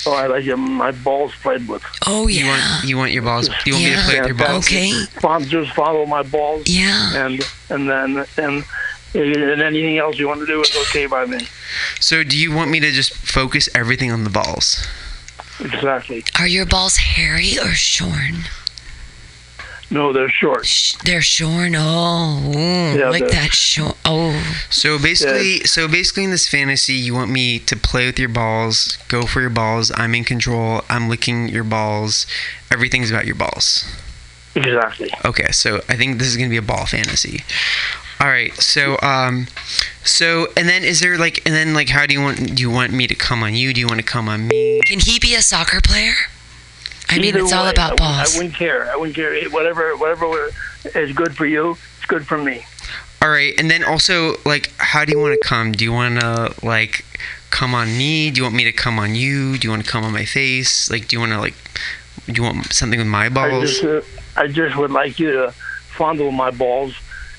Oh, 0.06 0.14
I 0.14 0.26
like 0.26 0.44
your, 0.44 0.56
my 0.56 0.90
balls 0.90 1.32
played 1.42 1.68
with. 1.68 1.82
oh 2.06 2.28
You 2.28 2.46
yeah, 2.46 2.48
want 2.78 2.88
you 2.88 2.96
want 2.96 3.12
your 3.12 3.22
balls? 3.22 3.50
You 3.66 3.74
want 3.74 3.84
me 3.84 3.90
to 3.90 3.96
Yeah. 3.96 4.04
play 4.06 4.18
with 4.20 4.28
your 4.28 4.36
balls? 4.38 4.64
okay, 4.66 4.90
Fond, 5.20 5.46
just 5.48 5.72
follow 5.72 6.06
my 6.06 6.22
balls. 6.22 6.62
yeah. 6.66 7.26
And 7.26 7.46
and 7.68 7.90
then 7.90 8.24
and 8.38 8.64
and 9.14 9.62
anything 9.62 9.98
else 9.98 10.18
you 10.18 10.28
want 10.28 10.40
to 10.40 10.46
do 10.46 10.62
is 10.62 10.74
okay 10.88 11.04
by 11.04 11.26
me. 11.26 11.46
So 12.00 12.24
do 12.24 12.38
you 12.38 12.50
want 12.52 12.70
me 12.70 12.80
to 12.80 12.90
just 12.90 13.12
focus 13.14 13.68
everything 13.74 14.10
on 14.10 14.24
the 14.24 14.30
balls? 14.30 14.82
Exactly. 15.60 16.24
Are 16.38 16.46
your 16.48 16.64
balls 16.64 16.96
hairy 16.96 17.58
or 17.58 17.74
shorn? 17.74 18.44
No, 19.92 20.12
they're 20.12 20.30
short. 20.30 20.64
Sh- 20.64 20.94
they're 21.04 21.20
shorn. 21.20 21.74
Oh, 21.76 22.40
ooh, 22.56 22.98
Yeah, 22.98 23.10
like 23.10 23.28
that 23.28 23.52
shorn. 23.52 23.92
Oh, 24.06 24.32
So 24.70 24.98
basically, 24.98 25.60
so 25.64 25.86
basically 25.86 26.24
in 26.24 26.30
this 26.30 26.48
fantasy, 26.48 26.94
you 26.94 27.12
want 27.14 27.30
me 27.30 27.58
to 27.58 27.76
play 27.76 28.06
with 28.06 28.18
your 28.18 28.30
balls, 28.30 28.96
go 29.08 29.22
for 29.22 29.42
your 29.42 29.50
balls. 29.50 29.92
I'm 29.94 30.14
in 30.14 30.24
control. 30.24 30.82
I'm 30.88 31.10
licking 31.10 31.48
your 31.48 31.64
balls. 31.64 32.26
Everything's 32.70 33.10
about 33.10 33.26
your 33.26 33.34
balls. 33.34 33.84
Exactly. 34.54 35.10
Okay, 35.24 35.50
so 35.52 35.82
I 35.88 35.96
think 35.96 36.18
this 36.18 36.28
is 36.28 36.36
gonna 36.36 36.48
be 36.48 36.56
a 36.56 36.62
ball 36.62 36.86
fantasy. 36.86 37.42
All 38.20 38.28
right, 38.28 38.54
so 38.54 38.98
um, 39.02 39.46
so 40.04 40.46
and 40.56 40.68
then 40.68 40.84
is 40.84 41.00
there 41.00 41.18
like 41.18 41.42
and 41.44 41.54
then 41.54 41.74
like 41.74 41.88
how 41.90 42.06
do 42.06 42.14
you 42.14 42.20
want 42.22 42.54
do 42.54 42.62
you 42.62 42.70
want 42.70 42.92
me 42.92 43.06
to 43.06 43.14
come 43.14 43.42
on 43.42 43.54
you? 43.54 43.74
Do 43.74 43.80
you 43.80 43.86
want 43.86 43.98
to 44.00 44.06
come 44.06 44.28
on 44.28 44.48
me? 44.48 44.80
can 44.86 45.00
he 45.00 45.18
be 45.18 45.34
a 45.34 45.42
soccer 45.42 45.80
player? 45.82 46.14
I 47.08 47.16
mean, 47.16 47.24
Either 47.26 47.40
it's 47.40 47.52
all 47.52 47.64
way, 47.64 47.70
about 47.70 47.78
I, 47.78 47.92
wouldn't- 47.92 47.98
balls. 47.98 48.34
I 48.34 48.38
wouldn't 48.38 48.54
care. 48.54 48.90
I 48.90 48.96
wouldn't 48.96 49.16
care. 49.16 49.48
Whatever 49.50 49.96
whatever 49.96 50.50
is 50.94 51.12
good 51.12 51.36
for 51.36 51.46
you, 51.46 51.76
it's 51.96 52.06
good 52.06 52.26
for 52.26 52.38
me. 52.38 52.64
All 53.20 53.28
right, 53.30 53.54
and 53.58 53.70
then 53.70 53.84
also 53.84 54.36
like 54.44 54.72
how 54.78 55.04
do 55.04 55.12
you 55.12 55.18
want 55.18 55.40
to 55.40 55.48
come? 55.48 55.72
Do 55.72 55.84
you 55.84 55.92
want 55.92 56.20
to 56.20 56.54
like 56.62 57.04
come 57.50 57.74
on 57.74 57.88
me? 57.98 58.30
Do 58.30 58.38
you 58.38 58.44
want 58.44 58.54
me 58.56 58.64
to 58.64 58.72
come 58.72 58.98
on 58.98 59.14
you? 59.14 59.58
Do 59.58 59.66
you 59.66 59.70
want 59.70 59.84
to 59.84 59.90
come 59.90 60.04
on 60.04 60.12
my 60.12 60.24
face? 60.24 60.90
Like 60.90 61.06
do 61.08 61.16
you 61.16 61.20
want 61.20 61.32
to 61.32 61.38
like 61.40 61.54
do 62.26 62.32
you 62.32 62.42
want 62.42 62.72
something 62.72 62.98
with 62.98 63.08
my 63.08 63.26
I 63.26 63.28
balls? 63.28 63.70
just 63.80 63.84
uh, 63.84 64.00
I 64.40 64.46
just 64.48 64.76
would 64.76 64.90
like 64.90 65.18
you 65.18 65.32
to 65.32 65.52
fondle 65.88 66.32
my 66.32 66.50
balls 66.50 66.94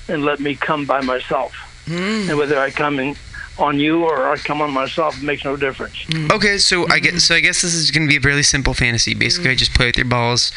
and 0.08 0.24
let 0.24 0.38
me 0.40 0.54
come 0.54 0.84
by 0.86 1.00
myself. 1.00 1.52
Mm. 1.86 2.28
And 2.30 2.38
whether 2.38 2.58
I 2.58 2.70
come 2.70 2.98
in 2.98 3.16
on 3.58 3.78
you 3.78 4.04
or 4.04 4.32
I 4.32 4.36
come 4.36 4.60
on 4.60 4.72
myself 4.72 5.16
It 5.16 5.22
makes 5.24 5.44
no 5.44 5.56
difference. 5.56 5.94
Okay, 6.32 6.58
so 6.58 6.88
I 6.90 6.98
guess 6.98 7.24
so. 7.24 7.34
I 7.34 7.40
guess 7.40 7.62
this 7.62 7.74
is 7.74 7.90
gonna 7.90 8.08
be 8.08 8.16
a 8.16 8.20
really 8.20 8.42
simple 8.42 8.74
fantasy. 8.74 9.14
Basically, 9.14 9.50
I 9.50 9.54
just 9.54 9.74
play 9.74 9.86
with 9.86 9.96
your 9.96 10.06
balls, 10.06 10.50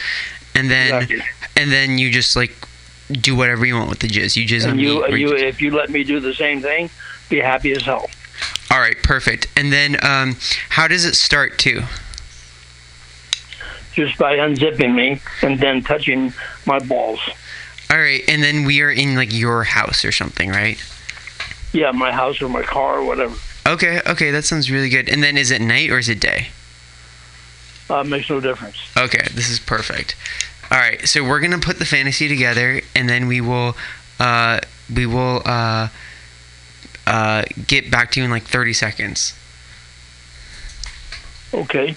and 0.56 0.70
then 0.72 1.04
Exactly. 1.04 1.22
and 1.56 1.72
then 1.72 1.98
you 1.98 2.10
just 2.12 2.36
like 2.36 2.54
do 3.12 3.36
whatever 3.36 3.66
you 3.66 3.76
want 3.76 3.90
with 3.90 4.00
the 4.00 4.08
jizz. 4.08 4.36
You 4.36 4.46
jizz 4.48 4.64
on 4.64 4.72
And 4.72 4.78
me. 4.80 4.84
you, 4.84 5.04
or 5.06 5.16
you, 5.16 5.34
if 5.36 5.62
you 5.62 5.72
let 5.72 5.90
me 5.90 6.04
do 6.04 6.20
the 6.20 6.34
same 6.34 6.60
thing, 6.62 6.90
be 7.30 7.40
happy 7.40 7.72
as 7.72 7.84
hell. 7.84 8.10
All 8.70 8.80
right, 8.80 9.02
perfect. 9.02 9.48
And 9.56 9.72
then 9.72 9.96
um, 10.04 10.36
how 10.70 10.88
does 10.90 11.06
it 11.06 11.16
start 11.16 11.58
too? 11.58 11.84
Just 13.94 14.18
by 14.18 14.36
unzipping 14.38 14.94
me 14.94 15.20
and 15.42 15.60
then 15.60 15.82
touching 15.84 16.34
my 16.66 16.80
balls. 16.80 17.20
All 17.90 17.98
right, 17.98 18.22
and 18.28 18.44
then 18.44 18.66
we 18.66 18.82
are 18.82 18.92
in 18.92 19.16
like 19.16 19.34
your 19.34 19.64
house 19.64 20.04
or 20.04 20.12
something, 20.12 20.50
right? 20.50 20.78
Yeah, 21.74 21.92
my 21.92 22.12
house 22.12 22.42
or 22.42 22.50
my 22.50 22.64
car 22.64 23.00
or 23.00 23.06
whatever. 23.06 23.36
Okay, 23.66 24.02
okay, 24.08 24.32
that 24.32 24.46
sounds 24.46 24.72
really 24.72 24.90
good. 24.90 25.10
And 25.10 25.22
then 25.22 25.38
is 25.38 25.52
it 25.52 25.62
night 25.62 25.90
or 25.90 26.00
is 26.00 26.08
it 26.10 26.20
day? 26.20 26.48
Uh, 27.90 28.04
makes 28.04 28.30
no 28.30 28.40
difference. 28.40 28.78
Okay, 28.98 29.26
this 29.34 29.50
is 29.50 29.60
perfect. 29.60 30.16
All 30.72 30.78
right, 30.78 31.08
so 31.08 31.24
we're 31.24 31.40
gonna 31.40 31.60
put 31.60 31.80
the 31.80 31.86
fantasy 31.86 32.28
together, 32.28 32.82
and 32.96 33.08
then 33.08 33.28
we 33.28 33.42
will, 33.42 33.76
uh, 34.20 34.60
we 34.94 35.06
will 35.06 35.42
uh, 35.46 35.90
uh, 37.06 37.44
get 37.68 37.90
back 37.90 38.12
to 38.12 38.20
you 38.20 38.26
in 38.26 38.32
like 38.32 38.44
thirty 38.44 38.74
seconds. 38.74 39.34
Okay. 41.54 41.96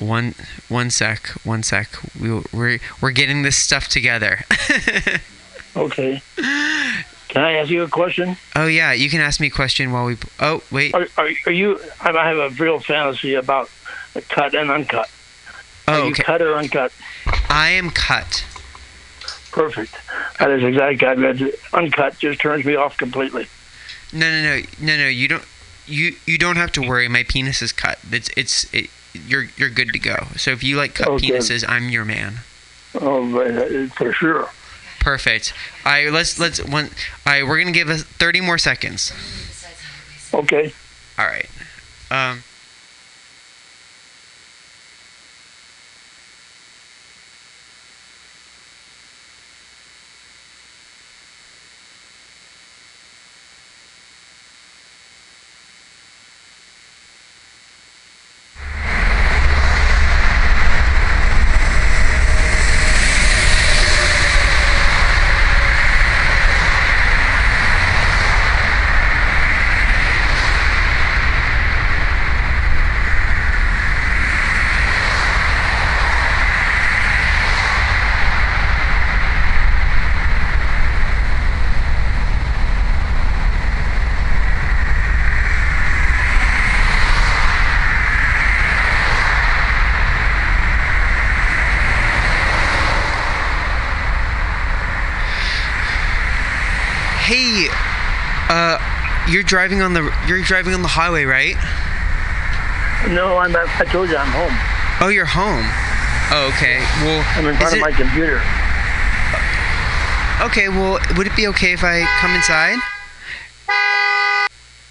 One, 0.00 0.34
one 0.68 0.90
sec, 0.90 1.28
one 1.44 1.62
sec. 1.62 1.88
We, 2.18 2.40
we're 2.52 2.78
we're 3.00 3.10
getting 3.12 3.42
this 3.42 3.56
stuff 3.56 3.88
together. 3.88 4.40
Okay. 5.76 6.20
Can 7.28 7.44
I 7.44 7.52
ask 7.52 7.70
you 7.70 7.82
a 7.84 7.88
question? 7.88 8.36
oh 8.56 8.66
yeah, 8.66 8.92
you 8.92 9.08
can 9.08 9.20
ask 9.20 9.40
me 9.40 9.46
a 9.46 9.50
question 9.50 9.92
while 9.92 10.06
we. 10.06 10.16
Oh 10.40 10.62
wait. 10.70 10.94
Are, 10.94 11.06
are, 11.16 11.28
are 11.46 11.52
you? 11.52 11.78
I 12.00 12.10
have 12.28 12.38
a 12.38 12.48
real 12.62 12.80
fantasy 12.80 13.34
about 13.34 13.70
cut 14.28 14.54
and 14.54 14.70
uncut. 14.70 15.08
Oh, 15.86 15.92
Are 15.92 16.04
you 16.06 16.10
okay. 16.10 16.22
cut 16.22 16.42
or 16.42 16.56
uncut? 16.56 16.92
I 17.48 17.70
am 17.70 17.90
cut. 17.90 18.44
Perfect. 19.52 19.94
That 20.38 20.50
is 20.50 20.62
exactly. 20.62 21.06
I 21.06 21.12
read 21.12 21.52
uncut 21.72 22.18
just 22.18 22.40
turns 22.40 22.64
me 22.64 22.74
off 22.74 22.96
completely. 22.96 23.46
No, 24.12 24.30
no, 24.30 24.42
no, 24.42 24.62
no, 24.80 24.96
no. 24.96 25.06
You 25.08 25.28
don't. 25.28 25.44
You 25.86 26.16
you 26.26 26.38
don't 26.38 26.56
have 26.56 26.72
to 26.72 26.80
worry. 26.80 27.08
My 27.08 27.22
penis 27.22 27.62
is 27.62 27.72
cut. 27.72 27.98
It's 28.10 28.30
it's 28.36 28.72
it, 28.74 28.90
you're 29.12 29.46
you're 29.56 29.70
good 29.70 29.92
to 29.92 29.98
go. 29.98 30.26
So 30.36 30.50
if 30.50 30.62
you 30.62 30.76
like 30.76 30.94
cut 30.94 31.08
Okay. 31.08 31.30
penises, 31.30 31.64
I'm 31.68 31.88
your 31.88 32.04
man. 32.04 32.40
Oh, 32.94 33.88
for 33.96 34.12
sure. 34.12 34.50
Perfect. 35.00 35.52
All 35.84 35.92
right, 35.92 36.12
let's 36.12 36.38
let's 36.38 36.62
one. 36.62 36.86
All 37.26 37.32
right, 37.32 37.46
we're 37.46 37.58
gonna 37.58 37.72
give 37.72 37.88
us 37.88 38.02
30 38.02 38.40
more 38.40 38.58
seconds. 38.58 39.12
Okay. 40.34 40.72
All 41.18 41.26
right. 41.26 41.48
Um. 42.10 42.42
Hey, 97.30 97.68
uh, 98.48 98.78
you're 99.28 99.38
driving 99.50 99.82
on 99.82 99.92
the 99.94 100.02
you're 100.28 100.42
driving 100.42 100.72
on 100.74 100.82
the 100.82 100.88
highway, 100.88 101.24
right? 101.24 101.56
No, 103.12 103.36
I'm. 103.38 103.54
I 103.56 103.84
told 103.86 104.08
you 104.08 104.16
I'm 104.16 104.30
home. 104.30 104.56
Oh, 105.02 105.08
you're 105.08 105.26
home. 105.26 105.64
Oh, 106.32 106.46
okay. 106.54 106.78
Well, 107.02 107.24
I'm 107.36 107.46
in 107.46 107.56
front 107.56 107.72
of 107.72 107.78
it- 107.78 107.82
my 107.82 107.90
computer. 107.90 108.40
Okay. 110.46 110.68
Well, 110.68 111.00
would 111.16 111.26
it 111.26 111.34
be 111.34 111.48
okay 111.48 111.72
if 111.72 111.82
I 111.82 112.06
come 112.20 112.30
inside? 112.30 112.78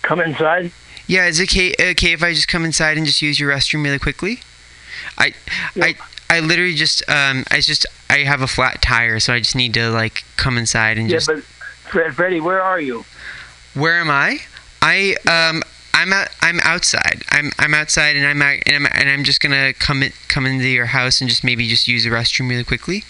Come 0.02 0.20
inside. 0.20 0.72
Yeah, 1.08 1.26
is 1.28 1.40
it 1.40 1.50
okay, 1.50 1.74
okay 1.92 2.12
if 2.12 2.22
I 2.22 2.34
just 2.34 2.48
come 2.50 2.66
inside 2.66 2.98
and 2.98 3.06
just 3.06 3.22
use 3.22 3.40
your 3.40 3.52
restroom 3.52 3.84
really 3.84 3.98
quickly? 3.98 4.42
I, 5.18 5.34
I, 5.82 5.96
I 6.30 6.40
literally 6.42 6.76
just 6.76 7.08
um 7.10 7.46
I 7.50 7.62
just 7.62 7.86
I 8.10 8.20
have 8.20 8.42
a 8.42 8.48
flat 8.48 8.82
tire, 8.82 9.20
so 9.20 9.34
I 9.34 9.40
just 9.40 9.56
need 9.56 9.74
to 9.76 9.90
like 9.90 10.24
come 10.36 10.58
inside 10.58 10.98
and 10.98 11.10
Yeah, 11.10 11.16
just. 11.18 11.28
but 11.28 11.44
Fred, 11.44 12.14
Freddie, 12.14 12.42
where 12.42 12.62
are 12.62 12.80
you? 12.82 13.06
Where 13.74 14.00
am 14.00 14.10
I? 14.12 14.42
I 14.82 15.16
um 15.28 15.62
I'm 15.94 16.14
out 16.14 16.30
I'm 16.42 16.60
outside. 16.62 17.24
I'm 17.30 17.52
I'm 17.60 17.74
outside 17.74 18.16
and 18.16 18.26
I'm 18.26 18.42
out, 18.42 18.60
and 18.66 18.76
I'm 18.76 18.86
and 18.94 19.10
I'm 19.10 19.24
just 19.24 19.42
gonna 19.42 19.74
come 19.74 20.04
in, 20.04 20.14
come 20.28 20.46
into 20.46 20.68
your 20.68 20.88
house 20.88 21.22
and 21.22 21.30
just 21.30 21.44
maybe 21.44 21.68
just 21.68 21.88
use 21.88 22.04
the 22.04 22.10
restroom 22.10 22.50
really 22.50 22.64
quickly. 22.64 23.04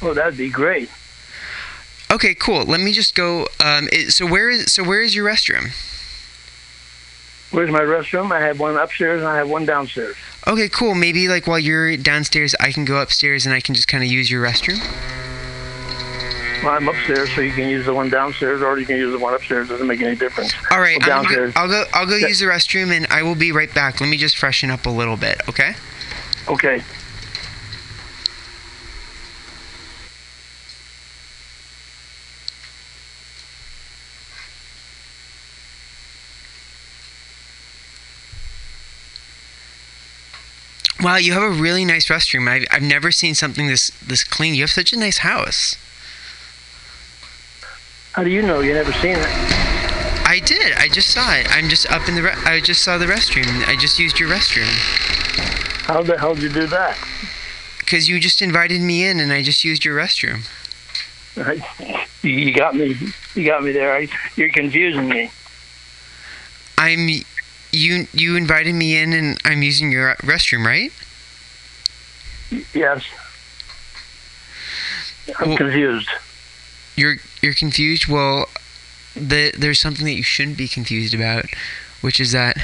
Oh, 0.00 0.14
that'd 0.14 0.36
be 0.36 0.50
great. 0.50 0.90
Okay, 2.10 2.34
cool. 2.34 2.64
Let 2.64 2.80
me 2.80 2.92
just 2.92 3.14
go. 3.14 3.46
Um, 3.64 3.88
it, 3.92 4.12
so 4.12 4.26
where 4.26 4.50
is 4.50 4.72
so 4.72 4.82
where 4.82 5.00
is 5.00 5.14
your 5.14 5.26
restroom? 5.26 5.70
Where's 7.52 7.70
my 7.70 7.80
restroom? 7.80 8.32
I 8.32 8.40
have 8.40 8.58
one 8.58 8.76
upstairs 8.76 9.20
and 9.20 9.28
I 9.28 9.36
have 9.36 9.48
one 9.48 9.66
downstairs. 9.66 10.16
Okay, 10.46 10.68
cool. 10.68 10.94
Maybe 10.94 11.28
like 11.28 11.46
while 11.46 11.58
you're 11.58 11.96
downstairs, 11.96 12.54
I 12.58 12.72
can 12.72 12.84
go 12.84 13.00
upstairs 13.00 13.46
and 13.46 13.54
I 13.54 13.60
can 13.60 13.74
just 13.74 13.88
kind 13.88 14.02
of 14.02 14.10
use 14.10 14.30
your 14.30 14.42
restroom. 14.42 14.80
I'm 16.64 16.88
upstairs, 16.88 17.32
so 17.34 17.40
you 17.40 17.52
can 17.52 17.68
use 17.68 17.86
the 17.86 17.94
one 17.94 18.08
downstairs, 18.08 18.62
or 18.62 18.78
you 18.78 18.86
can 18.86 18.96
use 18.96 19.12
the 19.12 19.18
one 19.18 19.34
upstairs. 19.34 19.68
Doesn't 19.68 19.86
make 19.86 20.00
any 20.00 20.14
difference. 20.16 20.52
All 20.70 20.80
right, 20.80 20.98
Well, 21.00 21.08
downstairs. 21.08 21.52
I'll 21.56 21.68
go. 21.68 21.84
I'll 21.92 22.06
go 22.06 22.16
Yeah. 22.16 22.28
use 22.28 22.38
the 22.40 22.46
restroom 22.46 22.90
and 22.96 23.06
I 23.10 23.22
will 23.22 23.34
be 23.34 23.52
right 23.52 23.72
back. 23.72 24.00
Let 24.00 24.08
me 24.08 24.16
just 24.16 24.36
freshen 24.38 24.70
up 24.70 24.86
a 24.86 24.90
little 24.90 25.16
bit, 25.16 25.40
okay? 25.48 25.74
Okay. 26.48 26.82
Wow, 41.00 41.16
you 41.16 41.32
have 41.32 41.42
a 41.42 41.50
really 41.50 41.84
nice 41.84 42.06
restroom. 42.08 42.48
I've, 42.48 42.66
I've 42.70 42.82
never 42.82 43.10
seen 43.10 43.34
something 43.34 43.66
this 43.66 43.90
this 44.06 44.22
clean. 44.22 44.54
You 44.54 44.62
have 44.62 44.70
such 44.70 44.92
a 44.92 44.98
nice 44.98 45.18
house. 45.18 45.74
How 48.12 48.22
do 48.24 48.30
you 48.30 48.42
know? 48.42 48.60
You 48.60 48.74
never 48.74 48.92
seen 48.94 49.16
it? 49.16 49.26
I 50.24 50.40
did. 50.44 50.72
I 50.74 50.88
just 50.88 51.10
saw 51.10 51.34
it. 51.34 51.46
I'm 51.50 51.68
just 51.68 51.90
up 51.90 52.08
in 52.08 52.14
the. 52.14 52.22
Re- 52.22 52.34
I 52.44 52.60
just 52.60 52.82
saw 52.82 52.98
the 52.98 53.06
restroom. 53.06 53.46
I 53.68 53.76
just 53.76 53.98
used 53.98 54.18
your 54.20 54.28
restroom. 54.28 54.68
How 55.86 56.02
the 56.02 56.18
hell 56.18 56.34
did 56.34 56.44
you 56.44 56.48
do 56.50 56.66
that? 56.68 56.96
Because 57.78 58.08
you 58.08 58.20
just 58.20 58.40
invited 58.42 58.80
me 58.80 59.04
in, 59.06 59.18
and 59.20 59.32
I 59.32 59.42
just 59.42 59.64
used 59.64 59.84
your 59.84 59.96
restroom. 59.96 60.46
You- 62.22 62.30
You 62.30 62.52
got 62.54 62.76
me. 62.76 62.96
You 63.34 63.44
got 63.44 63.62
me 63.64 63.72
there. 63.72 63.94
I, 63.94 64.08
you're 64.36 64.50
confusing 64.50 65.08
me. 65.08 65.30
I'm. 66.78 67.08
You 67.74 68.06
you 68.12 68.36
invited 68.36 68.74
me 68.74 68.96
in, 68.96 69.12
and 69.14 69.38
I'm 69.44 69.62
using 69.62 69.90
your 69.90 70.14
restroom, 70.16 70.64
right? 70.66 70.92
Yes. 72.74 73.04
I'm 75.40 75.48
Well- 75.48 75.56
confused. 75.56 76.08
You're 76.96 77.16
you're 77.40 77.54
confused. 77.54 78.06
Well, 78.06 78.46
the, 79.14 79.52
there's 79.56 79.78
something 79.78 80.04
that 80.06 80.12
you 80.14 80.22
shouldn't 80.22 80.56
be 80.58 80.68
confused 80.68 81.14
about, 81.14 81.46
which 82.00 82.18
is 82.20 82.32
that 82.32 82.56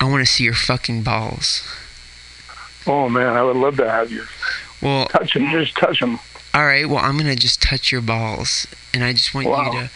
I 0.00 0.04
want 0.04 0.26
to 0.26 0.30
see 0.32 0.44
your 0.44 0.54
fucking 0.54 1.02
balls. 1.02 1.62
Oh 2.86 3.08
man, 3.08 3.34
I 3.36 3.42
would 3.42 3.56
love 3.56 3.76
to 3.78 3.90
have 3.90 4.10
you. 4.12 4.24
Well, 4.80 5.06
Touch 5.06 5.34
them. 5.34 5.50
Just 5.50 5.76
touch 5.76 6.00
them. 6.00 6.18
all 6.54 6.64
right. 6.66 6.88
Well, 6.88 6.98
I'm 7.04 7.16
gonna 7.16 7.34
just 7.36 7.60
touch 7.62 7.90
your 7.90 8.00
balls, 8.02 8.66
and 8.94 9.02
I 9.02 9.12
just 9.12 9.34
want 9.34 9.48
Wow. 9.48 9.72
you 9.72 9.88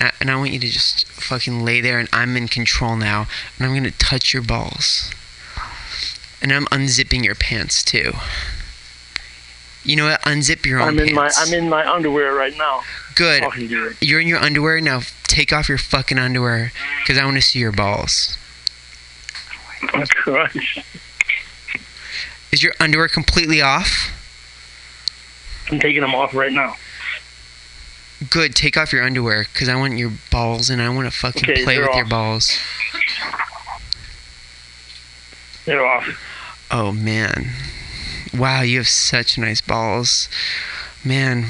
to, 0.00 0.12
and 0.20 0.30
I 0.30 0.36
want 0.36 0.52
you 0.52 0.58
to 0.60 0.68
just 0.68 1.06
fucking 1.08 1.64
lay 1.64 1.80
there, 1.80 1.98
and 1.98 2.08
I'm 2.12 2.36
in 2.36 2.48
control 2.48 2.96
now, 2.96 3.26
and 3.58 3.66
I'm 3.66 3.74
gonna 3.74 3.90
touch 3.90 4.32
your 4.32 4.42
balls, 4.42 5.10
and 6.40 6.52
I'm 6.52 6.66
unzipping 6.66 7.24
your 7.24 7.34
pants 7.34 7.82
too. 7.82 8.12
You 9.84 9.96
know 9.96 10.06
what? 10.06 10.20
Unzip 10.22 10.66
your 10.66 10.80
own 10.80 10.88
I'm 10.88 10.98
in 10.98 11.14
my 11.14 11.22
pants. 11.22 11.40
I'm 11.40 11.54
in 11.54 11.68
my 11.68 11.88
underwear 11.90 12.34
right 12.34 12.56
now. 12.56 12.82
Good. 13.14 13.42
You. 13.56 13.94
You're 14.00 14.20
in 14.20 14.28
your 14.28 14.38
underwear 14.38 14.80
now. 14.80 15.00
Take 15.24 15.52
off 15.52 15.68
your 15.68 15.78
fucking 15.78 16.18
underwear, 16.18 16.72
cause 17.06 17.18
I 17.18 17.24
want 17.24 17.36
to 17.36 17.42
see 17.42 17.58
your 17.58 17.72
balls. 17.72 18.36
Oh, 19.94 20.04
Christ. 20.10 20.80
Is 22.50 22.62
your 22.62 22.72
underwear 22.80 23.08
completely 23.08 23.60
off? 23.60 24.10
I'm 25.70 25.78
taking 25.78 26.00
them 26.00 26.14
off 26.14 26.34
right 26.34 26.52
now. 26.52 26.76
Good. 28.30 28.54
Take 28.54 28.76
off 28.76 28.92
your 28.92 29.04
underwear, 29.04 29.44
cause 29.54 29.68
I 29.68 29.76
want 29.76 29.96
your 29.96 30.12
balls, 30.30 30.70
and 30.70 30.80
I 30.82 30.88
want 30.88 31.10
to 31.10 31.16
fucking 31.16 31.48
Okay, 31.48 31.64
play 31.64 31.78
with 31.78 31.94
your 31.94 32.06
balls. 32.06 32.58
They're 35.64 35.84
off. 35.84 36.08
Oh 36.70 36.92
man. 36.92 37.50
Wow, 38.34 38.62
you 38.62 38.78
have 38.78 38.88
such 38.88 39.38
nice 39.38 39.60
balls. 39.60 40.28
Man, 41.04 41.46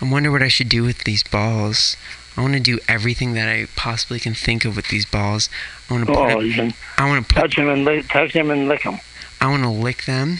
I 0.00 0.10
wonder 0.10 0.30
what 0.30 0.42
I 0.42 0.48
should 0.48 0.68
do 0.68 0.82
with 0.82 1.04
these 1.04 1.22
balls. 1.22 1.96
I 2.36 2.40
want 2.40 2.54
to 2.54 2.60
do 2.60 2.80
everything 2.88 3.34
that 3.34 3.48
I 3.48 3.66
possibly 3.76 4.18
can 4.18 4.34
think 4.34 4.64
of 4.64 4.74
with 4.74 4.88
these 4.88 5.06
balls. 5.06 5.48
I 5.88 5.94
want 5.94 6.06
to 6.06 6.12
put 6.12 6.32
Oh, 6.32 6.40
you 6.40 6.72
I 6.98 7.08
want 7.08 7.28
to 7.28 7.34
put 7.34 7.40
touch 7.40 7.56
them 7.56 7.68
and 7.68 7.84
lick, 7.84 8.08
touch 8.08 8.32
them 8.32 8.50
and 8.50 8.66
lick 8.66 8.82
them. 8.82 8.98
I 9.40 9.48
want 9.48 9.62
to 9.62 9.68
lick 9.68 10.04
them. 10.04 10.38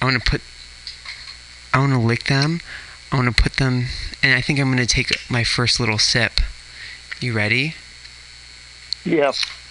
I 0.00 0.04
want 0.04 0.22
to 0.22 0.30
put 0.30 0.42
I 1.72 1.78
want 1.78 1.92
to 1.92 1.98
lick 1.98 2.24
them. 2.24 2.60
I 3.10 3.16
want 3.16 3.34
to 3.34 3.42
put 3.42 3.54
them 3.54 3.86
and 4.22 4.32
I 4.34 4.40
think 4.40 4.60
I'm 4.60 4.66
going 4.66 4.78
to 4.78 4.86
take 4.86 5.10
my 5.28 5.42
first 5.42 5.80
little 5.80 5.98
sip. 5.98 6.40
You 7.20 7.32
ready? 7.32 7.74
Yep. 9.04 9.34
Oh 9.34 9.63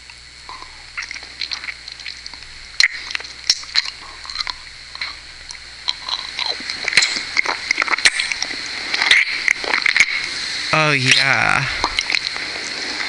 Oh, 10.93 10.95
yeah. 10.95 11.67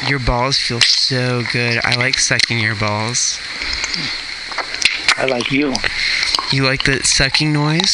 Your 0.09 0.19
balls 0.19 0.57
feel 0.57 0.81
so 0.81 1.43
good. 1.53 1.79
I 1.85 1.95
like 1.97 2.19
sucking 2.19 2.59
your 2.59 2.75
balls. 2.75 3.39
I 5.19 5.27
like 5.27 5.53
you. 5.53 5.75
You 6.51 6.65
like 6.65 6.85
the 6.85 7.05
sucking 7.05 7.53
noise? 7.53 7.93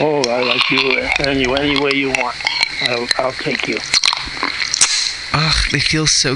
Oh, 0.00 0.24
I 0.28 0.42
like 0.42 0.68
you 0.72 0.98
any 1.24 1.44
any 1.44 1.80
way 1.80 1.92
you 1.94 2.08
want. 2.08 2.36
I'll, 2.88 3.06
I'll 3.18 3.32
take 3.32 3.68
you. 3.68 3.78
Ugh, 5.32 5.70
they 5.70 5.78
feel 5.78 6.08
so. 6.08 6.34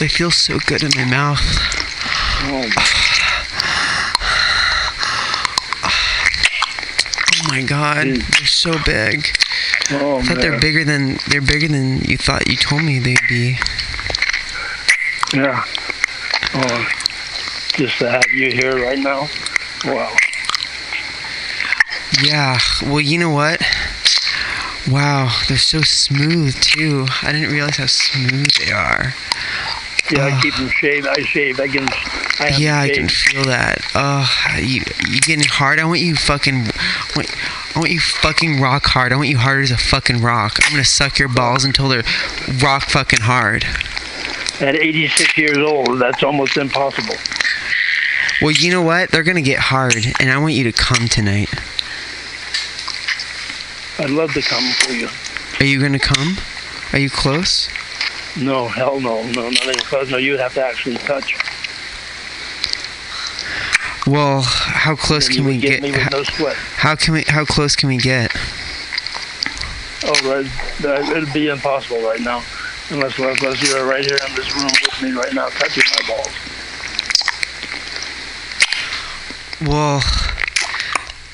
They 0.00 0.08
feel 0.08 0.32
so 0.32 0.58
good 0.66 0.82
in 0.82 0.90
my 0.96 1.04
mouth. 1.04 1.38
Oh, 2.50 2.68
Oh 7.30 7.48
my 7.48 7.62
god, 7.62 8.08
mm. 8.08 8.38
they're 8.38 8.46
so 8.48 8.74
big. 8.84 9.38
Oh 9.90 10.18
I 10.18 10.22
thought 10.22 10.40
they're 10.40 10.60
bigger 10.60 10.84
than 10.84 11.18
they're 11.28 11.40
bigger 11.40 11.68
than 11.68 12.00
you 12.00 12.16
thought 12.16 12.48
you 12.48 12.56
told 12.56 12.82
me 12.82 12.98
they'd 12.98 13.18
be. 13.28 13.58
Yeah. 15.32 15.64
Oh, 16.54 16.88
just 17.74 17.98
to 17.98 18.10
have 18.10 18.26
you 18.32 18.50
here 18.50 18.82
right 18.82 18.98
now. 18.98 19.28
Wow. 19.84 20.14
Yeah. 22.22 22.58
Well, 22.82 23.00
you 23.00 23.18
know 23.18 23.30
what? 23.30 23.62
Wow, 24.90 25.30
they're 25.48 25.58
so 25.58 25.82
smooth 25.82 26.58
too. 26.60 27.06
I 27.22 27.32
didn't 27.32 27.52
realize 27.52 27.76
how 27.76 27.86
smooth 27.86 28.46
they 28.58 28.72
are. 28.72 29.12
Yeah, 30.10 30.24
I 30.24 30.40
keep 30.40 30.54
them 30.56 30.70
shaved. 30.70 31.06
I 31.06 31.20
shave. 31.22 31.60
I 31.60 31.68
can. 31.68 31.86
I 32.40 32.56
Yeah, 32.56 32.80
I 32.80 32.88
can 32.88 33.08
feel 33.08 33.44
that. 33.44 33.82
Oh, 33.94 34.26
you 34.56 34.82
you 35.06 35.20
getting 35.20 35.44
hard? 35.44 35.78
I 35.78 35.84
want 35.84 36.00
you 36.00 36.16
fucking. 36.16 36.68
I 37.18 37.20
want, 37.20 37.76
I 37.76 37.78
want 37.80 37.90
you 37.90 37.98
fucking 37.98 38.60
rock 38.60 38.86
hard. 38.86 39.12
I 39.12 39.16
want 39.16 39.28
you 39.28 39.38
hard 39.38 39.64
as 39.64 39.72
a 39.72 39.76
fucking 39.76 40.22
rock. 40.22 40.58
I'm 40.62 40.70
gonna 40.70 40.84
suck 40.84 41.18
your 41.18 41.28
balls 41.28 41.64
until 41.64 41.88
they're 41.88 42.04
rock 42.62 42.84
fucking 42.90 43.22
hard. 43.22 43.64
At 44.60 44.76
86 44.76 45.36
years 45.36 45.58
old, 45.58 45.98
that's 45.98 46.22
almost 46.22 46.56
impossible. 46.56 47.16
Well, 48.40 48.52
you 48.52 48.70
know 48.70 48.82
what? 48.82 49.10
They're 49.10 49.24
gonna 49.24 49.40
get 49.40 49.58
hard, 49.58 49.96
and 50.20 50.30
I 50.30 50.38
want 50.38 50.54
you 50.54 50.62
to 50.64 50.72
come 50.72 51.08
tonight. 51.08 51.52
I'd 53.98 54.10
love 54.10 54.32
to 54.34 54.42
come 54.42 54.70
for 54.74 54.92
you. 54.92 55.08
Are 55.58 55.68
you 55.68 55.80
gonna 55.80 55.98
come? 55.98 56.36
Are 56.92 57.00
you 57.00 57.10
close? 57.10 57.68
No, 58.36 58.68
hell 58.68 59.00
no, 59.00 59.24
no, 59.32 59.50
not 59.50 59.64
even 59.64 59.80
close. 59.80 60.08
No, 60.08 60.18
you'd 60.18 60.38
have 60.38 60.54
to 60.54 60.64
actually 60.64 60.98
touch. 60.98 61.34
Well, 64.08 64.40
how 64.40 64.96
close 64.96 65.28
can 65.28 65.44
we 65.44 65.58
get 65.58 65.82
get? 65.82 65.94
How, 65.94 66.08
no 66.18 66.24
how 66.76 66.96
can 66.96 67.12
we? 67.12 67.24
How 67.28 67.44
close 67.44 67.76
can 67.76 67.90
we 67.90 67.98
get? 67.98 68.32
Oh, 70.04 70.12
right. 70.24 70.50
That- 70.80 71.12
It'd 71.14 71.32
be 71.34 71.48
impossible 71.48 72.00
right 72.00 72.20
now, 72.20 72.42
unless 72.90 73.18
unless 73.18 73.62
you're 73.68 73.86
right 73.86 74.02
here 74.04 74.16
in 74.26 74.34
this 74.34 74.54
room 74.56 74.64
with 74.64 75.02
me 75.02 75.10
right 75.10 75.34
now, 75.34 75.48
touching 75.48 75.82
my 76.00 76.08
balls. 76.08 76.28
Well, 79.60 80.02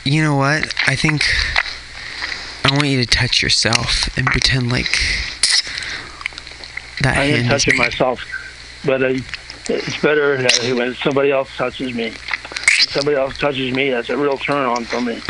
you 0.05 0.23
know 0.23 0.35
what? 0.35 0.75
I 0.89 0.97
think 0.97 1.25
I 2.65 2.73
want 2.73 2.89
you 2.89 3.01
to 3.05 3.07
touch 3.07 3.41
yourself 3.41 4.09
and 4.19 4.27
pretend 4.27 4.73
like 4.73 4.99
that 7.03 7.19
I 7.19 7.25
am 7.25 7.47
touching 7.47 7.77
myself, 7.77 8.21
but 8.85 9.01
uh, 9.01 9.15
it's 9.69 9.97
better 10.03 10.39
when 10.75 10.95
somebody 10.97 11.31
else 11.31 11.55
touches 11.57 11.95
me. 11.95 12.13
Somebody 12.95 13.17
else 13.17 13.37
touches 13.37 13.75
me, 13.75 13.91
that's 13.91 14.09
a 14.09 14.17
real 14.17 14.39
turn 14.39 14.67
on 14.67 14.85
for 14.85 15.01
me. 15.01 15.21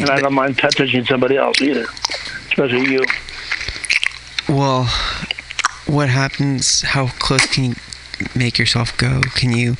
And 0.00 0.10
I 0.10 0.20
don't 0.20 0.32
mind 0.32 0.56
touching 0.56 1.04
somebody 1.04 1.36
else 1.36 1.60
either, 1.60 1.86
especially 2.46 2.88
you. 2.88 3.04
Well, 4.48 4.84
what 5.86 6.08
happens? 6.08 6.82
How 6.82 7.08
close 7.08 7.46
can 7.46 7.64
you 7.64 7.74
make 8.36 8.58
yourself 8.58 8.96
go? 8.96 9.22
Can 9.34 9.50
you? 9.50 9.76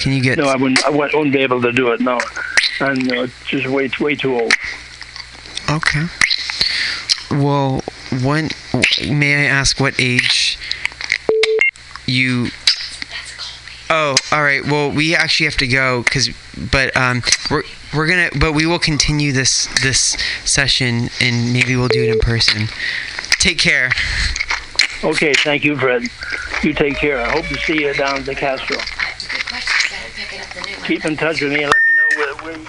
Can 0.00 0.12
you 0.12 0.22
get? 0.22 0.36
No, 0.36 0.48
I 0.48 0.56
wouldn't. 0.56 0.84
I 0.84 0.90
wouldn't 0.90 1.32
be 1.32 1.40
able 1.40 1.62
to 1.62 1.72
do 1.72 1.92
it. 1.92 2.00
No, 2.02 2.18
I'm 2.80 3.10
uh, 3.10 3.26
just 3.46 3.66
way 3.68 3.90
way 4.00 4.14
too 4.14 4.38
old. 4.38 4.52
Okay. 5.70 6.08
Well, 7.30 7.82
when 8.22 8.50
may 9.10 9.46
I 9.46 9.48
ask 9.48 9.80
what 9.80 9.94
age 9.98 10.58
you? 12.06 12.48
Oh, 13.94 14.14
all 14.32 14.42
right. 14.42 14.64
Well, 14.64 14.90
we 14.90 15.14
actually 15.14 15.44
have 15.44 15.58
to 15.58 15.66
go 15.66 16.02
because, 16.02 16.30
but 16.70 16.96
um, 16.96 17.22
we're 17.50 17.62
we're 17.94 18.06
gonna, 18.06 18.30
but 18.40 18.54
we 18.54 18.64
will 18.64 18.78
continue 18.78 19.32
this 19.32 19.66
this 19.82 20.16
session 20.46 21.10
and 21.20 21.52
maybe 21.52 21.76
we'll 21.76 21.88
do 21.88 22.02
it 22.02 22.08
in 22.08 22.18
person. 22.18 22.68
Take 23.38 23.58
care. 23.58 23.90
Okay, 25.04 25.34
thank 25.34 25.62
you, 25.62 25.76
Fred. 25.76 26.04
You 26.62 26.72
take 26.72 26.96
care. 26.96 27.20
I 27.20 27.32
hope 27.32 27.44
to 27.48 27.58
see 27.58 27.82
you 27.82 27.92
down 27.92 28.20
at 28.20 28.24
the 28.24 28.34
Castro. 28.34 28.78
Keep 30.86 31.04
in 31.04 31.14
touch 31.16 31.42
with 31.42 31.52
me 31.52 31.64
and 31.64 31.74
let 31.74 31.84
me 31.84 31.92
know 31.94 32.08
where, 32.16 32.34
where 32.36 32.56
you 32.56 32.66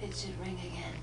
It 0.00 0.16
should 0.16 0.40
ring 0.40 0.58
again. 0.58 0.94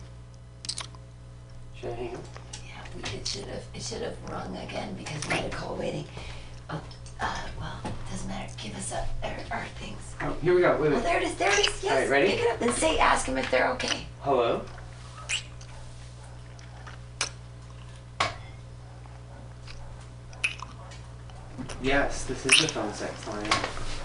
Should 1.80 1.92
I 1.92 1.94
hang 1.94 2.16
up? 2.16 2.24
Yeah, 2.66 3.14
it 3.14 3.26
should 3.28 3.46
have. 3.46 3.64
It 3.74 3.82
should 3.82 4.02
have 4.02 4.18
rung 4.30 4.56
again 4.58 4.94
because 4.96 5.26
we 5.28 5.36
had 5.36 5.46
a 5.46 5.50
call 5.50 5.76
waiting. 5.78 6.04
Oh, 6.70 6.82
uh, 7.22 7.48
well, 7.58 7.80
doesn't 8.12 8.28
matter. 8.28 8.52
Give 8.62 8.76
us 8.76 8.92
up 8.92 9.08
our, 9.24 9.38
our 9.52 9.66
things. 9.80 10.16
Oh, 10.20 10.36
here 10.50 10.56
we 10.56 10.62
go. 10.62 10.82
Wait, 10.82 10.94
Oh, 10.94 11.00
there 11.02 11.18
it 11.18 11.24
is. 11.24 11.36
There 11.36 11.52
it 11.52 11.60
is. 11.60 11.84
Yes. 11.84 11.92
All 11.92 12.00
right, 12.00 12.10
ready? 12.10 12.28
Pick 12.32 12.40
it 12.40 12.52
up 12.52 12.62
and 12.62 12.72
say, 12.72 12.98
ask 12.98 13.28
them 13.28 13.38
if 13.38 13.52
they're 13.52 13.70
okay. 13.74 14.08
Hello. 14.22 14.62
Yes, 21.82 22.26
this 22.26 22.46
is 22.46 22.62
the 22.62 22.68
phone 22.68 22.94
sex 22.94 23.28
line. 23.28 23.48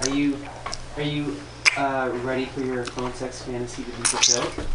Are 0.02 0.14
you 0.14 0.36
are 0.96 1.02
you 1.02 1.34
uh, 1.76 2.10
ready 2.22 2.44
for 2.44 2.60
your 2.60 2.84
phone 2.84 3.12
sex 3.14 3.42
fantasy 3.42 3.82
to 3.82 3.90
be 3.90 4.02
fulfilled? 4.04 4.66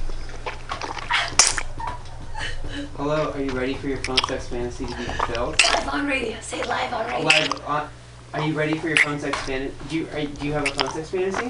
Hello, 2.97 3.31
are 3.31 3.41
you 3.41 3.51
ready 3.51 3.75
for 3.75 3.87
your 3.87 4.03
phone 4.03 4.17
sex 4.27 4.47
fantasy 4.47 4.85
to 4.85 4.97
be 4.97 5.03
fulfilled? 5.03 5.61
Live 5.63 5.89
on 5.89 6.07
radio. 6.07 6.37
Say 6.41 6.63
live 6.63 6.93
on 6.93 7.05
radio. 7.05 7.25
Live 7.25 7.67
on. 7.67 7.89
Are 8.33 8.41
you 8.45 8.53
ready 8.53 8.77
for 8.77 8.87
your 8.87 8.97
phone 8.97 9.19
sex 9.19 9.37
fantasy? 9.41 9.73
Do 9.89 9.97
you 9.97 10.07
are, 10.09 10.23
do 10.25 10.45
you 10.45 10.53
have 10.53 10.67
a 10.67 10.71
phone 10.71 10.91
sex 10.91 11.09
fantasy? 11.09 11.49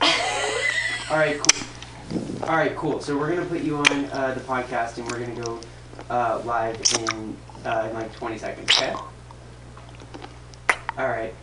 All 1.10 1.16
right, 1.18 1.38
cool. 1.38 2.48
All 2.48 2.56
right, 2.56 2.76
cool. 2.76 3.00
So 3.00 3.18
we're 3.18 3.30
gonna 3.30 3.44
put 3.46 3.62
you 3.62 3.76
on 3.78 4.04
uh, 4.06 4.34
the 4.34 4.40
podcast, 4.40 4.98
and 4.98 5.10
we're 5.10 5.18
gonna 5.18 5.40
go 5.40 5.60
uh, 6.10 6.40
live 6.44 6.80
in, 7.00 7.36
uh, 7.64 7.88
in 7.90 7.94
like 7.94 8.12
20 8.14 8.38
seconds. 8.38 8.70
Okay. 8.70 8.92
All 10.96 11.08
right. 11.08 11.34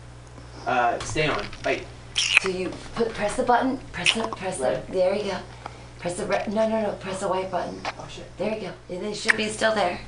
Uh, 0.66 0.98
stay 1.00 1.28
on. 1.28 1.44
Bye. 1.62 1.82
So 2.14 2.48
you 2.48 2.70
put 2.94 3.10
press 3.10 3.36
the 3.36 3.42
button. 3.42 3.78
Press 3.92 4.14
the 4.14 4.26
press 4.28 4.58
Right. 4.58 4.86
the. 4.86 4.92
There 4.92 5.14
you 5.14 5.24
go. 5.30 5.38
Press 5.98 6.14
the 6.16 6.24
red. 6.26 6.52
No, 6.52 6.68
no, 6.68 6.80
no. 6.82 6.92
Press 6.92 7.20
the 7.20 7.28
white 7.28 7.50
button. 7.50 7.80
Oh 7.98 8.06
shit. 8.08 8.24
There 8.38 8.54
you 8.54 8.60
go. 8.62 8.72
It, 8.88 9.02
it 9.02 9.14
should 9.14 9.36
be 9.36 9.48
still 9.48 9.74
there. 9.74 10.00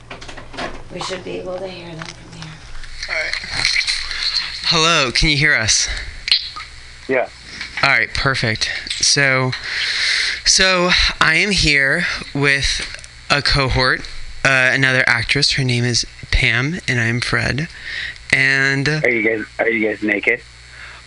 We 0.92 1.00
should 1.00 1.22
be 1.24 1.32
able 1.38 1.58
to 1.58 1.68
hear 1.68 1.94
them 1.94 2.04
from 2.06 2.40
here. 2.40 3.87
Hello. 4.70 5.10
Can 5.10 5.30
you 5.30 5.36
hear 5.38 5.54
us? 5.54 5.88
Yeah. 7.08 7.30
All 7.82 7.88
right, 7.88 8.12
perfect. 8.12 8.70
So, 8.90 9.52
so 10.44 10.90
I 11.22 11.36
am 11.36 11.52
here 11.52 12.04
with 12.34 12.86
a 13.30 13.40
cohort, 13.40 14.00
uh, 14.44 14.70
another 14.74 15.04
actress. 15.06 15.52
Her 15.52 15.64
name 15.64 15.84
is 15.84 16.06
Pam, 16.30 16.80
and 16.86 17.00
I'm 17.00 17.22
Fred. 17.22 17.68
And 18.30 18.86
Are 18.90 19.08
you 19.08 19.22
guys 19.26 19.46
are 19.58 19.70
you 19.70 19.88
guys 19.88 20.02
naked? 20.02 20.42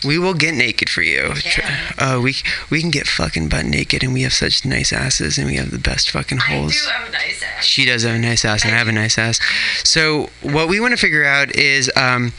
We 0.04 0.18
will 0.18 0.34
get 0.34 0.54
naked 0.56 0.90
for 0.90 1.02
you. 1.02 1.34
Tr- 1.36 1.62
Uh, 1.98 2.20
we 2.22 2.36
we 2.70 2.82
can 2.82 2.90
get 2.90 3.08
fucking 3.08 3.48
butt 3.50 3.66
naked, 3.66 4.04
and 4.04 4.14
we 4.14 4.24
have 4.24 4.34
such 4.34 4.66
nice 4.66 4.92
asses, 4.92 5.38
and 5.38 5.48
we 5.48 5.56
have 5.56 5.70
the 5.72 5.78
best 5.78 6.10
fucking 6.12 6.40
holes. 6.40 6.86
have 6.88 7.08
a 7.10 7.12
nice 7.12 7.44
ass. 7.44 7.66
She 7.66 7.86
does 7.86 8.04
have 8.04 8.16
a 8.16 8.20
nice 8.20 8.44
ass, 8.44 8.64
and 8.66 8.74
I 8.74 8.78
have 8.78 8.88
a 8.88 8.92
nice 8.92 9.18
ass. 9.18 9.40
So 9.84 10.30
what 10.42 10.68
we 10.68 10.80
want 10.80 10.92
to 10.94 10.98
figure 10.98 11.24
out 11.26 11.56
is 11.56 11.92
um, 11.96 12.34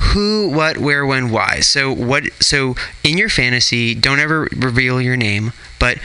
who, 0.00 0.48
what, 0.48 0.78
where, 0.78 1.06
when, 1.06 1.30
why. 1.30 1.60
So 1.60 1.92
what? 1.92 2.24
So 2.40 2.74
in 3.04 3.16
your 3.18 3.28
fantasy, 3.28 3.94
don't 3.94 4.18
ever 4.18 4.48
reveal 4.56 5.00
your 5.00 5.16
name, 5.16 5.52
but 5.78 5.98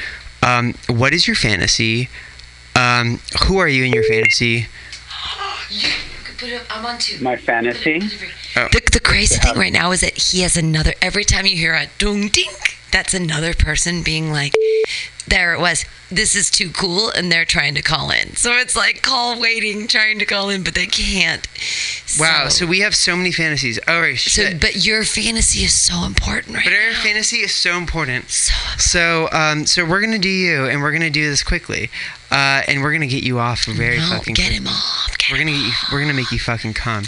um, 0.44 0.76
what 0.88 1.14
is 1.14 1.28
your 1.28 1.36
fantasy? 1.36 2.10
Um, 2.76 3.20
who 3.48 3.58
are 3.58 3.68
you 3.68 3.84
in 3.84 3.92
your 3.94 4.04
fantasy? 4.04 4.68
You 5.72 5.88
could 6.26 6.38
put 6.40 6.50
it. 6.50 6.62
I'm 6.70 6.84
on 6.86 6.98
two. 6.98 7.22
My 7.24 7.36
fantasy? 7.36 8.00
Oh. 8.56 8.68
The, 8.72 8.82
the 8.92 9.00
crazy 9.00 9.36
thing 9.38 9.56
right 9.56 9.74
now 9.74 9.92
is 9.92 10.02
that 10.02 10.18
he 10.18 10.42
has 10.42 10.58
another. 10.58 10.94
Every 11.02 11.24
time 11.24 11.46
you 11.46 11.56
hear 11.56 11.74
a 11.74 11.88
dung 11.98 12.30
ding, 12.30 12.50
that's 12.92 13.14
another 13.14 13.54
person 13.54 14.02
being 14.04 14.32
like, 14.32 14.54
"There 15.28 15.54
it 15.54 15.60
was." 15.60 15.86
this 16.12 16.34
is 16.36 16.50
too 16.50 16.72
cool 16.72 17.12
and 17.12 17.32
they're 17.32 17.46
trying 17.46 17.76
to 17.76 17.84
call 17.84 18.10
in. 18.10 18.36
So 18.36 18.54
it's 18.54 18.76
like 18.76 19.04
call 19.04 19.40
waiting, 19.40 19.88
trying 19.88 20.18
to 20.18 20.26
call 20.26 20.50
in, 20.50 20.64
but 20.64 20.74
they 20.74 20.88
can't. 20.88 21.48
Wow, 22.20 22.48
so 22.50 22.66
we 22.66 22.80
have 22.80 22.96
so 22.96 23.16
many 23.16 23.32
fantasies. 23.32 23.78
All 23.88 24.02
right, 24.02 24.18
So, 24.18 24.42
shit. 24.42 24.60
but 24.60 24.84
your 24.84 25.04
fantasy 25.04 25.60
is 25.64 25.72
so 25.74 26.04
important 26.06 26.56
right 26.56 26.64
But 26.66 26.74
our 26.74 26.94
now. 26.94 27.04
fantasy 27.04 27.42
is 27.42 27.54
so 27.54 27.78
important. 27.78 28.28
So, 28.80 29.30
um, 29.32 29.68
so 29.68 29.86
we're 29.86 30.02
gonna 30.02 30.18
do 30.18 30.30
you, 30.30 30.66
and 30.66 30.82
we're 30.82 30.92
gonna 30.92 31.12
do 31.12 31.30
this 31.30 31.44
quickly, 31.44 31.92
uh, 32.32 32.64
and 32.68 32.82
we're 32.82 32.92
gonna 32.92 33.06
get 33.06 33.22
you 33.22 33.38
off 33.38 33.66
very 33.66 34.00
No, 34.00 34.10
fucking. 34.10 34.34
get 34.34 34.48
quick. 34.48 34.58
him 34.62 34.68
off. 34.68 35.16
we're 35.32 35.38
gonna 35.38 35.52
get 35.52 35.62
you. 35.62 35.72
We're 35.92 36.02
gonna 36.02 36.14
make 36.16 36.32
you 36.32 36.40
fucking 36.40 36.74
come. 36.74 37.04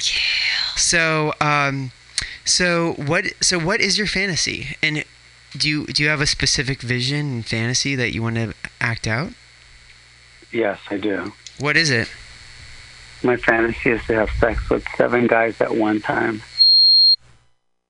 So, 0.76 1.34
um, 1.42 1.92
so 2.46 2.94
what? 2.98 3.26
So 3.42 3.58
what 3.58 3.82
is 3.82 3.98
your 3.98 4.06
fantasy? 4.06 4.78
And 4.84 5.04
do 5.58 5.70
you 5.70 5.86
do 5.86 6.04
you 6.04 6.10
have 6.10 6.22
a 6.22 6.28
specific 6.28 6.82
vision 6.82 7.20
and 7.20 7.46
fantasy 7.46 7.96
that 7.96 8.14
you 8.14 8.22
want 8.22 8.36
to 8.36 8.54
act 8.80 9.08
out? 9.08 9.32
Yes, 10.52 10.80
I 10.90 10.98
do. 10.98 11.34
What 11.60 11.78
is 11.78 11.90
it? 11.90 12.10
My 13.24 13.38
fantasy 13.38 13.92
is 13.92 14.04
to 14.06 14.16
have 14.16 14.30
sex 14.32 14.70
with 14.70 14.84
seven 14.98 15.28
guys 15.28 15.62
at 15.62 15.76
one 15.76 16.02
time. 16.02 16.42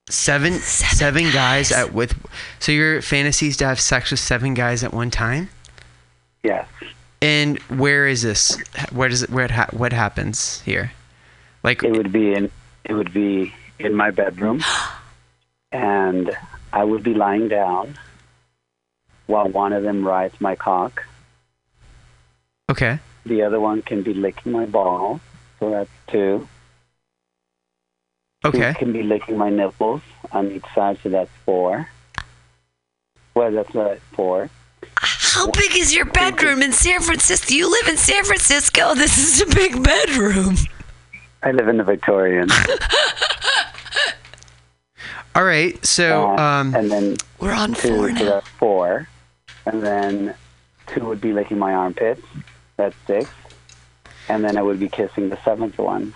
Seven, 0.10 0.54
seven, 0.54 1.32
guys 1.32 1.72
at 1.72 1.94
with. 1.94 2.16
So 2.60 2.72
your 2.72 3.02
fantasy 3.02 3.48
is 3.48 3.58
to 3.58 3.66
have 3.66 3.80
sex 3.80 4.12
with 4.12 4.20
seven 4.20 4.54
guys 4.54 4.84
at 4.84 4.94
one 4.94 5.10
time. 5.10 5.50
Yes. 6.44 6.68
And 7.22 7.60
where 7.70 8.08
is 8.08 8.24
this? 8.24 8.58
Where 8.92 9.08
does 9.08 9.24
it? 9.24 9.30
Where 9.30 9.46
it 9.46 9.52
ha- 9.52 9.70
what 9.72 9.94
happens 9.94 10.62
here? 10.62 10.92
Like 11.64 11.84
it 11.84 11.92
would 11.92 12.12
be 12.12 12.34
in 12.34 12.52
it 12.84 12.94
would 12.94 13.14
be 13.14 13.54
in 13.80 13.96
my 13.96 14.12
bedroom, 14.12 14.62
and 15.72 16.36
I 16.74 16.84
would 16.84 17.04
be 17.04 17.14
lying 17.14 17.48
down 17.48 17.98
while 19.28 19.48
one 19.48 19.74
of 19.74 19.84
them 19.84 20.06
rides 20.06 20.40
my 20.40 20.56
cock. 20.56 21.06
Okay. 22.70 23.00
The 23.26 23.44
other 23.44 23.60
one 23.60 23.82
can 23.82 24.02
be 24.02 24.14
licking 24.14 24.52
my 24.52 24.66
ball, 24.66 25.20
so 25.60 25.70
that's 25.70 25.90
two. 26.08 26.48
Okay. 28.44 28.74
Two 28.74 28.80
can 28.80 28.94
be 28.94 29.04
licking 29.04 29.38
my 29.38 29.50
nipples 29.50 30.02
on 30.32 30.52
each 30.52 30.66
side, 30.74 30.98
so 31.04 31.10
that's 31.10 31.32
four. 31.46 31.88
Well, 33.36 33.52
that's 33.52 33.74
not 33.74 33.98
four. 34.14 34.50
How 34.96 35.50
big 35.52 35.76
is 35.78 35.94
your 35.94 36.06
bedroom 36.06 36.62
in 36.62 36.74
San 36.74 37.00
Francisco? 37.02 37.54
You 37.54 37.70
live 37.70 37.88
in 37.88 37.98
San 37.98 38.24
Francisco. 38.24 38.96
This 38.96 39.18
is 39.18 39.42
a 39.42 39.56
big 39.56 39.82
bedroom. 39.82 40.56
I 41.44 41.52
live 41.52 41.68
in 41.68 41.78
the 41.78 41.84
Victorian. 41.84 42.50
All 45.36 45.44
right. 45.44 45.84
So, 45.86 46.30
Uh, 46.30 46.42
um, 46.42 46.76
and 46.76 46.92
then 46.92 47.16
we're 47.40 47.54
on 47.54 47.74
two, 47.74 47.90
four 47.96 48.16
so 48.18 48.26
now. 48.26 48.42
four. 48.60 49.08
And 49.66 49.82
then 49.84 50.36
two 50.88 51.06
would 51.06 51.22
be 51.22 51.32
licking 51.34 51.58
my 51.60 51.74
armpits. 51.74 52.22
That's 52.78 52.96
six. 53.08 53.30
And 54.28 54.44
then 54.44 54.58
I 54.58 54.62
would 54.62 54.80
be 54.80 54.90
kissing 54.90 55.30
the 55.30 55.38
seventh 55.44 55.78
one. 55.78 56.14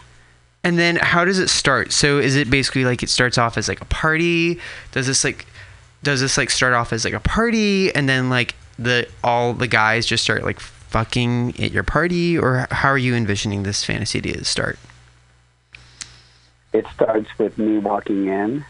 and 0.63 0.79
then 0.79 0.95
how 0.97 1.23
does 1.23 1.37
it 1.37 1.47
start? 1.49 1.91
So 1.91 2.17
is 2.17 2.35
it 2.35 2.49
basically 2.49 2.85
like 2.85 3.03
it 3.03 3.09
starts 3.09 3.37
off 3.37 3.57
as 3.57 3.67
like 3.69 3.81
a 3.81 3.85
party? 3.85 4.59
Does 4.91 5.05
this 5.07 5.23
like, 5.23 5.45
does 6.01 6.21
this 6.21 6.37
like 6.37 6.49
start 6.49 6.73
off 6.73 6.91
as 6.91 7.05
like 7.05 7.13
a 7.13 7.19
party, 7.19 7.93
and 7.93 8.09
then 8.09 8.29
like 8.29 8.55
the 8.79 9.07
all 9.23 9.53
the 9.53 9.67
guys 9.67 10.05
just 10.07 10.23
start 10.23 10.43
like 10.43 10.59
fucking 10.59 11.49
at 11.61 11.71
your 11.71 11.83
party, 11.83 12.35
or 12.37 12.67
how 12.71 12.89
are 12.89 12.97
you 12.97 13.13
envisioning 13.13 13.61
this 13.63 13.83
fantasy 13.83 14.19
to 14.21 14.43
start? 14.43 14.79
It 16.73 16.85
starts 16.93 17.29
with 17.37 17.57
me 17.59 17.77
walking 17.77 18.27
in 18.27 18.65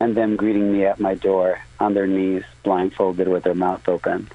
and 0.00 0.14
them 0.16 0.36
greeting 0.36 0.72
me 0.72 0.84
at 0.84 1.00
my 1.00 1.14
door 1.14 1.60
on 1.80 1.94
their 1.94 2.06
knees, 2.06 2.44
blindfolded 2.62 3.28
with 3.28 3.44
their 3.44 3.54
mouth 3.54 3.88
open. 3.88 4.28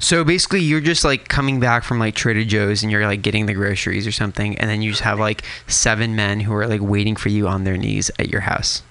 So 0.00 0.22
basically, 0.24 0.60
you're 0.60 0.80
just 0.80 1.04
like 1.04 1.28
coming 1.28 1.58
back 1.58 1.82
from 1.82 1.98
like 1.98 2.14
Trader 2.14 2.44
Joe's 2.44 2.82
and 2.82 2.92
you're 2.92 3.06
like 3.06 3.22
getting 3.22 3.46
the 3.46 3.54
groceries 3.54 4.06
or 4.06 4.12
something, 4.12 4.56
and 4.58 4.70
then 4.70 4.80
you 4.80 4.90
just 4.90 5.02
have 5.02 5.18
like 5.18 5.42
seven 5.66 6.14
men 6.14 6.40
who 6.40 6.54
are 6.54 6.68
like 6.68 6.80
waiting 6.80 7.16
for 7.16 7.30
you 7.30 7.48
on 7.48 7.64
their 7.64 7.76
knees 7.76 8.10
at 8.18 8.28
your 8.28 8.42
house. 8.42 8.82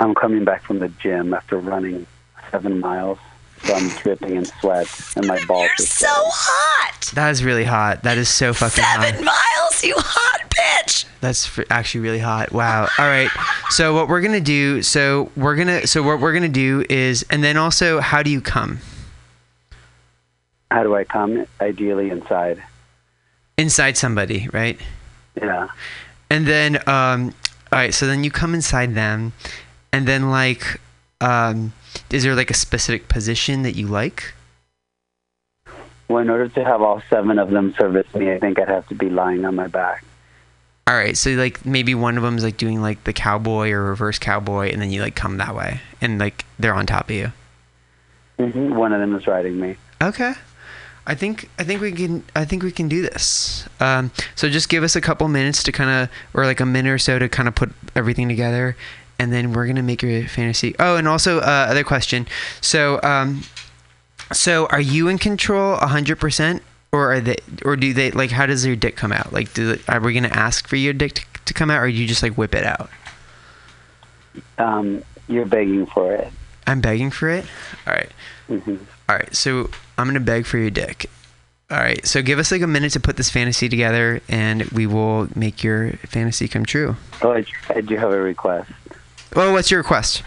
I'm 0.00 0.14
coming 0.14 0.44
back 0.44 0.62
from 0.64 0.80
the 0.80 0.88
gym 0.88 1.32
after 1.32 1.56
running 1.58 2.06
seven 2.50 2.80
miles, 2.80 3.18
so 3.62 3.74
I'm 3.74 3.88
dripping 4.02 4.34
in 4.34 4.44
sweat 4.44 4.88
and 5.16 5.26
my 5.28 5.42
balls 5.44 5.70
are 5.78 5.82
So 5.84 6.08
hot. 6.10 7.12
That 7.14 7.30
is 7.30 7.44
really 7.44 7.64
hot. 7.64 8.02
That 8.02 8.18
is 8.18 8.28
so 8.28 8.52
fucking 8.52 8.82
Seven 8.82 9.24
hot. 9.24 9.24
miles, 9.24 9.84
you 9.84 9.94
hot 9.96 10.50
bitch. 10.50 11.01
That's 11.22 11.60
actually 11.70 12.00
really 12.00 12.18
hot. 12.18 12.50
Wow. 12.50 12.88
All 12.98 13.06
right. 13.06 13.30
So 13.70 13.94
what 13.94 14.08
we're 14.08 14.20
gonna 14.20 14.40
do? 14.40 14.82
So 14.82 15.30
we're 15.36 15.54
gonna. 15.54 15.86
So 15.86 16.02
what 16.02 16.18
we're 16.18 16.32
gonna 16.32 16.48
do 16.48 16.84
is, 16.90 17.24
and 17.30 17.44
then 17.44 17.56
also, 17.56 18.00
how 18.00 18.24
do 18.24 18.30
you 18.30 18.40
come? 18.40 18.80
How 20.72 20.82
do 20.82 20.96
I 20.96 21.04
come? 21.04 21.46
Ideally 21.60 22.10
inside. 22.10 22.60
Inside 23.56 23.96
somebody, 23.96 24.48
right? 24.52 24.80
Yeah. 25.40 25.68
And 26.28 26.44
then, 26.44 26.76
um, 26.88 27.32
all 27.70 27.78
right. 27.78 27.94
So 27.94 28.08
then 28.08 28.24
you 28.24 28.32
come 28.32 28.52
inside 28.52 28.96
them, 28.96 29.32
and 29.92 30.08
then 30.08 30.28
like, 30.28 30.80
um, 31.20 31.72
is 32.10 32.24
there 32.24 32.34
like 32.34 32.50
a 32.50 32.54
specific 32.54 33.06
position 33.06 33.62
that 33.62 33.76
you 33.76 33.86
like? 33.86 34.34
Well, 36.08 36.18
in 36.18 36.30
order 36.30 36.48
to 36.48 36.64
have 36.64 36.82
all 36.82 37.00
seven 37.08 37.38
of 37.38 37.50
them 37.50 37.74
service 37.74 38.12
me, 38.12 38.32
I 38.32 38.40
think 38.40 38.58
I'd 38.58 38.66
have 38.66 38.88
to 38.88 38.96
be 38.96 39.08
lying 39.08 39.44
on 39.44 39.54
my 39.54 39.68
back. 39.68 40.04
All 40.86 40.94
right. 40.94 41.16
So 41.16 41.30
like 41.30 41.64
maybe 41.64 41.94
one 41.94 42.16
of 42.16 42.22
them's 42.22 42.42
like 42.42 42.56
doing 42.56 42.82
like 42.82 43.04
the 43.04 43.12
cowboy 43.12 43.70
or 43.70 43.84
reverse 43.84 44.18
cowboy, 44.18 44.70
and 44.72 44.82
then 44.82 44.90
you 44.90 45.00
like 45.00 45.14
come 45.14 45.36
that 45.38 45.54
way, 45.54 45.80
and 46.00 46.18
like 46.18 46.44
they're 46.58 46.74
on 46.74 46.86
top 46.86 47.08
of 47.08 47.14
you. 47.16 47.32
hmm 48.38 48.74
One 48.74 48.92
of 48.92 49.00
them 49.00 49.14
is 49.14 49.26
riding 49.26 49.60
me. 49.60 49.76
Okay. 50.02 50.34
I 51.04 51.14
think 51.16 51.48
I 51.58 51.64
think 51.64 51.80
we 51.80 51.90
can 51.92 52.24
I 52.36 52.44
think 52.44 52.62
we 52.62 52.70
can 52.70 52.88
do 52.88 53.02
this. 53.02 53.68
Um, 53.80 54.10
so 54.36 54.48
just 54.48 54.68
give 54.68 54.84
us 54.84 54.94
a 54.94 55.00
couple 55.00 55.26
minutes 55.28 55.62
to 55.64 55.72
kind 55.72 55.90
of 55.90 56.08
or 56.34 56.46
like 56.46 56.60
a 56.60 56.66
minute 56.66 56.90
or 56.90 56.98
so 56.98 57.18
to 57.18 57.28
kind 57.28 57.48
of 57.48 57.54
put 57.54 57.72
everything 57.96 58.28
together, 58.28 58.76
and 59.18 59.32
then 59.32 59.52
we're 59.52 59.66
gonna 59.66 59.82
make 59.82 60.02
your 60.02 60.26
fantasy. 60.28 60.76
Oh, 60.78 60.96
and 60.96 61.08
also 61.08 61.38
uh, 61.38 61.66
other 61.70 61.82
question. 61.84 62.26
So 62.60 63.00
um, 63.02 63.42
so 64.32 64.66
are 64.66 64.80
you 64.80 65.08
in 65.08 65.18
control 65.18 65.76
hundred 65.76 66.20
percent, 66.20 66.62
or 66.92 67.12
are 67.14 67.20
they 67.20 67.36
or 67.64 67.74
do 67.76 67.92
they 67.94 68.10
like 68.10 68.30
how 68.30 68.44
does 68.46 68.64
your 68.66 68.76
dick 68.76 68.96
come 68.96 69.12
out? 69.12 69.32
Like 69.32 69.52
do 69.54 69.78
are 69.88 70.00
we 70.00 70.12
gonna 70.12 70.28
ask 70.28 70.68
for 70.68 70.76
your 70.76 70.92
dick 70.92 71.14
to, 71.14 71.24
to 71.46 71.54
come 71.54 71.70
out, 71.70 71.82
or 71.82 71.86
do 71.86 71.92
you 71.92 72.06
just 72.06 72.22
like 72.22 72.36
whip 72.36 72.54
it 72.54 72.64
out? 72.64 72.90
Um, 74.58 75.02
you're 75.28 75.46
begging 75.46 75.86
for 75.86 76.12
it. 76.14 76.28
I'm 76.66 76.80
begging 76.80 77.10
for 77.10 77.28
it. 77.30 77.44
All 77.86 77.94
right. 77.94 78.10
hmm 78.46 78.76
All 79.08 79.16
right, 79.16 79.34
so 79.34 79.70
I'm 79.98 80.06
gonna 80.06 80.20
beg 80.20 80.44
for 80.46 80.58
your 80.58 80.70
dick. 80.70 81.06
All 81.70 81.78
right, 81.78 82.04
so 82.06 82.20
give 82.20 82.38
us 82.38 82.52
like 82.52 82.60
a 82.60 82.66
minute 82.66 82.92
to 82.92 83.00
put 83.00 83.16
this 83.16 83.30
fantasy 83.30 83.68
together, 83.70 84.20
and 84.28 84.64
we 84.64 84.86
will 84.86 85.28
make 85.34 85.64
your 85.64 85.92
fantasy 86.06 86.46
come 86.46 86.66
true. 86.66 86.96
Oh, 87.22 87.32
I, 87.32 87.44
I 87.70 87.80
do 87.80 87.96
have 87.96 88.12
a 88.12 88.20
request. 88.20 88.70
Well, 89.34 89.52
what's 89.54 89.70
your 89.70 89.80
request? 89.80 90.22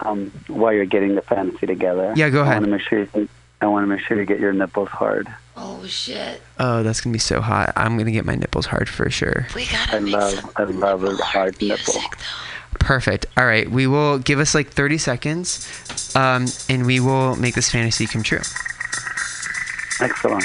Um, 0.00 0.32
while 0.48 0.72
you're 0.72 0.86
getting 0.86 1.14
the 1.14 1.20
fantasy 1.22 1.66
together, 1.66 2.14
Yeah, 2.16 2.30
go 2.30 2.40
I 2.40 2.44
ahead. 2.44 2.54
want 2.62 2.64
to 2.64 2.70
make 2.70 2.80
sure 2.80 3.00
you, 3.00 3.28
I 3.60 3.66
want 3.66 3.84
to 3.84 3.86
make 3.86 4.00
sure 4.00 4.18
you 4.18 4.26
get 4.26 4.40
your 4.40 4.52
nipples 4.52 4.88
hard. 4.90 5.28
Oh 5.56 5.86
shit. 5.86 6.42
Oh, 6.58 6.82
that's 6.82 7.00
gonna 7.00 7.12
be 7.12 7.18
so 7.18 7.40
hot. 7.40 7.72
I'm 7.76 7.96
gonna 7.96 8.10
get 8.10 8.24
my 8.24 8.34
nipples 8.34 8.66
hard 8.66 8.88
for 8.88 9.08
sure. 9.08 9.46
We 9.54 9.66
gotta 9.66 9.96
I 9.96 9.98
love, 10.00 10.52
I 10.56 10.64
love 10.64 11.04
a 11.04 11.14
hard 11.16 11.60
nipple. 11.62 12.00
Perfect. 12.80 13.26
All 13.36 13.46
right, 13.46 13.70
we 13.70 13.86
will 13.86 14.18
give 14.18 14.40
us 14.40 14.54
like 14.54 14.70
30 14.70 14.98
seconds, 14.98 16.14
um, 16.16 16.46
and 16.68 16.84
we 16.86 16.98
will 17.00 17.36
make 17.36 17.54
this 17.54 17.70
fantasy 17.70 18.06
come 18.06 18.22
true. 18.22 18.40
Excellent. 20.00 20.44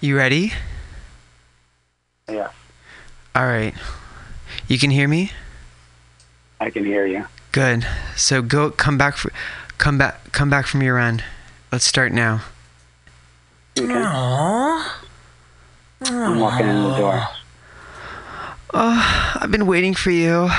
You 0.00 0.16
ready? 0.16 0.52
Yeah, 2.30 2.50
All 3.34 3.46
right. 3.46 3.74
You 4.68 4.78
can 4.78 4.90
hear 4.90 5.08
me? 5.08 5.32
I 6.60 6.70
can 6.70 6.84
hear 6.84 7.06
you. 7.06 7.24
Good. 7.52 7.86
So 8.16 8.42
go 8.42 8.70
come 8.70 8.98
back 8.98 9.16
for, 9.16 9.32
come 9.78 9.96
back 9.96 10.30
come 10.32 10.50
back 10.50 10.66
from 10.66 10.82
your 10.82 10.96
run. 10.96 11.22
Let's 11.72 11.84
start 11.86 12.12
now. 12.12 12.42
I'm 13.78 14.84
walking 16.38 16.66
in 16.68 16.82
the 16.82 16.96
door. 16.96 17.22
Oh, 18.74 19.36
I've 19.40 19.50
been 19.50 19.66
waiting 19.66 19.94
for 19.94 20.10
you. 20.10 20.50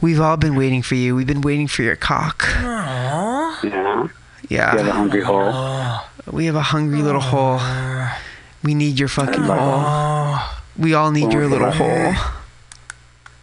We've 0.00 0.20
all 0.20 0.38
been 0.38 0.56
waiting 0.56 0.80
for 0.82 0.94
you. 0.94 1.14
We've 1.14 1.26
been 1.26 1.42
waiting 1.42 1.68
for 1.68 1.82
your 1.82 1.96
cock. 1.96 2.44
Yeah. 2.52 4.08
Yeah. 4.48 4.72
You 4.72 4.78
have 4.78 4.86
a 4.86 4.92
hungry 4.92 5.22
hole. 5.22 6.00
We 6.32 6.46
have 6.46 6.56
a 6.56 6.62
hungry 6.62 7.02
little 7.02 7.20
hole. 7.20 7.58
We 8.62 8.74
need 8.74 8.98
your 8.98 9.08
fucking 9.08 9.42
hole. 9.42 10.38
We 10.78 10.94
all 10.94 11.10
need 11.10 11.32
your 11.32 11.46
little 11.46 11.70
hole. 11.70 12.14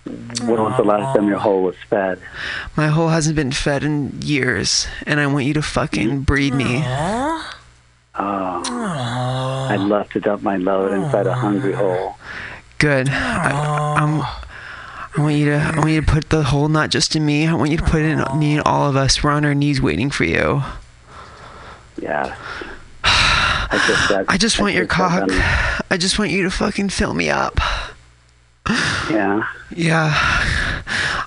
When 0.06 0.61
was 0.61 0.76
the 0.76 0.84
last 0.84 1.15
time 1.15 1.27
your 1.27 1.40
hole 1.40 1.64
was 1.64 1.76
fed? 1.90 2.19
My 2.76 2.88
hole 2.88 3.10
hasn't 3.10 3.35
been 3.35 3.52
fed 3.52 3.84
in 3.84 4.22
years, 4.22 4.88
and 5.06 5.19
I 5.19 5.27
want 5.27 5.45
you 5.45 5.53
to 5.53 5.61
fucking 5.61 6.10
mm-hmm. 6.10 6.22
breed 6.22 6.53
me. 6.53 6.84
Oh, 8.15 8.64
I'd 9.69 9.80
love 9.80 10.10
to 10.11 10.19
dump 10.19 10.44
my 10.44 10.57
load 10.57 10.91
inside 10.91 11.26
a 11.26 11.34
hungry 11.34 11.73
hole. 11.73 12.15
Good. 12.77 13.10
I, 13.10 13.95
I'm, 13.98 14.22
I 15.15 15.22
want 15.22 15.35
you 15.35 15.45
to. 15.45 15.56
I 15.56 15.77
want 15.77 15.91
you 15.91 16.02
to 16.02 16.11
put 16.11 16.30
the 16.30 16.44
hole 16.44 16.68
not 16.68 16.90
just 16.90 17.15
in 17.15 17.26
me. 17.26 17.48
I 17.48 17.53
want 17.53 17.72
you 17.72 17.77
to 17.77 17.84
put 17.84 18.02
it 18.02 18.11
in 18.11 18.40
me 18.40 18.56
and 18.56 18.64
all 18.65 18.90
of 18.90 18.98
us. 18.98 19.23
We're 19.23 19.31
on 19.31 19.45
our 19.45 19.56
knees 19.56 19.81
waiting 19.81 20.10
for 20.10 20.26
you. 20.26 20.61
Yeah. 21.99 22.35
I 23.73 23.87
just, 23.87 24.29
I 24.29 24.37
just 24.37 24.59
want 24.59 24.75
your 24.75 24.85
cock. 24.85 25.27
I 25.89 25.97
just 25.97 26.19
want 26.19 26.29
you 26.29 26.43
to 26.43 26.51
fucking 26.51 26.89
fill 26.89 27.13
me 27.13 27.29
up. 27.29 27.59
Yeah. 29.09 29.47
Yeah. 29.75 30.13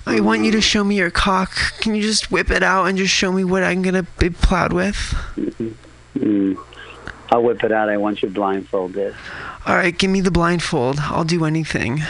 I 0.06 0.20
want 0.20 0.44
you 0.44 0.52
to 0.52 0.60
show 0.60 0.84
me 0.84 0.96
your 0.96 1.10
cock. 1.10 1.52
Can 1.80 1.96
you 1.96 2.02
just 2.02 2.30
whip 2.30 2.50
it 2.50 2.62
out 2.62 2.84
and 2.86 2.96
just 2.96 3.12
show 3.12 3.32
me 3.32 3.42
what 3.42 3.64
I'm 3.64 3.82
gonna 3.82 4.04
be 4.18 4.30
plowed 4.30 4.72
with? 4.72 4.94
Mm-hmm. 5.36 6.54
I'll 7.30 7.42
whip 7.42 7.64
it 7.64 7.72
out. 7.72 7.88
I 7.88 7.96
want 7.96 8.22
you 8.22 8.30
blindfolded. 8.30 9.14
All 9.66 9.74
right, 9.74 9.96
give 9.96 10.10
me 10.10 10.20
the 10.20 10.30
blindfold. 10.30 11.00
I'll 11.00 11.24
do 11.24 11.44
anything. 11.44 12.02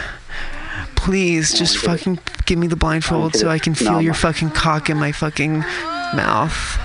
Please, 0.95 1.57
just 1.57 1.77
fucking 1.77 2.19
give 2.45 2.59
me 2.59 2.67
the 2.67 2.75
blindfold 2.75 3.35
so 3.35 3.49
I 3.49 3.57
can 3.57 3.73
feel 3.73 4.01
your 4.01 4.13
fucking 4.13 4.51
cock 4.51 4.89
in 4.89 4.97
my 4.97 5.11
fucking 5.11 5.59
mouth. 6.13 6.79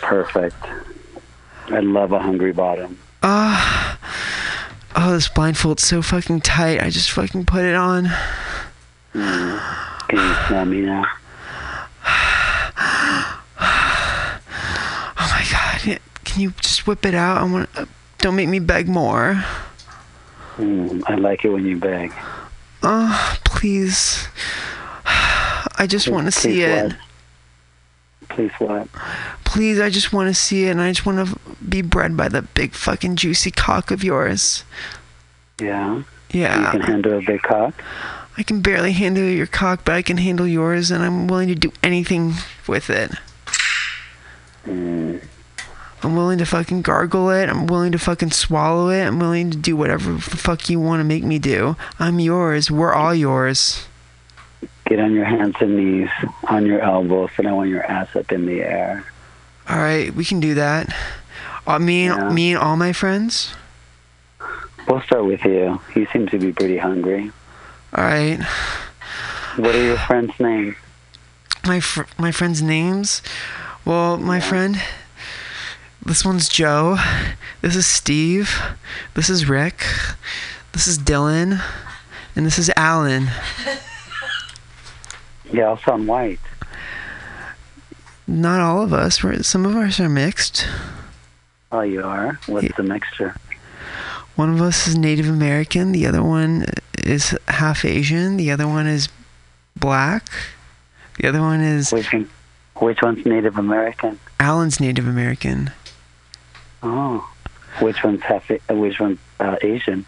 Perfect. 0.00 0.56
I 1.68 1.80
love 1.80 2.12
a 2.12 2.18
hungry 2.18 2.52
bottom. 2.52 2.98
Ah. 3.22 3.98
oh, 4.96 5.12
this 5.12 5.28
blindfold's 5.28 5.82
so 5.82 6.02
fucking 6.02 6.40
tight. 6.42 6.82
I 6.82 6.90
just 6.90 7.10
fucking 7.10 7.46
put 7.46 7.64
it 7.64 7.74
on. 7.74 8.06
Mm. 9.14 9.60
Can 10.08 10.18
you 10.18 10.34
smell 10.46 10.64
me 10.66 10.80
now? 10.82 11.06
Oh 15.16 15.30
my 15.30 15.46
god. 15.50 16.00
Can 16.24 16.42
you 16.42 16.50
just 16.60 16.86
whip 16.86 17.06
it 17.06 17.14
out? 17.14 17.38
I 17.38 17.44
want. 17.44 17.68
Uh, 17.76 17.86
don't 18.18 18.36
make 18.36 18.48
me 18.48 18.58
beg 18.58 18.88
more. 18.88 19.42
Mm, 20.56 21.02
I 21.06 21.14
like 21.14 21.44
it 21.44 21.50
when 21.50 21.64
you 21.64 21.76
beg. 21.78 22.12
Oh, 22.82 23.38
please. 23.44 24.28
I 25.06 25.86
just 25.88 26.08
want 26.08 26.26
to 26.26 26.32
see 26.32 26.62
it. 26.62 26.84
what? 26.92 26.96
Please 28.34 28.50
what? 28.58 28.88
Please, 29.44 29.78
I 29.78 29.90
just 29.90 30.12
want 30.12 30.28
to 30.28 30.34
see 30.34 30.66
it, 30.66 30.70
and 30.70 30.80
I 30.80 30.90
just 30.90 31.06
want 31.06 31.28
to 31.28 31.38
be 31.66 31.82
bred 31.82 32.16
by 32.16 32.28
the 32.28 32.42
big 32.42 32.72
fucking 32.72 33.14
juicy 33.14 33.52
cock 33.52 33.92
of 33.92 34.02
yours. 34.02 34.64
Yeah. 35.60 36.02
Yeah. 36.30 36.64
You 36.64 36.70
can 36.72 36.80
handle 36.80 37.18
a 37.18 37.22
big 37.22 37.42
cock. 37.42 37.80
I 38.36 38.42
can 38.42 38.60
barely 38.60 38.90
handle 38.90 39.22
your 39.22 39.46
cock, 39.46 39.82
but 39.84 39.94
I 39.94 40.02
can 40.02 40.16
handle 40.16 40.48
yours, 40.48 40.90
and 40.90 41.04
I'm 41.04 41.28
willing 41.28 41.46
to 41.46 41.54
do 41.54 41.72
anything 41.84 42.34
with 42.66 42.90
it. 42.90 43.12
Mm. 44.66 45.22
I'm 46.02 46.16
willing 46.16 46.38
to 46.38 46.44
fucking 46.44 46.82
gargle 46.82 47.30
it. 47.30 47.48
I'm 47.48 47.68
willing 47.68 47.92
to 47.92 47.98
fucking 47.98 48.32
swallow 48.32 48.88
it. 48.88 49.04
I'm 49.04 49.20
willing 49.20 49.52
to 49.52 49.56
do 49.56 49.76
whatever 49.76 50.14
the 50.14 50.20
fuck 50.20 50.68
you 50.68 50.80
want 50.80 50.98
to 51.00 51.04
make 51.04 51.22
me 51.22 51.38
do. 51.38 51.76
I'm 52.00 52.18
yours. 52.18 52.68
We're 52.68 52.92
all 52.92 53.14
yours. 53.14 53.86
Get 54.86 55.00
on 55.00 55.12
your 55.12 55.24
hands 55.24 55.56
and 55.60 55.76
knees, 55.76 56.10
on 56.48 56.66
your 56.66 56.80
elbows, 56.80 57.30
and 57.38 57.48
I 57.48 57.52
want 57.52 57.70
your 57.70 57.84
ass 57.84 58.14
up 58.14 58.30
in 58.30 58.44
the 58.46 58.60
air. 58.62 59.04
All 59.68 59.78
right, 59.78 60.14
we 60.14 60.24
can 60.24 60.40
do 60.40 60.54
that. 60.54 60.94
Uh, 61.66 61.78
me 61.78 62.06
and 62.06 62.34
me 62.34 62.52
and 62.52 62.62
all 62.62 62.76
my 62.76 62.92
friends. 62.92 63.54
We'll 64.86 65.00
start 65.00 65.24
with 65.24 65.42
you. 65.44 65.80
You 65.94 66.06
seem 66.12 66.26
to 66.28 66.38
be 66.38 66.52
pretty 66.52 66.76
hungry. 66.76 67.32
All 67.94 68.04
right. 68.04 68.38
What 69.56 69.74
are 69.74 69.82
your 69.82 69.96
friends' 69.96 70.38
names? 70.38 70.74
My 71.66 71.80
fr- 71.80 72.02
my 72.18 72.30
friends' 72.30 72.60
names. 72.60 73.22
Well, 73.86 74.18
my 74.18 74.40
friend. 74.40 74.82
This 76.04 76.22
one's 76.22 76.50
Joe. 76.50 76.98
This 77.62 77.76
is 77.76 77.86
Steve. 77.86 78.60
This 79.14 79.30
is 79.30 79.48
Rick. 79.48 79.86
This 80.72 80.86
is 80.86 80.98
Dylan. 80.98 81.62
And 82.36 82.44
this 82.44 82.58
is 82.58 82.70
Alan. 82.76 83.28
All 85.62 85.78
sound 85.78 86.08
white. 86.08 86.40
Not 88.26 88.60
all 88.60 88.82
of 88.82 88.92
us. 88.92 89.22
We're, 89.22 89.42
some 89.42 89.66
of 89.66 89.76
us 89.76 90.00
are 90.00 90.08
mixed. 90.08 90.66
Oh, 91.70 91.82
you 91.82 92.02
are? 92.02 92.38
What's 92.46 92.74
the 92.76 92.82
mixture? 92.82 93.34
One 94.36 94.50
of 94.52 94.60
us 94.62 94.86
is 94.86 94.96
Native 94.96 95.28
American. 95.28 95.92
The 95.92 96.06
other 96.06 96.22
one 96.22 96.64
is 96.98 97.36
half 97.48 97.84
Asian. 97.84 98.36
The 98.36 98.50
other 98.50 98.66
one 98.66 98.86
is 98.86 99.08
black. 99.76 100.26
The 101.18 101.28
other 101.28 101.40
one 101.40 101.60
is. 101.60 101.92
Which, 101.92 102.12
one, 102.12 102.28
which 102.76 103.02
one's 103.02 103.24
Native 103.26 103.58
American? 103.58 104.18
Alan's 104.40 104.80
Native 104.80 105.06
American. 105.06 105.70
Oh. 106.82 107.30
Which 107.80 108.02
one's 108.02 108.22
half? 108.22 108.50
uh, 108.50 108.56
Which 108.74 108.98
one's 109.00 109.18
uh, 109.40 109.56
Asian? 109.62 110.06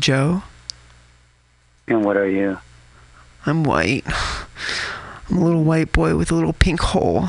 Joe. 0.00 0.42
And 1.86 2.04
what 2.04 2.16
are 2.16 2.28
you? 2.28 2.58
I'm 3.48 3.64
white. 3.64 4.04
I'm 5.30 5.38
a 5.38 5.44
little 5.44 5.64
white 5.64 5.92
boy 5.92 6.16
with 6.16 6.30
a 6.30 6.34
little 6.34 6.52
pink 6.52 6.80
hole, 6.80 7.28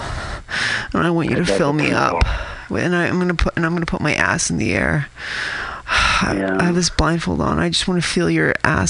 and 0.93 1.03
I 1.03 1.09
want 1.09 1.29
you 1.29 1.35
to 1.35 1.45
fill 1.45 1.73
me 1.73 1.91
up. 1.91 2.23
And 2.69 2.95
I, 2.95 3.07
I'm 3.07 3.19
gonna 3.19 3.33
put 3.33 3.55
and 3.55 3.65
I'm 3.65 3.73
gonna 3.73 3.85
put 3.85 4.01
my 4.01 4.13
ass 4.13 4.49
in 4.49 4.57
the 4.57 4.73
air. 4.73 5.07
I, 5.87 6.57
I 6.59 6.63
have 6.63 6.75
this 6.75 6.89
blindfold 6.89 7.41
on. 7.41 7.59
I 7.59 7.69
just 7.69 7.87
want 7.87 8.01
to 8.01 8.07
feel 8.07 8.29
your 8.29 8.53
ass 8.63 8.87